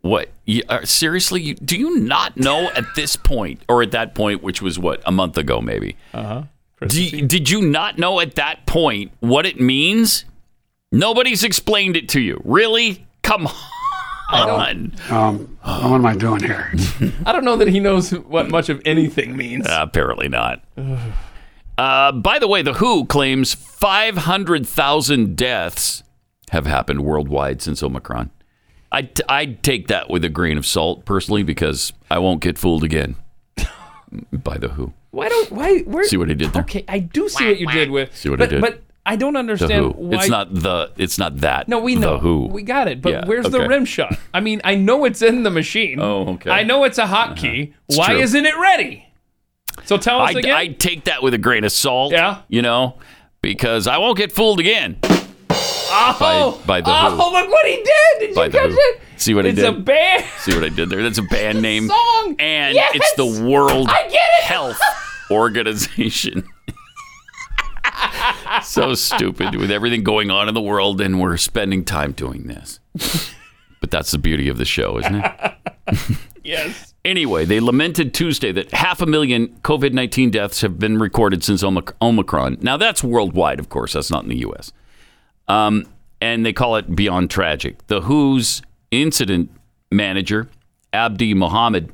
what? 0.01 0.29
You, 0.45 0.63
uh, 0.69 0.83
seriously, 0.85 1.41
you, 1.41 1.53
do 1.55 1.77
you 1.77 1.99
not 1.99 2.37
know 2.37 2.69
at 2.71 2.85
this 2.95 3.15
point 3.15 3.61
or 3.69 3.81
at 3.83 3.91
that 3.91 4.15
point, 4.15 4.41
which 4.43 4.61
was 4.61 4.77
what 4.79 5.01
a 5.05 5.11
month 5.11 5.37
ago, 5.37 5.61
maybe? 5.61 5.95
Uh 6.13 6.23
huh. 6.23 6.43
Do- 6.87 7.27
did 7.27 7.49
you 7.49 7.61
not 7.61 7.99
know 7.99 8.19
at 8.19 8.35
that 8.35 8.65
point 8.65 9.11
what 9.19 9.45
it 9.45 9.59
means? 9.59 10.25
Nobody's 10.91 11.43
explained 11.43 11.95
it 11.95 12.09
to 12.09 12.19
you. 12.19 12.41
Really? 12.43 13.05
Come 13.21 13.47
on. 14.33 14.93
Um, 15.09 15.57
what 15.61 15.93
am 15.95 16.05
I 16.05 16.15
doing 16.15 16.41
here? 16.41 16.73
I 17.25 17.31
don't 17.31 17.43
know 17.45 17.55
that 17.57 17.67
he 17.67 17.79
knows 17.79 18.11
what 18.11 18.49
much 18.49 18.69
of 18.69 18.81
anything 18.85 19.37
means. 19.37 19.67
Uh, 19.67 19.79
apparently 19.81 20.27
not. 20.27 20.63
Uh, 21.77 22.11
by 22.11 22.39
the 22.39 22.47
way, 22.47 22.61
The 22.61 22.73
Who 22.73 23.05
claims 23.05 23.53
500,000 23.53 25.35
deaths 25.35 26.03
have 26.51 26.65
happened 26.65 27.01
worldwide 27.01 27.61
since 27.61 27.81
Omicron. 27.83 28.31
I'd, 28.91 29.21
I'd 29.29 29.63
take 29.63 29.87
that 29.87 30.09
with 30.09 30.25
a 30.25 30.29
grain 30.29 30.57
of 30.57 30.65
salt, 30.65 31.05
personally, 31.05 31.43
because 31.43 31.93
I 32.09 32.19
won't 32.19 32.41
get 32.41 32.57
fooled 32.57 32.83
again 32.83 33.15
by 34.31 34.57
The 34.57 34.69
Who. 34.69 34.93
Why 35.11 35.27
don't 35.27 35.51
why 35.51 35.79
where 35.79 36.03
See 36.05 36.15
what 36.17 36.29
I 36.29 36.33
did 36.33 36.53
there? 36.53 36.61
Okay, 36.63 36.85
I 36.87 36.99
do 36.99 37.27
see 37.27 37.45
what 37.47 37.59
you 37.59 37.67
did 37.67 37.91
with. 37.91 38.15
See 38.15 38.29
what 38.29 38.41
I 38.41 38.45
but, 38.45 38.49
did? 38.49 38.61
But 38.61 38.81
I 39.05 39.15
don't 39.17 39.33
The 39.33 39.39
understand 39.39 39.73
Who. 39.73 39.89
why. 39.91 40.19
It's 40.19 40.29
not 40.29 40.53
the. 40.53 40.91
It's 40.97 41.17
not 41.17 41.37
that. 41.37 41.67
No, 41.67 41.79
we 41.79 41.95
know. 41.95 42.13
The 42.13 42.19
Who. 42.19 42.45
We 42.47 42.63
got 42.63 42.87
it. 42.87 43.01
But 43.01 43.11
Yeah, 43.11 43.25
where's 43.25 43.49
the 43.49 43.67
rim 43.67 43.83
shot? 43.83 44.17
I 44.33 44.39
mean, 44.39 44.61
I 44.63 44.75
know 44.75 45.03
it's 45.05 45.21
in 45.21 45.43
the 45.43 45.49
machine. 45.49 45.99
Oh, 45.99 46.29
okay. 46.35 46.49
I 46.49 46.63
know 46.63 46.85
it's 46.85 46.97
a 46.97 47.05
hotkey. 47.05 47.69
Uh-huh. 47.69 47.77
It's 47.89 47.97
Why 47.97 48.07
true. 48.11 48.19
isn't 48.19 48.45
it 48.45 48.55
ready? 48.57 49.05
So 49.83 49.97
tell 49.97 50.21
us 50.21 50.29
I'd, 50.29 50.37
again. 50.37 50.55
I'd 50.55 50.79
take 50.79 51.05
that 51.05 51.23
with 51.23 51.33
a 51.33 51.37
grain 51.37 51.63
of 51.65 51.71
salt. 51.73 52.13
Yeah. 52.13 52.41
You 52.47 52.61
know, 52.61 52.97
because 53.41 53.87
I 53.87 53.97
won't 53.97 54.17
get 54.17 54.31
fooled 54.31 54.59
again. 54.61 54.99
Oh, 55.91 56.61
by 56.65 56.81
The 56.81 56.89
oh, 56.91 57.09
Who. 57.11 57.17
look 57.17 57.49
what 57.49 57.65
he 57.65 57.75
did! 57.75 58.19
Did 58.27 58.35
By 58.35 58.45
you 58.45 58.51
catch 58.51 58.69
Who. 58.71 58.77
it? 58.77 59.01
See 59.17 59.33
what 59.33 59.45
I 59.45 59.49
did? 59.51 59.59
it's 59.59 59.67
a 59.67 59.79
band 59.79 60.25
See 60.39 60.53
what 60.55 60.63
I 60.63 60.69
did 60.69 60.89
there? 60.89 61.03
That's 61.03 61.17
a 61.19 61.23
band 61.29 61.61
name. 61.61 61.87
song, 61.87 62.35
And 62.39 62.75
Yes! 62.75 62.91
it's 62.95 63.13
the 63.15 63.43
World 63.45 63.89
it! 63.91 64.43
Health 64.43 64.79
Organization. 65.31 66.47
so 68.63 68.93
stupid 68.93 69.55
with 69.55 69.71
everything 69.71 70.03
going 70.03 70.31
on 70.31 70.47
in 70.47 70.53
the 70.53 70.61
world, 70.61 70.99
and 71.01 71.19
we're 71.19 71.37
spending 71.37 71.85
time 71.85 72.11
doing 72.13 72.47
this. 72.47 72.79
But 73.79 73.91
that's 73.91 74.11
the 74.11 74.17
beauty 74.17 74.47
of 74.49 74.57
the 74.57 74.65
show, 74.65 74.97
isn't 74.99 75.15
it? 75.15 75.53
Yes. 76.43 76.95
Anyway, 77.05 77.45
they 77.45 77.59
lamented 77.59 78.15
Tuesday 78.15 78.51
that 78.51 78.71
half 78.71 78.99
a 78.99 79.05
million 79.05 79.49
COVID 79.61 79.93
19 79.93 80.31
deaths 80.31 80.61
have 80.61 80.79
been 80.79 80.97
recorded 80.97 81.43
since 81.43 81.63
Omicron. 81.63 82.57
Now, 82.61 82.77
that's 82.77 83.03
worldwide, 83.03 83.59
of 83.59 83.69
course, 83.69 83.93
that's 83.93 84.09
not 84.09 84.23
in 84.23 84.29
the 84.29 84.37
U.S. 84.39 84.71
Um, 85.51 85.85
and 86.21 86.45
they 86.45 86.53
call 86.53 86.77
it 86.77 86.95
beyond 86.95 87.29
tragic. 87.29 87.85
The 87.87 88.01
WHO's 88.01 88.61
incident 88.89 89.51
manager, 89.91 90.47
Abdi 90.93 91.33
Mahamud, 91.33 91.89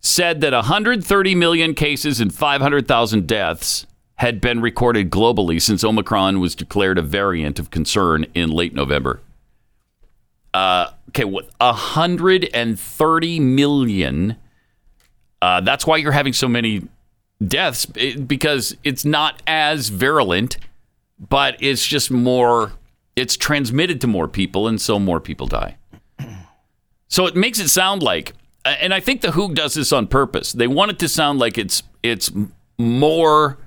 said 0.00 0.40
that 0.42 0.52
130 0.52 1.34
million 1.34 1.74
cases 1.74 2.20
and 2.20 2.32
500,000 2.32 3.26
deaths 3.26 3.86
had 4.16 4.40
been 4.40 4.60
recorded 4.60 5.10
globally 5.10 5.60
since 5.60 5.82
Omicron 5.82 6.38
was 6.38 6.54
declared 6.54 6.98
a 6.98 7.02
variant 7.02 7.58
of 7.58 7.70
concern 7.70 8.26
in 8.34 8.50
late 8.50 8.74
November. 8.74 9.20
Uh, 10.54 10.90
okay, 11.08 11.24
what 11.24 11.50
130 11.58 13.40
million. 13.40 14.36
Uh, 15.42 15.60
that's 15.62 15.86
why 15.86 15.96
you're 15.96 16.12
having 16.12 16.32
so 16.32 16.46
many 16.46 16.82
deaths 17.44 17.86
because 17.86 18.76
it's 18.84 19.04
not 19.04 19.42
as 19.46 19.88
virulent, 19.88 20.58
but 21.18 21.56
it's 21.60 21.84
just 21.84 22.10
more. 22.12 22.72
It's 23.16 23.36
transmitted 23.36 24.00
to 24.02 24.06
more 24.06 24.28
people, 24.28 24.66
and 24.68 24.80
so 24.80 24.98
more 24.98 25.20
people 25.20 25.46
die. 25.46 25.76
So 27.08 27.26
it 27.26 27.34
makes 27.34 27.58
it 27.58 27.68
sound 27.68 28.04
like, 28.04 28.34
and 28.64 28.94
I 28.94 29.00
think 29.00 29.20
the 29.20 29.32
WHO 29.32 29.52
does 29.52 29.74
this 29.74 29.92
on 29.92 30.06
purpose. 30.06 30.52
They 30.52 30.68
want 30.68 30.92
it 30.92 31.00
to 31.00 31.08
sound 31.08 31.40
like 31.40 31.58
it's 31.58 31.82
it's 32.04 32.30
more 32.78 33.58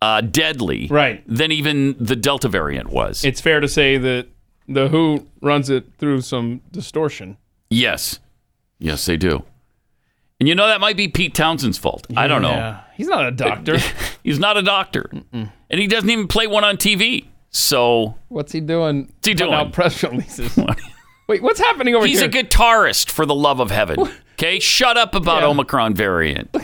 uh, 0.00 0.20
deadly, 0.20 0.86
Right. 0.88 1.24
than 1.26 1.50
even 1.50 1.96
the 1.98 2.14
Delta 2.14 2.48
variant 2.48 2.90
was. 2.90 3.24
It's 3.24 3.40
fair 3.40 3.58
to 3.58 3.66
say 3.66 3.98
that 3.98 4.28
the 4.68 4.86
Who 4.86 5.26
runs 5.40 5.68
it 5.68 5.86
through 5.98 6.20
some 6.20 6.60
distortion. 6.70 7.38
Yes. 7.70 8.20
Yes, 8.78 9.04
they 9.04 9.16
do. 9.16 9.44
And 10.38 10.48
you 10.48 10.54
know 10.54 10.68
that 10.68 10.80
might 10.80 10.96
be 10.96 11.08
Pete 11.08 11.34
Townshend's 11.34 11.78
fault. 11.78 12.06
I 12.16 12.28
don't 12.28 12.42
know. 12.42 12.78
He's 12.96 13.08
not 13.08 13.26
a 13.26 13.32
doctor. 13.32 13.78
He's 14.22 14.38
not 14.38 14.56
a 14.56 14.62
doctor. 14.62 15.10
And 15.32 15.50
he 15.70 15.88
doesn't 15.88 16.08
even 16.08 16.28
play 16.28 16.46
one 16.46 16.62
on 16.62 16.76
TV. 16.76 17.26
So 17.52 18.16
What's 18.28 18.52
he 18.52 18.60
doing? 18.60 19.06
What's 19.06 19.26
he 19.28 19.34
doing? 19.34 19.52
out 19.52 19.72
press 19.72 20.02
releases. 20.02 20.58
Wait, 21.28 21.42
what's 21.42 21.60
happening 21.60 21.94
over 21.94 22.06
he's 22.06 22.20
here? 22.20 22.28
He's 22.28 22.40
a 22.40 22.44
guitarist 22.44 23.10
for 23.10 23.24
the 23.26 23.34
love 23.34 23.60
of 23.60 23.70
heaven. 23.70 23.98
Okay? 24.34 24.58
Shut 24.58 24.96
up 24.96 25.14
about 25.14 25.42
Yeah. 25.42 25.48
Omicron 25.48 25.94
variant. 25.94 26.54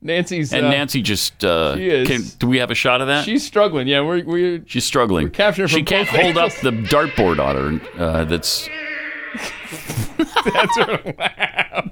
Nancy's 0.00 0.52
And 0.52 0.66
uh, 0.66 0.70
Nancy 0.70 1.02
just 1.02 1.44
uh 1.44 1.76
she 1.76 1.88
is- 1.88 2.08
can, 2.08 2.22
do 2.38 2.46
we 2.46 2.58
have 2.58 2.70
a 2.70 2.74
shot 2.74 3.00
of 3.00 3.08
that? 3.08 3.24
She's 3.24 3.44
struggling. 3.46 3.86
Yeah, 3.88 4.00
we're 4.00 4.24
we're 4.24 4.62
She's 4.66 4.84
struggling. 4.84 5.30
capturing 5.30 5.68
she 5.68 5.82
can't 5.82 6.08
hold 6.08 6.36
up 6.38 6.52
the 6.62 6.70
dartboard 6.70 7.38
on 7.44 7.80
her. 7.80 8.02
Uh, 8.02 8.24
that's 8.24 8.68
That's 10.52 10.76
her 10.78 11.14
laugh. 11.18 11.88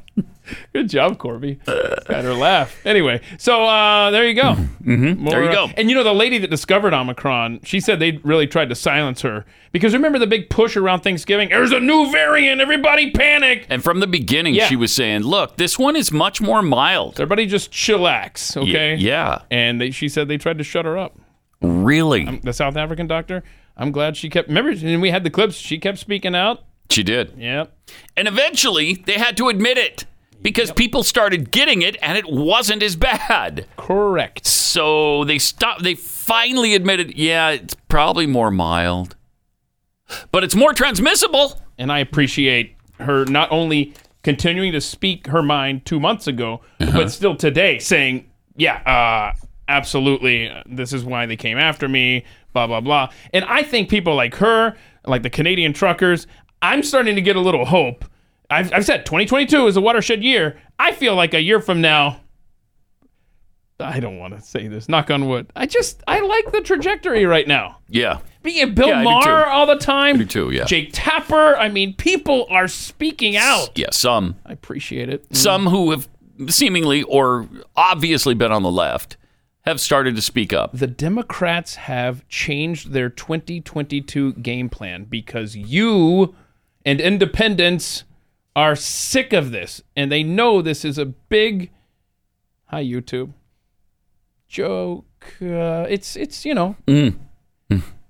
Good 0.77 0.91
job, 0.91 1.17
Corby. 1.17 1.55
Got 1.65 2.25
her 2.25 2.35
laugh. 2.35 2.85
Anyway, 2.85 3.23
so 3.39 3.65
uh, 3.65 4.11
there 4.11 4.29
you 4.29 4.35
go. 4.35 4.53
mm-hmm. 4.53 5.23
More, 5.23 5.31
there 5.31 5.43
you 5.45 5.49
uh, 5.49 5.69
go. 5.69 5.73
and 5.75 5.89
you 5.89 5.97
know, 5.97 6.05
the 6.05 6.13
lady 6.13 6.37
that 6.37 6.51
discovered 6.51 6.93
Omicron, 6.93 7.61
she 7.65 7.81
said 7.81 7.99
they 7.99 8.21
really 8.25 8.47
tried 8.47 8.69
to 8.69 8.75
silence 8.75 9.23
her 9.23 9.47
because 9.73 9.95
remember 9.95 10.19
the 10.19 10.27
big 10.27 10.51
push 10.51 10.77
around 10.77 11.01
Thanksgiving? 11.01 11.49
There's 11.49 11.73
a 11.73 11.81
new 11.81 12.13
variant. 12.13 12.61
Everybody 12.61 13.11
panic. 13.11 13.65
And 13.71 13.83
from 13.83 14.01
the 14.01 14.07
beginning, 14.07 14.53
Yeah. 14.55 14.67
she 14.67 14.77
was 14.77 14.93
saying, 14.93 15.23
"Look, 15.23 15.57
this 15.57 15.79
one 15.79 15.97
is 15.97 16.13
much 16.13 16.43
more 16.43 16.61
mild." 16.61 17.15
Everybody 17.15 17.47
just 17.47 17.73
chillax, 17.73 18.55
okay? 18.55 18.97
yeah. 18.97 19.45
And 19.51 19.81
they, 19.81 19.93
she 19.93 20.11
said 20.11 20.29
they 20.29 20.37
tried 20.37 20.59
to 20.59 20.65
shut 20.65 20.85
her 20.85 20.99
up. 20.99 21.19
Really? 21.63 22.39
The 22.43 22.53
South 22.53 22.77
African 22.77 23.07
doctor. 23.07 23.43
I'm 23.79 23.93
glad 23.93 24.19
she 24.19 24.29
kept. 24.29 24.49
Remember, 24.49 24.73
and 24.73 25.01
we 25.01 25.11
had 25.11 25.25
the 25.25 25.31
clips. 25.31 25.55
She 25.55 25.79
kept 25.79 25.97
speaking 25.97 26.35
out. 26.35 26.65
She 26.91 27.03
did. 27.03 27.33
Yep. 27.39 27.75
And 28.15 28.29
eventually, 28.29 29.03
they 29.07 29.15
had 29.15 29.39
to 29.39 29.49
admit 29.49 29.79
it 29.79 30.05
because 30.47 30.71
people 30.71 31.03
started 31.03 31.51
getting 31.51 31.83
it 31.83 31.97
and 32.01 32.17
it 32.17 32.25
wasn't 32.31 32.81
as 32.81 32.95
bad. 32.95 33.67
Correct. 33.77 34.47
So 34.47 35.25
they 35.25 35.41
stopped. 35.41 35.83
They 35.83 35.97
finally 35.97 36.77
admitted, 36.77 37.19
yeah, 37.19 37.51
it's 37.51 37.75
probably 37.89 38.29
more 38.29 38.53
mild, 38.53 39.17
but 40.31 40.45
it's 40.45 40.55
more 40.55 40.73
transmissible. 40.73 41.61
And 41.79 41.91
I 41.91 41.99
appreciate 41.99 42.77
her 43.01 43.25
not 43.25 43.51
only 43.51 43.93
continuing 44.23 44.71
to 44.71 44.81
speak 44.81 45.27
her 45.27 45.43
mind 45.43 45.85
two 45.85 45.99
months 45.99 46.29
ago, 46.29 46.61
but 46.79 47.11
still 47.11 47.35
today 47.35 47.81
saying, 47.81 48.31
yeah, 48.55 48.77
uh, 48.87 49.37
absolutely, 49.67 50.49
this 50.65 50.93
is 50.93 51.05
why 51.05 51.27
they 51.27 51.37
came 51.37 51.59
after 51.59 51.89
me, 51.89 52.25
blah, 52.53 52.69
blah, 52.69 52.81
blah. 52.81 53.11
And 53.35 53.45
I 53.47 53.65
think 53.65 53.89
people 53.89 54.15
like 54.15 54.37
her, 54.37 54.77
like 55.05 55.25
the 55.25 55.31
Canadian 55.31 55.73
truckers, 55.73 56.29
I'm 56.63 56.85
starting 56.85 57.17
to 57.17 57.21
get 57.21 57.35
a 57.35 57.41
little 57.41 57.65
hope. 57.65 58.05
I've, 58.51 58.73
I've 58.73 58.85
said 58.85 59.07
2022 59.07 59.67
is 59.67 59.77
a 59.77 59.81
watershed 59.81 60.23
year. 60.23 60.59
I 60.79 60.93
feel 60.93 61.15
like 61.15 61.35
a 61.35 61.41
year 61.41 61.61
from 61.61 61.81
now, 61.81 62.21
I 63.79 64.01
don't 64.01 64.19
want 64.19 64.35
to 64.35 64.41
say 64.41 64.69
this, 64.69 64.89
knock 64.89 65.11
on 65.11 65.27
wood. 65.29 65.51
I 65.55 65.67
just, 65.67 66.03
I 66.07 66.21
like 66.21 66.53
the 66.53 66.61
trajectory 66.61 67.27
right 67.27 67.47
now. 67.47 67.79
Yeah. 67.89 68.21
Being 68.43 68.75
Bill 68.75 68.89
Yeah, 68.89 69.03
Maher 69.03 69.47
all 69.47 69.67
the 69.67 69.77
time. 69.77 70.17
I 70.17 70.19
do 70.19 70.25
too, 70.25 70.51
yeah. 70.51 70.65
Jake 70.65 70.91
Tapper. 70.93 71.57
I 71.57 71.69
mean, 71.69 71.95
people 71.95 72.47
are 72.49 72.69
speaking 72.69 73.37
out. 73.37 73.77
Yeah, 73.77 73.91
some. 73.91 74.37
I 74.47 74.53
appreciate 74.53 75.09
it. 75.09 75.29
Mm. 75.29 75.37
Some 75.37 75.67
who 75.67 75.91
have 75.91 76.09
seemingly 76.49 77.03
or 77.03 77.49
obviously 77.75 78.35
been 78.35 78.53
on 78.53 78.63
the 78.63 78.71
left 78.71 79.17
have 79.63 79.81
started 79.81 80.15
to 80.15 80.23
speak 80.23 80.53
up. 80.53 80.71
The 80.73 80.87
Democrats 80.87 81.75
have 81.75 82.27
changed 82.29 82.93
their 82.93 83.11
2022 83.11 84.35
game 84.35 84.69
plan 84.69 85.05
because 85.05 85.57
you 85.57 86.35
and 86.85 87.01
independents 87.01 88.05
are 88.57 88.75
sick 88.75 89.33
of 89.33 89.53
this 89.53 89.83
and 89.95 90.11
they 90.11 90.25
know 90.25 90.61
this 90.63 90.85
is 90.85 90.99
a 90.99 91.05
big 91.07 91.71
hi 92.65 92.83
YouTube 92.83 93.33
joke 94.49 95.05
uh, 95.43 95.87
it's 95.89 96.17
it's 96.17 96.45
you 96.45 96.55
know 96.55 96.77
Mm. 96.87 97.17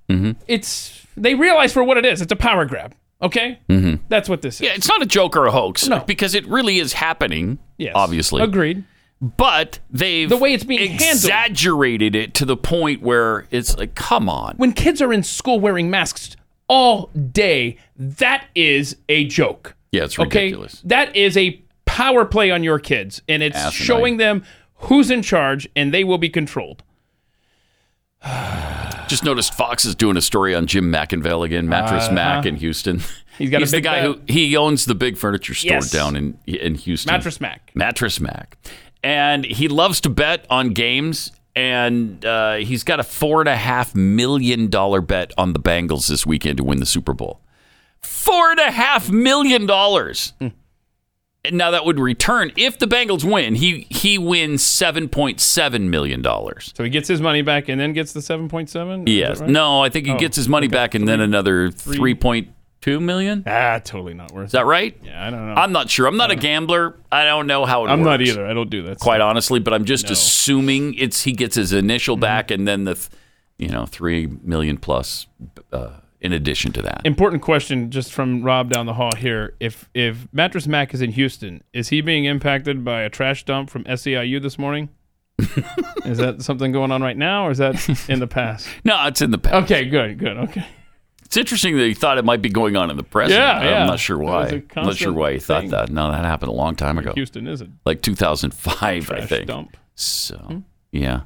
Mm-hmm. 0.08 0.32
it's 0.46 1.04
they 1.16 1.34
realize 1.34 1.72
for 1.72 1.82
what 1.82 1.96
it 1.96 2.06
is 2.06 2.20
it's 2.20 2.30
a 2.30 2.36
power 2.36 2.64
grab 2.64 2.94
okay 3.20 3.58
Mm-hmm. 3.68 4.04
that's 4.08 4.28
what 4.28 4.40
this 4.42 4.56
is 4.56 4.60
Yeah, 4.60 4.74
it's 4.74 4.86
not 4.86 5.02
a 5.02 5.06
joke 5.06 5.36
or 5.36 5.46
a 5.46 5.50
hoax. 5.50 5.88
No. 5.88 6.00
Because 6.00 6.34
it 6.36 6.46
really 6.46 6.78
is 6.78 6.92
happening. 6.92 7.58
Yes. 7.78 7.92
Obviously. 7.96 8.42
agreed 8.42 8.84
But 9.20 9.80
they've 9.90 10.28
The 10.28 10.36
way 10.36 10.52
it's 10.54 10.62
being 10.64 10.90
handled. 10.90 11.10
exaggerated 11.10 12.14
it 12.14 12.34
to 12.34 12.44
the 12.44 12.56
point 12.56 13.02
where 13.02 13.46
it's 13.50 13.76
like, 13.76 13.94
come 13.96 14.28
on. 14.28 14.54
when 14.58 14.72
kids 14.72 15.00
are 15.02 15.12
in 15.12 15.22
school 15.24 15.58
wearing 15.58 15.90
masks 15.90 16.36
all 16.68 17.06
day 17.32 17.78
that 17.96 18.46
is 18.54 18.96
a 19.08 19.24
joke 19.24 19.74
Yeah, 19.92 20.04
it's 20.04 20.18
Okay, 20.18 20.44
ridiculous. 20.46 20.82
that 20.84 21.14
is 21.16 21.36
a 21.36 21.62
power 21.84 22.24
play 22.24 22.50
on 22.50 22.62
your 22.64 22.78
kids, 22.78 23.22
and 23.28 23.42
it's 23.42 23.56
Asinine. 23.56 23.72
showing 23.72 24.16
them 24.18 24.42
who's 24.80 25.10
in 25.10 25.22
charge, 25.22 25.68
and 25.76 25.92
they 25.94 26.04
will 26.04 26.18
be 26.18 26.28
controlled. 26.28 26.82
Just 29.08 29.22
noticed 29.24 29.54
Fox 29.54 29.84
is 29.84 29.94
doing 29.94 30.16
a 30.16 30.20
story 30.20 30.54
on 30.54 30.66
Jim 30.66 30.90
McIngvale 30.90 31.44
again, 31.44 31.68
Mattress 31.68 32.06
Uh-huh. 32.06 32.14
Mack 32.14 32.46
in 32.46 32.56
Houston. 32.56 33.00
He's 33.38 33.50
got 33.50 33.62
a 33.62 33.66
the 33.66 33.80
guy 33.80 34.02
who 34.02 34.18
he 34.26 34.56
owns 34.56 34.86
the 34.86 34.94
big 34.94 35.16
furniture 35.16 35.54
store 35.54 35.74
Yes. 35.74 35.90
down 35.90 36.16
in 36.16 36.38
in 36.46 36.74
Houston. 36.74 37.12
Mattress 37.12 37.40
Mack. 37.40 37.70
Mattress 37.74 38.18
Mack, 38.18 38.56
and 39.04 39.44
he 39.44 39.68
loves 39.68 40.00
to 40.02 40.08
bet 40.10 40.44
on 40.50 40.70
games. 40.70 41.30
And 41.54 42.22
uh, 42.24 42.56
he's 42.56 42.84
got 42.84 43.00
a 43.00 43.02
four 43.02 43.40
and 43.40 43.48
a 43.48 43.56
half 43.56 43.94
million 43.94 44.68
dollar 44.68 45.00
bet 45.00 45.32
on 45.38 45.52
the 45.54 45.58
Bengals 45.60 46.06
this 46.08 46.26
weekend 46.26 46.58
to 46.58 46.64
win 46.64 46.80
the 46.80 46.86
Super 46.86 47.14
Bowl. 47.14 47.40
Four 48.06 48.50
and 48.52 48.60
a 48.60 48.70
half 48.70 49.10
million 49.10 49.66
dollars. 49.66 50.32
And 50.40 51.58
now 51.58 51.70
that 51.70 51.84
would 51.84 52.00
return 52.00 52.50
if 52.56 52.76
the 52.78 52.86
Bengals 52.86 53.22
win. 53.22 53.54
He 53.54 53.86
he 53.88 54.18
wins 54.18 54.64
seven 54.64 55.08
point 55.08 55.40
seven 55.40 55.90
million 55.90 56.20
dollars. 56.20 56.72
So 56.76 56.82
he 56.82 56.90
gets 56.90 57.06
his 57.06 57.20
money 57.20 57.42
back 57.42 57.68
and 57.68 57.80
then 57.80 57.92
gets 57.92 58.12
the 58.12 58.18
7.7? 58.20 59.04
Yes. 59.08 59.40
No, 59.40 59.80
I 59.82 59.88
think 59.88 60.06
he 60.06 60.12
Oh, 60.12 60.18
gets 60.18 60.36
his 60.36 60.48
money 60.48 60.66
back 60.66 60.94
and 60.96 61.06
then 61.06 61.20
another 61.20 61.70
three 61.70 62.14
point 62.16 62.48
two 62.80 62.98
million. 62.98 63.44
Ah, 63.46 63.78
totally 63.78 64.12
not 64.14 64.32
worth 64.32 64.46
Is 64.46 64.52
that 64.52 64.66
right? 64.66 64.96
Yeah, 65.04 65.24
I 65.24 65.30
don't 65.30 65.46
know. 65.46 65.54
I'm 65.54 65.70
not 65.70 65.88
sure. 65.88 66.08
I'm 66.08 66.16
not 66.16 66.32
a 66.32 66.36
gambler. 66.36 66.96
I 67.12 67.24
don't 67.24 67.46
know 67.46 67.64
how 67.64 67.84
it 67.86 67.90
I'm 67.90 68.00
works. 68.00 68.06
not 68.06 68.22
either. 68.22 68.44
I 68.44 68.52
don't 68.52 68.70
do 68.70 68.82
that. 68.84 68.98
Quite 68.98 69.20
honestly, 69.20 69.60
but 69.60 69.72
I'm 69.72 69.84
just 69.84 70.06
No. 70.06 70.12
assuming 70.14 70.94
it's 70.94 71.22
he 71.22 71.30
gets 71.32 71.54
his 71.54 71.70
Mm-hmm. 71.70 71.78
initial 71.78 72.16
back 72.16 72.50
and 72.50 72.66
then 72.66 72.84
the, 72.84 72.94
th- 72.94 73.08
you 73.56 73.68
know, 73.68 73.86
three 73.86 74.26
million 74.42 74.78
plus 74.78 75.28
uh, 75.72 75.90
in 76.26 76.32
addition 76.32 76.72
to 76.72 76.82
that. 76.82 77.02
Important 77.04 77.40
question 77.40 77.90
just 77.90 78.12
from 78.12 78.42
Rob 78.42 78.70
down 78.70 78.86
the 78.86 78.94
hall 78.94 79.14
here. 79.16 79.54
If 79.60 79.88
if 79.94 80.26
Mattress 80.32 80.66
Mack 80.66 80.92
is 80.92 81.00
in 81.00 81.12
Houston, 81.12 81.62
is 81.72 81.88
he 81.88 82.00
being 82.00 82.24
impacted 82.24 82.84
by 82.84 83.02
a 83.02 83.08
trash 83.08 83.44
dump 83.44 83.70
from 83.70 83.84
SEIU 83.84 84.42
this 84.42 84.58
morning? 84.58 84.90
is 86.04 86.18
that 86.18 86.42
something 86.42 86.72
going 86.72 86.90
on 86.90 87.02
right 87.02 87.16
now 87.16 87.46
or 87.46 87.50
is 87.52 87.58
that 87.58 88.08
in 88.08 88.18
the 88.20 88.26
past? 88.26 88.68
No, 88.84 89.06
it's 89.06 89.22
in 89.22 89.30
the 89.30 89.38
past. 89.38 89.64
Okay, 89.64 89.84
good, 89.84 90.18
good. 90.18 90.36
Okay. 90.36 90.66
It's 91.24 91.36
interesting 91.36 91.76
that 91.76 91.86
he 91.86 91.94
thought 91.94 92.18
it 92.18 92.24
might 92.24 92.40
be 92.40 92.48
going 92.48 92.76
on 92.76 92.90
in 92.90 92.96
the 92.96 93.02
present. 93.02 93.38
Yeah, 93.38 93.62
yeah. 93.62 93.80
I'm 93.82 93.86
not 93.86 93.98
sure 94.00 94.16
why. 94.16 94.62
I'm 94.76 94.86
not 94.86 94.96
sure 94.96 95.12
why 95.12 95.34
he 95.34 95.38
thought 95.38 95.62
thing. 95.62 95.70
that. 95.70 95.90
No, 95.90 96.10
that 96.10 96.24
happened 96.24 96.50
a 96.50 96.54
long 96.54 96.76
time 96.76 96.98
ago. 96.98 97.12
Houston 97.14 97.46
is 97.46 97.60
it? 97.60 97.68
Like 97.84 98.00
2005, 98.02 99.10
I 99.10 99.26
think. 99.26 99.46
dump. 99.46 99.72
Hmm? 99.72 99.80
So, 99.96 100.62
yeah. 100.92 101.22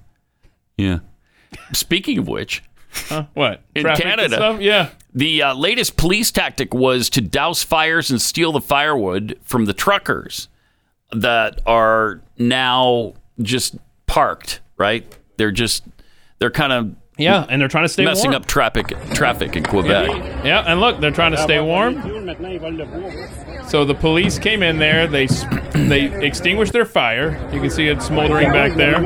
Yeah. 0.76 1.00
Speaking 1.72 2.18
of 2.18 2.28
which, 2.28 2.62
Huh? 2.92 3.26
What? 3.34 3.62
in 3.74 3.82
Traffic 3.82 4.04
Canada? 4.04 4.58
Yeah. 4.60 4.90
the 5.14 5.42
uh, 5.42 5.54
latest 5.54 5.96
police 5.96 6.30
tactic 6.30 6.72
was 6.74 7.08
to 7.10 7.20
douse 7.20 7.62
fires 7.62 8.10
and 8.10 8.20
steal 8.20 8.52
the 8.52 8.60
firewood 8.60 9.38
from 9.42 9.64
the 9.64 9.72
truckers 9.74 10.48
that 11.12 11.60
are 11.66 12.20
now 12.38 13.14
just 13.42 13.76
parked, 14.06 14.60
right? 14.76 15.04
They're 15.36 15.50
just, 15.52 15.84
they're 16.38 16.50
kind 16.50 16.72
of 16.72 16.94
Yeah, 17.20 17.46
and 17.48 17.60
they're 17.60 17.68
trying 17.68 17.84
to 17.84 17.88
stay 17.88 18.04
warm. 18.04 18.14
messing 18.14 18.30
warm. 18.30 18.42
up 18.42 18.46
traffic 18.46 18.88
traffic 19.12 19.56
in 19.56 19.64
Quebec. 19.64 20.08
Yeah, 20.44 20.64
and 20.66 20.80
look, 20.80 21.00
they're 21.00 21.10
trying 21.10 21.32
to 21.32 21.38
stay 21.38 21.60
warm. 21.60 22.02
So 23.68 23.84
the 23.84 23.94
police 23.94 24.38
came 24.38 24.62
in 24.62 24.78
there. 24.78 25.06
They 25.06 25.26
they 25.74 26.24
extinguished 26.24 26.72
their 26.72 26.84
fire. 26.84 27.38
You 27.52 27.60
can 27.60 27.70
see 27.70 27.88
it 27.88 28.02
smoldering 28.02 28.50
back 28.52 28.74
there, 28.74 28.96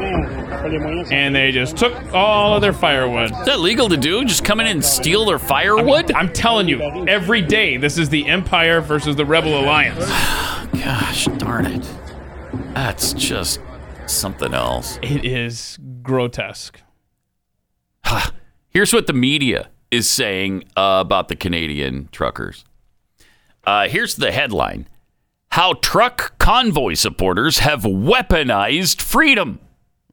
and 1.13 1.35
they 1.35 1.51
just 1.53 1.77
took 1.77 1.95
all 2.15 2.55
of 2.55 2.63
their 2.63 2.73
firewood. 2.73 3.31
Is 3.33 3.45
that 3.47 3.61
legal 3.61 3.89
to 3.89 3.97
do? 3.97 4.25
Just 4.25 4.45
come 4.45 4.61
in 4.61 4.67
and 4.67 4.85
steal 4.85 5.25
their 5.25 5.39
firewood? 5.39 6.13
I'm 6.13 6.33
telling 6.33 6.69
you, 6.69 6.81
every 7.07 7.43
day 7.43 7.77
this 7.77 7.99
is 7.99 8.09
the 8.09 8.27
Empire 8.27 8.81
versus 8.81 9.17
the 9.17 9.27
Rebel 9.27 9.59
Alliance. 9.59 9.99
Gosh 10.85 11.27
darn 11.37 11.67
it. 11.67 11.89
That's 12.75 13.13
just 13.13 13.61
something 14.07 14.55
else. 14.55 14.99
It 15.03 15.25
is 15.25 15.79
grotesque. 16.03 16.81
Here's 18.71 18.93
what 18.93 19.07
the 19.07 19.13
media 19.13 19.69
is 19.91 20.09
saying 20.09 20.65
uh, 20.77 20.99
about 21.01 21.29
the 21.29 21.37
Canadian 21.37 22.09
truckers. 22.11 22.65
Uh, 23.67 23.89
here's 23.89 24.17
the 24.17 24.33
headline 24.33 24.89
How 25.53 25.75
truck 25.75 26.39
convoy 26.39 26.95
supporters 26.95 27.61
have 27.61 27.83
weaponized 27.83 29.01
freedom. 29.01 29.61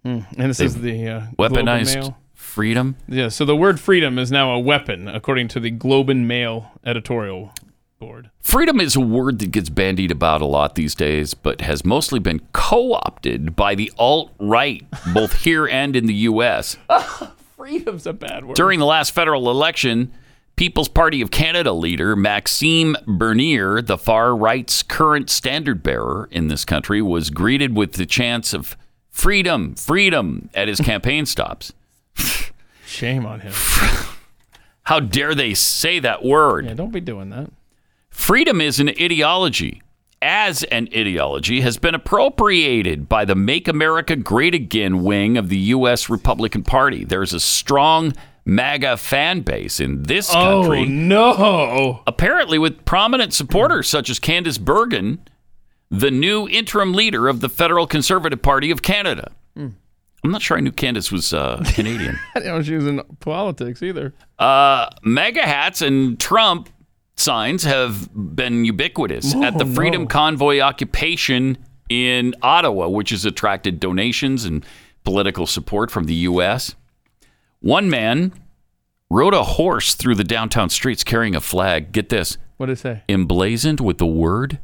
And 0.03 0.25
this 0.37 0.57
They've 0.57 0.67
is 0.67 0.81
the 0.81 1.07
uh, 1.07 1.21
Weaponized 1.37 2.15
freedom? 2.33 2.95
Yeah, 3.07 3.29
so 3.29 3.45
the 3.45 3.55
word 3.55 3.79
freedom 3.79 4.17
is 4.17 4.31
now 4.31 4.51
a 4.51 4.59
weapon, 4.59 5.07
according 5.07 5.47
to 5.49 5.59
the 5.59 5.69
Globe 5.69 6.09
and 6.09 6.27
Mail 6.27 6.71
editorial 6.83 7.53
board. 7.99 8.31
Freedom 8.39 8.79
is 8.81 8.95
a 8.95 8.99
word 9.01 9.39
that 9.39 9.51
gets 9.51 9.69
bandied 9.69 10.11
about 10.11 10.41
a 10.41 10.45
lot 10.45 10.75
these 10.75 10.95
days, 10.95 11.33
but 11.33 11.61
has 11.61 11.85
mostly 11.85 12.19
been 12.19 12.41
co 12.51 12.93
opted 12.93 13.55
by 13.55 13.75
the 13.75 13.91
alt 13.97 14.31
right, 14.39 14.83
both 15.13 15.43
here 15.43 15.67
and 15.67 15.95
in 15.95 16.07
the 16.07 16.13
U.S. 16.13 16.77
Freedom's 17.61 18.07
a 18.07 18.13
bad 18.13 18.45
word. 18.45 18.55
During 18.55 18.79
the 18.79 18.87
last 18.87 19.11
federal 19.11 19.51
election, 19.51 20.11
People's 20.55 20.87
Party 20.87 21.21
of 21.21 21.29
Canada 21.29 21.73
leader 21.73 22.15
Maxime 22.15 22.97
Bernier, 23.05 23.83
the 23.83 23.99
far 23.99 24.35
right's 24.35 24.81
current 24.81 25.29
standard 25.29 25.83
bearer 25.83 26.27
in 26.31 26.47
this 26.47 26.65
country, 26.65 27.03
was 27.03 27.29
greeted 27.29 27.77
with 27.77 27.93
the 27.93 28.07
chants 28.07 28.55
of 28.55 28.75
freedom, 29.11 29.75
freedom 29.75 30.49
at 30.55 30.67
his 30.67 30.79
campaign 30.83 31.27
stops. 31.27 31.71
Shame 32.83 33.27
on 33.27 33.41
him. 33.41 33.53
How 34.85 34.99
dare 34.99 35.35
they 35.35 35.53
say 35.53 35.99
that 35.99 36.25
word? 36.25 36.65
Yeah, 36.65 36.73
don't 36.73 36.91
be 36.91 36.99
doing 36.99 37.29
that. 37.29 37.51
Freedom 38.09 38.59
is 38.59 38.79
an 38.79 38.89
ideology. 38.89 39.83
As 40.21 40.63
an 40.65 40.87
ideology, 40.95 41.61
has 41.61 41.77
been 41.77 41.95
appropriated 41.95 43.09
by 43.09 43.25
the 43.25 43.33
Make 43.33 43.67
America 43.67 44.15
Great 44.15 44.53
Again 44.53 45.03
wing 45.03 45.35
of 45.35 45.49
the 45.49 45.57
U.S. 45.57 46.09
Republican 46.09 46.61
Party. 46.61 47.03
There's 47.03 47.33
a 47.33 47.39
strong 47.39 48.13
MAGA 48.45 48.97
fan 48.97 49.41
base 49.41 49.79
in 49.79 50.03
this 50.03 50.29
country. 50.29 50.81
Oh 50.81 50.85
no! 50.85 52.03
Apparently, 52.05 52.59
with 52.59 52.85
prominent 52.85 53.33
supporters 53.33 53.87
such 53.87 54.09
as 54.11 54.19
Candice 54.19 54.59
Bergen, 54.59 55.27
the 55.89 56.11
new 56.11 56.47
interim 56.47 56.93
leader 56.93 57.27
of 57.27 57.41
the 57.41 57.49
Federal 57.49 57.87
Conservative 57.87 58.41
Party 58.41 58.69
of 58.69 58.81
Canada. 58.81 59.31
I'm 60.23 60.29
not 60.29 60.41
sure 60.41 60.55
I 60.55 60.59
knew 60.59 60.71
Candice 60.71 61.11
was 61.11 61.33
uh, 61.33 61.63
Canadian. 61.73 62.19
I 62.35 62.39
didn't 62.39 62.55
know 62.55 62.61
she 62.61 62.75
was 62.75 62.85
in 62.85 63.01
politics 63.19 63.81
either. 63.81 64.13
Uh, 64.37 64.87
MAGA 65.01 65.41
hats 65.41 65.81
and 65.81 66.19
Trump 66.19 66.69
signs 67.21 67.63
have 67.63 68.09
been 68.13 68.65
ubiquitous 68.65 69.33
Oh, 69.35 69.43
at 69.43 69.57
the 69.57 69.65
Freedom 69.65 70.03
no. 70.03 70.07
Convoy 70.07 70.59
occupation 70.59 71.57
in 71.89 72.33
Ottawa, 72.41 72.87
which 72.87 73.09
has 73.11 73.25
attracted 73.25 73.79
donations 73.79 74.45
and 74.45 74.65
political 75.03 75.45
support 75.47 75.91
from 75.91 76.05
the 76.05 76.13
U.S. 76.15 76.75
One 77.59 77.89
man 77.89 78.33
rode 79.09 79.33
a 79.33 79.43
horse 79.43 79.93
through 79.95 80.15
the 80.15 80.23
downtown 80.23 80.69
streets 80.69 81.03
carrying 81.03 81.35
a 81.35 81.41
flag. 81.41 81.91
Get 81.91 82.09
this 82.09 82.37
What 82.57 82.67
did 82.67 82.73
it 82.73 82.79
say? 82.79 83.03
emblazoned 83.09 83.79
with 83.79 83.97
the 83.97 84.05
word 84.07 84.59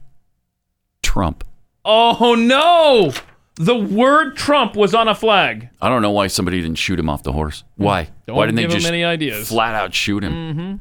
Trump. 1.01 1.43
Oh 1.85 2.35
no! 2.35 3.13
The 3.55 3.75
word 3.75 4.35
Trump 4.37 4.75
was 4.75 4.93
on 4.93 5.07
a 5.07 5.15
flag. 5.15 5.69
I 5.81 5.89
don't 5.89 6.01
know 6.01 6.11
why 6.11 6.27
somebody 6.27 6.61
didn't 6.61 6.77
shoot 6.77 6.99
him 6.99 7.09
off 7.09 7.23
the 7.23 7.31
horse. 7.31 7.63
Why? 7.75 8.03
Hmm. 8.03 8.11
Don't 8.27 8.35
why 8.37 8.45
didn't 8.45 8.55
they 8.57 8.63
him 8.65 8.71
just 8.71 8.85
any 8.87 9.03
ideas. 9.03 9.47
flat 9.49 9.73
out 9.75 9.93
shoot 9.93 10.23
him? 10.23 10.33
Mm-hmm. 10.33 10.75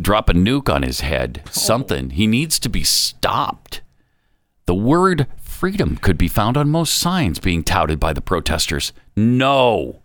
Drop 0.00 0.28
a 0.28 0.32
nuke 0.32 0.72
on 0.72 0.82
his 0.82 1.00
head, 1.00 1.42
oh. 1.46 1.50
something. 1.50 2.10
He 2.10 2.26
needs 2.26 2.58
to 2.60 2.68
be 2.68 2.84
stopped. 2.84 3.82
The 4.66 4.74
word 4.74 5.26
freedom 5.42 5.96
could 5.96 6.18
be 6.18 6.28
found 6.28 6.56
on 6.56 6.68
most 6.68 6.94
signs 6.94 7.38
being 7.38 7.62
touted 7.62 8.00
by 8.00 8.12
the 8.12 8.20
protesters. 8.20 8.92
No. 9.16 10.02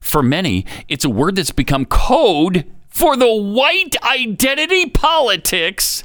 For 0.00 0.22
many, 0.22 0.64
it's 0.88 1.04
a 1.04 1.10
word 1.10 1.36
that's 1.36 1.50
become 1.50 1.84
code 1.84 2.66
for 2.88 3.16
the 3.16 3.32
white 3.32 3.96
identity 4.02 4.90
politics 4.90 6.02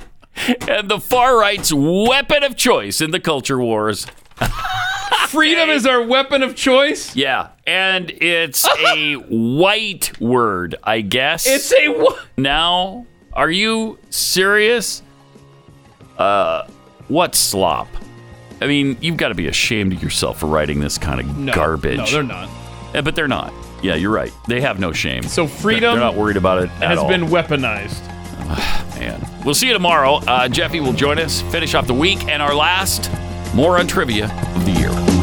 and 0.68 0.90
the 0.90 1.00
far 1.00 1.40
right's 1.40 1.74
weapon 1.74 2.44
of 2.44 2.56
choice 2.56 3.02
in 3.02 3.12
the 3.12 3.20
culture 3.20 3.60
wars. 3.60 4.06
Freedom 5.30 5.70
is 5.70 5.86
our 5.86 6.02
weapon 6.02 6.44
of 6.44 6.56
choice. 6.56 7.16
Yeah, 7.16 7.50
and 7.68 8.10
it's 8.12 8.66
a 8.88 9.14
white 9.30 10.20
word, 10.22 10.76
I 10.84 11.02
guess. 11.02 11.46
It's 11.48 11.74
a 11.74 11.90
what? 11.90 12.20
Now, 12.38 13.06
are 13.34 13.52
you 13.52 13.98
serious? 14.10 15.02
Uh, 16.18 16.66
what 17.10 17.36
slop? 17.36 17.88
I 18.62 18.68
mean, 18.68 18.98
you've 19.02 19.18
got 19.18 19.30
to 19.30 19.36
be 19.36 19.48
ashamed 19.48 19.94
of 19.94 20.02
yourself 20.02 20.40
for 20.40 20.46
writing 20.46 20.80
this 20.80 20.98
kind 20.98 21.20
of 21.20 21.38
No, 21.38 21.54
garbage. 21.54 21.98
No, 21.98 22.06
they're 22.06 22.24
not. 22.24 22.50
Yeah, 22.94 23.02
but 23.02 23.16
they're 23.16 23.28
not. 23.28 23.52
Yeah, 23.84 23.96
you're 23.96 24.12
right. 24.14 24.32
They 24.48 24.62
have 24.62 24.80
no 24.80 24.94
shame. 24.94 25.24
So 25.24 25.46
freedom 25.48 25.92
They're 25.96 26.00
not 26.00 26.16
worried 26.16 26.38
about 26.38 26.64
it 26.64 26.70
at 26.82 26.90
Has 26.92 27.00
all. 27.00 27.10
been 27.10 27.26
weaponized. 27.26 28.02
Man, 28.98 29.22
we'll 29.44 29.54
see 29.56 29.68
you 29.68 29.74
tomorrow. 29.74 30.16
Uh, 30.26 30.48
Jeffy 30.48 30.80
will 30.80 30.94
join 30.94 31.20
us, 31.20 31.42
finish 31.52 31.74
off 31.76 31.86
the 31.88 31.94
week, 31.94 32.24
and 32.30 32.42
our 32.42 32.56
last 32.56 33.12
more 33.56 33.78
on 33.80 33.88
trivia 33.88 34.26
of 34.54 34.66
the 34.66 34.72
year. 34.74 35.15